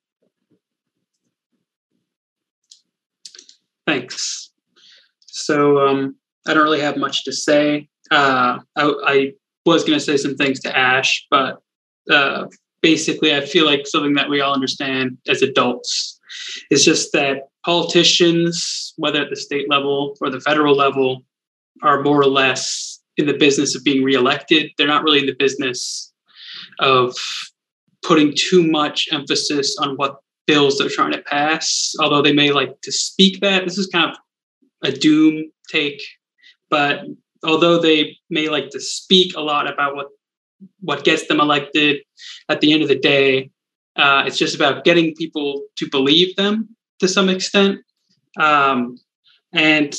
Thanks. 3.87 4.53
So 5.27 5.87
um, 5.87 6.17
I 6.47 6.55
don't 6.55 6.63
really 6.63 6.81
have 6.81 6.97
much 6.97 7.25
to 7.25 7.33
say. 7.33 7.89
Uh, 8.11 8.61
I, 8.77 8.95
I, 9.07 9.33
was 9.67 9.83
going 9.83 9.99
to 9.99 10.05
say 10.05 10.19
some 10.19 10.37
things 10.37 10.61
to 10.61 10.77
Ash, 10.77 11.27
but 11.31 11.59
uh, 12.11 12.45
basically, 12.83 13.35
I 13.35 13.41
feel 13.47 13.65
like 13.65 13.87
something 13.87 14.13
that 14.13 14.29
we 14.29 14.43
all 14.43 14.53
understand 14.53 15.17
as 15.27 15.41
adults 15.41 16.21
is 16.71 16.85
just 16.85 17.15
that 17.15 17.49
politicians, 17.65 18.93
whether 18.99 19.23
at 19.23 19.31
the 19.31 19.37
state 19.37 19.71
level 19.71 20.19
or 20.21 20.29
the 20.29 20.41
federal 20.41 20.77
level, 20.77 21.25
are 21.83 22.03
more 22.03 22.21
or 22.21 22.27
less 22.27 23.01
in 23.17 23.27
the 23.27 23.37
business 23.37 23.75
of 23.75 23.85
being 23.85 24.03
reelected. 24.03 24.71
They're 24.77 24.87
not 24.87 25.05
really 25.05 25.21
in 25.21 25.27
the 25.27 25.37
business 25.39 26.13
of 26.79 27.15
putting 28.03 28.35
too 28.37 28.67
much 28.67 29.09
emphasis 29.13 29.77
on 29.79 29.97
what 29.97 30.17
bills 30.47 30.79
they're 30.79 30.89
trying 30.89 31.13
to 31.13 31.23
pass, 31.23 31.95
although 32.01 32.23
they 32.23 32.33
may 32.33 32.51
like 32.51 32.81
to 32.83 32.93
speak 32.93 33.41
that. 33.41 33.65
This 33.65 33.79
is 33.79 33.87
kind 33.87 34.11
of 34.11 34.17
a 34.83 34.93
doom 34.93 35.51
take, 35.71 36.03
but 36.69 37.05
although 37.45 37.81
they 37.81 38.17
may 38.31 38.49
like 38.49 38.71
to 38.71 38.81
speak 38.81 39.37
a 39.37 39.41
lot 39.41 39.73
about 39.73 39.95
what 39.95 40.09
what 40.81 41.05
gets 41.05 41.27
them 41.27 41.41
elected, 41.41 42.01
at 42.49 42.61
the 42.61 42.73
end 42.73 42.83
of 42.83 42.89
the 42.89 42.99
day, 42.99 43.51
uh, 43.97 44.25
it's 44.27 44.39
just 44.39 44.55
about 44.55 44.85
getting 44.85 45.15
people 45.15 45.65
to 45.77 45.89
believe 45.91 46.35
them 46.37 46.75
to 47.01 47.09
some 47.09 47.29
extent. 47.29 47.81
Um, 48.39 48.99
and 49.53 49.95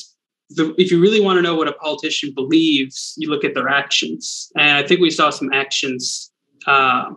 the, 0.50 0.76
if 0.78 0.92
you 0.92 1.02
really 1.02 1.22
want 1.22 1.38
to 1.38 1.42
know 1.42 1.56
what 1.56 1.68
a 1.68 1.74
politician 1.74 2.32
believes, 2.34 3.14
you 3.18 3.30
look 3.30 3.44
at 3.44 3.54
their 3.54 3.70
actions. 3.70 4.52
And 4.58 4.78
I 4.78 4.88
think 4.88 5.02
we 5.02 5.10
saw 5.10 5.30
some 5.30 5.52
actions 5.54 6.32
uh, 6.68 7.12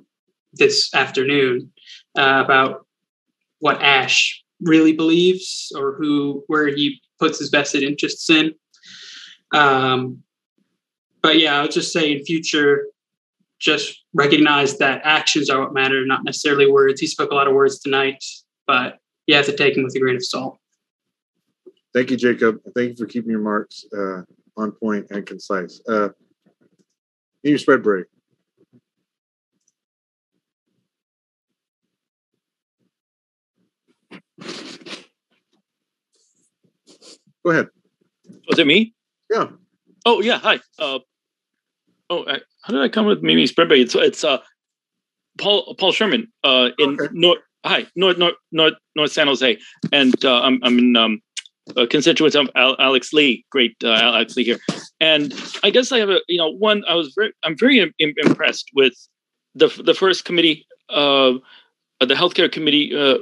this 0.55 0.93
afternoon 0.95 1.71
uh, 2.17 2.43
about 2.45 2.87
what 3.61 3.83
Ash 3.83 4.43
really 4.61 4.93
believes 4.93 5.73
or 5.77 5.95
who 5.95 6.43
where 6.47 6.69
he 6.69 7.01
puts 7.19 7.39
his 7.39 7.51
vested 7.51 7.83
interests 7.83 8.29
in. 8.31 8.55
Um, 9.53 10.23
but 11.23 11.39
yeah, 11.39 11.59
I 11.59 11.63
would 11.63 11.73
just 11.73 11.93
say 11.93 12.13
in 12.13 12.25
future, 12.25 12.87
just 13.59 14.05
recognize 14.15 14.79
that 14.79 15.01
actions 15.05 15.51
are 15.51 15.61
what 15.61 15.75
matter, 15.75 16.07
not 16.07 16.25
necessarily 16.25 16.71
words. 16.71 17.01
He 17.01 17.07
spoke 17.07 17.33
a 17.33 17.35
lot 17.35 17.49
of 17.49 17.55
words 17.55 17.81
tonight, 17.81 18.25
but 18.67 18.99
you 19.27 19.35
have 19.35 19.47
to 19.47 19.57
take 19.57 19.75
them 19.75 19.85
with 19.85 19.97
a 19.97 19.99
grain 19.99 20.17
of 20.17 20.25
salt. 20.25 20.59
Thank 21.95 22.11
you, 22.11 22.17
Jacob. 22.17 22.61
Thank 22.75 22.91
you 22.91 22.97
for 22.97 23.07
keeping 23.07 23.31
your 23.31 23.41
marks 23.41 23.85
uh, 23.97 24.23
on 24.57 24.73
point 24.73 25.07
and 25.11 25.25
concise. 25.25 25.81
Uh, 25.89 26.09
need 27.43 27.51
your 27.51 27.59
spread 27.59 27.83
break. 27.83 28.07
Go 37.45 37.53
ahead. 37.53 37.69
Was 38.49 38.59
it 38.59 38.67
me? 38.67 38.95
Yeah. 39.31 39.47
Oh 40.05 40.21
yeah. 40.21 40.39
Hi. 40.39 40.61
Uh, 40.79 40.99
oh, 42.11 42.25
I, 42.27 42.41
how 42.63 42.75
did 42.75 42.83
I 42.83 42.89
come 42.89 43.07
with 43.07 43.23
Mimi 43.23 43.47
spread 43.47 43.69
break? 43.69 43.83
It's 43.83 43.95
it's 43.95 44.25
uh, 44.25 44.39
Paul 45.39 45.75
Paul 45.77 45.93
Sherman 45.93 46.31
uh, 46.45 46.71
in 46.79 47.01
okay. 47.01 47.09
North. 47.13 47.39
Hi, 47.65 47.87
North 47.97 48.19
North 48.19 48.35
North 48.53 48.75
North 48.95 49.13
San 49.13 49.27
Jose, 49.27 49.59
and 49.93 50.25
uh, 50.25 50.43
I'm 50.43 50.61
I'm 50.63 50.79
in 50.79 50.97
um, 50.97 51.21
a 51.77 51.87
constituent 51.87 52.35
of 52.35 52.51
Al- 52.55 52.77
Alex 52.79 53.13
Lee. 53.13 53.45
Great 53.51 53.77
uh, 53.85 53.93
Alex 53.93 54.37
Lee 54.37 54.45
here, 54.45 54.59
and 55.01 55.35
I 55.63 55.71
guess 55.71 55.93
I 55.93 55.99
have 55.99 56.11
a 56.11 56.21
you 56.29 56.39
know 56.39 56.51
one. 56.51 56.85
I 56.89 56.95
was 56.95 57.13
very 57.15 57.33
I'm 57.43 57.57
very 57.57 57.79
Im- 57.81 58.15
impressed 58.17 58.71
with 58.75 58.95
the 59.55 59.69
the 59.85 59.95
first 59.95 60.25
committee, 60.25 60.67
uh, 60.89 61.35
the 62.01 62.15
healthcare 62.15 62.51
committee 62.51 62.95
uh, 62.97 63.19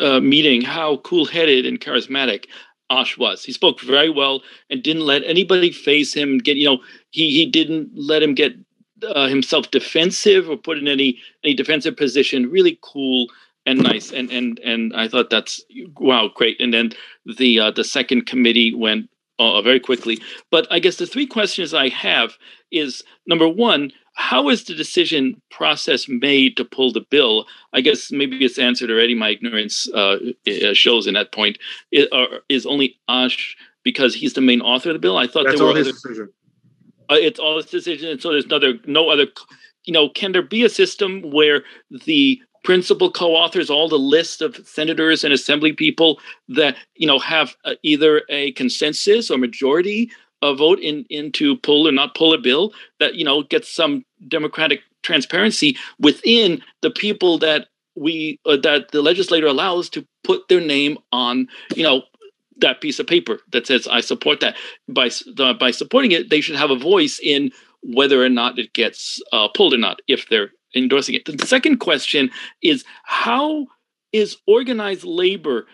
uh, 0.00 0.20
meeting. 0.20 0.62
How 0.62 0.98
cool 0.98 1.24
headed 1.24 1.66
and 1.66 1.80
charismatic 1.80 2.46
Ash 2.90 3.16
was. 3.18 3.44
He 3.44 3.52
spoke 3.52 3.80
very 3.80 4.10
well 4.10 4.42
and 4.70 4.82
didn't 4.82 5.06
let 5.06 5.22
anybody 5.24 5.70
face 5.72 6.14
him. 6.14 6.38
Get 6.38 6.56
you 6.56 6.66
know 6.66 6.78
he 7.10 7.30
he 7.30 7.46
didn't 7.46 7.90
let 7.94 8.22
him 8.22 8.34
get 8.34 8.54
uh, 9.02 9.28
himself 9.28 9.70
defensive 9.70 10.48
or 10.48 10.56
put 10.56 10.78
in 10.78 10.88
any 10.88 11.18
any 11.44 11.54
defensive 11.54 11.96
position. 11.96 12.50
Really 12.50 12.78
cool 12.82 13.28
and 13.66 13.82
nice. 13.82 14.12
And 14.12 14.30
and 14.30 14.58
and 14.60 14.94
I 14.94 15.08
thought 15.08 15.30
that's 15.30 15.62
wow, 15.98 16.30
great. 16.34 16.60
And 16.60 16.72
then 16.72 16.92
the 17.38 17.60
uh, 17.60 17.70
the 17.70 17.84
second 17.84 18.26
committee 18.26 18.74
went 18.74 19.08
uh, 19.38 19.62
very 19.62 19.80
quickly. 19.80 20.20
But 20.50 20.66
I 20.70 20.78
guess 20.78 20.96
the 20.96 21.06
three 21.06 21.26
questions 21.26 21.74
I 21.74 21.88
have 21.88 22.34
is 22.70 23.02
number 23.26 23.48
one, 23.48 23.92
how 24.14 24.48
is 24.48 24.64
the 24.64 24.74
decision 24.74 25.40
process 25.50 26.08
made 26.08 26.56
to 26.56 26.64
pull 26.64 26.92
the 26.92 27.04
bill? 27.10 27.46
I 27.72 27.80
guess 27.80 28.12
maybe 28.12 28.44
it's 28.44 28.58
answered 28.58 28.90
already. 28.90 29.14
My 29.14 29.30
ignorance 29.30 29.88
uh, 29.92 30.18
shows 30.72 31.06
in 31.06 31.14
that 31.14 31.32
point. 31.32 31.58
It, 31.90 32.12
uh, 32.12 32.38
is 32.48 32.66
only 32.66 32.96
Ash 33.08 33.56
because 33.82 34.14
he's 34.14 34.34
the 34.34 34.40
main 34.40 34.60
author 34.60 34.90
of 34.90 34.94
the 34.94 35.00
bill? 35.00 35.16
I 35.16 35.26
thought 35.26 35.44
that's 35.44 35.58
there 35.58 35.66
all 35.66 35.72
were 35.72 35.78
his 35.78 35.88
other, 35.88 35.94
decision. 35.94 36.28
uh, 37.10 37.16
it's 37.16 37.38
all 37.38 37.56
his 37.56 37.66
decision, 37.66 38.08
and 38.10 38.22
so 38.22 38.30
there's 38.30 38.44
another 38.44 38.74
no 38.86 39.10
other. 39.10 39.26
You 39.84 39.92
know, 39.92 40.08
can 40.08 40.32
there 40.32 40.42
be 40.42 40.64
a 40.64 40.70
system 40.70 41.20
where 41.30 41.62
the 42.06 42.40
principal 42.64 43.10
co-authors 43.10 43.70
all 43.70 43.88
the 43.88 43.98
list 43.98 44.42
of 44.42 44.56
senators 44.66 45.22
and 45.22 45.32
assembly 45.32 45.72
people 45.72 46.18
that 46.48 46.76
you 46.96 47.06
know 47.06 47.18
have 47.18 47.54
uh, 47.64 47.74
either 47.82 48.22
a 48.28 48.52
consensus 48.52 49.30
or 49.30 49.38
majority 49.38 50.10
uh, 50.42 50.54
vote 50.54 50.80
in 50.80 51.04
into 51.10 51.56
pull 51.58 51.86
or 51.86 51.92
not 51.92 52.14
pull 52.14 52.32
a 52.32 52.38
bill 52.38 52.72
that 52.98 53.14
you 53.14 53.24
know 53.24 53.42
gets 53.42 53.68
some 53.68 54.04
democratic 54.28 54.80
transparency 55.02 55.76
within 56.00 56.60
the 56.82 56.90
people 56.90 57.38
that 57.38 57.68
we 57.94 58.40
uh, 58.46 58.56
that 58.56 58.90
the 58.90 59.02
legislator 59.02 59.46
allows 59.46 59.88
to 59.88 60.04
put 60.24 60.48
their 60.48 60.60
name 60.60 60.98
on 61.12 61.46
you 61.76 61.82
know 61.82 62.02
that 62.56 62.80
piece 62.80 62.98
of 62.98 63.06
paper 63.06 63.40
that 63.52 63.66
says 63.66 63.86
I 63.88 64.00
support 64.00 64.40
that. 64.40 64.56
By 64.88 65.10
by 65.58 65.70
supporting 65.70 66.12
it, 66.12 66.30
they 66.30 66.40
should 66.40 66.56
have 66.56 66.70
a 66.70 66.78
voice 66.78 67.20
in 67.22 67.50
whether 67.82 68.24
or 68.24 68.28
not 68.28 68.58
it 68.58 68.72
gets 68.72 69.20
uh, 69.32 69.48
pulled 69.48 69.74
or 69.74 69.78
not 69.78 70.00
if 70.08 70.28
they're 70.28 70.50
endorsing 70.74 71.14
it. 71.14 71.24
The 71.24 71.46
second 71.46 71.78
question 71.78 72.30
is 72.62 72.84
how 73.04 73.66
is 74.12 74.36
organized 74.46 75.04
labor? 75.04 75.66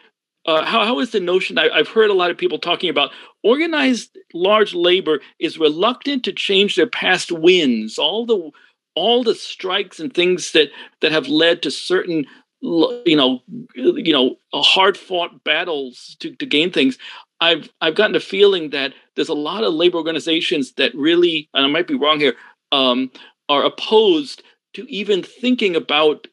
Uh, 0.46 0.64
how, 0.64 0.84
how 0.84 0.98
is 1.00 1.10
the 1.10 1.20
notion? 1.20 1.58
I, 1.58 1.68
I've 1.68 1.88
heard 1.88 2.10
a 2.10 2.14
lot 2.14 2.30
of 2.30 2.38
people 2.38 2.58
talking 2.58 2.88
about 2.88 3.10
organized 3.42 4.16
large 4.32 4.74
labor 4.74 5.20
is 5.38 5.58
reluctant 5.58 6.24
to 6.24 6.32
change 6.32 6.76
their 6.76 6.86
past 6.86 7.30
wins. 7.30 7.98
All 7.98 8.24
the 8.24 8.50
all 8.94 9.22
the 9.22 9.34
strikes 9.34 10.00
and 10.00 10.12
things 10.12 10.52
that 10.52 10.70
that 11.00 11.12
have 11.12 11.28
led 11.28 11.62
to 11.62 11.70
certain 11.70 12.26
you 12.62 13.16
know 13.16 13.42
you 13.74 14.12
know 14.12 14.36
hard 14.52 14.96
fought 14.96 15.42
battles 15.44 16.16
to, 16.20 16.34
to 16.36 16.44
gain 16.44 16.70
things 16.70 16.98
i've 17.40 17.70
i've 17.80 17.94
gotten 17.94 18.14
a 18.14 18.20
feeling 18.20 18.70
that 18.70 18.92
there's 19.16 19.30
a 19.30 19.34
lot 19.34 19.64
of 19.64 19.72
labor 19.72 19.96
organizations 19.96 20.72
that 20.72 20.94
really 20.94 21.48
and 21.54 21.64
i 21.64 21.68
might 21.68 21.86
be 21.86 21.94
wrong 21.94 22.20
here 22.20 22.34
um, 22.72 23.10
are 23.48 23.64
opposed 23.64 24.42
to 24.74 24.90
even 24.90 25.22
thinking 25.22 25.76
about 25.76 26.26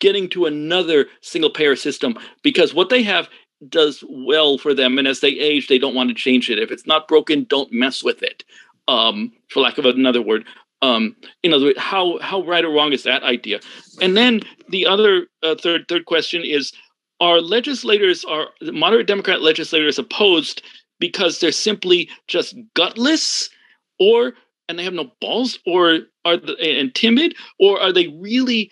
getting 0.00 0.28
to 0.28 0.46
another 0.46 1.06
single 1.22 1.50
payer 1.50 1.76
system 1.76 2.16
because 2.42 2.74
what 2.74 2.90
they 2.90 3.02
have 3.02 3.28
does 3.68 4.04
well 4.08 4.58
for 4.58 4.74
them 4.74 4.98
and 4.98 5.08
as 5.08 5.20
they 5.20 5.28
age 5.28 5.68
they 5.68 5.78
don't 5.78 5.94
want 5.94 6.08
to 6.08 6.14
change 6.14 6.50
it. 6.50 6.58
If 6.58 6.70
it's 6.70 6.86
not 6.86 7.08
broken 7.08 7.44
don't 7.44 7.72
mess 7.72 8.02
with 8.02 8.22
it 8.22 8.44
um, 8.88 9.32
for 9.48 9.60
lack 9.60 9.78
of 9.78 9.86
another 9.86 10.22
word. 10.22 10.44
Um, 10.82 11.16
in 11.42 11.54
other 11.54 11.66
words 11.66 11.78
how 11.78 12.18
how 12.18 12.42
right 12.42 12.64
or 12.64 12.70
wrong 12.70 12.92
is 12.92 13.04
that 13.04 13.22
idea? 13.22 13.60
And 14.02 14.16
then 14.16 14.40
the 14.68 14.86
other 14.86 15.26
uh, 15.42 15.54
third 15.54 15.86
third 15.88 16.04
question 16.04 16.42
is 16.44 16.72
are 17.20 17.40
legislators 17.40 18.24
are 18.24 18.48
moderate 18.60 19.06
democrat 19.06 19.40
legislators 19.40 19.98
opposed 19.98 20.62
because 20.98 21.38
they're 21.38 21.52
simply 21.52 22.10
just 22.28 22.54
gutless 22.74 23.48
or 23.98 24.34
and 24.68 24.78
they 24.78 24.84
have 24.84 24.94
no 24.94 25.10
balls 25.20 25.58
or 25.66 26.00
are 26.24 26.36
they 26.36 26.80
and 26.80 26.94
timid 26.94 27.34
or 27.58 27.80
are 27.80 27.92
they 27.92 28.08
really 28.08 28.70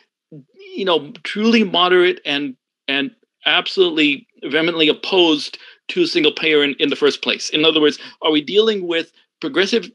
you 0.74 0.84
know 0.84 1.12
truly 1.22 1.64
moderate 1.64 2.20
and 2.24 2.56
and 2.88 3.10
absolutely 3.46 4.26
vehemently 4.44 4.88
opposed 4.88 5.58
to 5.88 6.06
single 6.06 6.32
payer 6.32 6.62
in, 6.62 6.74
in 6.78 6.88
the 6.88 6.96
first 6.96 7.22
place? 7.22 7.50
In 7.50 7.64
other 7.64 7.80
words 7.80 7.98
are 8.22 8.30
we 8.30 8.40
dealing 8.40 8.86
with 8.86 9.12
progressive 9.40 9.90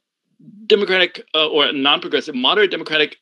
democratic 0.67 1.23
uh, 1.33 1.47
or 1.47 1.71
non-progressive 1.71 2.35
moderate 2.35 2.71
democratic 2.71 3.17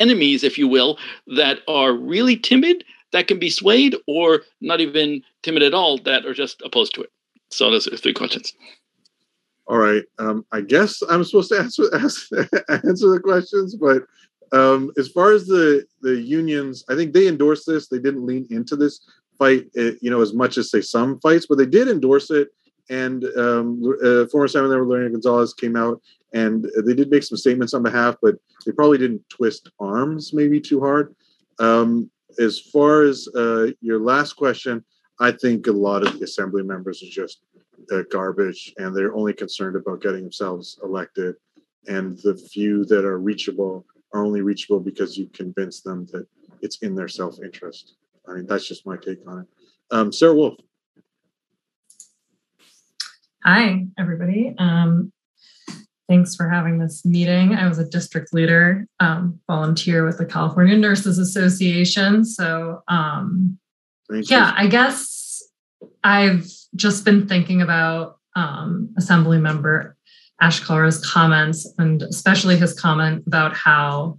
enemies 0.00 0.44
if 0.44 0.58
you 0.58 0.68
will 0.68 0.98
that 1.26 1.60
are 1.66 1.92
really 1.92 2.36
timid 2.36 2.84
that 3.12 3.26
can 3.26 3.38
be 3.38 3.48
swayed 3.48 3.96
or 4.06 4.42
not 4.60 4.80
even 4.80 5.22
timid 5.42 5.62
at 5.62 5.72
all 5.74 5.96
that 5.98 6.26
are 6.26 6.34
just 6.34 6.60
opposed 6.62 6.94
to 6.94 7.00
it? 7.00 7.10
So 7.50 7.70
those 7.70 7.88
are 7.88 7.96
three 7.96 8.12
questions 8.12 8.52
all 9.68 9.78
right. 9.78 10.02
Um, 10.18 10.46
I 10.50 10.62
guess 10.62 11.02
I'm 11.08 11.22
supposed 11.24 11.50
to 11.50 11.58
answer 11.58 11.84
ask, 11.94 12.30
answer 12.32 13.10
the 13.10 13.20
questions, 13.22 13.76
but 13.76 14.02
um, 14.52 14.90
as 14.96 15.08
far 15.08 15.32
as 15.32 15.46
the 15.46 15.84
the 16.00 16.18
unions, 16.20 16.84
I 16.88 16.94
think 16.94 17.12
they 17.12 17.28
endorsed 17.28 17.66
this. 17.66 17.88
They 17.88 17.98
didn't 17.98 18.24
lean 18.24 18.46
into 18.50 18.76
this 18.76 19.06
fight, 19.38 19.66
eh, 19.76 19.92
you 20.00 20.10
know, 20.10 20.22
as 20.22 20.32
much 20.32 20.56
as 20.58 20.70
say 20.70 20.80
some 20.80 21.20
fights, 21.20 21.46
but 21.46 21.58
they 21.58 21.66
did 21.66 21.88
endorse 21.88 22.30
it. 22.30 22.48
And 22.90 23.24
um, 23.36 23.82
uh, 24.02 24.26
former 24.26 24.46
Assembly 24.46 24.70
Member 24.70 24.86
Lorena 24.86 25.10
Gonzalez 25.10 25.52
came 25.52 25.76
out 25.76 26.00
and 26.32 26.66
they 26.86 26.94
did 26.94 27.10
make 27.10 27.22
some 27.22 27.36
statements 27.36 27.74
on 27.74 27.82
behalf, 27.82 28.16
but 28.22 28.36
they 28.64 28.72
probably 28.72 28.96
didn't 28.96 29.28
twist 29.28 29.70
arms 29.78 30.32
maybe 30.32 30.58
too 30.58 30.80
hard. 30.80 31.14
Um, 31.58 32.10
as 32.38 32.58
far 32.58 33.02
as 33.02 33.28
uh, 33.36 33.68
your 33.82 33.98
last 34.00 34.34
question, 34.34 34.82
I 35.20 35.32
think 35.32 35.66
a 35.66 35.72
lot 35.72 36.06
of 36.06 36.18
the 36.18 36.24
assembly 36.24 36.62
members 36.62 37.02
are 37.02 37.10
just 37.10 37.40
uh, 37.92 38.02
garbage 38.10 38.72
and 38.78 38.94
they're 38.94 39.14
only 39.14 39.32
concerned 39.32 39.76
about 39.76 40.02
getting 40.02 40.22
themselves 40.22 40.78
elected. 40.82 41.36
And 41.86 42.18
the 42.18 42.36
few 42.36 42.84
that 42.86 43.04
are 43.04 43.18
reachable 43.18 43.86
are 44.12 44.24
only 44.24 44.42
reachable 44.42 44.80
because 44.80 45.16
you 45.16 45.28
convince 45.32 45.80
them 45.80 46.06
that 46.12 46.26
it's 46.60 46.78
in 46.78 46.94
their 46.94 47.08
self 47.08 47.38
interest. 47.42 47.94
I 48.26 48.34
mean, 48.34 48.46
that's 48.46 48.66
just 48.66 48.86
my 48.86 48.96
take 48.96 49.26
on 49.26 49.40
it. 49.40 49.46
Um, 49.90 50.12
Sarah 50.12 50.34
Wolf. 50.34 50.56
Hi, 53.44 53.86
everybody. 53.98 54.54
Um, 54.58 55.12
thanks 56.08 56.34
for 56.34 56.48
having 56.48 56.78
this 56.78 57.04
meeting. 57.04 57.54
I 57.54 57.68
was 57.68 57.78
a 57.78 57.88
district 57.88 58.34
leader, 58.34 58.86
um, 59.00 59.40
volunteer 59.46 60.04
with 60.04 60.18
the 60.18 60.26
California 60.26 60.76
Nurses 60.76 61.18
Association. 61.18 62.24
So, 62.24 62.82
um, 62.88 63.58
yeah, 64.10 64.52
I 64.56 64.66
guess 64.66 65.42
I've 66.02 66.50
just 66.76 67.04
been 67.04 67.26
thinking 67.26 67.62
about 67.62 68.18
um, 68.36 68.94
Assembly 68.96 69.38
Member 69.38 69.96
Ash 70.40 70.60
comments, 70.60 71.66
and 71.78 72.02
especially 72.02 72.56
his 72.56 72.78
comment 72.78 73.24
about 73.26 73.56
how 73.56 74.18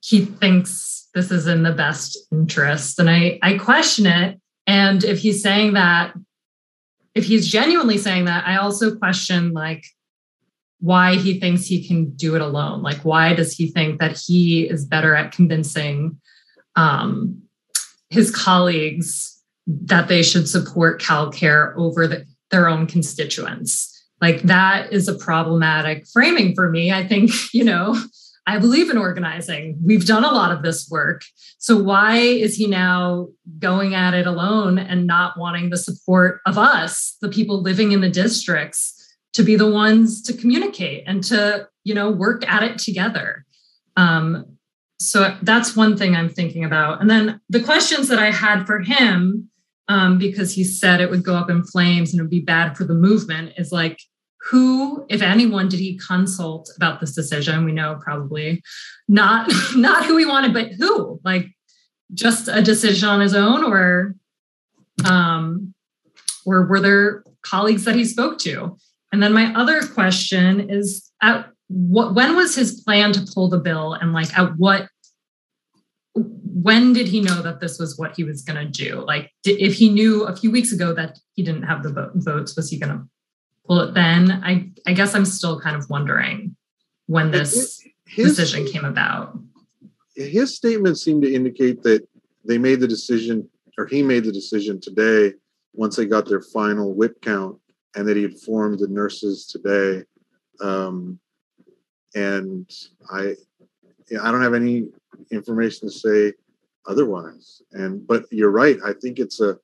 he 0.00 0.24
thinks 0.24 1.08
this 1.14 1.30
is 1.30 1.46
in 1.46 1.62
the 1.62 1.72
best 1.72 2.18
interest. 2.32 2.98
And 2.98 3.08
I, 3.08 3.38
I 3.42 3.56
question 3.58 4.06
it. 4.06 4.40
And 4.66 5.04
if 5.04 5.20
he's 5.20 5.42
saying 5.42 5.74
that, 5.74 6.14
if 7.14 7.24
he's 7.24 7.48
genuinely 7.48 7.98
saying 7.98 8.26
that, 8.26 8.46
I 8.46 8.56
also 8.56 8.96
question 8.96 9.52
like 9.52 9.84
why 10.80 11.16
he 11.16 11.40
thinks 11.40 11.64
he 11.64 11.86
can 11.86 12.10
do 12.16 12.34
it 12.34 12.42
alone. 12.42 12.82
Like, 12.82 12.98
why 12.98 13.34
does 13.34 13.52
he 13.52 13.70
think 13.70 14.00
that 14.00 14.18
he 14.18 14.68
is 14.68 14.84
better 14.84 15.14
at 15.14 15.32
convincing 15.32 16.20
um, 16.74 17.42
his 18.10 18.30
colleagues 18.30 19.35
that 19.66 20.08
they 20.08 20.22
should 20.22 20.48
support 20.48 21.00
CalCare 21.00 21.74
over 21.76 22.06
the, 22.06 22.24
their 22.50 22.68
own 22.68 22.86
constituents. 22.86 23.92
Like 24.20 24.42
that 24.42 24.92
is 24.92 25.08
a 25.08 25.14
problematic 25.14 26.06
framing 26.12 26.54
for 26.54 26.70
me. 26.70 26.92
I 26.92 27.06
think, 27.06 27.30
you 27.52 27.64
know, 27.64 28.00
I 28.46 28.58
believe 28.58 28.90
in 28.90 28.96
organizing. 28.96 29.76
We've 29.84 30.06
done 30.06 30.24
a 30.24 30.30
lot 30.30 30.52
of 30.52 30.62
this 30.62 30.88
work. 30.88 31.22
So 31.58 31.76
why 31.82 32.18
is 32.18 32.54
he 32.54 32.68
now 32.68 33.28
going 33.58 33.94
at 33.94 34.14
it 34.14 34.26
alone 34.26 34.78
and 34.78 35.06
not 35.06 35.36
wanting 35.36 35.70
the 35.70 35.76
support 35.76 36.40
of 36.46 36.56
us, 36.56 37.16
the 37.20 37.28
people 37.28 37.60
living 37.60 37.90
in 37.90 38.02
the 38.02 38.08
districts, 38.08 38.92
to 39.32 39.42
be 39.42 39.56
the 39.56 39.70
ones 39.70 40.22
to 40.22 40.32
communicate 40.32 41.02
and 41.06 41.22
to, 41.24 41.68
you 41.82 41.92
know, 41.92 42.08
work 42.08 42.46
at 42.48 42.62
it 42.62 42.78
together? 42.78 43.44
Um, 43.96 44.46
so 45.00 45.36
that's 45.42 45.76
one 45.76 45.96
thing 45.96 46.14
I'm 46.14 46.28
thinking 46.28 46.64
about. 46.64 47.00
And 47.00 47.10
then 47.10 47.40
the 47.50 47.62
questions 47.62 48.08
that 48.08 48.18
I 48.18 48.30
had 48.30 48.64
for 48.64 48.78
him 48.78 49.50
um, 49.88 50.18
because 50.18 50.52
he 50.52 50.64
said 50.64 51.00
it 51.00 51.10
would 51.10 51.24
go 51.24 51.34
up 51.34 51.50
in 51.50 51.64
flames 51.64 52.12
and 52.12 52.20
it 52.20 52.22
would 52.22 52.30
be 52.30 52.40
bad 52.40 52.76
for 52.76 52.84
the 52.84 52.94
movement 52.94 53.52
is 53.56 53.72
like 53.72 54.00
who 54.50 55.04
if 55.08 55.22
anyone 55.22 55.68
did 55.68 55.80
he 55.80 55.98
consult 55.98 56.70
about 56.76 57.00
this 57.00 57.14
decision? 57.14 57.64
We 57.64 57.72
know 57.72 57.98
probably 58.00 58.62
not 59.08 59.50
not 59.76 60.06
who 60.06 60.16
he 60.16 60.26
wanted 60.26 60.52
but 60.52 60.72
who? 60.72 61.20
Like 61.24 61.48
just 62.14 62.48
a 62.48 62.62
decision 62.62 63.08
on 63.08 63.20
his 63.20 63.34
own 63.34 63.64
or 63.64 64.14
um 65.04 65.74
or 66.44 66.66
were 66.66 66.80
there 66.80 67.24
colleagues 67.42 67.84
that 67.84 67.96
he 67.96 68.04
spoke 68.04 68.38
to? 68.38 68.76
And 69.12 69.22
then 69.22 69.32
my 69.32 69.52
other 69.54 69.86
question 69.86 70.70
is 70.70 71.10
at 71.22 71.48
what 71.68 72.14
when 72.14 72.36
was 72.36 72.54
his 72.54 72.80
plan 72.82 73.12
to 73.12 73.26
pull 73.34 73.48
the 73.48 73.58
bill 73.58 73.94
and 73.94 74.12
like 74.12 74.36
at 74.38 74.56
what 74.56 74.88
when 76.16 76.92
did 76.92 77.06
he 77.06 77.20
know 77.20 77.42
that 77.42 77.60
this 77.60 77.78
was 77.78 77.98
what 77.98 78.16
he 78.16 78.24
was 78.24 78.42
going 78.42 78.58
to 78.58 78.70
do? 78.70 79.04
Like 79.06 79.32
did, 79.42 79.60
if 79.60 79.74
he 79.74 79.88
knew 79.88 80.24
a 80.24 80.34
few 80.34 80.50
weeks 80.50 80.72
ago 80.72 80.92
that 80.94 81.18
he 81.34 81.42
didn't 81.42 81.64
have 81.64 81.82
the 81.82 81.92
vote, 81.92 82.12
votes 82.14 82.56
was 82.56 82.70
he 82.70 82.78
going 82.78 82.92
to 82.92 83.04
pull 83.66 83.80
it 83.80 83.94
then? 83.94 84.42
I 84.44 84.70
i 84.86 84.92
guess 84.92 85.14
i'm 85.14 85.24
still 85.24 85.60
kind 85.60 85.76
of 85.76 85.88
wondering 85.90 86.56
when 87.06 87.30
this 87.30 87.82
his, 88.06 88.36
decision 88.36 88.66
came 88.66 88.84
about. 88.84 89.38
His 90.14 90.56
statement 90.56 90.98
seemed 90.98 91.22
to 91.22 91.32
indicate 91.32 91.82
that 91.82 92.06
they 92.44 92.58
made 92.58 92.80
the 92.80 92.88
decision 92.88 93.48
or 93.78 93.86
he 93.86 94.02
made 94.02 94.24
the 94.24 94.32
decision 94.32 94.80
today 94.80 95.34
once 95.74 95.96
they 95.96 96.06
got 96.06 96.26
their 96.26 96.40
final 96.40 96.94
whip 96.94 97.20
count 97.20 97.58
and 97.94 98.08
that 98.08 98.16
he 98.16 98.24
informed 98.24 98.78
the 98.78 98.88
nurses 98.88 99.46
today. 99.46 100.04
Um, 100.60 101.20
and 102.16 102.68
i 103.12 103.34
i 104.22 104.32
don't 104.32 104.42
have 104.42 104.54
any 104.54 104.88
information 105.30 105.88
to 105.88 105.94
say 105.94 106.32
otherwise. 106.86 107.62
And 107.72 108.06
but 108.06 108.24
you're 108.30 108.50
right. 108.50 108.78
I 108.84 108.92
think 108.92 109.18
it's 109.18 109.40
a 109.40 109.58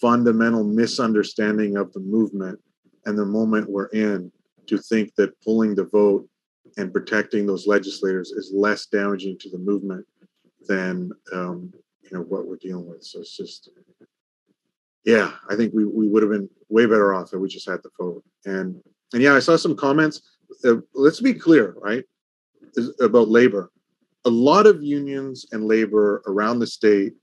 fundamental 0.00 0.64
misunderstanding 0.64 1.76
of 1.76 1.92
the 1.92 2.00
movement 2.00 2.60
and 3.06 3.18
the 3.18 3.24
moment 3.24 3.70
we're 3.70 3.86
in 3.86 4.30
to 4.66 4.78
think 4.78 5.14
that 5.14 5.40
pulling 5.42 5.74
the 5.74 5.84
vote 5.84 6.28
and 6.76 6.92
protecting 6.92 7.46
those 7.46 7.66
legislators 7.66 8.30
is 8.32 8.52
less 8.54 8.86
damaging 8.86 9.38
to 9.38 9.48
the 9.48 9.58
movement 9.58 10.04
than 10.68 11.12
um, 11.32 11.72
you 12.02 12.10
know 12.12 12.24
what 12.24 12.46
we're 12.46 12.56
dealing 12.56 12.86
with. 12.86 13.02
So 13.02 13.20
it's 13.20 13.36
just 13.36 13.70
yeah, 15.04 15.32
I 15.48 15.54
think 15.54 15.72
we, 15.72 15.84
we 15.84 16.08
would 16.08 16.22
have 16.22 16.32
been 16.32 16.50
way 16.68 16.84
better 16.84 17.14
off 17.14 17.32
if 17.32 17.38
we 17.38 17.48
just 17.48 17.68
had 17.68 17.80
the 17.82 17.90
vote. 17.98 18.24
And 18.44 18.82
and 19.12 19.22
yeah, 19.22 19.34
I 19.34 19.38
saw 19.38 19.56
some 19.56 19.76
comments. 19.76 20.20
Uh, 20.64 20.76
let's 20.94 21.20
be 21.20 21.32
clear, 21.32 21.74
right? 21.80 22.04
About 23.00 23.28
labor 23.28 23.70
a 24.26 24.30
lot 24.30 24.66
of 24.66 24.82
unions 24.82 25.46
and 25.52 25.66
labor 25.66 26.22
around 26.26 26.58
the 26.58 26.66
state 26.66 27.14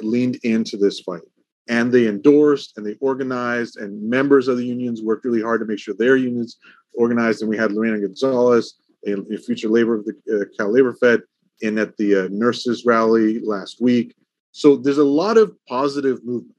leaned 0.00 0.36
into 0.44 0.76
this 0.76 1.00
fight 1.00 1.22
and 1.68 1.92
they 1.92 2.06
endorsed 2.06 2.76
and 2.76 2.86
they 2.86 2.94
organized 3.00 3.76
and 3.78 4.00
members 4.02 4.48
of 4.48 4.56
the 4.56 4.64
unions 4.64 5.02
worked 5.02 5.24
really 5.24 5.42
hard 5.42 5.60
to 5.60 5.66
make 5.66 5.78
sure 5.78 5.94
their 5.94 6.16
unions 6.16 6.58
organized 6.94 7.42
and 7.42 7.50
we 7.50 7.56
had 7.56 7.72
lorena 7.72 7.98
gonzalez 7.98 8.76
a, 9.06 9.38
future 9.38 9.68
labor 9.68 9.94
of 9.94 10.04
the 10.04 10.14
uh, 10.40 10.44
cal 10.56 10.72
labor 10.72 10.94
fed 10.94 11.22
in 11.60 11.78
at 11.78 11.96
the 11.96 12.24
uh, 12.24 12.28
nurses 12.30 12.84
rally 12.84 13.38
last 13.40 13.80
week. 13.80 14.14
So 14.52 14.76
there's 14.76 14.98
a 14.98 15.04
lot 15.04 15.36
of 15.36 15.54
positive 15.66 16.24
movement. 16.24 16.56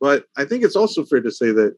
But 0.00 0.26
i 0.36 0.44
think 0.44 0.64
it's 0.64 0.76
also 0.76 1.04
fair 1.04 1.20
to 1.20 1.30
say 1.30 1.50
that 1.52 1.76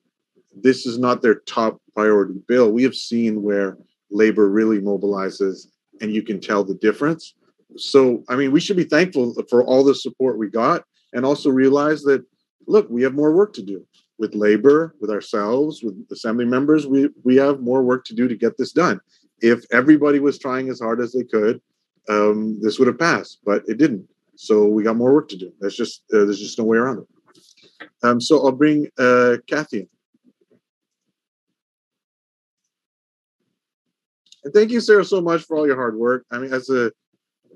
this 0.54 0.84
is 0.84 0.98
not 0.98 1.22
their 1.22 1.36
top 1.36 1.80
priority 1.94 2.40
bill. 2.48 2.72
We 2.72 2.82
have 2.82 2.94
seen 2.94 3.42
where 3.42 3.78
labor 4.10 4.48
really 4.48 4.80
mobilizes 4.80 5.66
and 6.00 6.12
you 6.12 6.22
can 6.22 6.40
tell 6.40 6.64
the 6.64 6.74
difference. 6.74 7.34
So, 7.76 8.24
I 8.28 8.36
mean, 8.36 8.52
we 8.52 8.60
should 8.60 8.76
be 8.76 8.84
thankful 8.84 9.34
for 9.48 9.64
all 9.64 9.84
the 9.84 9.94
support 9.94 10.38
we 10.38 10.48
got 10.48 10.84
and 11.12 11.24
also 11.24 11.50
realize 11.50 12.02
that, 12.02 12.24
look, 12.66 12.88
we 12.90 13.02
have 13.02 13.14
more 13.14 13.34
work 13.34 13.52
to 13.54 13.62
do 13.62 13.86
with 14.18 14.34
labor, 14.34 14.94
with 15.00 15.10
ourselves, 15.10 15.82
with 15.82 15.94
assembly 16.10 16.44
members. 16.44 16.86
We, 16.86 17.08
we 17.24 17.36
have 17.36 17.60
more 17.60 17.82
work 17.82 18.04
to 18.06 18.14
do 18.14 18.28
to 18.28 18.36
get 18.36 18.56
this 18.56 18.72
done. 18.72 19.00
If 19.40 19.64
everybody 19.72 20.20
was 20.20 20.38
trying 20.38 20.68
as 20.68 20.80
hard 20.80 21.00
as 21.00 21.12
they 21.12 21.24
could, 21.24 21.60
um, 22.08 22.60
this 22.60 22.78
would 22.78 22.88
have 22.88 22.98
passed, 22.98 23.38
but 23.44 23.62
it 23.66 23.78
didn't. 23.78 24.06
So 24.36 24.66
we 24.66 24.82
got 24.82 24.96
more 24.96 25.12
work 25.12 25.28
to 25.30 25.36
do. 25.36 25.52
There's 25.60 25.76
just 25.76 26.02
uh, 26.12 26.24
there's 26.24 26.40
just 26.40 26.58
no 26.58 26.64
way 26.64 26.78
around 26.78 26.98
it. 26.98 27.88
Um, 28.02 28.20
so 28.20 28.44
I'll 28.44 28.52
bring 28.52 28.88
uh, 28.98 29.36
Kathy 29.46 29.80
in. 29.80 29.88
And 34.44 34.54
thank 34.54 34.70
you, 34.70 34.80
Sarah, 34.80 35.04
so 35.04 35.20
much 35.20 35.42
for 35.42 35.56
all 35.56 35.66
your 35.66 35.76
hard 35.76 35.96
work. 35.96 36.24
I 36.30 36.38
mean, 36.38 36.52
as 36.52 36.70
a 36.70 36.92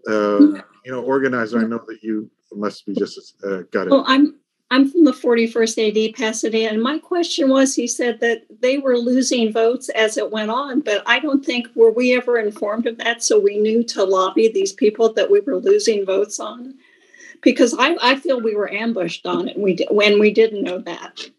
uh, 0.09 0.39
you 0.85 0.93
know 0.93 1.03
organizer, 1.03 1.59
I 1.59 1.65
know 1.65 1.81
that 1.87 2.03
you 2.03 2.31
must 2.53 2.87
be 2.87 2.95
just 2.95 3.35
uh, 3.45 3.63
got 3.71 3.87
it. 3.87 3.91
Well, 3.91 4.05
I'm 4.07 4.37
I'm 4.71 4.91
from 4.91 5.05
the 5.05 5.13
41st 5.13 6.09
AD 6.09 6.15
Pasadena, 6.15 6.71
and 6.71 6.83
my 6.83 6.99
question 6.99 7.49
was: 7.49 7.75
He 7.75 7.87
said 7.87 8.21
that 8.21 8.43
they 8.61 8.79
were 8.79 8.99
losing 8.99 9.53
votes 9.53 9.89
as 9.91 10.17
it 10.17 10.31
went 10.31 10.51
on, 10.51 10.81
but 10.81 11.03
I 11.07 11.21
don't 11.21 11.45
think 11.45 11.69
were 11.75 11.93
we 11.93 12.15
ever 12.17 12.39
informed 12.39 12.87
of 12.87 12.99
that, 12.99 13.23
so 13.23 13.39
we 13.39 13.59
knew 13.59 13.83
to 13.85 14.05
lobby 14.05 14.49
these 14.49 14.73
people 14.73 15.13
that 15.15 15.31
we 15.31 15.41
were 15.41 15.57
losing 15.57 16.05
votes 16.05 16.41
on, 16.41 16.75
because 17.41 17.75
I, 17.79 17.97
I 18.03 18.17
feel 18.17 18.41
we 18.41 18.57
were 18.57 18.73
ambushed 18.73 19.27
on 19.27 19.49
it, 19.49 19.59
we 19.59 19.79
when 19.91 20.19
we 20.19 20.33
didn't 20.33 20.65
know 20.65 20.79
that. 20.79 21.31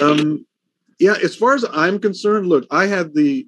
Um, 0.00 0.46
yeah, 0.98 1.14
as 1.22 1.36
far 1.36 1.54
as 1.54 1.64
I'm 1.72 1.98
concerned, 1.98 2.48
look, 2.48 2.66
I 2.70 2.86
had 2.86 3.14
the, 3.14 3.46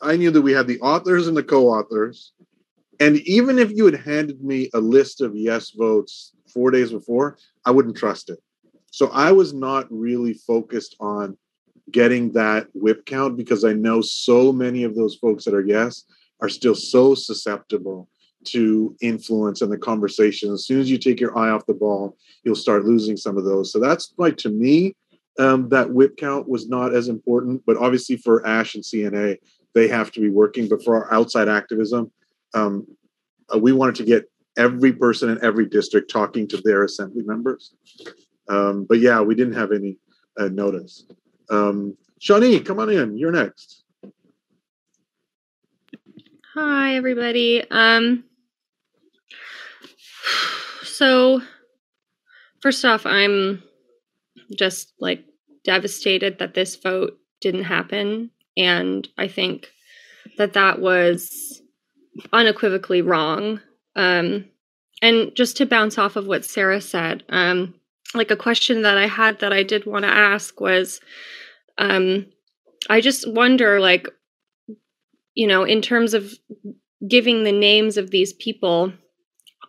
I 0.00 0.16
knew 0.16 0.30
that 0.30 0.42
we 0.42 0.52
had 0.52 0.66
the 0.66 0.80
authors 0.80 1.28
and 1.28 1.36
the 1.36 1.42
co-authors, 1.42 2.32
and 3.00 3.16
even 3.20 3.58
if 3.58 3.70
you 3.72 3.86
had 3.86 3.96
handed 3.96 4.42
me 4.42 4.70
a 4.74 4.80
list 4.80 5.20
of 5.20 5.34
yes 5.34 5.70
votes 5.70 6.32
four 6.48 6.70
days 6.70 6.92
before, 6.92 7.38
I 7.64 7.70
wouldn't 7.70 7.96
trust 7.96 8.30
it. 8.30 8.38
So 8.90 9.08
I 9.12 9.32
was 9.32 9.52
not 9.52 9.86
really 9.90 10.34
focused 10.34 10.96
on 11.00 11.36
getting 11.90 12.32
that 12.32 12.68
whip 12.74 13.04
count 13.06 13.36
because 13.36 13.64
I 13.64 13.72
know 13.72 14.00
so 14.00 14.52
many 14.52 14.84
of 14.84 14.94
those 14.94 15.16
folks 15.16 15.44
that 15.44 15.54
are 15.54 15.64
yes 15.64 16.04
are 16.40 16.48
still 16.48 16.74
so 16.74 17.14
susceptible 17.14 18.08
to 18.44 18.94
influence 19.00 19.62
in 19.62 19.70
the 19.70 19.78
conversation. 19.78 20.52
As 20.52 20.66
soon 20.66 20.80
as 20.80 20.90
you 20.90 20.98
take 20.98 21.18
your 21.18 21.36
eye 21.36 21.50
off 21.50 21.66
the 21.66 21.74
ball, 21.74 22.16
you'll 22.44 22.54
start 22.54 22.84
losing 22.84 23.16
some 23.16 23.36
of 23.36 23.44
those. 23.44 23.72
So 23.72 23.80
that's 23.80 24.12
like 24.18 24.36
to 24.38 24.50
me, 24.50 24.94
um, 25.38 25.68
that 25.70 25.90
whip 25.90 26.16
count 26.16 26.48
was 26.48 26.68
not 26.68 26.94
as 26.94 27.08
important. 27.08 27.62
But 27.66 27.76
obviously, 27.76 28.16
for 28.16 28.46
Ash 28.46 28.74
and 28.74 28.84
CNA, 28.84 29.38
they 29.74 29.88
have 29.88 30.12
to 30.12 30.20
be 30.20 30.30
working. 30.30 30.68
But 30.68 30.84
for 30.84 30.96
our 30.96 31.12
outside 31.12 31.48
activism, 31.48 32.10
um, 32.54 32.86
uh, 33.52 33.58
we 33.58 33.72
wanted 33.72 33.96
to 33.96 34.04
get 34.04 34.30
every 34.56 34.92
person 34.92 35.30
in 35.30 35.42
every 35.44 35.66
district 35.66 36.10
talking 36.10 36.46
to 36.48 36.60
their 36.64 36.84
assembly 36.84 37.22
members. 37.24 37.74
Um, 38.48 38.86
but 38.88 39.00
yeah, 39.00 39.20
we 39.20 39.34
didn't 39.34 39.54
have 39.54 39.72
any 39.72 39.98
uh, 40.38 40.48
notice. 40.48 41.04
Um, 41.50 41.96
Shawnee, 42.20 42.60
come 42.60 42.78
on 42.78 42.90
in. 42.90 43.18
You're 43.18 43.32
next. 43.32 43.84
Hi, 46.54 46.94
everybody. 46.94 47.64
Um, 47.70 48.24
so, 50.84 51.42
first 52.60 52.84
off, 52.84 53.06
I'm 53.06 53.62
just 54.56 54.92
like 54.98 55.24
devastated 55.64 56.38
that 56.38 56.54
this 56.54 56.76
vote 56.76 57.18
didn't 57.40 57.64
happen. 57.64 58.30
And 58.56 59.06
I 59.18 59.28
think 59.28 59.68
that 60.38 60.52
that 60.52 60.80
was 60.80 61.62
unequivocally 62.32 63.02
wrong. 63.02 63.60
Um, 63.96 64.46
and 65.02 65.34
just 65.34 65.56
to 65.58 65.66
bounce 65.66 65.98
off 65.98 66.16
of 66.16 66.26
what 66.26 66.44
Sarah 66.44 66.80
said, 66.80 67.24
um, 67.28 67.74
like 68.14 68.30
a 68.30 68.36
question 68.36 68.82
that 68.82 68.96
I 68.96 69.06
had 69.06 69.40
that 69.40 69.52
I 69.52 69.62
did 69.62 69.86
want 69.86 70.04
to 70.04 70.10
ask 70.10 70.60
was 70.60 71.00
um, 71.78 72.26
I 72.88 73.00
just 73.00 73.30
wonder, 73.30 73.80
like, 73.80 74.08
you 75.34 75.46
know, 75.46 75.64
in 75.64 75.82
terms 75.82 76.14
of 76.14 76.32
giving 77.06 77.42
the 77.42 77.52
names 77.52 77.96
of 77.96 78.10
these 78.10 78.32
people, 78.32 78.92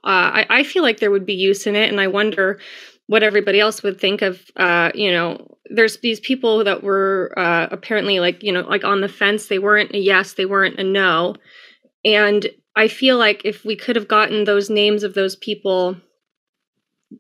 uh, 0.03 0.43
I, 0.43 0.45
I 0.49 0.63
feel 0.63 0.83
like 0.83 0.99
there 0.99 1.11
would 1.11 1.25
be 1.25 1.33
use 1.33 1.65
in 1.65 1.75
it. 1.75 1.89
And 1.89 1.99
I 1.99 2.07
wonder 2.07 2.59
what 3.07 3.23
everybody 3.23 3.59
else 3.59 3.83
would 3.83 3.99
think 3.99 4.21
of 4.21 4.41
uh, 4.55 4.91
you 4.95 5.11
know 5.11 5.57
there's 5.69 5.97
these 5.97 6.19
people 6.19 6.63
that 6.63 6.83
were 6.83 7.33
uh, 7.37 7.67
apparently 7.71 8.19
like 8.19 8.43
you 8.43 8.51
know 8.51 8.61
like 8.61 8.83
on 8.83 9.01
the 9.01 9.09
fence. 9.09 9.47
They 9.47 9.59
weren't 9.59 9.93
a 9.93 9.99
yes 9.99 10.33
they 10.33 10.45
weren't 10.45 10.79
a 10.79 10.83
no. 10.83 11.35
And 12.03 12.47
i 12.77 12.87
feel 12.89 13.17
like 13.17 13.41
if 13.45 13.63
we 13.63 13.75
could 13.75 13.95
have 13.95 14.07
gotten 14.07 14.43
those 14.43 14.69
names 14.69 15.03
of 15.03 15.13
those 15.13 15.37
people 15.37 15.95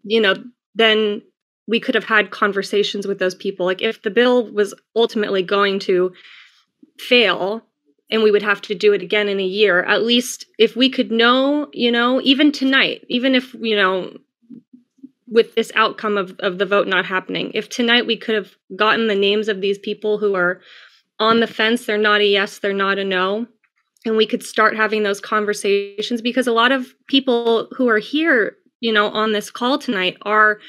you 0.03 0.19
know 0.19 0.35
then 0.75 1.21
we 1.67 1.79
could 1.79 1.95
have 1.95 2.03
had 2.05 2.31
conversations 2.31 3.07
with 3.07 3.19
those 3.19 3.35
people. 3.35 3.65
Like 3.65 3.81
if 3.81 4.01
the 4.01 4.11
bill 4.11 4.51
was 4.51 4.73
ultimately 4.95 5.41
going 5.41 5.79
to 5.79 6.13
fail 6.99 7.63
and 8.11 8.21
we 8.21 8.31
would 8.31 8.43
have 8.43 8.61
to 8.61 8.75
do 8.75 8.93
it 8.93 9.01
again 9.01 9.27
in 9.27 9.39
a 9.39 9.43
year 9.43 9.83
at 9.83 10.03
least 10.03 10.45
if 10.57 10.77
we 10.77 10.89
could 10.89 11.11
know 11.11 11.67
you 11.73 11.91
know 11.91 12.21
even 12.21 12.49
tonight 12.53 13.03
even 13.09 13.35
if 13.35 13.53
you 13.55 13.75
know 13.75 14.13
with 15.27 15.55
this 15.55 15.71
outcome 15.75 16.17
of, 16.17 16.35
of 16.39 16.57
the 16.59 16.65
vote 16.65 16.87
not 16.87 17.05
happening. 17.05 17.51
If 17.53 17.69
tonight 17.69 18.05
we 18.05 18.17
could 18.17 18.35
have 18.35 18.51
gotten 18.75 19.07
the 19.07 19.15
names 19.15 19.47
of 19.47 19.61
these 19.61 19.79
people 19.79 20.17
who 20.17 20.35
are 20.35 20.61
on 21.19 21.39
the 21.39 21.47
fence, 21.47 21.85
they're 21.85 21.97
not 21.97 22.21
a 22.21 22.25
yes, 22.25 22.59
they're 22.59 22.73
not 22.73 22.99
a 22.99 23.03
no, 23.03 23.47
and 24.05 24.17
we 24.17 24.27
could 24.27 24.43
start 24.43 24.75
having 24.75 25.03
those 25.03 25.19
conversations 25.19 26.21
because 26.21 26.45
a 26.45 26.51
lot 26.51 26.71
of 26.71 26.93
people 27.07 27.67
who 27.75 27.87
are 27.89 27.97
here 27.97 28.57
you 28.85 28.91
know, 28.91 29.07
on 29.07 29.31
this 29.31 29.49
call 29.49 29.79
tonight 29.79 30.15
are 30.21 30.59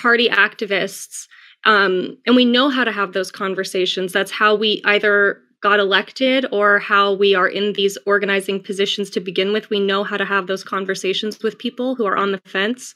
party 0.00 0.28
activists. 0.28 1.26
Um, 1.64 2.16
and 2.26 2.34
we 2.34 2.46
know 2.46 2.70
how 2.70 2.84
to 2.84 2.92
have 2.92 3.12
those 3.12 3.30
conversations. 3.30 4.12
That's 4.12 4.30
how 4.30 4.54
we 4.54 4.80
either 4.84 5.42
got 5.60 5.80
elected 5.80 6.46
or 6.52 6.78
how 6.78 7.12
we 7.14 7.34
are 7.34 7.48
in 7.48 7.72
these 7.72 7.98
organizing 8.06 8.62
positions 8.62 9.10
to 9.10 9.20
begin 9.20 9.52
with. 9.52 9.68
We 9.68 9.80
know 9.80 10.04
how 10.04 10.16
to 10.16 10.24
have 10.24 10.46
those 10.46 10.62
conversations 10.64 11.42
with 11.42 11.58
people 11.58 11.94
who 11.94 12.06
are 12.06 12.16
on 12.16 12.32
the 12.32 12.40
fence. 12.46 12.94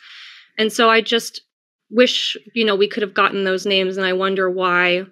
And 0.58 0.72
so 0.72 0.90
I 0.90 1.00
just 1.00 1.42
wish, 1.90 2.36
you 2.54 2.64
know, 2.64 2.76
we 2.76 2.88
could 2.88 3.02
have 3.02 3.14
gotten 3.14 3.44
those 3.44 3.66
names. 3.66 3.96
And 3.96 4.06
I 4.06 4.12
wonder 4.12 4.50
why 4.50 5.04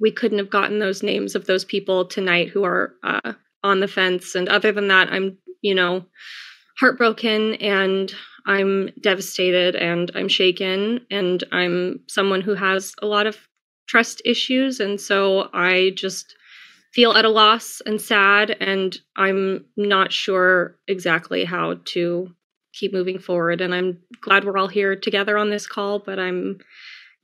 we 0.00 0.10
couldn't 0.10 0.38
have 0.38 0.50
gotten 0.50 0.78
those 0.78 1.02
names 1.02 1.34
of 1.34 1.46
those 1.46 1.64
people 1.64 2.06
tonight 2.06 2.48
who 2.48 2.64
are 2.64 2.94
uh, 3.02 3.32
on 3.62 3.80
the 3.80 3.88
fence. 3.88 4.34
And 4.34 4.48
other 4.48 4.72
than 4.72 4.88
that, 4.88 5.08
I'm, 5.12 5.38
you 5.60 5.74
know, 5.74 6.04
heartbroken 6.78 7.54
and 7.54 8.12
I'm 8.46 8.90
devastated 9.00 9.76
and 9.76 10.10
I'm 10.14 10.28
shaken 10.28 11.06
and 11.10 11.44
I'm 11.52 12.00
someone 12.08 12.40
who 12.40 12.54
has 12.54 12.94
a 13.00 13.06
lot 13.06 13.26
of 13.26 13.36
trust 13.86 14.22
issues. 14.24 14.80
And 14.80 15.00
so 15.00 15.48
I 15.52 15.92
just 15.94 16.34
feel 16.92 17.12
at 17.12 17.24
a 17.24 17.30
loss 17.30 17.80
and 17.86 18.00
sad. 18.00 18.56
And 18.60 18.96
I'm 19.16 19.64
not 19.76 20.12
sure 20.12 20.76
exactly 20.88 21.44
how 21.44 21.76
to 21.86 22.34
keep 22.72 22.92
moving 22.92 23.18
forward. 23.18 23.60
And 23.60 23.74
I'm 23.74 23.98
glad 24.20 24.44
we're 24.44 24.58
all 24.58 24.68
here 24.68 24.96
together 24.96 25.36
on 25.38 25.50
this 25.50 25.66
call, 25.66 25.98
but 25.98 26.18
I'm, 26.18 26.58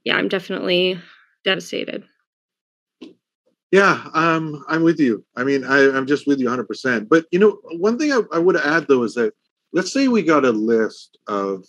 yeah, 0.05 0.17
I'm 0.17 0.29
definitely 0.29 1.01
devastated. 1.45 2.05
Yeah, 3.71 4.09
um, 4.15 4.65
I'm 4.69 4.83
with 4.83 4.99
you. 4.99 5.25
I 5.37 5.45
mean, 5.45 5.65
I, 5.65 5.91
I'm 5.95 6.07
just 6.07 6.27
with 6.27 6.41
you 6.41 6.49
100%. 6.49 7.09
But, 7.09 7.27
you 7.31 7.39
know, 7.39 7.59
one 7.77 7.99
thing 7.99 8.13
I, 8.13 8.23
I 8.33 8.39
would 8.39 8.57
add, 8.57 8.87
though, 8.89 9.03
is 9.03 9.15
that 9.15 9.35
let's 9.73 9.93
say 9.93 10.09
we 10.09 10.23
got 10.23 10.45
a 10.45 10.51
list 10.51 11.19
of, 11.27 11.67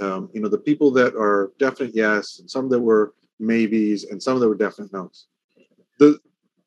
um, 0.00 0.30
you 0.32 0.40
know, 0.40 0.48
the 0.48 0.58
people 0.58 0.90
that 0.92 1.14
are 1.16 1.52
definite 1.58 1.94
yes, 1.94 2.38
and 2.38 2.50
some 2.50 2.68
that 2.68 2.80
were 2.80 3.14
maybes, 3.40 4.04
and 4.04 4.22
some 4.22 4.38
that 4.38 4.48
were 4.48 4.54
definite 4.54 4.92
no's. 4.92 5.26
The 5.98 6.18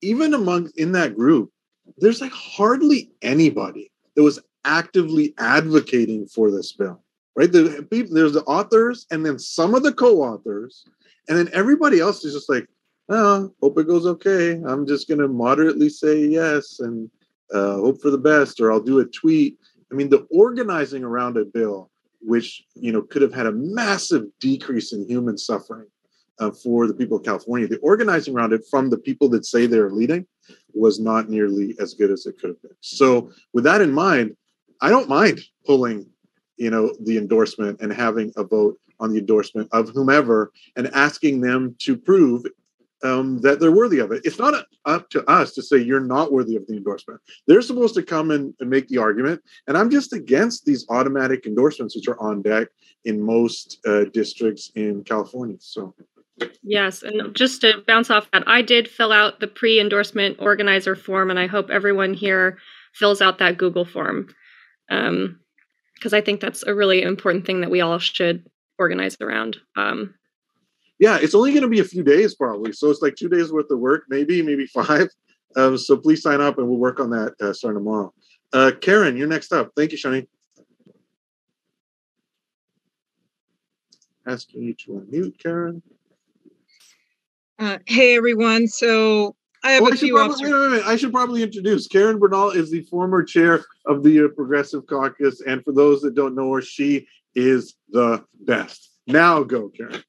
even 0.02 0.34
among 0.34 0.72
in 0.76 0.92
that 0.92 1.16
group, 1.16 1.52
there's 1.98 2.22
like 2.22 2.32
hardly 2.32 3.12
anybody 3.22 3.92
that 4.16 4.24
was 4.24 4.40
actively 4.66 5.34
advocating 5.38 6.28
for 6.28 6.52
this 6.52 6.74
bill, 6.74 7.02
right? 7.36 7.52
The, 7.52 7.88
there's 8.12 8.34
the 8.34 8.44
authors, 8.44 9.06
and 9.12 9.26
then 9.26 9.40
some 9.40 9.74
of 9.76 9.84
the 9.84 9.94
co-authors, 9.94 10.86
and 11.30 11.38
then 11.38 11.50
everybody 11.54 12.00
else 12.00 12.26
is 12.26 12.34
just 12.34 12.50
like, 12.50 12.68
oh, 13.10 13.54
hope 13.62 13.78
it 13.78 13.88
goes 13.88 14.06
okay. 14.06 14.62
I'm 14.66 14.86
just 14.86 15.08
going 15.08 15.20
to 15.20 15.28
moderately 15.28 15.90
say 15.90 16.26
yes 16.26 16.80
and 16.80 17.10
uh, 17.54 17.76
hope 17.76 18.02
for 18.02 18.10
the 18.10 18.18
best, 18.18 18.60
or 18.60 18.72
I'll 18.72 18.82
do 18.82 19.00
a 19.00 19.06
tweet. 19.06 19.58
I 19.92 19.96
mean, 19.96 20.10
the 20.10 20.28
organizing 20.32 21.04
around 21.04 21.38
a 21.38 21.46
bill, 21.46 21.92
which 22.22 22.64
you 22.74 22.92
know 22.92 23.04
could 23.04 23.22
have 23.22 23.34
had 23.34 23.46
a 23.46 23.52
massive 23.52 24.24
decrease 24.40 24.94
in 24.94 25.08
human 25.08 25.38
suffering 25.38 25.88
uh, 26.40 26.52
for 26.52 26.88
the 26.88 26.94
people 26.94 27.18
of 27.18 27.24
California, 27.24 27.68
the 27.68 27.78
organizing 27.78 28.36
around 28.36 28.54
it 28.54 28.64
from 28.70 28.90
the 28.90 28.98
people 28.98 29.30
that 29.30 29.46
say 29.46 29.68
they're 29.68 29.92
leading 29.92 30.26
was 30.74 31.00
not 31.00 31.30
nearly 31.30 31.76
as 31.80 31.94
good 31.94 32.12
as 32.12 32.26
it 32.26 32.38
could 32.40 32.50
have 32.50 32.62
been. 32.62 32.72
So, 32.82 33.32
with 33.54 33.64
that 33.66 33.82
in 33.82 33.92
mind, 33.92 34.36
I 34.82 34.90
don't 34.90 35.10
mind 35.10 35.42
pulling, 35.66 36.08
you 36.58 36.70
know, 36.70 36.94
the 37.04 37.18
endorsement 37.18 37.82
and 37.82 37.92
having 37.92 38.32
a 38.38 38.44
vote 38.44 38.80
on 39.00 39.12
the 39.12 39.20
endorsement 39.20 39.70
of 39.72 39.90
whomever 39.90 40.52
and 40.76 40.88
asking 40.94 41.42
them 41.42 41.76
to 41.80 41.98
prove 41.98 42.46
um, 43.04 43.40
that 43.42 43.60
they're 43.60 43.72
worthy 43.72 44.00
of 44.00 44.12
it. 44.12 44.22
It's 44.26 44.40
not 44.40 44.66
up 44.86 45.10
to 45.12 45.24
us 45.30 45.54
to 45.54 45.62
say 45.62 45.78
you're 45.78 46.00
not 46.00 46.32
worthy 46.32 46.56
of 46.56 46.66
the 46.68 46.76
endorsement. 46.76 47.22
They're 47.48 47.62
supposed 47.62 47.94
to 47.96 48.04
come 48.04 48.32
and, 48.32 48.54
and 48.60 48.70
make 48.70 48.88
the 48.88 48.98
argument. 48.98 49.42
And 49.68 49.78
I'm 49.78 49.90
just 49.90 50.14
against 50.14 50.66
these 50.66 50.86
automatic 50.90 51.46
endorsements, 51.46 51.96
which 51.96 52.08
are 52.08 52.20
on 52.20 52.42
deck 52.42 52.68
in 53.04 53.22
most 53.22 53.80
uh, 53.86 54.06
districts 54.06 54.72
in 54.76 55.04
California. 55.04 55.58
So. 55.60 55.94
Yes, 56.64 57.02
and 57.02 57.34
just 57.34 57.62
to 57.62 57.84
bounce 57.88 58.10
off 58.10 58.30
that, 58.32 58.44
I 58.48 58.62
did 58.62 58.90
fill 58.90 59.14
out 59.14 59.40
the 59.40 59.48
pre 59.48 59.80
endorsement 59.80 60.38
organizer 60.40 60.96
form, 60.96 61.30
and 61.30 61.40
I 61.40 61.48
hope 61.48 61.70
everyone 61.70 62.14
here 62.14 62.58
fills 62.94 63.22
out 63.22 63.38
that 63.38 63.58
Google 63.58 63.86
form. 63.86 64.28
Because 64.88 66.14
um, 66.14 66.14
I 66.14 66.22
think 66.22 66.42
that's 66.42 66.64
a 66.64 66.76
really 66.76 67.02
important 67.02 67.46
thing 67.46 67.62
that 67.62 67.72
we 67.72 67.82
all 67.82 68.00
should 68.00 68.46
organize 68.78 69.18
around. 69.22 69.58
Um, 69.76 70.14
yeah, 71.00 71.18
it's 71.22 71.36
only 71.36 71.52
going 71.52 71.64
to 71.64 71.70
be 71.70 71.80
a 71.80 71.86
few 71.86 72.04
days 72.04 72.36
probably. 72.36 72.72
So 72.72 72.90
it's 72.90 73.02
like 73.02 73.16
two 73.16 73.30
days 73.30 73.52
worth 73.52 73.70
of 73.70 73.80
work, 73.80 74.04
maybe, 74.10 74.42
maybe 74.42 74.66
five. 74.74 75.10
Um, 75.56 75.78
so 75.78 75.98
please 75.98 76.22
sign 76.22 76.42
up 76.42 76.58
and 76.58 76.68
we'll 76.68 76.80
work 76.80 77.00
on 77.00 77.10
that 77.12 77.34
uh, 77.42 77.54
starting 77.54 77.80
tomorrow. 77.80 78.14
Uh, 78.54 78.72
Karen, 78.80 79.18
you're 79.18 79.28
next 79.28 79.52
up. 79.52 79.72
Thank 79.76 79.92
you, 79.92 79.98
Shani. 79.98 80.28
Asking 84.28 84.64
you 84.64 84.74
to 84.74 84.92
unmute, 84.92 85.38
Karen. 85.40 85.82
Uh, 87.60 87.78
hey, 87.86 88.18
everyone. 88.18 88.68
So 88.68 89.36
I 89.66 89.72
have 89.72 89.82
oh, 89.82 89.88
a 89.88 89.94
I 89.94 89.96
few 89.96 90.14
probably, 90.14 90.46
wait, 90.46 90.54
wait, 90.54 90.72
wait. 90.74 90.86
I 90.86 90.96
should 90.96 91.12
probably 91.12 91.42
introduce 91.42 91.88
Karen 91.88 92.20
Bernal 92.20 92.52
is 92.52 92.70
the 92.70 92.84
former 92.84 93.24
chair 93.24 93.66
of 93.88 94.04
the 94.04 94.26
uh, 94.26 94.28
Progressive 94.28 94.86
Caucus, 94.86 95.42
and 95.42 95.64
for 95.64 95.72
those 95.72 96.02
that 96.02 96.14
don't 96.14 96.36
know 96.36 96.54
her, 96.54 96.62
she 96.62 97.08
is 97.34 97.76
the 97.90 98.24
best. 98.42 98.92
Now 99.08 99.42
go, 99.42 99.70
Karen. 99.70 100.04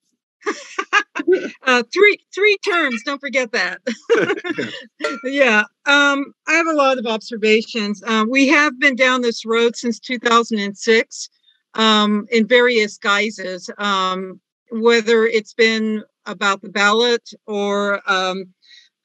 uh, 1.63 1.83
three 1.91 2.19
three 2.35 2.59
terms. 2.59 3.03
Don't 3.07 3.19
forget 3.19 3.51
that. 3.53 3.81
yeah, 5.25 5.61
um, 5.87 6.35
I 6.47 6.53
have 6.53 6.67
a 6.67 6.75
lot 6.75 6.99
of 6.99 7.07
observations. 7.07 8.03
Uh, 8.07 8.27
we 8.29 8.49
have 8.49 8.79
been 8.79 8.95
down 8.95 9.23
this 9.23 9.47
road 9.47 9.75
since 9.75 9.99
2006 9.99 11.31
um, 11.73 12.27
in 12.31 12.47
various 12.47 12.99
guises. 12.99 13.71
Um, 13.79 14.39
whether 14.71 15.25
it's 15.25 15.55
been 15.55 16.03
about 16.27 16.61
the 16.61 16.69
ballot 16.69 17.31
or 17.47 18.03
um, 18.11 18.53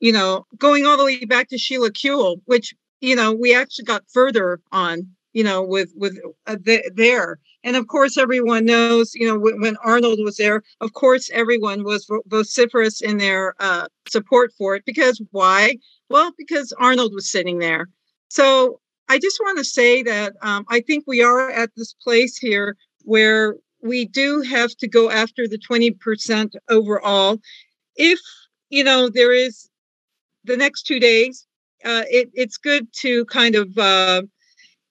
you 0.01 0.11
know 0.11 0.45
going 0.57 0.85
all 0.85 0.97
the 0.97 1.05
way 1.05 1.23
back 1.23 1.47
to 1.49 1.57
Sheila 1.57 1.91
Kuehl, 1.91 2.41
which 2.45 2.73
you 2.99 3.15
know 3.15 3.31
we 3.31 3.55
actually 3.55 3.85
got 3.85 4.03
further 4.11 4.59
on 4.73 5.07
you 5.31 5.43
know 5.43 5.63
with 5.63 5.91
with 5.95 6.19
uh, 6.47 6.57
the, 6.61 6.91
there. 6.93 7.39
And 7.63 7.75
of 7.75 7.87
course 7.87 8.17
everyone 8.17 8.65
knows 8.65 9.13
you 9.15 9.27
know 9.27 9.39
when, 9.39 9.61
when, 9.61 9.77
arnold 9.77 10.19
was 10.21 10.37
there 10.37 10.63
of 10.81 10.93
course 10.93 11.29
everyone 11.31 11.83
was 11.83 12.09
vociferous 12.25 13.01
in 13.01 13.19
their 13.19 13.53
uh, 13.59 13.87
support 14.09 14.51
for 14.57 14.75
it 14.75 14.83
because 14.85 15.21
why? 15.31 15.77
Well 16.09 16.33
because 16.37 16.73
arnold 16.73 17.13
was 17.13 17.31
sitting 17.31 17.59
there. 17.59 17.87
So 18.27 18.81
i 19.09 19.19
just 19.19 19.39
want 19.41 19.57
to 19.57 19.63
say 19.65 20.03
that 20.03 20.33
um, 20.41 20.63
i 20.69 20.79
think 20.79 21.03
we 21.05 21.21
are 21.21 21.49
at 21.51 21.69
this 21.75 21.93
place 21.93 22.37
here 22.37 22.77
where 23.03 23.55
we 23.81 24.05
do 24.05 24.41
have 24.41 24.75
to 24.77 24.87
go 24.87 25.09
after 25.09 25.47
the 25.47 25.57
20% 25.57 26.53
overall. 26.69 27.39
If 27.95 28.19
you 28.69 28.83
know 28.83 29.09
there 29.09 29.33
is 29.33 29.70
the 30.43 30.57
next 30.57 30.83
two 30.83 30.99
days 30.99 31.47
uh, 31.83 32.03
it, 32.09 32.29
it's 32.33 32.57
good 32.57 32.87
to 32.93 33.25
kind 33.25 33.55
of 33.55 33.77
uh, 33.77 34.21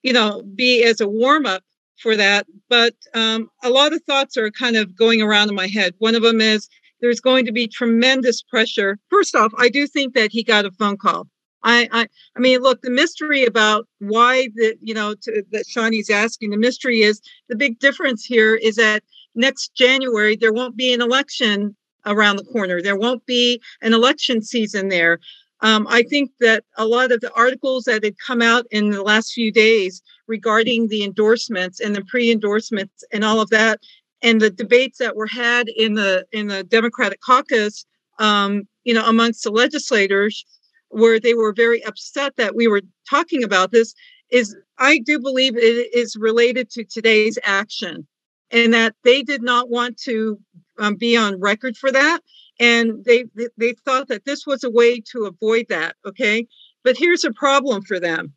you 0.02 0.12
know, 0.12 0.42
be 0.54 0.82
as 0.84 1.00
a 1.00 1.08
warm 1.08 1.46
up 1.46 1.62
for 1.98 2.16
that. 2.16 2.46
But 2.68 2.94
um, 3.14 3.50
a 3.62 3.70
lot 3.70 3.92
of 3.92 4.02
thoughts 4.04 4.36
are 4.36 4.50
kind 4.50 4.76
of 4.76 4.96
going 4.96 5.20
around 5.20 5.48
in 5.48 5.54
my 5.54 5.66
head. 5.66 5.94
One 5.98 6.14
of 6.14 6.22
them 6.22 6.40
is 6.40 6.68
there's 7.00 7.20
going 7.20 7.46
to 7.46 7.52
be 7.52 7.66
tremendous 7.66 8.42
pressure. 8.42 8.98
First 9.10 9.34
off, 9.34 9.52
I 9.58 9.68
do 9.68 9.86
think 9.86 10.14
that 10.14 10.30
he 10.32 10.42
got 10.42 10.64
a 10.64 10.70
phone 10.72 10.96
call. 10.96 11.28
I, 11.62 11.88
I, 11.92 12.06
I 12.36 12.40
mean, 12.40 12.60
look, 12.60 12.80
the 12.80 12.90
mystery 12.90 13.44
about 13.44 13.86
why 13.98 14.48
the, 14.54 14.76
you 14.80 14.94
know, 14.94 15.14
to, 15.22 15.42
that 15.52 15.66
Shawnee's 15.68 16.08
asking, 16.08 16.50
the 16.50 16.56
mystery 16.56 17.02
is 17.02 17.20
the 17.50 17.56
big 17.56 17.78
difference 17.80 18.24
here 18.24 18.54
is 18.54 18.76
that 18.76 19.02
next 19.34 19.74
January 19.74 20.36
there 20.36 20.54
won't 20.54 20.76
be 20.76 20.94
an 20.94 21.02
election 21.02 21.76
around 22.06 22.36
the 22.36 22.44
corner. 22.44 22.80
There 22.80 22.96
won't 22.96 23.24
be 23.26 23.60
an 23.82 23.94
election 23.94 24.42
season 24.42 24.88
there. 24.88 25.18
Um, 25.62 25.86
I 25.90 26.02
think 26.02 26.30
that 26.40 26.64
a 26.78 26.86
lot 26.86 27.12
of 27.12 27.20
the 27.20 27.32
articles 27.34 27.84
that 27.84 28.02
had 28.02 28.18
come 28.18 28.40
out 28.40 28.66
in 28.70 28.90
the 28.90 29.02
last 29.02 29.32
few 29.32 29.52
days 29.52 30.02
regarding 30.26 30.88
the 30.88 31.04
endorsements 31.04 31.80
and 31.80 31.94
the 31.94 32.04
pre-endorsements 32.04 33.04
and 33.12 33.24
all 33.24 33.40
of 33.40 33.50
that, 33.50 33.80
and 34.22 34.40
the 34.40 34.50
debates 34.50 34.98
that 34.98 35.16
were 35.16 35.26
had 35.26 35.68
in 35.76 35.94
the 35.94 36.24
in 36.32 36.48
the 36.48 36.64
Democratic 36.64 37.20
caucus, 37.20 37.84
um, 38.18 38.62
you 38.84 38.94
know, 38.94 39.06
amongst 39.06 39.44
the 39.44 39.50
legislators, 39.50 40.44
where 40.88 41.20
they 41.20 41.34
were 41.34 41.52
very 41.52 41.84
upset 41.84 42.36
that 42.36 42.54
we 42.54 42.66
were 42.66 42.82
talking 43.08 43.44
about 43.44 43.70
this, 43.70 43.94
is 44.30 44.56
I 44.78 44.98
do 44.98 45.18
believe 45.18 45.56
it 45.56 45.94
is 45.94 46.16
related 46.16 46.70
to 46.70 46.84
today's 46.84 47.38
action, 47.44 48.06
and 48.50 48.72
that 48.72 48.94
they 49.04 49.22
did 49.22 49.42
not 49.42 49.68
want 49.68 49.98
to 50.04 50.38
um, 50.80 50.96
be 50.96 51.16
on 51.16 51.40
record 51.40 51.76
for 51.76 51.92
that. 51.92 52.20
And 52.58 53.04
they 53.04 53.24
they 53.56 53.74
thought 53.84 54.08
that 54.08 54.24
this 54.24 54.46
was 54.46 54.64
a 54.64 54.70
way 54.70 55.00
to 55.12 55.24
avoid 55.26 55.66
that 55.68 55.96
okay? 56.04 56.46
But 56.82 56.96
here's 56.96 57.24
a 57.24 57.32
problem 57.32 57.82
for 57.82 58.00
them. 58.00 58.34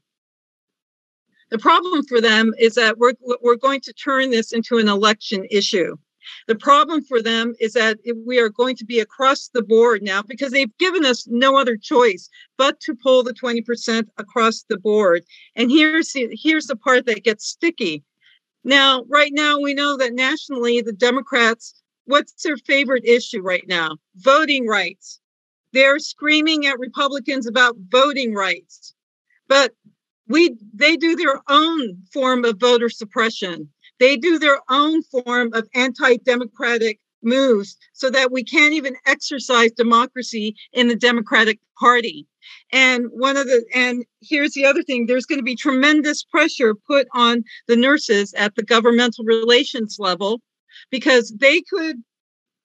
The 1.50 1.60
problem 1.60 2.04
for 2.06 2.22
them 2.22 2.54
is 2.60 2.76
that 2.76 2.98
we're 2.98 3.14
we're 3.42 3.56
going 3.56 3.82
to 3.82 3.94
turn 3.94 4.32
this 4.32 4.52
into 4.54 4.78
an 4.78 4.88
election 4.88 5.46
issue. 5.50 5.96
The 6.48 6.56
problem 6.56 7.04
for 7.04 7.22
them 7.22 7.54
is 7.60 7.74
that 7.74 8.00
we 8.26 8.40
are 8.40 8.50
going 8.50 8.76
to 8.78 8.86
be 8.86 9.00
across 9.00 9.50
the 9.50 9.62
board 9.62 10.02
now 10.02 10.22
because 10.22 10.52
they've 10.52 10.78
given 10.78 11.06
us 11.06 11.28
no 11.28 11.58
other 11.58 11.76
choice 11.78 12.30
but 12.58 12.80
to 12.82 12.96
pull 12.96 13.24
the 13.24 13.34
20% 13.34 14.08
across 14.18 14.64
the 14.64 14.78
board. 14.78 15.26
And 15.56 15.70
here's 15.70 16.14
the, 16.14 16.30
here's 16.32 16.68
the 16.68 16.78
part 16.78 17.06
that 17.08 17.26
gets 17.26 17.46
sticky. 17.46 18.04
Now, 18.64 19.04
right 19.10 19.32
now, 19.34 19.60
we 19.60 19.74
know 19.74 19.98
that 19.98 20.14
nationally, 20.14 20.82
the 20.82 20.94
Democrats, 20.94 21.83
what's 22.06 22.44
their 22.44 22.58
favorite 22.58 23.06
issue 23.06 23.42
right 23.42 23.68
now? 23.68 23.98
Voting 24.18 24.68
rights. 24.68 25.20
They're 25.72 26.00
screaming 26.00 26.66
at 26.66 26.80
Republicans 26.80 27.48
about 27.48 27.76
voting 27.90 28.34
rights. 28.34 28.94
But 29.48 29.74
we 30.28 30.56
they 30.74 30.96
do 30.96 31.16
their 31.16 31.42
own 31.50 31.98
form 32.12 32.46
of 32.46 32.60
voter 32.60 32.90
suppression. 32.90 33.70
They 34.00 34.18
do 34.18 34.40
their 34.40 34.60
own 34.70 35.04
form 35.04 35.54
of 35.54 35.68
anti-democratic 35.76 37.00
moves 37.22 37.78
so 37.94 38.10
that 38.10 38.32
we 38.32 38.44
can't 38.44 38.74
even 38.74 38.96
exercise 39.06 39.72
democracy 39.72 40.56
in 40.74 40.88
the 40.88 40.96
Democratic 40.96 41.60
Party. 41.80 42.28
And 42.72 43.08
one 43.12 43.38
of 43.38 43.48
the 43.48 43.66
and 43.74 44.06
here's 44.22 44.54
the 44.54 44.66
other 44.66 44.84
thing 44.84 45.06
there's 45.06 45.26
going 45.26 45.40
to 45.40 45.44
be 45.44 45.56
tremendous 45.56 46.24
pressure 46.24 46.76
put 46.76 47.08
on 47.14 47.44
the 47.68 47.76
nurses 47.76 48.34
at 48.34 48.56
the 48.56 48.64
governmental 48.64 49.24
relations 49.24 49.98
level 50.00 50.42
because 50.92 51.34
they 51.40 51.62
could 51.62 51.98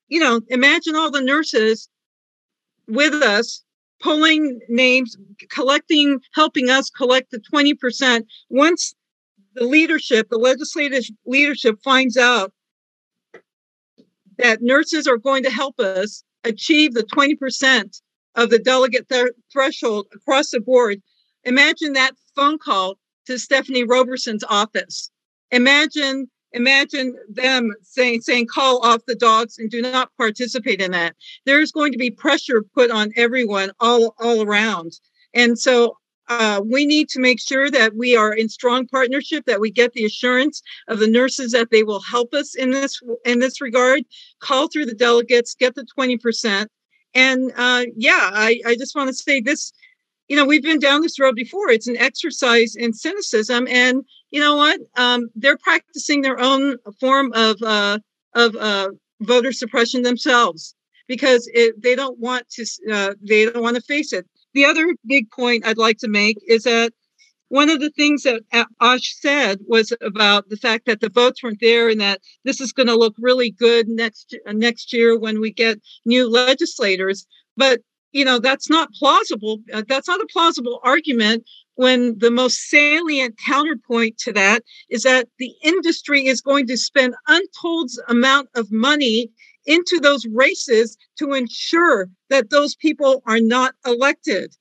you 0.09 0.21
know 0.21 0.41
imagine 0.49 0.95
all 0.95 1.11
the 1.11 1.21
nurses 1.23 1.89
with 2.87 3.15
us 3.15 3.63
pulling 4.01 4.61
names 4.69 5.17
collecting 5.51 6.21
helping 6.35 6.71
us 6.71 6.89
collect 6.91 7.31
the 7.31 7.41
20% 7.53 8.25
once 8.49 8.95
the 9.55 9.65
leadership 9.65 10.29
the 10.31 10.39
legislative 10.39 11.05
leadership 11.27 11.77
finds 11.83 12.17
out 12.17 12.53
that 14.39 14.63
nurses 14.63 15.07
are 15.07 15.19
going 15.19 15.43
to 15.43 15.51
help 15.51 15.79
us 15.81 16.23
achieve 16.45 16.95
the 16.95 17.03
20% 17.03 18.01
of 18.37 18.51
the 18.51 18.59
delegate 18.59 19.09
th- 19.09 19.33
threshold 19.53 20.07
across 20.15 20.51
the 20.51 20.61
board. 20.61 21.03
Imagine 21.45 21.93
that 21.95 22.13
phone 22.35 22.59
call 22.59 22.99
to 23.27 23.39
Stephanie 23.39 23.85
Roberson's 23.85 24.45
office. 24.49 25.11
Imagine 25.51 26.31
imagine 26.53 27.17
them 27.29 27.75
saying 27.83 28.23
saying 28.23 28.47
call 28.47 28.85
off 28.85 29.05
the 29.07 29.15
dogs 29.15 29.59
and 29.59 29.71
do 29.71 29.83
not 29.83 30.11
participate 30.17 30.81
in 30.81 30.93
that. 30.93 31.15
There's 31.45 31.73
going 31.73 31.93
to 31.93 31.99
be 31.99 32.11
pressure 32.11 32.63
put 32.75 32.91
on 32.91 33.13
everyone 33.17 33.71
all 33.81 34.15
all 34.19 34.43
around. 34.43 34.93
And 35.35 35.59
so 35.59 35.97
uh, 36.29 36.61
we 36.65 36.85
need 36.85 37.09
to 37.09 37.21
make 37.21 37.41
sure 37.41 37.71
that 37.71 37.95
we 37.97 38.15
are 38.15 38.33
in 38.33 38.49
strong 38.49 38.87
partnership 38.87 39.45
that 39.47 39.61
we 39.61 39.71
get 39.71 39.95
the 39.95 40.05
assurance 40.05 40.63
of 40.89 40.99
the 40.99 41.09
nurses 41.09 41.53
that 41.53 41.71
they 41.71 41.83
will 41.83 42.01
help 42.01 42.35
us 42.35 42.55
in 42.55 42.71
this 42.71 43.01
in 43.25 43.39
this 43.39 43.61
regard 43.61 44.05
call 44.41 44.69
through 44.69 44.87
the 44.87 44.95
delegates 44.95 45.55
get 45.55 45.75
the 45.75 45.87
20% 45.99 46.67
and 47.15 47.53
uh, 47.57 47.85
yeah 47.97 48.31
I, 48.33 48.61
I 48.67 48.75
just 48.77 48.95
want 48.95 49.09
to 49.09 49.15
say 49.15 49.41
this 49.41 49.73
you 50.29 50.37
know 50.37 50.45
we've 50.45 50.63
been 50.63 50.79
down 50.79 51.01
this 51.01 51.19
road 51.19 51.35
before 51.35 51.71
it's 51.71 51.89
an 51.89 51.97
exercise 51.97 52.77
in 52.77 52.93
cynicism 52.93 53.67
and 53.69 54.05
you 54.31 54.41
know 54.41 54.57
what 54.57 54.81
um, 54.97 55.29
they're 55.35 55.59
practicing 55.59 56.23
their 56.23 56.39
own 56.39 56.77
form 57.01 57.33
of 57.35 57.57
uh, 57.63 57.99
of 58.35 58.55
uh, 58.57 58.91
voter 59.21 59.53
suppression 59.53 60.03
themselves 60.03 60.75
because 61.07 61.49
it, 61.55 61.83
they 61.83 61.95
don't 61.95 62.19
want 62.19 62.49
to 62.51 62.67
uh, 62.93 63.15
they 63.27 63.47
don't 63.47 63.63
want 63.63 63.77
to 63.77 63.83
face 63.83 64.13
it 64.13 64.27
the 64.55 64.65
other 64.65 64.95
big 65.07 65.31
point 65.31 65.67
I'd 65.67 65.79
like 65.79 65.99
to 65.99 66.09
make 66.09 66.39
is 66.47 66.65
that 66.65 66.93
one 67.49 67.71
of 67.71 67.81
the 67.81 67.91
things 67.91 68.25
that 68.25 68.43
Ash 68.81 69.15
said 69.21 69.61
was 69.67 69.93
about 70.03 70.49
the 70.49 70.57
fact 70.57 70.85
that 70.87 71.01
the 71.01 71.09
votes 71.09 71.43
weren't 71.43 71.61
there 71.61 71.89
and 71.89 72.01
that 72.01 72.21
this 72.45 72.61
is 72.61 72.73
going 72.73 72.89
to 72.89 72.95
look 72.97 73.15
really 73.19 73.51
good 73.51 73.89
next 73.89 74.37
uh, 74.47 74.53
next 74.53 74.93
year 74.93 75.19
when 75.19 75.41
we 75.41 75.51
get 75.51 75.81
new 76.05 76.29
legislators. 76.31 77.27
But 77.57 77.81
you 78.13 78.25
know 78.25 78.39
that's 78.39 78.69
not 78.69 78.93
plausible. 78.93 79.59
Uh, 79.73 79.83
that's 79.89 80.09
not 80.09 80.21
a 80.21 80.27
plausible 80.31 80.81
argument 80.83 81.45
when 81.79 82.19
the 82.19 82.31
most 82.31 82.69
salient 82.69 83.39
counterpoint 83.39 84.19
to 84.19 84.33
that 84.33 84.65
is 84.91 85.05
that 85.05 85.29
the 85.39 85.55
industry 85.63 86.27
is 86.27 86.41
going 86.41 86.67
to 86.67 86.77
spend 86.77 87.15
untold 87.29 87.89
amount 88.09 88.49
of 88.57 88.67
money 88.73 89.31
into 89.65 90.01
those 90.03 90.27
races 90.27 90.97
to 91.17 91.35
ensure 91.35 92.11
that 92.31 92.51
those 92.51 92.75
people 92.75 93.23
are 93.27 93.39
not 93.39 93.75
elected. 93.87 94.57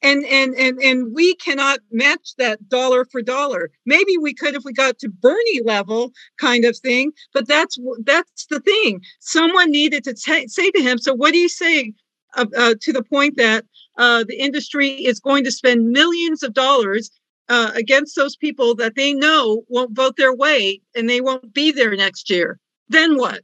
And 0.00 0.24
and 0.24 0.54
and 0.54 0.80
and 0.82 1.14
we 1.14 1.34
cannot 1.34 1.80
match 1.92 2.34
that 2.38 2.66
dollar 2.66 3.04
for 3.04 3.20
dollar. 3.20 3.70
Maybe 3.84 4.16
we 4.16 4.32
could 4.32 4.54
if 4.54 4.64
we 4.64 4.72
got 4.72 4.98
to 5.00 5.10
bernie 5.10 5.60
level 5.64 6.12
kind 6.40 6.64
of 6.64 6.78
thing 6.78 7.12
but 7.34 7.46
that's 7.46 7.78
that's 8.04 8.46
the 8.46 8.60
thing. 8.60 9.02
Someone 9.20 9.70
needed 9.70 10.02
to 10.04 10.14
t- 10.14 10.48
say 10.48 10.70
to 10.70 10.82
him 10.82 10.96
so 10.96 11.12
what 11.12 11.32
do 11.32 11.38
you 11.38 11.50
say 11.50 11.92
uh, 12.36 12.46
uh, 12.56 12.74
to 12.80 12.92
the 12.92 13.02
point 13.02 13.36
that 13.36 13.64
uh, 13.96 14.24
the 14.24 14.38
industry 14.38 14.88
is 14.88 15.20
going 15.20 15.44
to 15.44 15.52
spend 15.52 15.90
millions 15.90 16.42
of 16.42 16.54
dollars 16.54 17.10
uh, 17.48 17.70
against 17.74 18.16
those 18.16 18.36
people 18.36 18.74
that 18.74 18.94
they 18.96 19.12
know 19.12 19.64
won't 19.68 19.94
vote 19.94 20.16
their 20.16 20.34
way 20.34 20.80
and 20.94 21.08
they 21.08 21.20
won't 21.20 21.52
be 21.52 21.70
there 21.70 21.94
next 21.94 22.30
year 22.30 22.58
then 22.88 23.16
what 23.16 23.42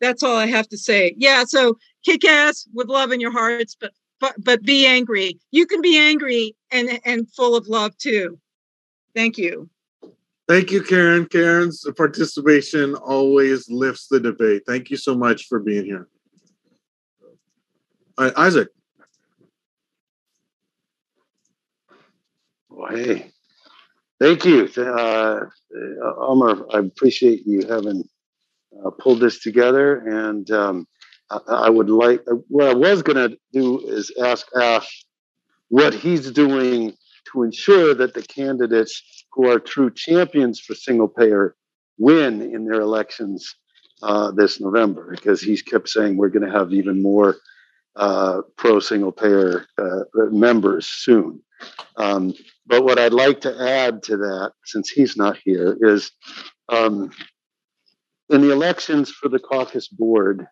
that's 0.00 0.22
all 0.22 0.36
I 0.36 0.46
have 0.46 0.68
to 0.68 0.78
say. 0.78 1.14
Yeah, 1.16 1.44
so 1.44 1.78
kick 2.04 2.24
ass 2.24 2.68
with 2.74 2.88
love 2.88 3.12
in 3.12 3.20
your 3.20 3.32
hearts, 3.32 3.76
but 3.78 3.92
but 4.20 4.34
but 4.42 4.62
be 4.62 4.86
angry. 4.86 5.38
You 5.50 5.66
can 5.66 5.80
be 5.80 5.98
angry 5.98 6.54
and 6.70 7.00
and 7.04 7.30
full 7.34 7.56
of 7.56 7.66
love 7.68 7.96
too. 7.98 8.38
Thank 9.14 9.38
you. 9.38 9.68
Thank 10.48 10.70
you, 10.70 10.82
Karen. 10.82 11.26
Karen's 11.26 11.84
participation 11.96 12.94
always 12.94 13.68
lifts 13.68 14.06
the 14.08 14.20
debate. 14.20 14.62
Thank 14.66 14.90
you 14.90 14.96
so 14.96 15.14
much 15.14 15.46
for 15.48 15.58
being 15.58 15.84
here. 15.84 16.08
All 18.18 18.26
right, 18.26 18.34
Isaac. 18.36 18.68
Well, 22.76 22.94
hey, 22.94 23.32
thank 24.20 24.44
you, 24.44 24.68
uh, 24.76 25.46
Amar. 26.20 26.66
I 26.74 26.80
appreciate 26.80 27.46
you 27.46 27.66
having 27.66 28.04
uh, 28.84 28.90
pulled 28.90 29.20
this 29.20 29.40
together. 29.40 30.00
And 30.00 30.50
um, 30.50 30.86
I, 31.30 31.38
I, 31.48 31.70
would 31.70 31.88
like, 31.88 32.20
what 32.48 32.68
I 32.68 32.74
was 32.74 33.02
going 33.02 33.30
to 33.30 33.38
do 33.54 33.80
is 33.80 34.12
ask 34.22 34.46
Ash 34.60 35.06
what 35.68 35.94
he's 35.94 36.30
doing 36.30 36.92
to 37.32 37.44
ensure 37.44 37.94
that 37.94 38.12
the 38.12 38.22
candidates 38.22 39.24
who 39.32 39.50
are 39.50 39.58
true 39.58 39.90
champions 39.90 40.60
for 40.60 40.74
single 40.74 41.08
payer 41.08 41.56
win 41.96 42.42
in 42.42 42.66
their 42.66 42.82
elections 42.82 43.56
uh, 44.02 44.32
this 44.32 44.60
November, 44.60 45.12
because 45.12 45.40
he's 45.40 45.62
kept 45.62 45.88
saying 45.88 46.18
we're 46.18 46.28
going 46.28 46.46
to 46.46 46.58
have 46.58 46.74
even 46.74 47.02
more 47.02 47.36
uh, 47.96 48.42
pro 48.58 48.80
single 48.80 49.12
payer 49.12 49.64
uh, 49.78 50.00
members 50.30 50.86
soon. 50.86 51.40
Um, 51.96 52.34
but 52.66 52.84
what 52.84 52.98
I'd 52.98 53.12
like 53.12 53.40
to 53.42 53.60
add 53.60 54.02
to 54.04 54.16
that, 54.16 54.52
since 54.64 54.90
he's 54.90 55.16
not 55.16 55.38
here, 55.44 55.76
is 55.80 56.10
um, 56.68 57.10
in 58.30 58.40
the 58.40 58.52
elections 58.52 59.10
for 59.10 59.28
the 59.28 59.38
caucus 59.38 59.88
board, 59.88 60.46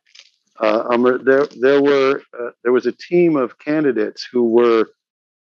uh, 0.61 0.85
um, 0.91 1.21
there 1.25 1.47
there 1.61 1.83
were 1.83 2.23
uh, 2.39 2.51
there 2.63 2.73
was 2.73 2.87
a 2.87 2.93
team 2.93 3.37
of 3.37 3.59
candidates 3.59 4.27
who 4.31 4.51
were 4.51 4.91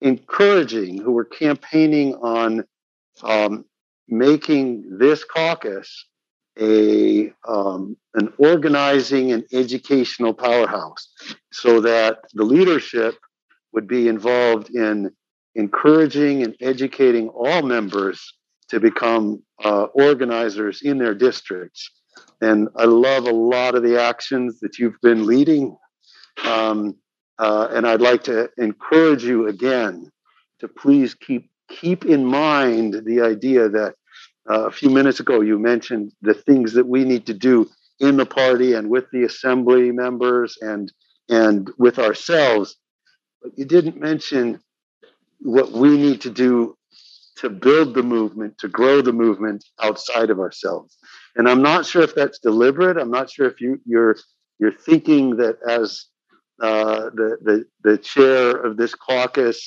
encouraging, 0.01 0.98
who 0.98 1.12
were 1.12 1.24
campaigning 1.24 2.14
on 2.16 2.64
um, 3.22 3.64
making 4.09 4.98
this 4.98 5.22
caucus 5.24 6.06
a 6.59 7.32
um, 7.47 7.97
an 8.14 8.32
organizing 8.38 9.30
and 9.30 9.44
educational 9.52 10.34
powerhouse, 10.34 11.09
so 11.52 11.80
that 11.80 12.18
the 12.34 12.44
leadership 12.44 13.14
would 13.72 13.86
be 13.86 14.09
involved 14.09 14.70
in 14.70 15.12
encouraging 15.56 16.42
and 16.42 16.54
educating 16.60 17.28
all 17.28 17.62
members 17.62 18.34
to 18.68 18.80
become 18.80 19.42
uh, 19.64 19.84
organizers 19.94 20.82
in 20.82 20.98
their 20.98 21.14
districts 21.14 21.90
and 22.40 22.68
I 22.76 22.84
love 22.84 23.26
a 23.26 23.32
lot 23.32 23.74
of 23.74 23.82
the 23.82 24.00
actions 24.00 24.60
that 24.60 24.78
you've 24.78 25.00
been 25.00 25.26
leading. 25.26 25.76
Um, 26.44 26.96
uh, 27.38 27.68
and 27.70 27.86
I'd 27.86 28.00
like 28.00 28.24
to 28.24 28.50
encourage 28.58 29.24
you 29.24 29.48
again 29.48 30.10
to 30.60 30.68
please 30.68 31.14
keep 31.14 31.50
keep 31.68 32.04
in 32.04 32.24
mind 32.24 33.02
the 33.04 33.20
idea 33.20 33.68
that 33.68 33.94
uh, 34.48 34.66
a 34.66 34.70
few 34.70 34.88
minutes 34.88 35.18
ago 35.18 35.40
you 35.40 35.58
mentioned 35.58 36.12
the 36.22 36.34
things 36.34 36.72
that 36.74 36.86
we 36.86 37.04
need 37.04 37.26
to 37.26 37.34
do 37.34 37.68
in 37.98 38.16
the 38.16 38.26
party 38.26 38.74
and 38.74 38.88
with 38.88 39.04
the 39.12 39.24
assembly 39.24 39.90
members 39.90 40.56
and 40.60 40.92
and 41.28 41.70
with 41.78 41.98
ourselves. 41.98 42.76
But 43.42 43.58
you 43.58 43.64
didn't 43.64 43.98
mention 43.98 44.60
what 45.40 45.72
we 45.72 45.96
need 45.96 46.20
to 46.22 46.30
do 46.30 46.76
to 47.36 47.50
build 47.50 47.94
the 47.94 48.02
movement, 48.02 48.56
to 48.58 48.68
grow 48.68 49.02
the 49.02 49.12
movement 49.12 49.64
outside 49.82 50.30
of 50.30 50.40
ourselves. 50.40 50.96
And 51.36 51.48
I'm 51.48 51.62
not 51.62 51.84
sure 51.84 52.02
if 52.02 52.14
that's 52.14 52.38
deliberate. 52.38 52.96
I'm 52.96 53.10
not 53.10 53.30
sure 53.30 53.46
if 53.46 53.60
you, 53.60 53.80
you're 53.84 54.16
you're 54.58 54.72
thinking 54.72 55.36
that 55.36 55.58
as 55.68 56.06
uh, 56.62 57.10
the, 57.14 57.36
the 57.42 57.64
the 57.84 57.98
chair 57.98 58.56
of 58.56 58.78
this 58.78 58.94
caucus, 58.94 59.62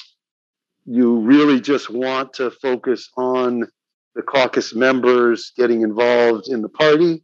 you 0.86 1.20
really 1.20 1.62
just 1.62 1.92
want 1.92 2.34
to 2.34 2.50
focus 2.50 3.10
on 3.16 3.68
the 4.16 4.24
caucus 4.24 4.74
members 4.74 5.52
getting 5.56 5.84
involved 5.84 6.48
in 6.50 6.64
the 6.64 6.70
party, 6.70 7.24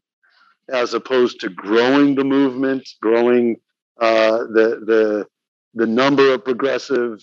as 0.72 0.94
opposed 0.94 1.40
to 1.40 1.50
growing 1.50 2.14
the 2.14 2.24
movement, 2.24 2.88
growing 3.02 3.56
uh, 4.00 4.40
the 4.54 4.82
the 4.86 5.26
the 5.74 5.88
number 5.88 6.34
of 6.34 6.46
progressive 6.46 7.20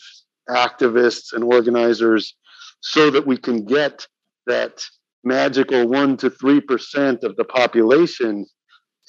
activists 0.48 1.32
and 1.32 1.44
organizers, 1.44 2.35
so 2.81 3.10
that 3.10 3.27
we 3.27 3.36
can 3.36 3.64
get 3.64 4.06
that 4.47 4.85
magical 5.24 5.86
one 5.86 6.16
to 6.16 6.31
three 6.31 6.60
percent 6.60 7.23
of 7.24 7.36
the 7.36 7.44
population 7.44 8.47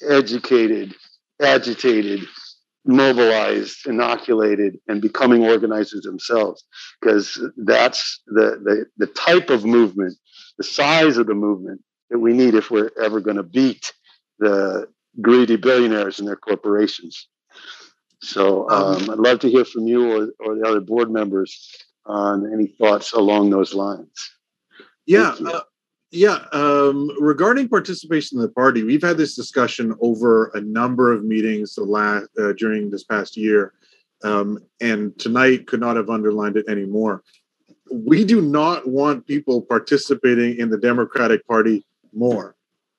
educated, 0.08 0.94
agitated, 1.40 2.20
mobilized, 2.84 3.86
inoculated, 3.86 4.78
and 4.88 5.00
becoming 5.00 5.44
organizers 5.44 6.02
themselves. 6.02 6.64
Because 7.00 7.40
that's 7.56 8.20
the, 8.26 8.60
the, 8.62 8.86
the 8.98 9.06
type 9.06 9.50
of 9.50 9.64
movement, 9.64 10.16
the 10.58 10.64
size 10.64 11.16
of 11.16 11.26
the 11.26 11.34
movement 11.34 11.80
that 12.10 12.18
we 12.18 12.32
need 12.32 12.54
if 12.54 12.70
we're 12.70 12.90
ever 13.00 13.20
going 13.20 13.36
to 13.36 13.42
beat 13.42 13.92
the 14.38 14.86
greedy 15.20 15.56
billionaires 15.56 16.18
and 16.18 16.28
their 16.28 16.36
corporations. 16.36 17.28
So 18.20 18.68
um, 18.70 19.10
I'd 19.10 19.18
love 19.18 19.40
to 19.40 19.50
hear 19.50 19.64
from 19.64 19.86
you 19.86 20.10
or, 20.10 20.28
or 20.40 20.54
the 20.56 20.66
other 20.66 20.80
board 20.80 21.10
members 21.10 21.76
on 22.06 22.52
any 22.52 22.66
thoughts 22.66 23.12
along 23.12 23.50
those 23.50 23.74
lines. 23.74 24.10
Yeah, 25.06 25.34
uh, 25.46 25.60
yeah. 26.10 26.46
Um, 26.52 27.10
regarding 27.20 27.68
participation 27.68 28.38
in 28.38 28.42
the 28.42 28.48
party, 28.48 28.82
we've 28.82 29.02
had 29.02 29.16
this 29.16 29.34
discussion 29.34 29.94
over 30.00 30.46
a 30.54 30.60
number 30.60 31.12
of 31.12 31.24
meetings 31.24 31.74
the 31.74 31.84
last 31.84 32.28
uh, 32.40 32.52
during 32.52 32.90
this 32.90 33.04
past 33.04 33.36
year, 33.36 33.74
um, 34.22 34.58
and 34.80 35.18
tonight 35.18 35.66
could 35.66 35.80
not 35.80 35.96
have 35.96 36.10
underlined 36.10 36.56
it 36.56 36.68
anymore. 36.68 37.22
We 37.92 38.24
do 38.24 38.40
not 38.40 38.88
want 38.88 39.26
people 39.26 39.60
participating 39.62 40.58
in 40.58 40.70
the 40.70 40.78
Democratic 40.78 41.46
Party 41.46 41.84
more. 42.14 42.56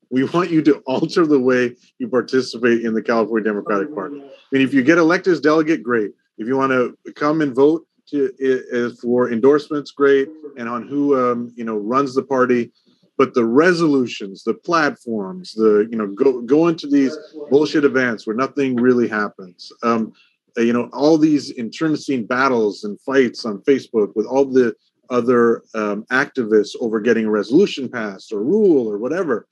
We 0.10 0.24
want 0.26 0.52
you 0.52 0.62
to 0.64 0.78
alter 0.86 1.26
the 1.26 1.40
way 1.40 1.76
you 2.00 2.08
participate 2.08 2.86
in 2.86 2.94
the 2.94 3.02
California 3.02 3.50
Democratic 3.50 3.94
Party. 3.94 4.22
I 4.22 4.28
mean, 4.52 4.62
if 4.62 4.74
you 4.74 4.84
get 4.84 4.98
elected 4.98 5.34
as 5.34 5.42
delegate, 5.42 5.84
great. 5.84 6.12
If 6.38 6.48
you 6.48 6.58
want 6.58 6.72
to 6.72 7.14
come 7.14 7.42
and 7.42 7.56
vote 7.56 7.86
to, 8.10 8.96
for 9.02 9.32
endorsements, 9.32 9.92
great. 9.92 10.30
And 10.58 10.70
on 10.70 10.88
who 10.88 11.20
um, 11.20 11.52
you 11.56 11.64
know 11.64 11.78
runs 11.78 12.14
the 12.16 12.24
party, 12.24 12.72
but 13.18 13.34
the 13.34 13.46
resolutions, 13.46 14.44
the 14.44 14.54
platforms, 14.54 15.54
the 15.54 15.88
you 15.90 15.98
know 15.98 16.08
go 16.08 16.42
go 16.42 16.68
into 16.68 16.88
these 16.88 17.18
bullshit 17.50 17.84
events 17.84 18.28
where 18.28 18.36
nothing 18.36 18.76
really 18.76 19.08
happens. 19.08 19.72
Um, 19.84 20.14
uh, 20.58 20.62
you 20.62 20.74
know 20.74 20.90
all 20.94 21.18
these 21.18 21.52
internecine 21.52 22.26
battles 22.26 22.84
and 22.84 23.00
fights 23.02 23.46
on 23.46 23.60
Facebook 23.60 24.16
with 24.16 24.26
all 24.26 24.46
the 24.46 24.76
other 25.10 25.64
um, 25.76 26.04
activists 26.12 26.76
over 26.80 27.00
getting 27.00 27.26
a 27.26 27.30
resolution 27.30 27.90
passed 27.90 28.32
or 28.32 28.42
rule 28.42 28.90
or 28.90 28.98
whatever 28.98 29.48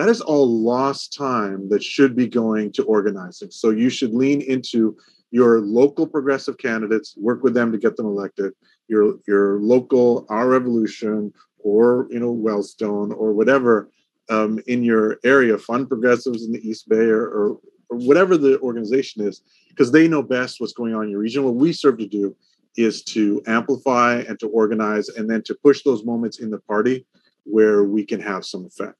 that 0.00 0.08
is 0.08 0.20
all 0.20 0.48
lost 0.48 1.14
time 1.14 1.68
that 1.68 1.82
should 1.82 2.16
be 2.16 2.26
going 2.26 2.72
to 2.72 2.84
organizing. 2.84 3.50
So 3.50 3.70
you 3.70 3.90
should 3.90 4.14
lean 4.14 4.40
into 4.40 4.96
your 5.30 5.60
local 5.60 6.06
progressive 6.06 6.58
candidates, 6.58 7.14
work 7.16 7.42
with 7.42 7.54
them 7.54 7.70
to 7.70 7.78
get 7.78 7.96
them 7.96 8.06
elected. 8.06 8.52
Your 8.88 9.16
your 9.28 9.60
local 9.60 10.26
Our 10.28 10.48
Revolution 10.48 11.32
or 11.58 12.08
you 12.10 12.18
know 12.18 12.34
Wellstone 12.34 13.14
or 13.16 13.32
whatever 13.32 13.90
um, 14.30 14.60
in 14.66 14.82
your 14.82 15.18
area, 15.24 15.58
fund 15.58 15.88
progressives 15.88 16.44
in 16.44 16.52
the 16.52 16.66
East 16.66 16.88
Bay 16.88 16.96
or, 16.96 17.24
or, 17.24 17.60
or 17.90 17.98
whatever 17.98 18.36
the 18.36 18.58
organization 18.60 19.26
is, 19.26 19.42
because 19.68 19.92
they 19.92 20.08
know 20.08 20.22
best 20.22 20.60
what's 20.60 20.72
going 20.72 20.94
on 20.94 21.04
in 21.04 21.10
your 21.10 21.20
region. 21.20 21.44
What 21.44 21.56
we 21.56 21.72
serve 21.72 21.98
to 21.98 22.06
do 22.06 22.34
is 22.76 23.02
to 23.02 23.42
amplify 23.46 24.20
and 24.20 24.38
to 24.38 24.48
organize 24.48 25.08
and 25.08 25.28
then 25.28 25.42
to 25.42 25.54
push 25.54 25.82
those 25.82 26.04
moments 26.04 26.38
in 26.38 26.50
the 26.50 26.60
party 26.60 27.04
where 27.44 27.84
we 27.84 28.04
can 28.04 28.20
have 28.20 28.44
some 28.44 28.64
effect. 28.64 28.99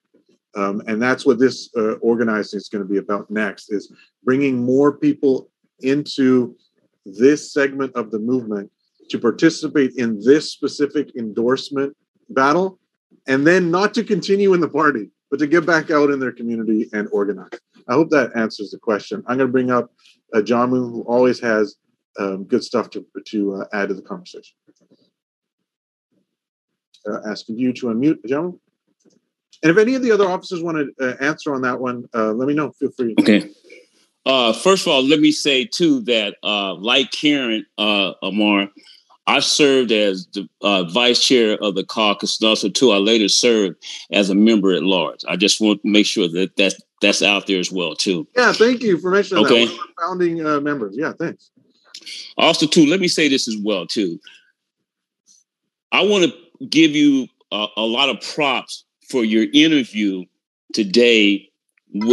Um, 0.56 0.82
and 0.86 1.00
that's 1.00 1.24
what 1.24 1.38
this 1.38 1.70
uh, 1.76 1.92
organizing 1.94 2.58
is 2.58 2.68
going 2.68 2.82
to 2.82 2.88
be 2.88 2.98
about 2.98 3.30
next 3.30 3.72
is 3.72 3.92
bringing 4.24 4.64
more 4.64 4.92
people 4.92 5.50
into 5.80 6.56
this 7.04 7.52
segment 7.52 7.94
of 7.94 8.10
the 8.10 8.18
movement 8.18 8.70
to 9.10 9.18
participate 9.18 9.92
in 9.96 10.20
this 10.20 10.52
specific 10.52 11.14
endorsement 11.16 11.96
battle 12.30 12.78
and 13.26 13.46
then 13.46 13.70
not 13.70 13.94
to 13.94 14.04
continue 14.04 14.54
in 14.54 14.60
the 14.60 14.68
party 14.68 15.10
but 15.30 15.38
to 15.38 15.46
get 15.46 15.64
back 15.64 15.90
out 15.90 16.10
in 16.10 16.18
their 16.18 16.32
community 16.32 16.88
and 16.92 17.08
organize. 17.12 17.50
I 17.88 17.94
hope 17.94 18.10
that 18.10 18.32
answers 18.36 18.72
the 18.72 18.78
question. 18.78 19.22
I'm 19.26 19.36
going 19.36 19.48
to 19.48 19.52
bring 19.52 19.70
up 19.70 19.92
uh, 20.34 20.38
jamu 20.38 20.90
who 20.90 21.02
always 21.02 21.38
has 21.40 21.76
um, 22.18 22.44
good 22.44 22.64
stuff 22.64 22.90
to, 22.90 23.06
to 23.26 23.54
uh, 23.54 23.64
add 23.72 23.88
to 23.88 23.94
the 23.94 24.02
conversation. 24.02 24.56
Uh, 27.08 27.18
asking 27.26 27.58
you 27.58 27.72
to 27.72 27.86
unmute 27.86 28.18
jamu 28.26 28.58
and 29.62 29.70
if 29.70 29.76
any 29.76 29.94
of 29.94 30.02
the 30.02 30.10
other 30.10 30.28
officers 30.28 30.62
want 30.62 30.78
to 30.78 31.06
uh, 31.06 31.16
answer 31.20 31.54
on 31.54 31.62
that 31.62 31.80
one, 31.80 32.08
uh, 32.14 32.32
let 32.32 32.48
me 32.48 32.54
know. 32.54 32.72
Feel 32.72 32.90
free. 32.92 33.14
Okay. 33.20 33.50
Uh, 34.26 34.52
first 34.52 34.86
of 34.86 34.92
all, 34.92 35.02
let 35.02 35.20
me 35.20 35.32
say 35.32 35.64
too 35.64 36.00
that, 36.02 36.36
uh, 36.42 36.74
like 36.74 37.10
Karen 37.10 37.64
uh, 37.78 38.12
Amar, 38.22 38.68
I 39.26 39.40
served 39.40 39.92
as 39.92 40.26
the 40.32 40.48
uh, 40.62 40.84
vice 40.84 41.24
chair 41.24 41.56
of 41.62 41.74
the 41.74 41.84
caucus, 41.84 42.40
and 42.40 42.48
also 42.48 42.68
too, 42.68 42.90
I 42.90 42.96
later 42.96 43.28
served 43.28 43.76
as 44.12 44.28
a 44.28 44.34
member 44.34 44.72
at 44.72 44.82
large. 44.82 45.24
I 45.28 45.36
just 45.36 45.60
want 45.60 45.82
to 45.82 45.88
make 45.88 46.06
sure 46.06 46.28
that 46.28 46.56
that's 46.56 46.80
that's 47.00 47.22
out 47.22 47.46
there 47.46 47.58
as 47.58 47.70
well 47.70 47.94
too. 47.94 48.26
Yeah, 48.36 48.52
thank 48.52 48.82
you 48.82 48.98
for 48.98 49.10
mentioning 49.10 49.44
okay. 49.44 49.66
that. 49.66 49.78
founding 50.00 50.44
uh, 50.44 50.60
members. 50.60 50.96
Yeah, 50.96 51.12
thanks. 51.18 51.50
Also, 52.36 52.66
too, 52.66 52.86
let 52.86 53.00
me 53.00 53.08
say 53.08 53.28
this 53.28 53.46
as 53.46 53.56
well 53.56 53.86
too. 53.86 54.18
I 55.92 56.02
want 56.02 56.24
to 56.24 56.66
give 56.66 56.92
you 56.92 57.28
a, 57.52 57.66
a 57.76 57.82
lot 57.82 58.08
of 58.08 58.20
props 58.20 58.84
for 59.10 59.24
your 59.24 59.46
interview 59.52 60.24
today, 60.72 61.50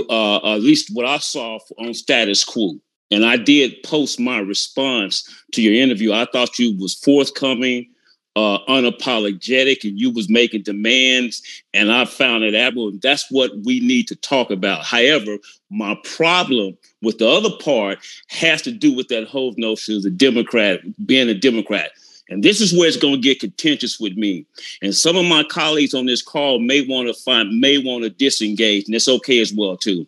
uh, 0.10 0.56
at 0.56 0.62
least 0.62 0.90
what 0.94 1.06
I 1.06 1.18
saw 1.18 1.60
on 1.78 1.94
status 1.94 2.44
quo. 2.44 2.74
And 3.12 3.26
I 3.26 3.38
did 3.38 3.82
post 3.84 4.20
my 4.20 4.40
response 4.40 5.24
to 5.54 5.62
your 5.62 5.74
interview. 5.74 6.12
I 6.12 6.26
thought 6.32 6.60
you 6.60 6.78
was 6.78 6.96
forthcoming, 6.96 7.88
uh, 8.36 8.60
unapologetic, 8.68 9.84
and 9.84 9.98
you 9.98 10.12
was 10.12 10.30
making 10.30 10.64
demands. 10.64 11.42
And 11.74 11.92
I 11.92 12.06
found 12.06 12.44
it 12.44 12.54
admirable. 12.54 13.00
That's 13.02 13.32
what 13.32 13.52
we 13.64 13.80
need 13.80 14.08
to 14.10 14.16
talk 14.16 14.52
about. 14.52 14.84
However, 14.84 15.38
my 15.70 15.98
problem 16.04 16.78
with 17.02 17.20
the 17.20 17.30
other 17.30 17.52
part 17.62 18.00
has 18.28 18.62
to 18.64 18.72
do 18.72 18.94
with 18.94 19.08
that 19.08 19.28
whole 19.28 19.54
notion 19.58 19.96
of 19.96 20.04
the 20.04 20.10
Democrat, 20.10 20.82
being 21.06 21.30
a 21.30 21.34
Democrat. 21.34 21.92
And 22.30 22.44
this 22.44 22.60
is 22.60 22.78
where 22.78 22.88
it's 22.88 22.98
going 22.98 23.16
to 23.16 23.22
get 23.22 23.40
contentious 23.40 24.00
with 24.00 24.18
me. 24.18 24.46
And 24.82 24.94
some 24.94 25.16
of 25.16 25.26
my 25.26 25.44
colleagues 25.44 25.94
on 25.94 26.06
this 26.06 26.22
call 26.22 26.60
may 26.60 26.82
want 26.82 27.08
to 27.08 27.14
find, 27.14 27.60
may 27.60 27.78
want 27.78 28.04
to 28.04 28.10
disengage, 28.10 28.86
and 28.86 28.96
it's 28.96 29.08
okay 29.08 29.40
as 29.40 29.54
well 29.54 29.78
too. 29.78 30.06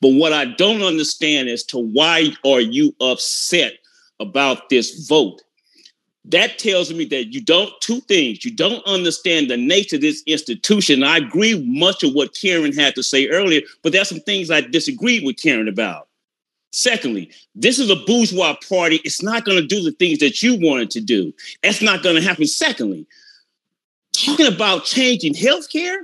But 0.00 0.14
what 0.14 0.32
I 0.32 0.46
don't 0.46 0.82
understand 0.82 1.48
as 1.48 1.62
to 1.64 1.78
why 1.78 2.32
are 2.44 2.60
you 2.60 2.94
upset 3.00 3.74
about 4.20 4.70
this 4.70 5.06
vote? 5.06 5.42
That 6.24 6.58
tells 6.58 6.92
me 6.92 7.06
that 7.06 7.32
you 7.32 7.40
don't 7.40 7.72
two 7.80 8.00
things. 8.02 8.44
You 8.44 8.50
don't 8.50 8.86
understand 8.86 9.50
the 9.50 9.56
nature 9.56 9.96
of 9.96 10.02
this 10.02 10.22
institution. 10.26 11.02
I 11.02 11.18
agree 11.18 11.64
much 11.66 12.02
of 12.02 12.12
what 12.12 12.34
Karen 12.34 12.74
had 12.74 12.94
to 12.96 13.02
say 13.02 13.28
earlier, 13.28 13.62
but 13.82 13.92
there's 13.92 14.10
some 14.10 14.20
things 14.20 14.50
I 14.50 14.60
disagreed 14.60 15.24
with 15.24 15.40
Karen 15.40 15.68
about. 15.68 16.07
Secondly, 16.70 17.30
this 17.54 17.78
is 17.78 17.90
a 17.90 17.96
bourgeois 17.96 18.54
party. 18.68 19.00
It's 19.04 19.22
not 19.22 19.44
going 19.44 19.58
to 19.58 19.66
do 19.66 19.82
the 19.82 19.92
things 19.92 20.18
that 20.18 20.42
you 20.42 20.58
wanted 20.60 20.90
to 20.92 21.00
do. 21.00 21.32
That's 21.62 21.80
not 21.80 22.02
going 22.02 22.16
to 22.16 22.22
happen. 22.22 22.46
Secondly, 22.46 23.06
talking 24.12 24.46
about 24.46 24.84
changing 24.84 25.34
healthcare, 25.34 25.96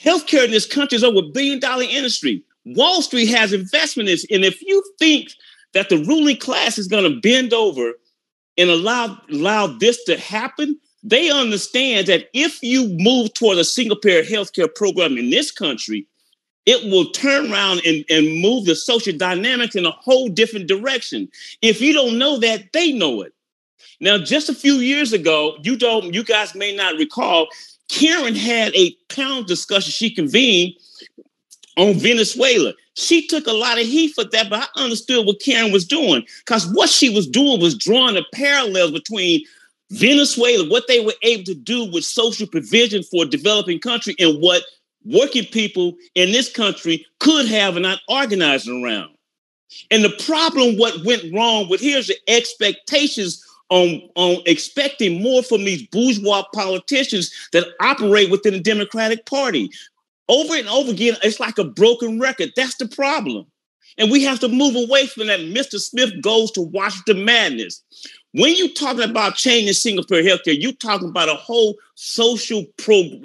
healthcare 0.00 0.44
in 0.44 0.50
this 0.50 0.66
country 0.66 0.96
is 0.96 1.04
over 1.04 1.18
a 1.18 1.30
billion 1.32 1.58
dollar 1.58 1.82
industry. 1.82 2.42
Wall 2.64 3.02
Street 3.02 3.26
has 3.26 3.52
investment 3.52 4.08
in. 4.08 4.18
And 4.30 4.44
if 4.44 4.62
you 4.62 4.84
think 4.98 5.30
that 5.72 5.88
the 5.88 6.04
ruling 6.04 6.36
class 6.36 6.78
is 6.78 6.86
going 6.86 7.10
to 7.10 7.20
bend 7.20 7.52
over 7.52 7.94
and 8.56 8.70
allow, 8.70 9.18
allow 9.30 9.66
this 9.66 10.04
to 10.04 10.16
happen, 10.18 10.78
they 11.02 11.30
understand 11.30 12.06
that 12.06 12.28
if 12.34 12.62
you 12.62 12.88
move 12.98 13.32
toward 13.34 13.58
a 13.58 13.64
single 13.64 13.96
payer 13.96 14.22
healthcare 14.22 14.72
program 14.74 15.16
in 15.16 15.30
this 15.30 15.50
country, 15.50 16.06
it 16.70 16.88
will 16.88 17.10
turn 17.10 17.50
around 17.50 17.82
and, 17.84 18.04
and 18.08 18.40
move 18.40 18.64
the 18.64 18.76
social 18.76 19.16
dynamics 19.16 19.74
in 19.74 19.84
a 19.84 19.90
whole 19.90 20.28
different 20.28 20.68
direction. 20.68 21.28
If 21.62 21.80
you 21.80 21.92
don't 21.92 22.16
know 22.16 22.38
that, 22.38 22.72
they 22.72 22.92
know 22.92 23.22
it. 23.22 23.34
Now, 23.98 24.18
just 24.18 24.48
a 24.48 24.54
few 24.54 24.74
years 24.74 25.12
ago, 25.12 25.56
you 25.62 25.76
don't, 25.76 26.14
you 26.14 26.22
guys 26.22 26.54
may 26.54 26.74
not 26.74 26.94
recall, 26.94 27.48
Karen 27.88 28.36
had 28.36 28.72
a 28.76 28.92
panel 29.08 29.42
discussion 29.42 29.90
she 29.90 30.14
convened 30.14 30.74
on 31.76 31.94
Venezuela. 31.94 32.72
She 32.94 33.26
took 33.26 33.48
a 33.48 33.52
lot 33.52 33.80
of 33.80 33.86
heat 33.86 34.14
for 34.14 34.22
that, 34.22 34.48
but 34.48 34.62
I 34.62 34.80
understood 34.80 35.26
what 35.26 35.40
Karen 35.40 35.72
was 35.72 35.84
doing 35.84 36.24
because 36.38 36.72
what 36.72 36.88
she 36.88 37.10
was 37.10 37.26
doing 37.26 37.60
was 37.60 37.76
drawing 37.76 38.14
the 38.14 38.24
parallels 38.32 38.92
between 38.92 39.44
Venezuela, 39.90 40.68
what 40.68 40.86
they 40.86 41.04
were 41.04 41.14
able 41.22 41.44
to 41.44 41.54
do 41.54 41.90
with 41.90 42.04
social 42.04 42.46
provision 42.46 43.02
for 43.02 43.24
a 43.24 43.28
developing 43.28 43.80
country, 43.80 44.14
and 44.20 44.40
what 44.40 44.62
working 45.04 45.44
people 45.46 45.94
in 46.14 46.32
this 46.32 46.50
country 46.50 47.06
could 47.18 47.46
have 47.46 47.76
and 47.76 47.84
not 47.84 48.00
organizing 48.08 48.84
around. 48.84 49.10
And 49.90 50.04
the 50.04 50.24
problem, 50.24 50.76
what 50.76 51.04
went 51.04 51.32
wrong 51.32 51.68
with 51.68 51.80
here's 51.80 52.08
the 52.08 52.16
expectations 52.28 53.44
on, 53.70 54.02
on 54.16 54.42
expecting 54.46 55.22
more 55.22 55.42
from 55.42 55.64
these 55.64 55.86
bourgeois 55.86 56.42
politicians 56.52 57.30
that 57.52 57.66
operate 57.80 58.30
within 58.30 58.54
the 58.54 58.60
Democratic 58.60 59.26
Party. 59.26 59.70
Over 60.28 60.56
and 60.56 60.68
over 60.68 60.90
again, 60.90 61.16
it's 61.22 61.40
like 61.40 61.58
a 61.58 61.64
broken 61.64 62.20
record. 62.20 62.50
That's 62.56 62.76
the 62.76 62.88
problem. 62.88 63.46
And 63.98 64.10
we 64.10 64.22
have 64.24 64.40
to 64.40 64.48
move 64.48 64.76
away 64.76 65.06
from 65.06 65.26
that 65.26 65.40
Mr. 65.40 65.78
Smith 65.78 66.20
goes 66.22 66.50
to 66.52 66.62
Washington 66.62 67.24
madness. 67.24 67.82
When 68.32 68.54
you're 68.56 68.68
talking 68.68 69.08
about 69.08 69.34
changing 69.34 69.72
single 69.74 70.04
payer 70.04 70.22
healthcare, 70.22 70.60
you're 70.60 70.72
talking 70.72 71.08
about 71.08 71.28
a 71.28 71.34
whole 71.34 71.76
social 71.96 72.64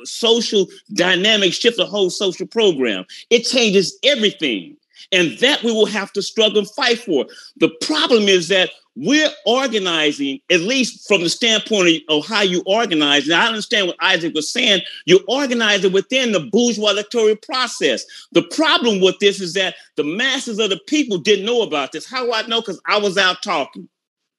social 0.03 0.68
dynamic 0.94 1.53
shift, 1.53 1.80
a 1.80 1.86
whole 1.86 2.10
social 2.10 2.48
program. 2.48 3.06
It 3.30 3.44
changes 3.44 3.98
everything. 4.03 4.77
And 5.11 5.38
that 5.38 5.61
we 5.61 5.72
will 5.72 5.86
have 5.86 6.11
to 6.14 6.22
struggle 6.22 6.60
and 6.60 6.69
fight 6.72 6.98
for. 6.98 7.27
The 7.57 7.69
problem 7.82 8.23
is 8.23 8.48
that 8.48 8.72
we're 8.95 9.30
organizing, 9.45 10.40
at 10.49 10.61
least 10.61 11.07
from 11.07 11.22
the 11.22 11.30
standpoint 11.30 12.02
of 12.10 12.26
how 12.26 12.41
you 12.41 12.64
organize. 12.65 13.26
And 13.26 13.34
I 13.36 13.48
understand 13.48 13.88
what 13.88 13.98
Isaac 14.02 14.34
was 14.34 14.49
saying. 14.49 14.82
You're 15.06 15.19
organizing 15.27 15.91
within 15.91 16.32
the 16.32 16.40
bourgeois 16.40 16.91
electoral 16.91 17.36
process. 17.36 18.03
The 18.32 18.44
problem 18.44 19.02
with 19.02 19.19
this 19.19 19.41
is 19.41 19.53
that 19.53 19.76
the 19.95 20.03
masses 20.03 20.57
of 20.57 20.72
the 20.72 20.80
people 20.88 21.19
didn't 21.19 21.45
know 21.45 21.61
about 21.61 21.91
this. 21.91 22.10
How 22.10 22.26
do 22.26 22.34
I 22.34 22.48
know? 22.48 22.61
Because 22.61 22.82
I 22.88 22.98
was 22.98 23.18
out 23.18 23.44
talking. 23.44 23.88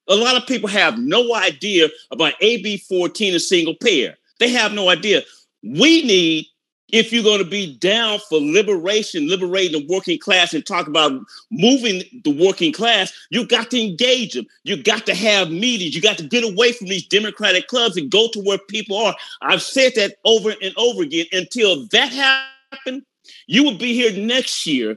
A 0.08 0.14
lot 0.14 0.36
of 0.36 0.46
people 0.46 0.68
have 0.68 0.98
no 0.98 1.34
idea 1.34 1.88
about 2.10 2.34
AB 2.40 2.78
14 2.78 3.34
a 3.34 3.40
single 3.40 3.74
payer. 3.74 4.16
They 4.38 4.50
have 4.50 4.72
no 4.72 4.88
idea. 4.88 5.22
We 5.62 6.04
need 6.04 6.46
if 6.92 7.12
you're 7.12 7.24
going 7.24 7.42
to 7.42 7.48
be 7.48 7.76
down 7.76 8.20
for 8.28 8.38
liberation, 8.40 9.28
liberating 9.28 9.72
the 9.72 9.86
working 9.92 10.18
class, 10.18 10.54
and 10.54 10.64
talk 10.64 10.86
about 10.86 11.20
moving 11.50 12.02
the 12.22 12.30
working 12.30 12.72
class, 12.72 13.12
you 13.30 13.46
got 13.46 13.70
to 13.70 13.82
engage 13.82 14.34
them. 14.34 14.46
You 14.62 14.80
got 14.80 15.04
to 15.06 15.14
have 15.14 15.50
meetings. 15.50 15.94
You 15.94 16.00
got 16.00 16.18
to 16.18 16.28
get 16.28 16.44
away 16.44 16.72
from 16.72 16.86
these 16.86 17.06
democratic 17.06 17.66
clubs 17.66 17.96
and 17.96 18.10
go 18.10 18.28
to 18.32 18.40
where 18.40 18.58
people 18.58 18.96
are. 18.98 19.16
I've 19.42 19.62
said 19.62 19.92
that 19.96 20.16
over 20.24 20.54
and 20.62 20.72
over 20.76 21.02
again. 21.02 21.26
Until 21.32 21.86
that 21.86 22.12
happened, 22.12 23.02
you 23.46 23.64
will 23.64 23.78
be 23.78 23.92
here 23.92 24.12
next 24.12 24.66
year, 24.66 24.96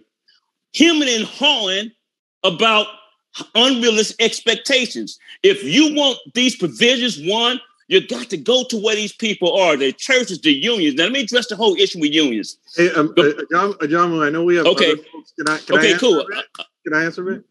hemming 0.75 1.09
and 1.09 1.25
hawing 1.25 1.91
about 2.43 2.85
unrealistic 3.55 4.15
expectations. 4.19 5.19
If 5.43 5.63
you 5.63 5.93
want 5.95 6.19
these 6.33 6.55
provisions, 6.55 7.19
one, 7.21 7.59
you 7.87 8.05
got 8.05 8.29
to 8.29 8.37
go 8.37 8.63
to 8.65 8.77
where 8.77 8.95
these 8.95 9.13
people 9.13 9.57
are, 9.57 9.75
the 9.75 9.91
churches, 9.91 10.39
the 10.41 10.53
unions. 10.53 10.95
Now, 10.95 11.05
let 11.05 11.11
me 11.11 11.21
address 11.21 11.47
the 11.47 11.55
whole 11.55 11.75
issue 11.75 11.99
with 11.99 12.11
unions. 12.11 12.57
Hey, 12.75 12.91
um, 12.91 13.13
uh, 13.17 13.23
uh, 13.55 13.87
John, 13.87 14.21
I 14.21 14.29
know 14.29 14.43
we 14.43 14.57
have 14.57 14.67
okay. 14.67 14.95
Folks. 15.11 15.33
Can 15.37 15.49
I, 15.49 15.57
can 15.57 15.77
okay, 15.77 15.97
cool. 15.97 16.23
Can 16.85 16.93
I 16.93 17.03
answer 17.03 17.31
it? 17.31 17.43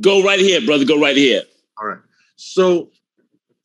Go 0.00 0.22
right 0.22 0.40
ahead, 0.40 0.66
brother. 0.66 0.84
Go 0.84 1.00
right 1.00 1.16
ahead. 1.16 1.46
All 1.78 1.88
right. 1.88 1.98
So 2.36 2.90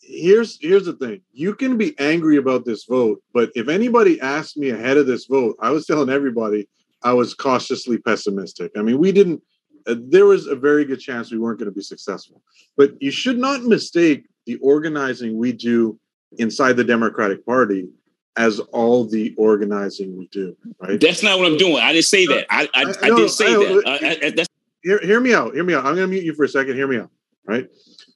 here's 0.02 0.58
here's 0.60 0.86
the 0.86 0.94
thing. 0.94 1.22
You 1.34 1.54
can 1.54 1.78
be 1.78 1.98
angry 2.00 2.38
about 2.38 2.66
this 2.66 2.86
vote, 2.86 3.22
but 3.34 3.52
if 3.56 3.68
anybody 3.68 4.20
asked 4.20 4.58
me 4.58 4.72
ahead 4.72 4.98
of 4.98 5.06
this 5.06 5.26
vote, 5.26 5.56
I 5.60 5.70
was 5.70 5.86
telling 5.86 6.10
everybody 6.10 6.68
I 7.04 7.14
was 7.14 7.34
cautiously 7.34 7.98
pessimistic. 8.00 8.72
I 8.76 8.82
mean, 8.82 8.98
we 8.98 9.12
didn't. 9.12 9.42
Uh, 9.88 9.96
there 9.98 10.26
was 10.26 10.48
a 10.48 10.56
very 10.56 10.86
good 10.86 11.00
chance 11.00 11.32
we 11.32 11.40
weren't 11.40 11.60
going 11.60 11.70
to 11.70 11.76
be 11.76 11.82
successful. 11.82 12.42
But 12.76 13.02
you 13.02 13.12
should 13.12 13.38
not 13.38 13.64
mistake 13.64 14.28
the 14.46 14.56
organizing 14.58 15.38
we 15.38 15.52
do 15.52 16.00
inside 16.38 16.74
the 16.74 16.84
Democratic 16.84 17.46
Party 17.46 17.88
as 18.36 18.60
all 18.60 19.06
the 19.06 19.34
organizing 19.38 20.18
we 20.18 20.28
do. 20.28 20.56
Right? 20.80 21.00
That's 21.00 21.24
not 21.24 21.40
what 21.40 21.48
I'm 21.48 21.58
doing. 21.58 21.78
I 21.78 21.94
didn't 21.94 22.06
say 22.06 22.26
that. 22.28 22.46
I 22.50 22.70
I, 22.74 22.82
I, 22.82 22.90
I 22.90 23.10
didn't 23.10 23.30
say 23.30 23.48
I 23.48 24.30
that. 24.32 24.48
Hear, 24.84 25.00
hear 25.00 25.20
me 25.20 25.34
out. 25.34 25.54
Hear 25.56 25.64
me 25.64 25.74
out. 25.74 25.86
I'm 25.86 25.96
going 25.96 26.08
to 26.08 26.08
mute 26.08 26.24
you 26.24 26.34
for 26.34 26.44
a 26.44 26.50
second. 26.50 26.76
Hear 26.76 26.88
me 26.88 26.98
out. 26.98 27.10
Right. 27.46 27.68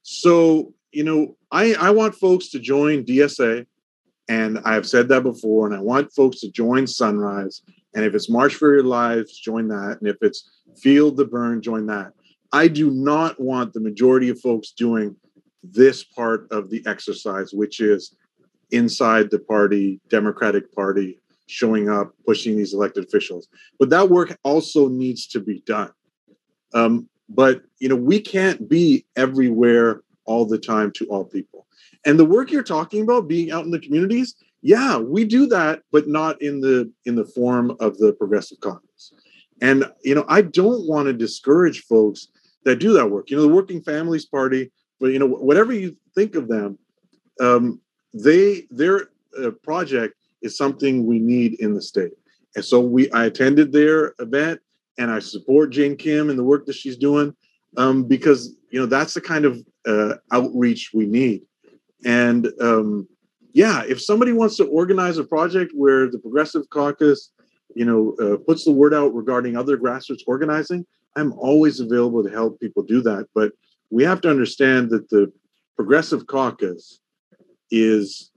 So 0.03 0.73
you 0.91 1.03
know, 1.03 1.37
I 1.51 1.73
I 1.73 1.89
want 1.91 2.15
folks 2.15 2.49
to 2.49 2.59
join 2.59 3.05
DSA, 3.05 3.65
and 4.29 4.59
I've 4.65 4.87
said 4.87 5.07
that 5.09 5.23
before, 5.23 5.67
and 5.67 5.75
I 5.75 5.79
want 5.79 6.13
folks 6.13 6.39
to 6.41 6.51
join 6.51 6.85
Sunrise. 6.85 7.61
And 7.93 8.05
if 8.05 8.15
it's 8.15 8.29
March 8.29 8.55
for 8.55 8.73
Your 8.73 8.83
Lives, 8.83 9.37
join 9.37 9.67
that. 9.69 9.97
And 9.99 10.09
if 10.09 10.17
it's 10.21 10.49
Feel 10.77 11.11
the 11.11 11.25
Bern, 11.25 11.61
join 11.61 11.85
that. 11.87 12.13
I 12.53 12.67
do 12.67 12.91
not 12.91 13.39
want 13.39 13.73
the 13.73 13.79
majority 13.79 14.29
of 14.29 14.39
folks 14.39 14.71
doing 14.71 15.15
this 15.63 16.03
part 16.03 16.51
of 16.51 16.69
the 16.69 16.83
exercise, 16.85 17.53
which 17.53 17.79
is 17.79 18.15
inside 18.71 19.29
the 19.29 19.39
party, 19.39 19.99
Democratic 20.09 20.73
Party, 20.73 21.19
showing 21.47 21.89
up, 21.89 22.13
pushing 22.25 22.57
these 22.57 22.73
elected 22.73 23.05
officials. 23.05 23.47
But 23.79 23.89
that 23.89 24.09
work 24.09 24.37
also 24.43 24.87
needs 24.87 25.27
to 25.27 25.39
be 25.39 25.61
done. 25.65 25.91
Um, 26.73 27.07
but 27.29 27.61
you 27.79 27.89
know, 27.89 27.95
we 27.95 28.19
can't 28.19 28.67
be 28.67 29.05
everywhere 29.15 30.03
all 30.25 30.45
the 30.45 30.57
time 30.57 30.91
to 30.93 31.05
all 31.07 31.25
people. 31.25 31.67
And 32.05 32.17
the 32.17 32.25
work 32.25 32.51
you're 32.51 32.63
talking 32.63 33.03
about, 33.03 33.27
being 33.27 33.51
out 33.51 33.65
in 33.65 33.71
the 33.71 33.79
communities, 33.79 34.35
yeah, 34.61 34.97
we 34.97 35.25
do 35.25 35.47
that, 35.47 35.81
but 35.91 36.07
not 36.07 36.41
in 36.41 36.61
the 36.61 36.91
in 37.05 37.15
the 37.15 37.25
form 37.25 37.75
of 37.79 37.97
the 37.97 38.13
Progressive 38.13 38.59
Caucus. 38.59 38.90
And 39.61 39.85
you 40.03 40.15
know, 40.15 40.25
I 40.27 40.41
don't 40.41 40.87
want 40.87 41.07
to 41.07 41.13
discourage 41.13 41.83
folks 41.83 42.27
that 42.65 42.77
do 42.79 42.93
that 42.93 43.09
work. 43.09 43.29
You 43.29 43.37
know, 43.37 43.43
the 43.43 43.53
Working 43.53 43.81
Families 43.81 44.25
Party, 44.25 44.71
but 44.99 45.07
you 45.07 45.19
know, 45.19 45.27
whatever 45.27 45.71
you 45.71 45.95
think 46.15 46.35
of 46.35 46.47
them, 46.47 46.77
um, 47.39 47.79
they 48.13 48.67
their 48.69 49.09
uh, 49.41 49.51
project 49.63 50.15
is 50.41 50.57
something 50.57 51.05
we 51.05 51.19
need 51.19 51.59
in 51.59 51.73
the 51.73 51.81
state. 51.81 52.11
And 52.55 52.65
so 52.65 52.81
we 52.81 53.09
I 53.11 53.25
attended 53.25 53.71
their 53.71 54.13
event 54.19 54.59
and 54.97 55.09
I 55.11 55.19
support 55.19 55.71
Jane 55.71 55.95
Kim 55.95 56.29
and 56.29 56.37
the 56.37 56.43
work 56.43 56.65
that 56.65 56.75
she's 56.75 56.97
doing 56.97 57.35
um, 57.77 58.03
because 58.03 58.55
you 58.71 58.79
know 58.79 58.85
that's 58.85 59.13
the 59.13 59.21
kind 59.21 59.45
of 59.45 59.63
uh, 59.87 60.15
outreach 60.31 60.91
we 60.93 61.05
need. 61.05 61.43
And 62.03 62.51
um, 62.59 63.07
yeah, 63.53 63.83
if 63.87 64.01
somebody 64.01 64.31
wants 64.31 64.57
to 64.57 64.65
organize 64.65 65.17
a 65.17 65.23
project 65.23 65.71
where 65.75 66.09
the 66.09 66.19
Progressive 66.19 66.69
Caucus, 66.69 67.31
you 67.75 67.85
know, 67.85 68.15
uh, 68.21 68.37
puts 68.37 68.65
the 68.65 68.71
word 68.71 68.93
out 68.93 69.13
regarding 69.13 69.55
other 69.55 69.77
grassroots 69.77 70.21
organizing, 70.27 70.85
I'm 71.15 71.33
always 71.33 71.79
available 71.79 72.23
to 72.23 72.29
help 72.29 72.59
people 72.59 72.83
do 72.83 73.01
that. 73.01 73.27
But 73.33 73.53
we 73.89 74.03
have 74.03 74.21
to 74.21 74.29
understand 74.29 74.89
that 74.91 75.09
the 75.09 75.31
Progressive 75.75 76.27
Caucus 76.27 76.99
is, 77.69 78.31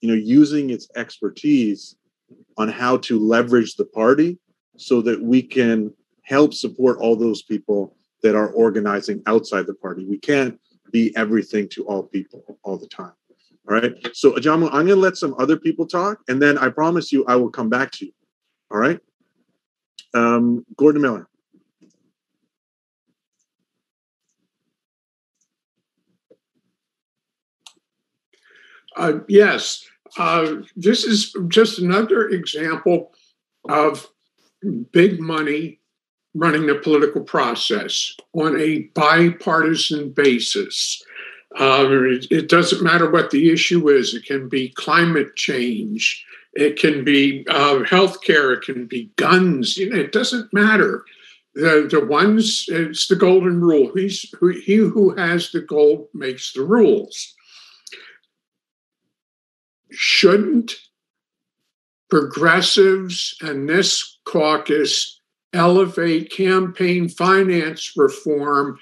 you 0.00 0.08
know, 0.08 0.14
using 0.14 0.70
its 0.70 0.88
expertise 0.96 1.96
on 2.56 2.68
how 2.68 2.98
to 2.98 3.18
leverage 3.18 3.76
the 3.76 3.84
party 3.84 4.38
so 4.76 5.00
that 5.02 5.20
we 5.22 5.42
can 5.42 5.92
help 6.22 6.54
support 6.54 6.98
all 6.98 7.16
those 7.16 7.42
people 7.42 7.96
that 8.22 8.34
are 8.34 8.50
organizing 8.52 9.22
outside 9.26 9.66
the 9.66 9.74
party. 9.74 10.04
We 10.04 10.18
can't 10.18 10.60
be 10.92 11.14
everything 11.16 11.68
to 11.70 11.84
all 11.84 12.02
people 12.02 12.58
all 12.62 12.76
the 12.76 12.88
time. 12.88 13.12
All 13.70 13.76
right. 13.76 13.94
So, 14.14 14.32
Ajamu, 14.32 14.66
I'm 14.66 14.86
going 14.86 14.88
to 14.88 14.96
let 14.96 15.16
some 15.16 15.34
other 15.38 15.56
people 15.56 15.86
talk, 15.86 16.18
and 16.26 16.42
then 16.42 16.58
I 16.58 16.70
promise 16.70 17.12
you 17.12 17.24
I 17.26 17.36
will 17.36 17.50
come 17.50 17.68
back 17.68 17.92
to 17.92 18.06
you. 18.06 18.12
All 18.70 18.78
right. 18.78 18.98
Um, 20.12 20.66
Gordon 20.76 21.02
Miller. 21.02 21.28
Uh, 28.96 29.20
yes, 29.28 29.86
uh, 30.18 30.56
this 30.74 31.04
is 31.04 31.34
just 31.46 31.78
another 31.78 32.28
example 32.28 33.14
of 33.68 34.08
big 34.90 35.20
money 35.20 35.78
running 36.34 36.66
the 36.66 36.74
political 36.74 37.22
process 37.22 38.16
on 38.34 38.60
a 38.60 38.80
bipartisan 38.94 40.10
basis. 40.10 41.02
It, 41.52 42.26
it, 42.30 42.48
doesn't 42.48 42.82
matter 42.82 43.10
what 43.10 43.30
the 43.30 43.50
issue 43.52 43.88
is. 43.88 44.14
It 44.14 44.24
can 44.24 44.48
be 44.48 44.70
climate 44.70 45.34
change. 45.36 46.24
It 46.54 46.78
can 46.78 47.04
be 47.04 47.44
uh, 47.48 47.80
healthcare. 47.80 48.56
It 48.56 48.62
can 48.62 48.86
be 48.86 49.10
guns. 49.16 49.76
You 49.76 49.90
know, 49.90 49.96
it 49.96 50.12
doesn't 50.12 50.52
matter. 50.52 51.04
The 51.54 51.88
the 51.90 52.04
ones 52.04 52.66
it's 52.68 53.08
the 53.08 53.16
golden 53.16 53.60
rule. 53.60 53.90
He's 53.94 54.32
who, 54.38 54.50
he 54.50 54.76
who 54.76 55.10
has 55.16 55.50
the 55.50 55.60
gold 55.60 56.08
makes 56.14 56.52
the 56.52 56.62
rules. 56.62 57.34
Shouldn't 59.90 60.76
progressives 62.08 63.36
and 63.40 63.68
this 63.68 64.18
caucus 64.24 65.20
elevate 65.52 66.30
campaign 66.30 67.08
finance 67.08 67.92
reform 67.96 68.78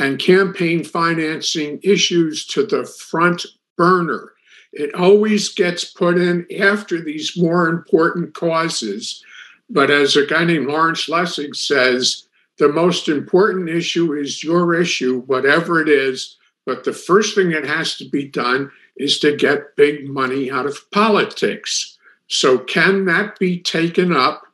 and 0.00 0.18
campaign 0.18 0.82
financing 0.82 1.78
issues 1.82 2.46
to 2.46 2.64
the 2.64 2.86
front 2.86 3.44
burner. 3.76 4.32
It 4.72 4.94
always 4.94 5.50
gets 5.50 5.84
put 5.84 6.16
in 6.16 6.46
after 6.58 7.02
these 7.02 7.36
more 7.36 7.68
important 7.68 8.32
causes. 8.32 9.22
But 9.68 9.90
as 9.90 10.16
a 10.16 10.24
guy 10.24 10.44
named 10.44 10.68
Lawrence 10.68 11.06
Lessig 11.06 11.54
says, 11.54 12.26
the 12.56 12.72
most 12.72 13.08
important 13.08 13.68
issue 13.68 14.14
is 14.14 14.42
your 14.42 14.74
issue, 14.74 15.20
whatever 15.26 15.82
it 15.82 15.88
is. 15.88 16.38
But 16.64 16.84
the 16.84 16.94
first 16.94 17.34
thing 17.34 17.50
that 17.50 17.66
has 17.66 17.96
to 17.98 18.08
be 18.08 18.26
done 18.26 18.70
is 18.96 19.18
to 19.18 19.36
get 19.36 19.76
big 19.76 20.08
money 20.08 20.50
out 20.50 20.64
of 20.64 20.90
politics. 20.92 21.98
So, 22.28 22.58
can 22.58 23.04
that 23.06 23.38
be 23.38 23.60
taken 23.60 24.14
up 24.14 24.44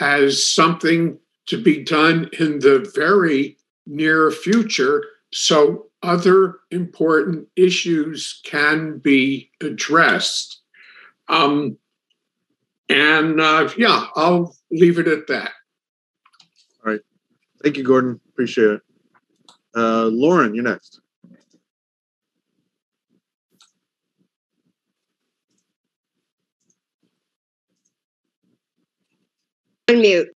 as 0.00 0.46
something 0.46 1.18
to 1.46 1.60
be 1.60 1.82
done 1.82 2.30
in 2.38 2.60
the 2.60 2.90
very 2.94 3.58
near 3.86 4.30
future 4.30 5.04
so 5.32 5.86
other 6.02 6.58
important 6.70 7.48
issues 7.56 8.40
can 8.44 8.98
be 8.98 9.50
addressed? 9.60 10.60
Um, 11.28 11.76
and 12.88 13.40
uh, 13.40 13.70
yeah, 13.76 14.06
I'll 14.14 14.54
leave 14.70 14.98
it 14.98 15.08
at 15.08 15.26
that. 15.28 15.52
All 16.84 16.92
right. 16.92 17.00
Thank 17.62 17.76
you, 17.76 17.84
Gordon. 17.84 18.20
Appreciate 18.28 18.70
it. 18.70 18.80
Uh, 19.74 20.04
Lauren, 20.06 20.54
you're 20.54 20.64
next. 20.64 21.00
Unmute. 29.88 30.28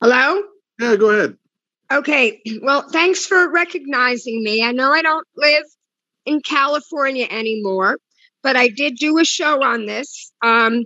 Hello? 0.00 0.42
Yeah, 0.78 0.96
go 0.96 1.10
ahead. 1.10 1.36
Okay. 1.92 2.40
Well, 2.62 2.88
thanks 2.88 3.26
for 3.26 3.50
recognizing 3.52 4.42
me. 4.42 4.64
I 4.64 4.72
know 4.72 4.90
I 4.92 5.02
don't 5.02 5.26
live 5.36 5.64
in 6.24 6.40
California 6.40 7.26
anymore, 7.30 7.98
but 8.42 8.56
I 8.56 8.68
did 8.68 8.96
do 8.96 9.18
a 9.18 9.24
show 9.26 9.62
on 9.62 9.84
this 9.84 10.32
um, 10.42 10.84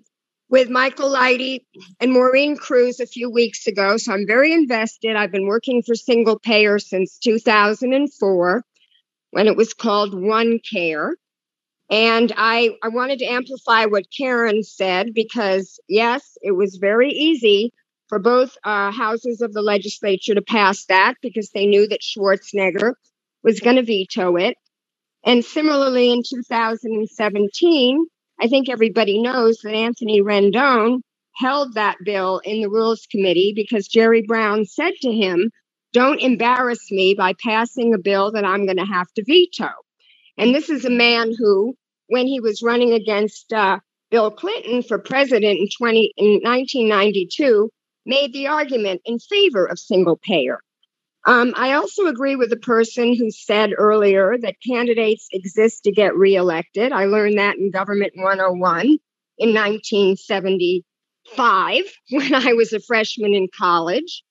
with 0.48 0.68
Michael 0.68 1.10
Lighty 1.10 1.60
and 2.00 2.12
Maureen 2.12 2.56
Cruz 2.56 2.98
a 2.98 3.06
few 3.06 3.30
weeks 3.30 3.68
ago. 3.68 3.98
So 3.98 4.12
I'm 4.12 4.26
very 4.26 4.52
invested. 4.52 5.14
I've 5.14 5.30
been 5.30 5.46
working 5.46 5.84
for 5.86 5.94
single 5.94 6.40
payer 6.40 6.80
since 6.80 7.16
2004 7.18 8.64
when 9.30 9.46
it 9.46 9.56
was 9.56 9.74
called 9.74 10.20
One 10.20 10.58
Care. 10.58 11.14
And 11.88 12.32
I, 12.36 12.70
I 12.82 12.88
wanted 12.88 13.20
to 13.20 13.26
amplify 13.26 13.84
what 13.84 14.06
Karen 14.16 14.64
said 14.64 15.14
because, 15.14 15.78
yes, 15.88 16.36
it 16.42 16.52
was 16.52 16.78
very 16.80 17.10
easy 17.10 17.72
for 18.09 18.18
both 18.18 18.56
uh, 18.64 18.90
houses 18.93 19.40
of 19.40 19.52
the 19.52 19.62
legislature 19.62 20.35
to 20.35 20.43
pass 20.43 20.85
that 20.86 21.14
because 21.22 21.51
they 21.51 21.66
knew 21.66 21.89
that 21.89 22.02
Schwarzenegger 22.02 22.94
was 23.43 23.60
going 23.60 23.76
to 23.76 23.82
veto 23.82 24.36
it. 24.36 24.56
And 25.24 25.44
similarly, 25.44 26.12
in 26.12 26.22
2017, 26.28 28.06
I 28.40 28.48
think 28.48 28.68
everybody 28.68 29.22
knows 29.22 29.59
that 29.62 29.74
Anthony 29.74 30.20
Rendon 30.20 31.01
held 31.36 31.74
that 31.74 31.97
bill 32.05 32.40
in 32.44 32.60
the 32.60 32.68
Rules 32.70 33.06
Committee 33.10 33.52
because 33.55 33.89
Jerry 33.89 34.22
Brown 34.26 34.64
said 34.66 34.93
to 35.02 35.12
him, 35.12 35.51
Don't 35.93 36.20
embarrass 36.20 36.90
me 36.90 37.14
by 37.14 37.35
passing 37.43 37.94
a 37.94 37.98
bill 37.98 38.32
that 38.32 38.44
I'm 38.44 38.66
going 38.66 38.78
to 38.78 38.85
have 38.85 39.09
to 39.16 39.24
veto. 39.26 39.70
And 40.36 40.55
this 40.55 40.68
is 40.68 40.85
a 40.85 40.90
man 40.90 41.32
who, 41.39 41.76
when 42.09 42.26
he 42.26 42.40
was 42.40 42.62
running 42.62 42.93
against 42.93 43.52
uh, 43.52 43.78
Bill 44.10 44.31
Clinton 44.31 44.82
for 44.82 44.98
president 44.98 45.59
in, 45.60 45.68
20, 45.78 46.12
in 46.16 46.26
1992, 46.43 47.70
made 48.06 48.32
the 48.32 48.48
argument 48.48 49.02
in 49.05 49.18
favor 49.18 49.66
of 49.66 49.78
single 49.78 50.16
payer. 50.16 50.60
Um, 51.26 51.55
I 51.56 51.72
also 51.72 52.06
agree 52.06 52.36
with 52.36 52.51
the 52.51 52.56
person 52.56 53.16
who 53.16 53.31
said 53.31 53.70
earlier 53.76 54.36
that 54.43 54.56
candidates 54.66 55.26
exist 55.32 55.85
to 55.85 55.93
get 55.93 56.14
reelected. 56.14 56.93
I 56.93 57.06
learned 57.06 57.39
that 57.39 57.56
in 57.56 57.70
Government 57.70 58.12
101 58.14 58.98
in 59.39 59.55
1975 59.55 61.85
when 62.10 62.35
I 62.35 62.52
was 62.52 62.74
a 62.74 62.81
freshman 62.81 63.35
in 63.35 63.48
college. 63.56 64.22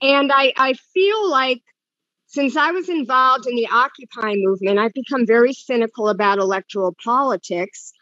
And 0.00 0.30
I, 0.32 0.52
I 0.56 0.74
feel 0.94 1.28
like 1.28 1.60
since 2.26 2.56
I 2.56 2.70
was 2.70 2.88
involved 2.88 3.46
in 3.46 3.56
the 3.56 3.66
Occupy 3.68 4.34
movement, 4.36 4.78
I've 4.78 4.92
become 4.92 5.26
very 5.26 5.52
cynical 5.52 6.08
about 6.08 6.38
electoral 6.38 6.94
politics. 7.02 7.92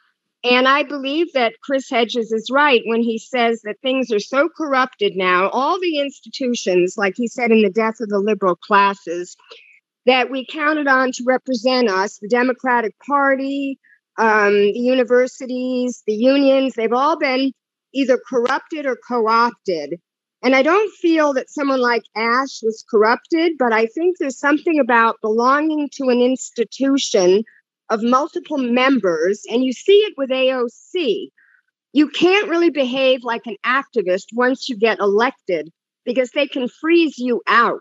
And 0.48 0.68
I 0.68 0.85
believe 0.85 1.32
that 1.32 1.55
Chris 1.60 1.90
Hedges 1.90 2.31
is 2.31 2.51
right 2.52 2.81
when 2.85 3.02
he 3.02 3.18
says 3.18 3.62
that 3.62 3.81
things 3.82 4.12
are 4.12 4.20
so 4.20 4.48
corrupted 4.48 5.14
now, 5.16 5.48
all 5.48 5.81
the 5.81 5.98
institutions, 5.98 6.94
like 6.97 7.14
he 7.16 7.27
said 7.27 7.51
in 7.51 7.62
The 7.62 7.70
Death 7.70 8.01
of 8.01 8.09
the 8.09 8.20
Liberal 8.20 8.55
Classes, 8.55 9.36
that 10.05 10.31
we 10.31 10.47
counted 10.47 10.86
on 10.86 11.10
to 11.12 11.24
represent 11.27 11.89
us 11.89 12.18
the 12.18 12.28
Democratic 12.28 12.93
Party, 13.05 13.81
um, 14.18 14.52
the 14.52 14.78
universities, 14.78 16.05
the 16.06 16.14
unions, 16.14 16.74
they've 16.74 16.93
all 16.93 17.18
been 17.18 17.51
either 17.93 18.16
corrupted 18.28 18.86
or 18.86 18.97
co 19.09 19.27
opted. 19.27 19.98
And 20.44 20.55
I 20.55 20.62
don't 20.62 20.93
feel 20.94 21.32
that 21.32 21.51
someone 21.51 21.81
like 21.81 22.05
Ash 22.14 22.60
was 22.62 22.85
corrupted, 22.89 23.55
but 23.59 23.73
I 23.73 23.86
think 23.86 24.18
there's 24.18 24.39
something 24.39 24.78
about 24.78 25.16
belonging 25.23 25.89
to 25.94 26.05
an 26.05 26.20
institution 26.20 27.43
of 27.90 28.02
multiple 28.02 28.58
members, 28.58 29.42
and 29.48 29.62
you 29.64 29.72
see 29.72 29.98
it 29.98 30.14
with 30.16 30.30
AOC. 30.30 31.28
You 31.92 32.08
can't 32.08 32.48
really 32.48 32.70
behave 32.70 33.20
like 33.22 33.46
an 33.46 33.56
activist 33.64 34.26
once 34.32 34.68
you 34.68 34.76
get 34.76 34.98
elected 34.98 35.70
because 36.04 36.30
they 36.30 36.46
can 36.46 36.68
freeze 36.68 37.18
you 37.18 37.42
out. 37.46 37.80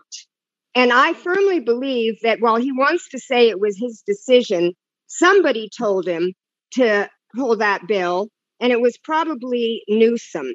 And 0.74 0.92
I 0.92 1.14
firmly 1.14 1.60
believe 1.60 2.20
that 2.22 2.40
while 2.40 2.56
he 2.56 2.72
wants 2.72 3.08
to 3.10 3.18
say 3.18 3.48
it 3.48 3.60
was 3.60 3.78
his 3.78 4.02
decision, 4.06 4.74
somebody 5.06 5.68
told 5.76 6.06
him 6.06 6.34
to 6.72 7.08
pull 7.34 7.56
that 7.56 7.86
bill, 7.86 8.28
and 8.60 8.72
it 8.72 8.80
was 8.80 8.98
probably 8.98 9.82
Newsom. 9.88 10.52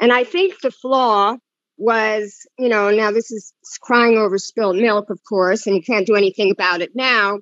And 0.00 0.12
I 0.12 0.24
think 0.24 0.60
the 0.60 0.70
flaw 0.70 1.36
was, 1.78 2.46
you 2.58 2.68
know, 2.68 2.90
now 2.90 3.10
this 3.10 3.30
is 3.30 3.54
crying 3.80 4.16
over 4.16 4.38
spilled 4.38 4.76
milk, 4.76 5.10
of 5.10 5.20
course, 5.28 5.66
and 5.66 5.76
you 5.76 5.82
can't 5.82 6.06
do 6.06 6.16
anything 6.16 6.50
about 6.50 6.80
it 6.80 6.90
now, 6.94 7.38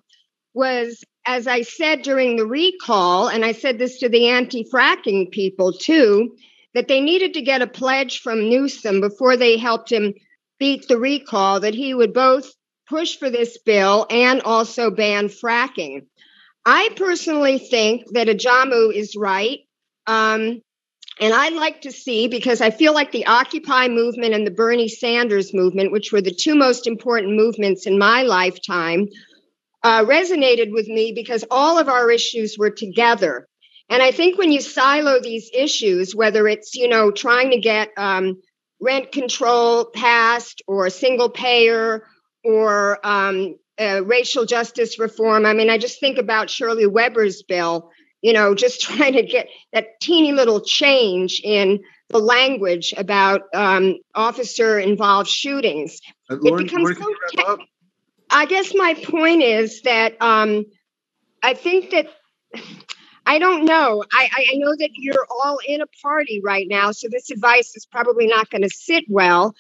was 0.55 1.03
as 1.27 1.47
I 1.47 1.63
said 1.63 2.03
during 2.03 2.37
the 2.37 2.47
recall, 2.47 3.29
and 3.29 3.45
I 3.45 3.53
said 3.53 3.79
this 3.79 3.99
to 3.99 4.09
the 4.09 4.29
anti 4.29 4.65
fracking 4.65 5.31
people 5.31 5.73
too, 5.73 6.37
that 6.75 6.89
they 6.89 7.01
needed 7.01 7.35
to 7.35 7.43
get 7.43 7.63
a 7.63 7.67
pledge 7.67 8.21
from 8.21 8.49
Newsom 8.49 9.01
before 9.01 9.37
they 9.37 9.57
helped 9.57 9.93
him 9.93 10.15
beat 10.59 10.89
the 10.89 10.99
recall 10.99 11.61
that 11.61 11.75
he 11.75 11.95
would 11.95 12.13
both 12.13 12.53
push 12.89 13.17
for 13.17 13.31
this 13.31 13.59
bill 13.59 14.07
and 14.11 14.43
also 14.43 14.91
ban 14.91 15.29
fracking. 15.29 16.07
I 16.65 16.91
personally 16.97 17.59
think 17.59 18.05
that 18.13 18.29
Ajamu 18.29 18.93
is 18.93 19.17
right. 19.17 19.61
Um, 20.07 20.61
and 21.21 21.35
I'd 21.35 21.53
like 21.53 21.83
to 21.83 21.93
see, 21.93 22.29
because 22.29 22.61
I 22.61 22.71
feel 22.71 22.95
like 22.95 23.13
the 23.13 23.27
Occupy 23.27 23.89
movement 23.89 24.35
and 24.35 24.47
the 24.47 24.51
Bernie 24.51 24.89
Sanders 24.89 25.53
movement, 25.53 25.93
which 25.93 26.13
were 26.13 26.23
the 26.23 26.35
two 26.35 26.55
most 26.55 26.87
important 26.87 27.37
movements 27.37 27.87
in 27.87 27.99
my 27.99 28.23
lifetime, 28.23 29.07
uh, 29.83 30.05
resonated 30.05 30.73
with 30.73 30.89
me 30.89 31.13
because 31.13 31.45
all 31.51 31.79
of 31.79 31.89
our 31.89 32.11
issues 32.11 32.57
were 32.59 32.71
together. 32.71 33.47
And 33.89 34.03
I 34.03 34.13
think 34.13 34.39
when 34.39 34.53
you 34.53 34.61
silo 34.61 35.21
these 35.21 35.51
issues, 35.53 36.15
whether 36.15 36.47
it's, 36.47 36.75
you 36.75 36.89
know, 36.89 37.11
trying 37.11 37.51
to 37.51 37.59
get 37.59 37.91
um, 37.97 38.41
rent 38.81 39.11
control 39.11 39.87
passed 39.87 40.63
or 40.69 40.89
single 40.91 41.29
payer 41.29 42.07
or 42.45 43.05
um, 43.05 43.57
uh, 43.81 44.03
racial 44.05 44.45
justice 44.45 44.99
reform, 44.99 45.45
I 45.45 45.55
mean, 45.55 45.71
I 45.71 45.79
just 45.79 45.99
think 45.99 46.19
about 46.19 46.51
Shirley 46.51 46.87
Weber's 46.87 47.43
bill, 47.43 47.91
you 48.23 48.33
know, 48.33 48.55
just 48.55 48.81
trying 48.83 49.15
to 49.15 49.23
get 49.23 49.49
that 49.73 50.01
teeny 50.01 50.33
little 50.33 50.61
change 50.61 51.41
in 51.43 51.81
the 52.11 52.19
language 52.19 52.93
about 52.97 53.43
um, 53.55 53.95
officer 54.15 54.79
involved 54.79 55.29
shootings. 55.29 56.01
Uh, 56.29 56.37
Lauren, 56.41 56.61
it 56.61 56.69
becomes 56.69 56.83
Lauren, 56.83 56.97
so 56.97 57.03
can 57.03 57.11
you 57.11 57.19
wrap 57.39 57.49
up? 57.49 57.61
I 58.31 58.47
guess 58.47 58.73
my 58.75 58.95
point 58.95 59.43
is 59.43 59.83
that 59.83 60.21
um, 60.23 60.65
I 61.43 61.55
think 61.55 61.91
that 61.91 62.07
I 63.27 63.39
don't 63.39 63.65
know. 63.65 64.05
I, 64.13 64.31
I 64.53 64.57
know 64.57 64.75
that 64.77 64.91
you're 64.95 65.27
all 65.31 65.59
in 65.67 65.81
a 65.81 65.87
party 66.03 66.41
right 66.43 66.67
now, 66.69 66.93
so 66.93 67.09
this 67.11 67.31
advice 67.31 67.77
is 67.77 67.87
probably 67.87 68.27
not 68.27 68.51
going 68.51 68.63
to 68.63 68.71
sit 68.71 69.05
well. 69.09 69.55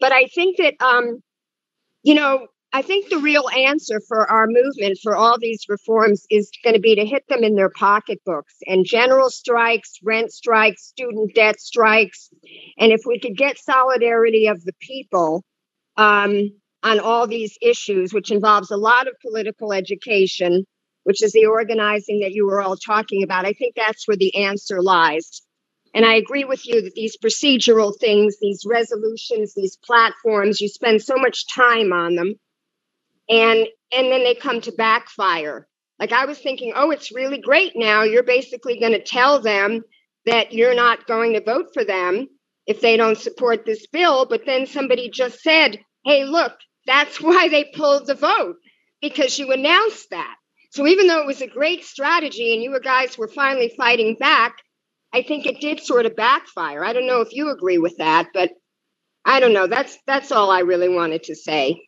But 0.00 0.12
I 0.12 0.26
think 0.26 0.58
that, 0.58 0.74
um, 0.80 1.22
you 2.02 2.14
know, 2.14 2.48
I 2.72 2.82
think 2.82 3.08
the 3.08 3.18
real 3.18 3.48
answer 3.48 4.00
for 4.06 4.30
our 4.30 4.46
movement 4.46 4.98
for 5.02 5.16
all 5.16 5.38
these 5.38 5.64
reforms 5.68 6.26
is 6.30 6.50
going 6.62 6.74
to 6.74 6.80
be 6.80 6.94
to 6.96 7.06
hit 7.06 7.24
them 7.28 7.42
in 7.42 7.54
their 7.54 7.70
pocketbooks 7.70 8.54
and 8.66 8.84
general 8.84 9.30
strikes, 9.30 9.94
rent 10.02 10.32
strikes, 10.32 10.84
student 10.84 11.34
debt 11.34 11.58
strikes. 11.58 12.28
And 12.78 12.92
if 12.92 13.02
we 13.06 13.18
could 13.18 13.36
get 13.36 13.58
solidarity 13.58 14.48
of 14.48 14.62
the 14.64 14.74
people, 14.80 15.42
um, 15.96 16.50
on 16.86 17.00
all 17.00 17.26
these 17.26 17.58
issues, 17.60 18.14
which 18.14 18.30
involves 18.30 18.70
a 18.70 18.76
lot 18.76 19.08
of 19.08 19.14
political 19.20 19.72
education, 19.72 20.64
which 21.04 21.22
is 21.22 21.32
the 21.32 21.46
organizing 21.46 22.20
that 22.20 22.32
you 22.32 22.46
were 22.46 22.62
all 22.62 22.76
talking 22.76 23.24
about. 23.24 23.44
I 23.44 23.52
think 23.52 23.74
that's 23.74 24.06
where 24.06 24.16
the 24.16 24.44
answer 24.44 24.80
lies. 24.80 25.42
And 25.94 26.04
I 26.04 26.14
agree 26.14 26.44
with 26.44 26.66
you 26.66 26.82
that 26.82 26.94
these 26.94 27.16
procedural 27.16 27.92
things, 27.98 28.36
these 28.40 28.64
resolutions, 28.66 29.54
these 29.54 29.76
platforms, 29.84 30.60
you 30.60 30.68
spend 30.68 31.02
so 31.02 31.16
much 31.16 31.52
time 31.54 31.92
on 31.92 32.14
them 32.14 32.34
and 33.28 33.66
and 33.92 34.12
then 34.12 34.24
they 34.24 34.34
come 34.34 34.60
to 34.62 34.72
backfire. 34.72 35.66
Like 35.98 36.12
I 36.12 36.26
was 36.26 36.38
thinking, 36.38 36.72
oh, 36.76 36.90
it's 36.90 37.14
really 37.14 37.38
great 37.38 37.72
now. 37.74 38.02
You're 38.02 38.22
basically 38.22 38.78
going 38.78 38.92
to 38.92 39.02
tell 39.02 39.40
them 39.40 39.82
that 40.26 40.52
you're 40.52 40.74
not 40.74 41.06
going 41.06 41.32
to 41.32 41.42
vote 41.42 41.68
for 41.72 41.84
them 41.84 42.28
if 42.66 42.80
they 42.80 42.96
don't 42.96 43.18
support 43.18 43.64
this 43.64 43.86
bill. 43.86 44.26
But 44.26 44.42
then 44.44 44.66
somebody 44.66 45.08
just 45.08 45.40
said, 45.40 45.78
hey, 46.04 46.24
look, 46.24 46.52
that's 46.86 47.20
why 47.20 47.48
they 47.48 47.64
pulled 47.64 48.06
the 48.06 48.14
vote 48.14 48.56
because 49.00 49.38
you 49.38 49.52
announced 49.52 50.10
that. 50.10 50.36
So 50.70 50.86
even 50.86 51.06
though 51.06 51.20
it 51.20 51.26
was 51.26 51.42
a 51.42 51.46
great 51.46 51.84
strategy 51.84 52.52
and 52.52 52.62
you 52.62 52.78
guys 52.80 53.16
were 53.16 53.28
finally 53.28 53.72
fighting 53.76 54.16
back, 54.18 54.56
I 55.12 55.22
think 55.22 55.46
it 55.46 55.60
did 55.60 55.80
sort 55.80 56.06
of 56.06 56.16
backfire. 56.16 56.84
I 56.84 56.92
don't 56.92 57.06
know 57.06 57.20
if 57.20 57.32
you 57.32 57.50
agree 57.50 57.78
with 57.78 57.96
that, 57.98 58.28
but 58.34 58.50
I 59.24 59.40
don't 59.40 59.52
know. 59.52 59.66
That's 59.66 59.98
that's 60.06 60.30
all 60.30 60.50
I 60.50 60.60
really 60.60 60.88
wanted 60.88 61.22
to 61.24 61.34
say. 61.34 61.80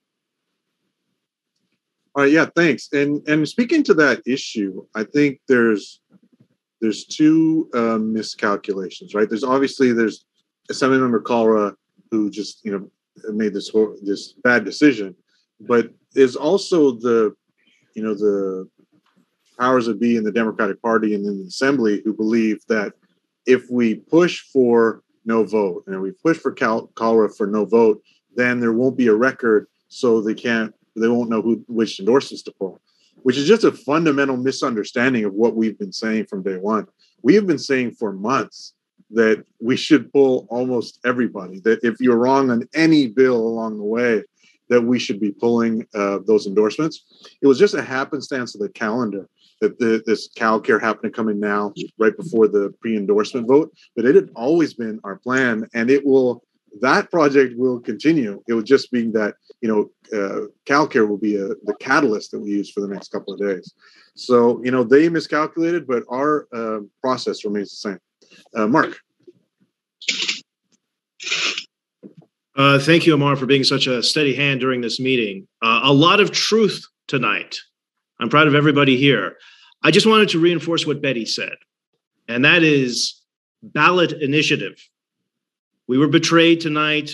All 2.14 2.24
right, 2.24 2.32
yeah, 2.32 2.46
thanks. 2.56 2.88
And 2.92 3.26
and 3.28 3.48
speaking 3.48 3.82
to 3.84 3.94
that 3.94 4.22
issue, 4.26 4.86
I 4.94 5.04
think 5.04 5.40
there's 5.48 6.00
there's 6.80 7.04
two 7.04 7.68
um, 7.74 8.12
miscalculations, 8.12 9.14
right? 9.14 9.28
There's 9.28 9.44
obviously 9.44 9.92
there's 9.92 10.24
Assemblymember 10.70 11.22
Kalra, 11.22 11.74
who 12.10 12.30
just 12.30 12.64
you 12.64 12.72
know 12.72 12.90
made 13.32 13.54
this 13.54 13.70
this 14.02 14.32
bad 14.44 14.64
decision, 14.64 15.14
but 15.60 15.90
there's 16.12 16.36
also 16.36 16.92
the 16.92 17.34
you 17.94 18.02
know 18.02 18.14
the 18.14 18.68
powers 19.58 19.86
that 19.86 20.00
be 20.00 20.16
in 20.16 20.24
the 20.24 20.32
Democratic 20.32 20.80
Party 20.80 21.14
and 21.14 21.26
in 21.26 21.38
the 21.38 21.46
Assembly 21.46 22.00
who 22.04 22.12
believe 22.14 22.60
that 22.68 22.92
if 23.46 23.64
we 23.70 23.96
push 23.96 24.40
for 24.52 25.02
no 25.24 25.44
vote 25.44 25.84
and 25.86 26.00
we 26.00 26.12
push 26.12 26.38
for 26.38 26.52
Cal- 26.52 26.88
Kalra 26.94 27.34
for 27.34 27.46
no 27.46 27.64
vote, 27.64 28.02
then 28.36 28.60
there 28.60 28.72
won't 28.72 28.96
be 28.96 29.08
a 29.08 29.14
record, 29.14 29.66
so 29.88 30.20
they 30.20 30.34
can't 30.34 30.74
they 30.96 31.08
won't 31.08 31.30
know 31.30 31.42
who 31.42 31.64
which 31.68 31.98
endorsements 31.98 32.42
to 32.42 32.52
pull, 32.52 32.80
which 33.22 33.36
is 33.36 33.46
just 33.46 33.64
a 33.64 33.72
fundamental 33.72 34.36
misunderstanding 34.36 35.24
of 35.24 35.34
what 35.34 35.56
we've 35.56 35.78
been 35.78 35.92
saying 35.92 36.26
from 36.26 36.42
day 36.42 36.56
one. 36.56 36.86
We 37.22 37.34
have 37.34 37.46
been 37.46 37.58
saying 37.58 37.92
for 37.92 38.12
months 38.12 38.74
that 39.10 39.44
we 39.60 39.76
should 39.76 40.12
pull 40.12 40.46
almost 40.50 41.00
everybody. 41.04 41.60
That 41.60 41.80
if 41.82 41.96
you're 42.00 42.18
wrong 42.18 42.50
on 42.50 42.68
any 42.74 43.06
bill 43.06 43.36
along 43.36 43.78
the 43.78 43.84
way, 43.84 44.22
that 44.68 44.82
we 44.82 44.98
should 44.98 45.20
be 45.20 45.32
pulling 45.32 45.86
uh, 45.94 46.18
those 46.26 46.46
endorsements. 46.46 47.04
It 47.40 47.46
was 47.46 47.58
just 47.58 47.74
a 47.74 47.82
happenstance 47.82 48.54
of 48.54 48.60
the 48.60 48.68
calendar 48.68 49.28
that 49.60 49.78
the, 49.78 50.02
this 50.06 50.28
CalCare 50.28 50.80
happened 50.80 51.12
to 51.12 51.16
come 51.16 51.28
in 51.28 51.40
now, 51.40 51.72
right 51.98 52.16
before 52.16 52.48
the 52.48 52.72
pre-endorsement 52.80 53.48
vote. 53.48 53.72
But 53.96 54.04
it 54.04 54.14
had 54.14 54.30
always 54.36 54.74
been 54.74 55.00
our 55.04 55.16
plan, 55.16 55.66
and 55.74 55.90
it 55.90 56.04
will. 56.04 56.44
That 56.82 57.10
project 57.10 57.54
will 57.56 57.80
continue. 57.80 58.42
It 58.46 58.52
will 58.52 58.62
just 58.62 58.92
be 58.92 59.10
that 59.12 59.36
you 59.62 59.68
know 59.68 59.90
uh, 60.16 60.48
CalCare 60.66 61.08
will 61.08 61.16
be 61.16 61.36
a, 61.36 61.48
the 61.64 61.74
catalyst 61.80 62.30
that 62.32 62.40
we 62.40 62.50
use 62.50 62.70
for 62.70 62.80
the 62.80 62.88
next 62.88 63.10
couple 63.10 63.32
of 63.32 63.40
days. 63.40 63.72
So 64.14 64.62
you 64.62 64.70
know 64.70 64.84
they 64.84 65.08
miscalculated, 65.08 65.86
but 65.86 66.04
our 66.10 66.46
uh, 66.52 66.80
process 67.00 67.44
remains 67.46 67.70
the 67.70 67.90
same. 67.90 67.98
Uh, 68.54 68.66
Mark. 68.66 68.98
Uh, 72.56 72.78
thank 72.80 73.06
you, 73.06 73.14
Amar, 73.14 73.36
for 73.36 73.46
being 73.46 73.62
such 73.62 73.86
a 73.86 74.02
steady 74.02 74.34
hand 74.34 74.60
during 74.60 74.80
this 74.80 74.98
meeting. 74.98 75.46
Uh, 75.62 75.80
a 75.84 75.92
lot 75.92 76.18
of 76.18 76.32
truth 76.32 76.84
tonight. 77.06 77.56
I'm 78.18 78.28
proud 78.28 78.48
of 78.48 78.54
everybody 78.56 78.96
here. 78.96 79.36
I 79.84 79.92
just 79.92 80.06
wanted 80.06 80.28
to 80.30 80.40
reinforce 80.40 80.84
what 80.84 81.00
Betty 81.00 81.24
said, 81.24 81.54
and 82.26 82.44
that 82.44 82.64
is 82.64 83.22
ballot 83.62 84.12
initiative. 84.12 84.74
We 85.86 85.98
were 85.98 86.08
betrayed 86.08 86.60
tonight. 86.60 87.12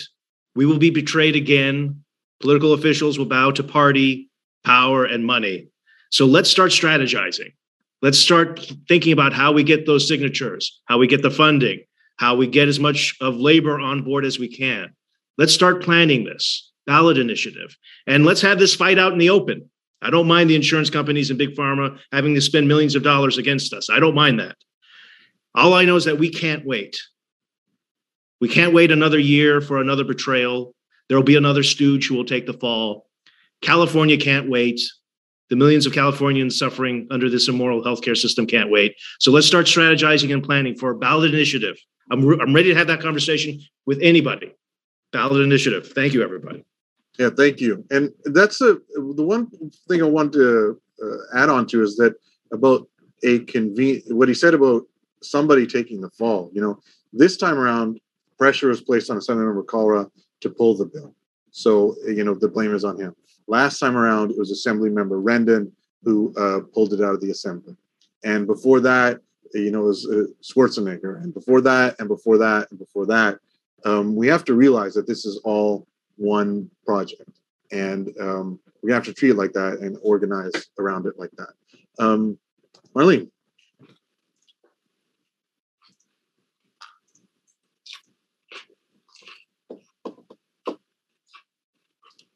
We 0.55 0.65
will 0.65 0.79
be 0.79 0.89
betrayed 0.89 1.35
again. 1.35 2.03
Political 2.39 2.73
officials 2.73 3.19
will 3.19 3.27
bow 3.27 3.51
to 3.51 3.63
party, 3.63 4.29
power, 4.63 5.05
and 5.05 5.25
money. 5.25 5.67
So 6.09 6.25
let's 6.25 6.49
start 6.49 6.71
strategizing. 6.71 7.53
Let's 8.01 8.19
start 8.19 8.59
thinking 8.87 9.13
about 9.13 9.33
how 9.33 9.51
we 9.51 9.63
get 9.63 9.85
those 9.85 10.07
signatures, 10.07 10.81
how 10.85 10.97
we 10.97 11.07
get 11.07 11.21
the 11.21 11.31
funding, 11.31 11.83
how 12.17 12.35
we 12.35 12.47
get 12.47 12.67
as 12.67 12.79
much 12.79 13.15
of 13.21 13.35
labor 13.35 13.79
on 13.79 14.03
board 14.03 14.25
as 14.25 14.39
we 14.39 14.47
can. 14.47 14.93
Let's 15.37 15.53
start 15.53 15.83
planning 15.83 16.23
this 16.23 16.71
ballot 16.85 17.17
initiative 17.17 17.75
and 18.05 18.25
let's 18.25 18.41
have 18.41 18.59
this 18.59 18.75
fight 18.75 18.99
out 18.99 19.13
in 19.13 19.17
the 19.17 19.29
open. 19.29 19.69
I 20.01 20.09
don't 20.09 20.27
mind 20.27 20.49
the 20.49 20.55
insurance 20.55 20.89
companies 20.89 21.29
and 21.29 21.39
big 21.39 21.55
pharma 21.55 21.99
having 22.11 22.35
to 22.35 22.41
spend 22.41 22.67
millions 22.67 22.95
of 22.95 23.03
dollars 23.03 23.37
against 23.37 23.73
us. 23.73 23.89
I 23.89 23.99
don't 23.99 24.15
mind 24.15 24.39
that. 24.39 24.55
All 25.55 25.73
I 25.73 25.85
know 25.85 25.95
is 25.95 26.05
that 26.05 26.19
we 26.19 26.29
can't 26.29 26.65
wait. 26.65 26.97
We 28.39 28.49
can't 28.49 28.73
wait 28.73 28.91
another 28.91 29.17
year 29.17 29.61
for 29.61 29.79
another 29.79 30.03
betrayal. 30.03 30.75
There 31.07 31.17
will 31.17 31.23
be 31.23 31.37
another 31.37 31.63
stooge 31.63 32.07
who 32.07 32.15
will 32.15 32.25
take 32.25 32.45
the 32.45 32.53
fall. 32.53 33.07
California 33.61 34.17
can't 34.17 34.49
wait. 34.49 34.81
The 35.49 35.55
millions 35.55 35.85
of 35.85 35.93
Californians 35.93 36.57
suffering 36.57 37.07
under 37.11 37.29
this 37.29 37.47
immoral 37.47 37.83
healthcare 37.83 38.17
system 38.17 38.47
can't 38.47 38.71
wait. 38.71 38.95
So 39.19 39.31
let's 39.31 39.45
start 39.45 39.67
strategizing 39.67 40.33
and 40.33 40.43
planning 40.43 40.75
for 40.75 40.91
a 40.91 40.95
ballot 40.95 41.33
initiative. 41.33 41.77
I'm, 42.11 42.25
re- 42.25 42.37
I'm 42.41 42.53
ready 42.53 42.69
to 42.69 42.75
have 42.75 42.87
that 42.87 43.01
conversation 43.01 43.59
with 43.85 43.99
anybody. 44.01 44.53
Ballot 45.11 45.41
initiative. 45.41 45.91
Thank 45.93 46.13
you, 46.13 46.23
everybody. 46.23 46.65
Yeah, 47.17 47.29
thank 47.29 47.61
you. 47.61 47.85
And 47.91 48.11
that's 48.25 48.59
a, 48.61 48.77
the 48.95 49.23
one 49.23 49.47
thing 49.87 50.01
I 50.01 50.05
want 50.05 50.33
to 50.33 50.81
uh, 51.01 51.37
add 51.37 51.49
on 51.49 51.67
to 51.67 51.81
is 51.83 51.95
that 51.97 52.15
about 52.51 52.87
a 53.23 53.39
convenient, 53.39 54.15
what 54.15 54.27
he 54.27 54.33
said 54.33 54.53
about 54.53 54.83
somebody 55.21 55.65
taking 55.65 56.01
the 56.01 56.09
fall. 56.09 56.49
You 56.53 56.61
know, 56.61 56.79
this 57.13 57.37
time 57.37 57.57
around, 57.57 57.99
pressure 58.37 58.67
was 58.67 58.81
placed 58.81 59.09
on 59.09 59.17
Assemblymember 59.17 59.65
Kalra 59.65 60.09
to 60.41 60.49
pull 60.49 60.75
the 60.75 60.85
bill. 60.85 61.15
So, 61.51 61.95
you 62.05 62.23
know, 62.23 62.33
the 62.33 62.49
blame 62.49 62.75
is 62.75 62.83
on 62.83 62.99
him. 62.99 63.15
Last 63.47 63.79
time 63.79 63.95
around, 63.95 64.31
it 64.31 64.37
was 64.37 64.51
Assembly 64.51 64.89
Member 64.89 65.21
Rendon 65.21 65.71
who 66.03 66.33
uh, 66.37 66.61
pulled 66.73 66.93
it 66.93 67.01
out 67.01 67.13
of 67.13 67.21
the 67.21 67.31
Assembly. 67.31 67.75
And 68.23 68.47
before 68.47 68.79
that, 68.81 69.19
you 69.53 69.71
know, 69.71 69.83
it 69.83 69.87
was 69.87 70.07
uh, 70.07 70.25
Schwarzenegger. 70.41 71.21
And 71.23 71.33
before 71.33 71.61
that, 71.61 71.95
and 71.99 72.07
before 72.07 72.37
that, 72.37 72.67
and 72.69 72.79
before 72.79 73.05
that. 73.07 73.39
Um, 73.85 74.15
we 74.15 74.27
have 74.27 74.43
to 74.45 74.55
realize 74.55 74.93
that 74.95 75.07
this 75.07 75.25
is 75.25 75.39
all 75.43 75.87
one 76.17 76.69
project. 76.85 77.29
And 77.71 78.11
um, 78.19 78.59
we 78.81 78.91
have 78.91 79.03
to 79.05 79.13
treat 79.13 79.31
it 79.31 79.35
like 79.35 79.53
that 79.53 79.79
and 79.79 79.97
organize 80.01 80.69
around 80.79 81.05
it 81.05 81.17
like 81.17 81.31
that. 81.37 81.53
Um, 81.99 82.37
Marlene. 82.95 83.29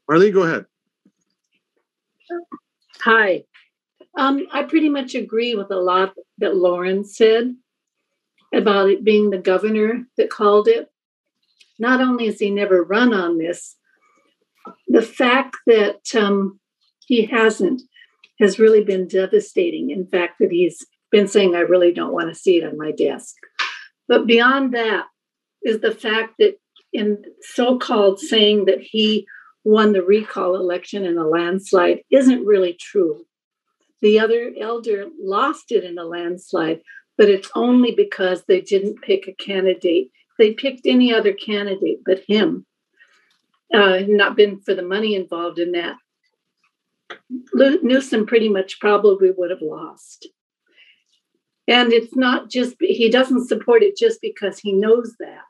Marlene, 0.10 0.34
go 0.34 0.44
ahead. 0.44 0.66
Hi. 3.02 3.44
Um, 4.18 4.48
I 4.52 4.64
pretty 4.64 4.90
much 4.90 5.16
agree 5.16 5.56
with 5.56 5.72
a 5.72 5.78
lot 5.80 6.14
that 6.40 6.56
Lauren 6.56 7.04
said 7.04 7.56
about 8.54 8.90
it 8.90 9.04
being 9.04 9.30
the 9.30 9.38
governor 9.38 10.06
that 10.18 10.30
called 10.30 10.68
it. 10.68 10.90
Not 11.78 12.02
only 12.02 12.26
has 12.26 12.40
he 12.40 12.50
never 12.50 12.84
run 12.84 13.14
on 13.14 13.38
this, 13.38 13.76
the 14.88 15.02
fact 15.02 15.58
that 15.68 16.02
um, 16.16 16.60
he 17.06 17.26
hasn't 17.26 17.82
has 18.40 18.60
really 18.60 18.84
been 18.84 19.08
devastating. 19.08 19.92
In 19.92 20.06
fact, 20.06 20.36
that 20.40 20.52
he's 20.52 20.86
been 21.12 21.28
saying, 21.28 21.56
I 21.56 21.60
really 21.60 21.94
don't 21.94 22.14
want 22.14 22.30
to 22.30 22.40
see 22.40 22.58
it 22.58 22.66
on 22.66 22.78
my 22.78 22.92
desk. 22.92 23.36
But 24.08 24.26
beyond 24.26 24.74
that 24.74 25.06
is 25.62 25.82
the 25.82 25.92
fact 25.92 26.36
that 26.40 26.56
in 26.94 27.22
so 27.42 27.78
called 27.78 28.20
saying 28.20 28.66
that 28.66 28.82
he 28.82 29.28
won 29.64 29.94
the 29.94 30.04
recall 30.04 30.56
election 30.56 31.06
in 31.06 31.18
a 31.18 31.28
landslide 31.28 32.02
isn't 32.10 32.46
really 32.46 32.74
true. 32.80 33.26
The 34.02 34.20
other 34.20 34.52
elder 34.60 35.08
lost 35.22 35.72
it 35.72 35.84
in 35.84 35.98
a 35.98 36.04
landslide, 36.04 36.82
but 37.18 37.30
it's 37.30 37.52
only 37.56 37.94
because 37.94 38.46
they 38.46 38.62
didn't 38.62 39.02
pick 39.02 39.28
a 39.28 39.34
candidate. 39.34 40.12
They 40.38 40.54
picked 40.54 40.86
any 40.86 41.14
other 41.14 41.34
candidate 41.34 42.00
but 42.06 42.24
him. 42.28 42.66
Uh, 43.74 44.00
not 44.08 44.36
been 44.36 44.62
for 44.62 44.74
the 44.74 44.82
money 44.82 45.16
involved 45.16 45.60
in 45.60 45.74
that. 45.74 45.98
Newsom 47.54 48.26
pretty 48.26 48.50
much 48.50 48.80
probably 48.80 49.32
would 49.32 49.52
have 49.52 49.62
lost. 49.62 50.28
And 51.68 51.94
it's 51.94 52.16
not 52.16 52.50
just, 52.50 52.76
he 52.80 53.10
doesn't 53.10 53.48
support 53.48 53.84
it 53.84 53.96
just 53.96 54.22
because 54.22 54.58
he 54.58 54.74
knows 54.74 55.16
that. 55.20 55.44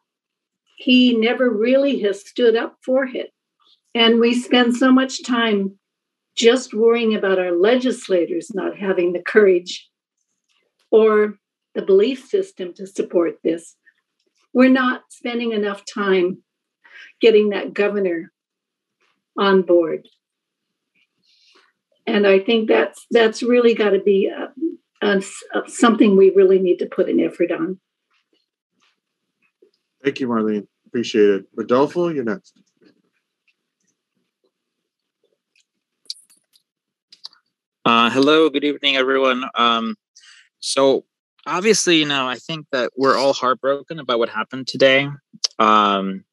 He 0.76 1.16
never 1.16 1.50
really 1.50 2.00
has 2.02 2.28
stood 2.28 2.58
up 2.58 2.78
for 2.84 3.06
it. 3.06 3.32
And 3.96 4.20
we 4.20 4.40
spend 4.40 4.76
so 4.76 4.92
much 4.92 5.24
time 5.24 5.78
just 6.36 6.74
worrying 6.74 7.16
about 7.16 7.40
our 7.40 7.52
legislators 7.52 8.50
not 8.54 8.78
having 8.78 9.14
the 9.14 9.22
courage 9.22 9.90
or 10.92 11.36
the 11.76 11.82
belief 11.82 12.26
system 12.26 12.74
to 12.76 12.88
support 12.88 13.36
this. 13.44 13.76
We're 14.54 14.70
not 14.70 15.04
spending 15.10 15.52
enough 15.52 15.84
time 15.86 16.44
getting 17.22 17.50
that 17.50 17.74
governor 17.74 18.32
on 19.38 19.62
board. 19.62 20.08
And 22.08 22.26
I 22.26 22.40
think 22.40 22.68
that's 22.68 23.06
that's 23.12 23.44
really 23.44 23.76
got 23.76 23.92
to 23.92 24.00
be 24.00 24.28
a, 24.28 24.52
a, 25.06 25.22
a, 25.54 25.70
something 25.70 26.18
we 26.18 26.32
really 26.36 26.60
need 26.60 26.78
to 26.78 26.88
put 26.88 27.08
an 27.08 27.20
effort 27.20 27.52
on. 27.52 27.80
Thank 30.04 30.20
you, 30.20 30.28
Marlene. 30.28 30.68
Appreciate 30.88 31.30
it. 31.30 31.46
Rodolfo, 31.56 32.08
you're 32.08 32.24
next. 32.24 32.60
Uh, 37.90 38.08
hello, 38.12 38.52
good 38.52 38.64
evening, 38.64 38.98
everyone. 38.98 39.44
Um, 39.56 39.96
so 40.60 41.06
obviously, 41.48 41.98
you 41.98 42.06
know, 42.06 42.28
I 42.28 42.36
think 42.36 42.68
that 42.72 42.92
we're 42.96 43.18
all 43.18 43.34
heartbroken 43.34 43.98
about 43.98 44.20
what 44.20 44.30
happened 44.30 44.68
today. 44.68 45.10
Um, 45.58 46.24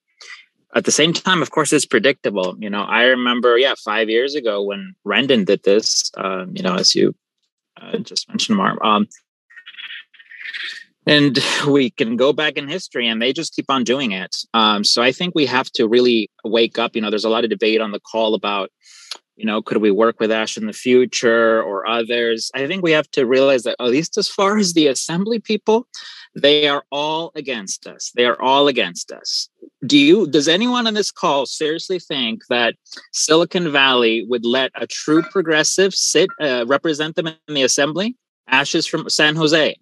at 0.74 0.84
the 0.84 0.92
same 0.92 1.14
time, 1.14 1.40
of 1.40 1.50
course, 1.52 1.72
it's 1.72 1.86
predictable. 1.86 2.56
You 2.58 2.68
know, 2.68 2.82
I 2.82 3.04
remember, 3.04 3.56
yeah, 3.56 3.72
five 3.82 4.10
years 4.10 4.34
ago 4.34 4.62
when 4.62 4.94
Rendon 5.06 5.46
did 5.46 5.62
this. 5.62 6.12
Um, 6.18 6.54
you 6.54 6.62
know, 6.62 6.74
as 6.74 6.94
you 6.94 7.14
uh, 7.80 7.96
just 8.00 8.28
mentioned, 8.28 8.58
Mark. 8.58 8.78
Um, 8.84 9.08
and 11.06 11.38
we 11.66 11.88
can 11.88 12.18
go 12.18 12.34
back 12.34 12.58
in 12.58 12.68
history 12.68 13.08
and 13.08 13.22
they 13.22 13.32
just 13.32 13.56
keep 13.56 13.70
on 13.70 13.82
doing 13.82 14.12
it 14.12 14.36
um, 14.54 14.82
so 14.82 15.02
i 15.02 15.12
think 15.12 15.34
we 15.36 15.46
have 15.46 15.70
to 15.70 15.86
really 15.86 16.28
wake 16.44 16.80
up 16.80 16.96
you 16.96 17.00
know 17.00 17.10
there's 17.10 17.24
a 17.24 17.30
lot 17.30 17.44
of 17.44 17.50
debate 17.50 17.80
on 17.80 17.92
the 17.92 18.00
call 18.00 18.34
about 18.34 18.70
you 19.36 19.44
know 19.44 19.62
could 19.62 19.78
we 19.78 19.90
work 19.90 20.18
with 20.20 20.30
ash 20.30 20.56
in 20.56 20.66
the 20.66 20.72
future 20.72 21.62
or 21.62 21.86
others 21.86 22.50
i 22.54 22.66
think 22.66 22.82
we 22.82 22.92
have 22.92 23.10
to 23.10 23.26
realize 23.26 23.62
that 23.62 23.76
at 23.80 23.88
least 23.88 24.16
as 24.18 24.28
far 24.28 24.56
as 24.62 24.72
the 24.72 24.86
assembly 24.86 25.38
people 25.38 25.86
They 26.36 26.68
are 26.68 26.84
all 26.92 27.32
against 27.34 27.86
us. 27.86 28.12
They 28.14 28.26
are 28.26 28.40
all 28.40 28.68
against 28.68 29.10
us. 29.10 29.48
Do 29.86 29.98
you 29.98 30.26
does 30.26 30.48
anyone 30.48 30.86
on 30.86 30.94
this 30.94 31.10
call 31.10 31.46
seriously 31.46 31.98
think 31.98 32.42
that 32.50 32.74
Silicon 33.12 33.72
Valley 33.72 34.26
would 34.28 34.44
let 34.44 34.70
a 34.74 34.86
true 34.86 35.22
progressive 35.22 35.94
sit 35.94 36.28
uh, 36.40 36.66
represent 36.66 37.16
them 37.16 37.26
in 37.26 37.54
the 37.54 37.62
assembly? 37.62 38.16
Ashes 38.48 38.86
from 38.86 39.08
San 39.08 39.34
Jose. 39.34 39.76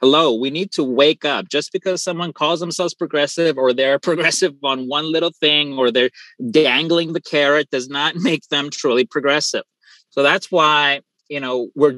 Hello, 0.00 0.34
we 0.34 0.50
need 0.50 0.72
to 0.72 0.84
wake 0.84 1.24
up. 1.24 1.48
Just 1.48 1.72
because 1.72 2.02
someone 2.02 2.32
calls 2.32 2.60
themselves 2.60 2.92
progressive 2.94 3.56
or 3.56 3.72
they're 3.72 3.98
progressive 4.10 4.52
on 4.62 4.88
one 4.88 5.10
little 5.10 5.32
thing 5.40 5.78
or 5.78 5.90
they're 5.90 6.10
dangling 6.50 7.12
the 7.12 7.20
carrot 7.20 7.70
does 7.70 7.88
not 7.88 8.14
make 8.16 8.46
them 8.48 8.70
truly 8.70 9.04
progressive. 9.04 9.62
So 10.10 10.22
that's 10.22 10.50
why 10.50 11.00
you 11.28 11.40
know 11.40 11.70
we're 11.74 11.94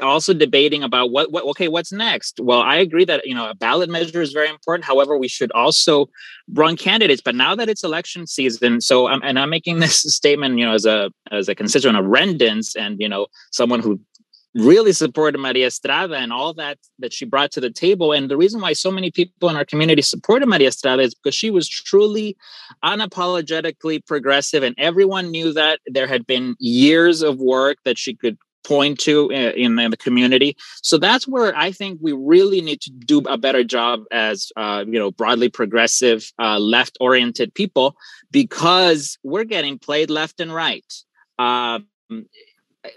also 0.00 0.34
debating 0.34 0.82
about 0.82 1.10
what, 1.10 1.30
what 1.30 1.44
okay 1.44 1.68
what's 1.68 1.92
next 1.92 2.40
well 2.40 2.60
i 2.60 2.76
agree 2.76 3.04
that 3.04 3.24
you 3.24 3.34
know 3.34 3.48
a 3.48 3.54
ballot 3.54 3.88
measure 3.88 4.20
is 4.20 4.32
very 4.32 4.48
important 4.48 4.84
however 4.84 5.16
we 5.16 5.28
should 5.28 5.52
also 5.52 6.08
run 6.52 6.76
candidates 6.76 7.22
but 7.24 7.34
now 7.34 7.54
that 7.54 7.68
it's 7.68 7.84
election 7.84 8.26
season 8.26 8.80
so 8.80 9.06
I'm, 9.06 9.22
and 9.22 9.38
i'm 9.38 9.50
making 9.50 9.78
this 9.80 10.00
statement 10.00 10.58
you 10.58 10.64
know 10.64 10.74
as 10.74 10.84
a 10.84 11.10
as 11.30 11.48
a 11.48 11.54
constituent 11.54 11.98
of 11.98 12.06
rendons 12.06 12.74
and 12.74 13.00
you 13.00 13.08
know 13.08 13.26
someone 13.52 13.80
who 13.80 14.00
really 14.54 14.92
supported 14.92 15.38
Maria 15.38 15.66
Estrada 15.66 16.16
and 16.16 16.32
all 16.32 16.52
that 16.54 16.78
that 16.98 17.12
she 17.12 17.24
brought 17.24 17.50
to 17.52 17.60
the 17.60 17.70
table. 17.70 18.12
And 18.12 18.30
the 18.30 18.36
reason 18.36 18.60
why 18.60 18.74
so 18.74 18.90
many 18.90 19.10
people 19.10 19.48
in 19.48 19.56
our 19.56 19.64
community 19.64 20.02
supported 20.02 20.46
Maria 20.46 20.68
Estrada 20.68 21.02
is 21.02 21.14
because 21.14 21.34
she 21.34 21.50
was 21.50 21.68
truly 21.68 22.36
unapologetically 22.84 24.04
progressive, 24.04 24.62
and 24.62 24.74
everyone 24.78 25.30
knew 25.30 25.52
that 25.52 25.80
there 25.86 26.06
had 26.06 26.26
been 26.26 26.54
years 26.58 27.22
of 27.22 27.38
work 27.38 27.78
that 27.84 27.98
she 27.98 28.14
could 28.14 28.36
point 28.64 29.00
to 29.00 29.24
uh, 29.32 29.52
in, 29.56 29.78
in, 29.78 29.90
the 29.90 29.96
community. 29.96 30.56
So 30.82 30.96
that's 30.98 31.26
where 31.26 31.56
I 31.56 31.72
think 31.72 31.98
we 32.00 32.12
really 32.12 32.60
need 32.60 32.80
to 32.82 32.90
do 32.90 33.18
a 33.20 33.36
better 33.36 33.64
job 33.64 34.04
as 34.12 34.52
uh, 34.56 34.84
you 34.86 34.98
know 34.98 35.10
broadly 35.10 35.48
progressive, 35.48 36.30
uh, 36.38 36.58
left-oriented 36.58 37.54
people 37.54 37.96
because 38.30 39.18
we're 39.22 39.44
getting 39.44 39.78
played 39.78 40.10
left 40.10 40.40
and 40.40 40.54
right. 40.54 40.84
Um, 41.38 41.86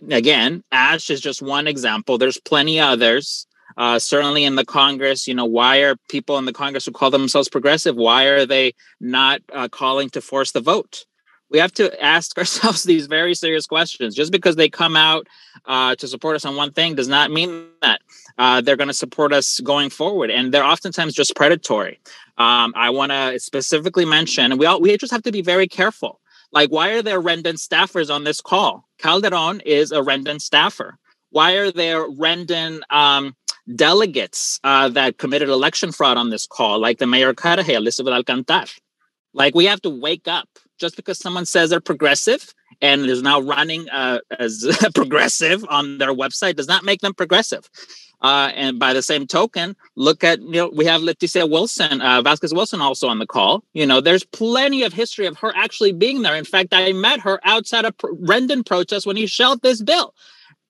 again, 0.09 0.63
Ash 0.71 1.09
is 1.09 1.21
just 1.21 1.41
one 1.41 1.67
example. 1.67 2.17
There's 2.17 2.39
plenty 2.39 2.79
others. 2.79 3.47
Uh, 3.77 3.99
certainly 3.99 4.45
in 4.45 4.55
the 4.55 4.63
Congress, 4.63 5.27
you 5.27 5.33
know, 5.33 5.45
why 5.45 5.79
are 5.79 5.97
people 6.07 6.37
in 6.37 6.45
the 6.45 6.53
Congress 6.53 6.85
who 6.85 6.91
call 6.91 7.11
themselves 7.11 7.49
progressive? 7.49 7.95
Why 7.95 8.25
are 8.25 8.45
they 8.45 8.73
not 9.01 9.41
uh, 9.51 9.67
calling 9.67 10.09
to 10.11 10.21
force 10.21 10.51
the 10.51 10.61
vote? 10.61 11.05
we 11.49 11.59
have 11.59 11.71
to 11.73 12.03
ask 12.03 12.37
ourselves 12.37 12.83
these 12.83 13.07
very 13.07 13.35
serious 13.35 13.65
questions. 13.65 14.15
Just 14.15 14.31
because 14.31 14.55
they 14.55 14.69
come 14.69 14.95
out 14.95 15.27
uh, 15.65 15.95
to 15.95 16.07
support 16.07 16.35
us 16.35 16.45
on 16.45 16.55
one 16.55 16.71
thing 16.71 16.95
does 16.95 17.07
not 17.07 17.31
mean 17.31 17.67
that 17.81 18.01
uh, 18.37 18.61
they're 18.61 18.75
going 18.75 18.89
to 18.89 18.93
support 18.93 19.33
us 19.33 19.59
going 19.61 19.89
forward. 19.89 20.29
And 20.29 20.53
they're 20.53 20.63
oftentimes 20.63 21.13
just 21.13 21.35
predatory. 21.35 21.99
Um, 22.37 22.73
I 22.75 22.89
want 22.89 23.11
to 23.11 23.39
specifically 23.39 24.05
mention, 24.05 24.51
and 24.51 24.59
we 24.59 24.65
all 24.65 24.81
we 24.81 24.97
just 24.97 25.13
have 25.13 25.23
to 25.23 25.31
be 25.31 25.41
very 25.41 25.67
careful. 25.67 26.19
Like, 26.55 26.69
why 26.69 26.91
are 26.91 27.01
there 27.01 27.21
Rendon 27.21 27.57
staffers 27.57 28.09
on 28.09 28.23
this 28.23 28.39
call? 28.39 28.87
Calderon 28.97 29.59
is 29.65 29.91
a 29.91 29.97
Rendon 29.97 30.39
staffer. 30.39 30.97
Why 31.31 31.55
are 31.55 31.69
there 31.69 32.09
Rendon 32.09 32.79
um, 32.89 33.35
delegates 33.75 34.61
uh, 34.63 34.87
that 34.89 35.17
committed 35.17 35.49
election 35.49 35.91
fraud 35.91 36.15
on 36.15 36.29
this 36.29 36.47
call, 36.47 36.79
like 36.79 36.97
the 36.97 37.07
mayor 37.07 37.33
Cudahy, 37.33 37.73
Elizabeth 37.73 38.13
Alcantar? 38.13 38.73
Like, 39.33 39.53
we 39.53 39.65
have 39.65 39.81
to 39.81 39.89
wake 39.89 40.29
up 40.29 40.47
just 40.79 40.95
because 40.95 41.19
someone 41.19 41.45
says 41.45 41.71
they're 41.71 41.81
progressive 41.81 42.53
and 42.81 43.05
is 43.05 43.21
now 43.21 43.41
running 43.41 43.89
uh, 43.89 44.19
as 44.39 44.65
progressive 44.95 45.65
on 45.67 45.97
their 45.97 46.13
website 46.13 46.55
does 46.55 46.69
not 46.69 46.85
make 46.85 47.01
them 47.01 47.13
progressive. 47.13 47.69
Uh, 48.21 48.51
and 48.55 48.79
by 48.79 48.93
the 48.93 49.01
same 49.01 49.27
token, 49.27 49.75
look 49.95 50.23
at 50.23 50.41
you 50.41 50.51
know 50.51 50.71
we 50.73 50.85
have 50.85 51.01
Leticia 51.01 51.49
Wilson, 51.49 52.01
uh, 52.01 52.21
Vasquez 52.21 52.53
Wilson, 52.53 52.81
also 52.81 53.07
on 53.07 53.19
the 53.19 53.27
call. 53.27 53.63
You 53.73 53.85
know, 53.85 54.01
there's 54.01 54.23
plenty 54.23 54.83
of 54.83 54.93
history 54.93 55.25
of 55.25 55.37
her 55.37 55.53
actually 55.55 55.91
being 55.91 56.21
there. 56.21 56.35
In 56.35 56.45
fact, 56.45 56.73
I 56.73 56.91
met 56.93 57.19
her 57.21 57.39
outside 57.43 57.85
a 57.85 57.91
Rendon 57.91 58.65
protest 58.65 59.05
when 59.05 59.17
he 59.17 59.27
shelved 59.27 59.61
this 59.61 59.81
bill, 59.81 60.13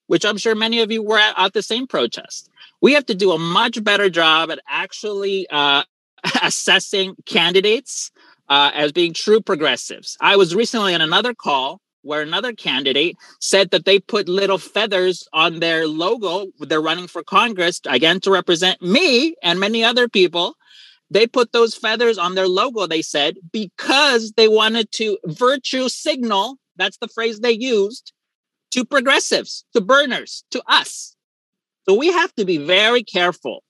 which 0.08 0.26
I'm 0.26 0.38
sure 0.38 0.56
many 0.56 0.82
of 0.82 0.92
you 0.92 1.04
were 1.04 1.20
at, 1.20 1.34
at 1.38 1.54
the 1.54 1.64
same 1.64 1.88
protest. 1.88 2.50
We 2.82 2.94
have 2.94 3.06
to 3.08 3.16
do 3.16 3.32
a 3.32 3.40
much 3.40 3.84
better 3.84 4.10
job 4.10 4.52
at 4.52 4.60
actually 4.68 5.48
uh, 5.50 5.84
assessing 6.42 7.16
candidates 7.26 8.12
uh, 8.50 8.72
as 8.74 8.92
being 8.92 9.14
true 9.14 9.42
progressives. 9.42 10.18
I 10.22 10.36
was 10.36 10.56
recently 10.56 10.94
on 10.94 11.02
another 11.02 11.34
call 11.34 11.82
where 12.06 12.22
another 12.22 12.54
candidate 12.54 13.18
said 13.42 13.72
that 13.72 13.86
they 13.86 14.00
put 14.00 14.30
little 14.30 14.58
feathers 14.58 15.28
on 15.34 15.60
their 15.60 15.88
logo. 15.88 16.48
They're 16.60 16.82
running 16.82 17.08
for 17.08 17.24
Congress, 17.24 17.82
again, 17.88 18.20
to 18.22 18.32
represent 18.32 18.82
me 18.82 19.36
and 19.44 19.60
many 19.60 19.84
other 19.84 20.08
people. 20.08 20.56
They 21.10 21.28
put 21.28 21.52
those 21.52 21.76
feathers 21.76 22.18
on 22.18 22.36
their 22.36 22.48
logo, 22.48 22.88
they 22.88 23.02
said, 23.02 23.36
because 23.52 24.34
they 24.38 24.48
wanted 24.48 24.92
to 24.94 25.18
virtue 25.26 25.90
signal 25.90 26.58
that's 26.76 26.98
the 26.98 27.08
phrase 27.08 27.40
they 27.40 27.52
used 27.52 28.12
to 28.72 28.86
progressives, 28.86 29.66
to 29.74 29.82
Berners, 29.82 30.44
to 30.52 30.62
us. 30.68 31.16
So 31.88 31.96
we 31.96 32.12
have 32.12 32.34
to 32.36 32.46
be 32.46 32.58
very 32.58 33.04
careful 33.04 33.64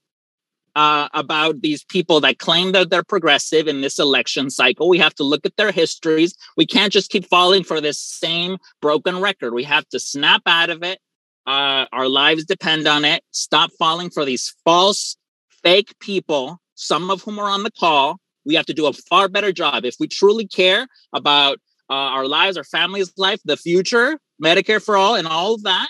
uh, 0.76 1.08
about 1.14 1.62
these 1.62 1.84
people 1.86 2.20
that 2.20 2.38
claim 2.38 2.74
that 2.74 2.90
they're 2.90 3.04
progressive 3.04 3.68
in 3.68 3.82
this 3.82 3.98
election 3.98 4.50
cycle. 4.50 4.90
We 4.90 4.98
have 5.00 5.16
to 5.16 5.24
look 5.24 5.45
at 5.45 5.56
their 5.56 5.72
histories. 5.72 6.36
We 6.58 6.66
can't 6.66 6.92
just 6.92 7.10
keep 7.10 7.26
falling 7.26 7.64
for 7.64 7.80
this 7.80 8.00
same 8.00 8.58
broken 8.82 9.22
record. 9.22 9.54
We 9.54 9.64
have 9.64 9.88
to 9.90 10.00
snap 10.00 10.42
out 10.45 10.70
of 10.70 10.84
it. 10.84 11.00
Uh, 11.48 11.86
our 11.92 12.10
lives 12.10 12.45
depend 12.45 12.88
on 12.88 13.06
it. 13.06 13.24
Stop 13.32 13.72
falling 13.78 14.10
for 14.10 14.26
these 14.26 14.54
false, 14.66 15.16
fake 15.64 15.94
people, 16.00 16.60
some 16.76 17.10
of 17.10 17.22
whom 17.22 17.40
are 17.40 17.50
on 17.50 17.64
the 17.64 17.72
call. 17.72 18.20
We 18.45 18.56
have 18.56 18.66
to 18.66 18.74
do 18.74 18.88
a 18.88 18.94
far 18.94 19.30
better 19.30 19.52
job. 19.52 19.86
If 19.86 19.95
we 20.00 20.08
truly 20.08 20.48
care 20.48 20.88
about 21.14 21.60
uh, 21.90 21.94
our 21.94 22.28
lives, 22.28 22.58
our 22.58 22.64
family's 22.64 23.14
life, 23.18 23.40
the 23.45 23.58
future, 23.58 24.20
Medicare 24.44 24.84
for 24.84 24.98
all, 24.98 25.16
and 25.16 25.28
all 25.28 25.54
of 25.54 25.64
that, 25.64 25.90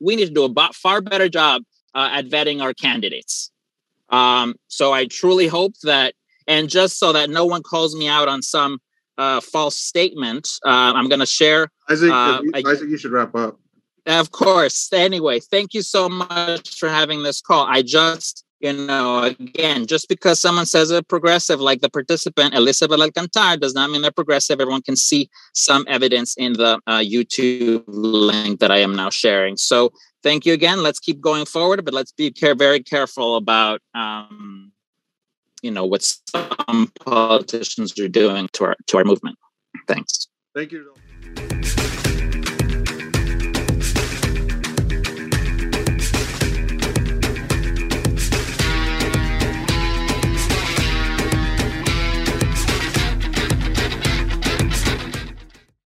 we 0.00 0.16
need 0.16 0.26
to 0.26 0.32
do 0.32 0.44
a 0.44 0.72
far 0.72 1.00
better 1.00 1.28
job 1.28 1.62
uh, 1.94 2.08
at 2.12 2.26
vetting 2.26 2.62
our 2.62 2.72
candidates. 2.72 3.50
Um, 4.12 4.54
so 4.68 4.92
I 4.92 5.06
truly 5.06 5.48
hope 5.48 5.74
that, 5.82 6.14
and 6.46 6.68
just 6.68 6.98
so 6.98 7.12
that 7.12 7.30
no 7.30 7.46
one 7.46 7.62
calls 7.62 7.96
me 7.96 8.06
out 8.08 8.28
on 8.28 8.42
some 8.42 8.78
uh, 9.18 9.40
false 9.40 9.76
statement, 9.76 10.48
uh, 10.64 10.92
I'm 10.94 11.08
going 11.08 11.20
to 11.20 11.26
share. 11.26 11.68
Isaac, 11.90 12.10
uh, 12.10 12.42
I, 12.54 12.62
Isaac, 12.66 12.88
you 12.88 12.98
should 12.98 13.10
wrap 13.10 13.34
up. 13.34 13.58
Of 14.06 14.30
course. 14.32 14.92
Anyway, 14.92 15.40
thank 15.40 15.74
you 15.74 15.82
so 15.82 16.08
much 16.08 16.78
for 16.78 16.88
having 16.88 17.22
this 17.22 17.40
call. 17.40 17.66
I 17.66 17.82
just, 17.82 18.44
you 18.62 18.72
know, 18.72 19.24
again, 19.24 19.86
just 19.86 20.08
because 20.08 20.38
someone 20.38 20.66
says 20.66 20.92
a 20.92 21.02
progressive, 21.02 21.60
like 21.60 21.80
the 21.80 21.90
participant 21.90 22.54
Elizabeth 22.54 23.00
Alcantar, 23.00 23.58
does 23.58 23.74
not 23.74 23.90
mean 23.90 24.02
they're 24.02 24.12
progressive. 24.12 24.60
Everyone 24.60 24.82
can 24.82 24.94
see 24.94 25.28
some 25.52 25.84
evidence 25.88 26.36
in 26.36 26.52
the 26.52 26.80
uh, 26.86 26.98
YouTube 26.98 27.82
link 27.88 28.60
that 28.60 28.70
I 28.70 28.78
am 28.78 28.94
now 28.94 29.10
sharing. 29.10 29.56
So 29.56 29.92
thank 30.22 30.46
you 30.46 30.52
again. 30.52 30.80
Let's 30.82 31.00
keep 31.00 31.20
going 31.20 31.44
forward, 31.44 31.84
but 31.84 31.92
let's 31.92 32.12
be 32.12 32.30
care- 32.30 32.54
very 32.54 32.80
careful 32.80 33.34
about, 33.34 33.80
um, 33.94 34.70
you 35.60 35.72
know, 35.72 35.84
what 35.84 36.02
some 36.02 36.92
politicians 37.04 37.98
are 37.98 38.08
doing 38.08 38.48
to 38.52 38.64
our 38.66 38.76
to 38.86 38.98
our 38.98 39.04
movement. 39.04 39.36
Thanks. 39.88 40.28
Thank 40.54 40.70
you. 40.70 40.94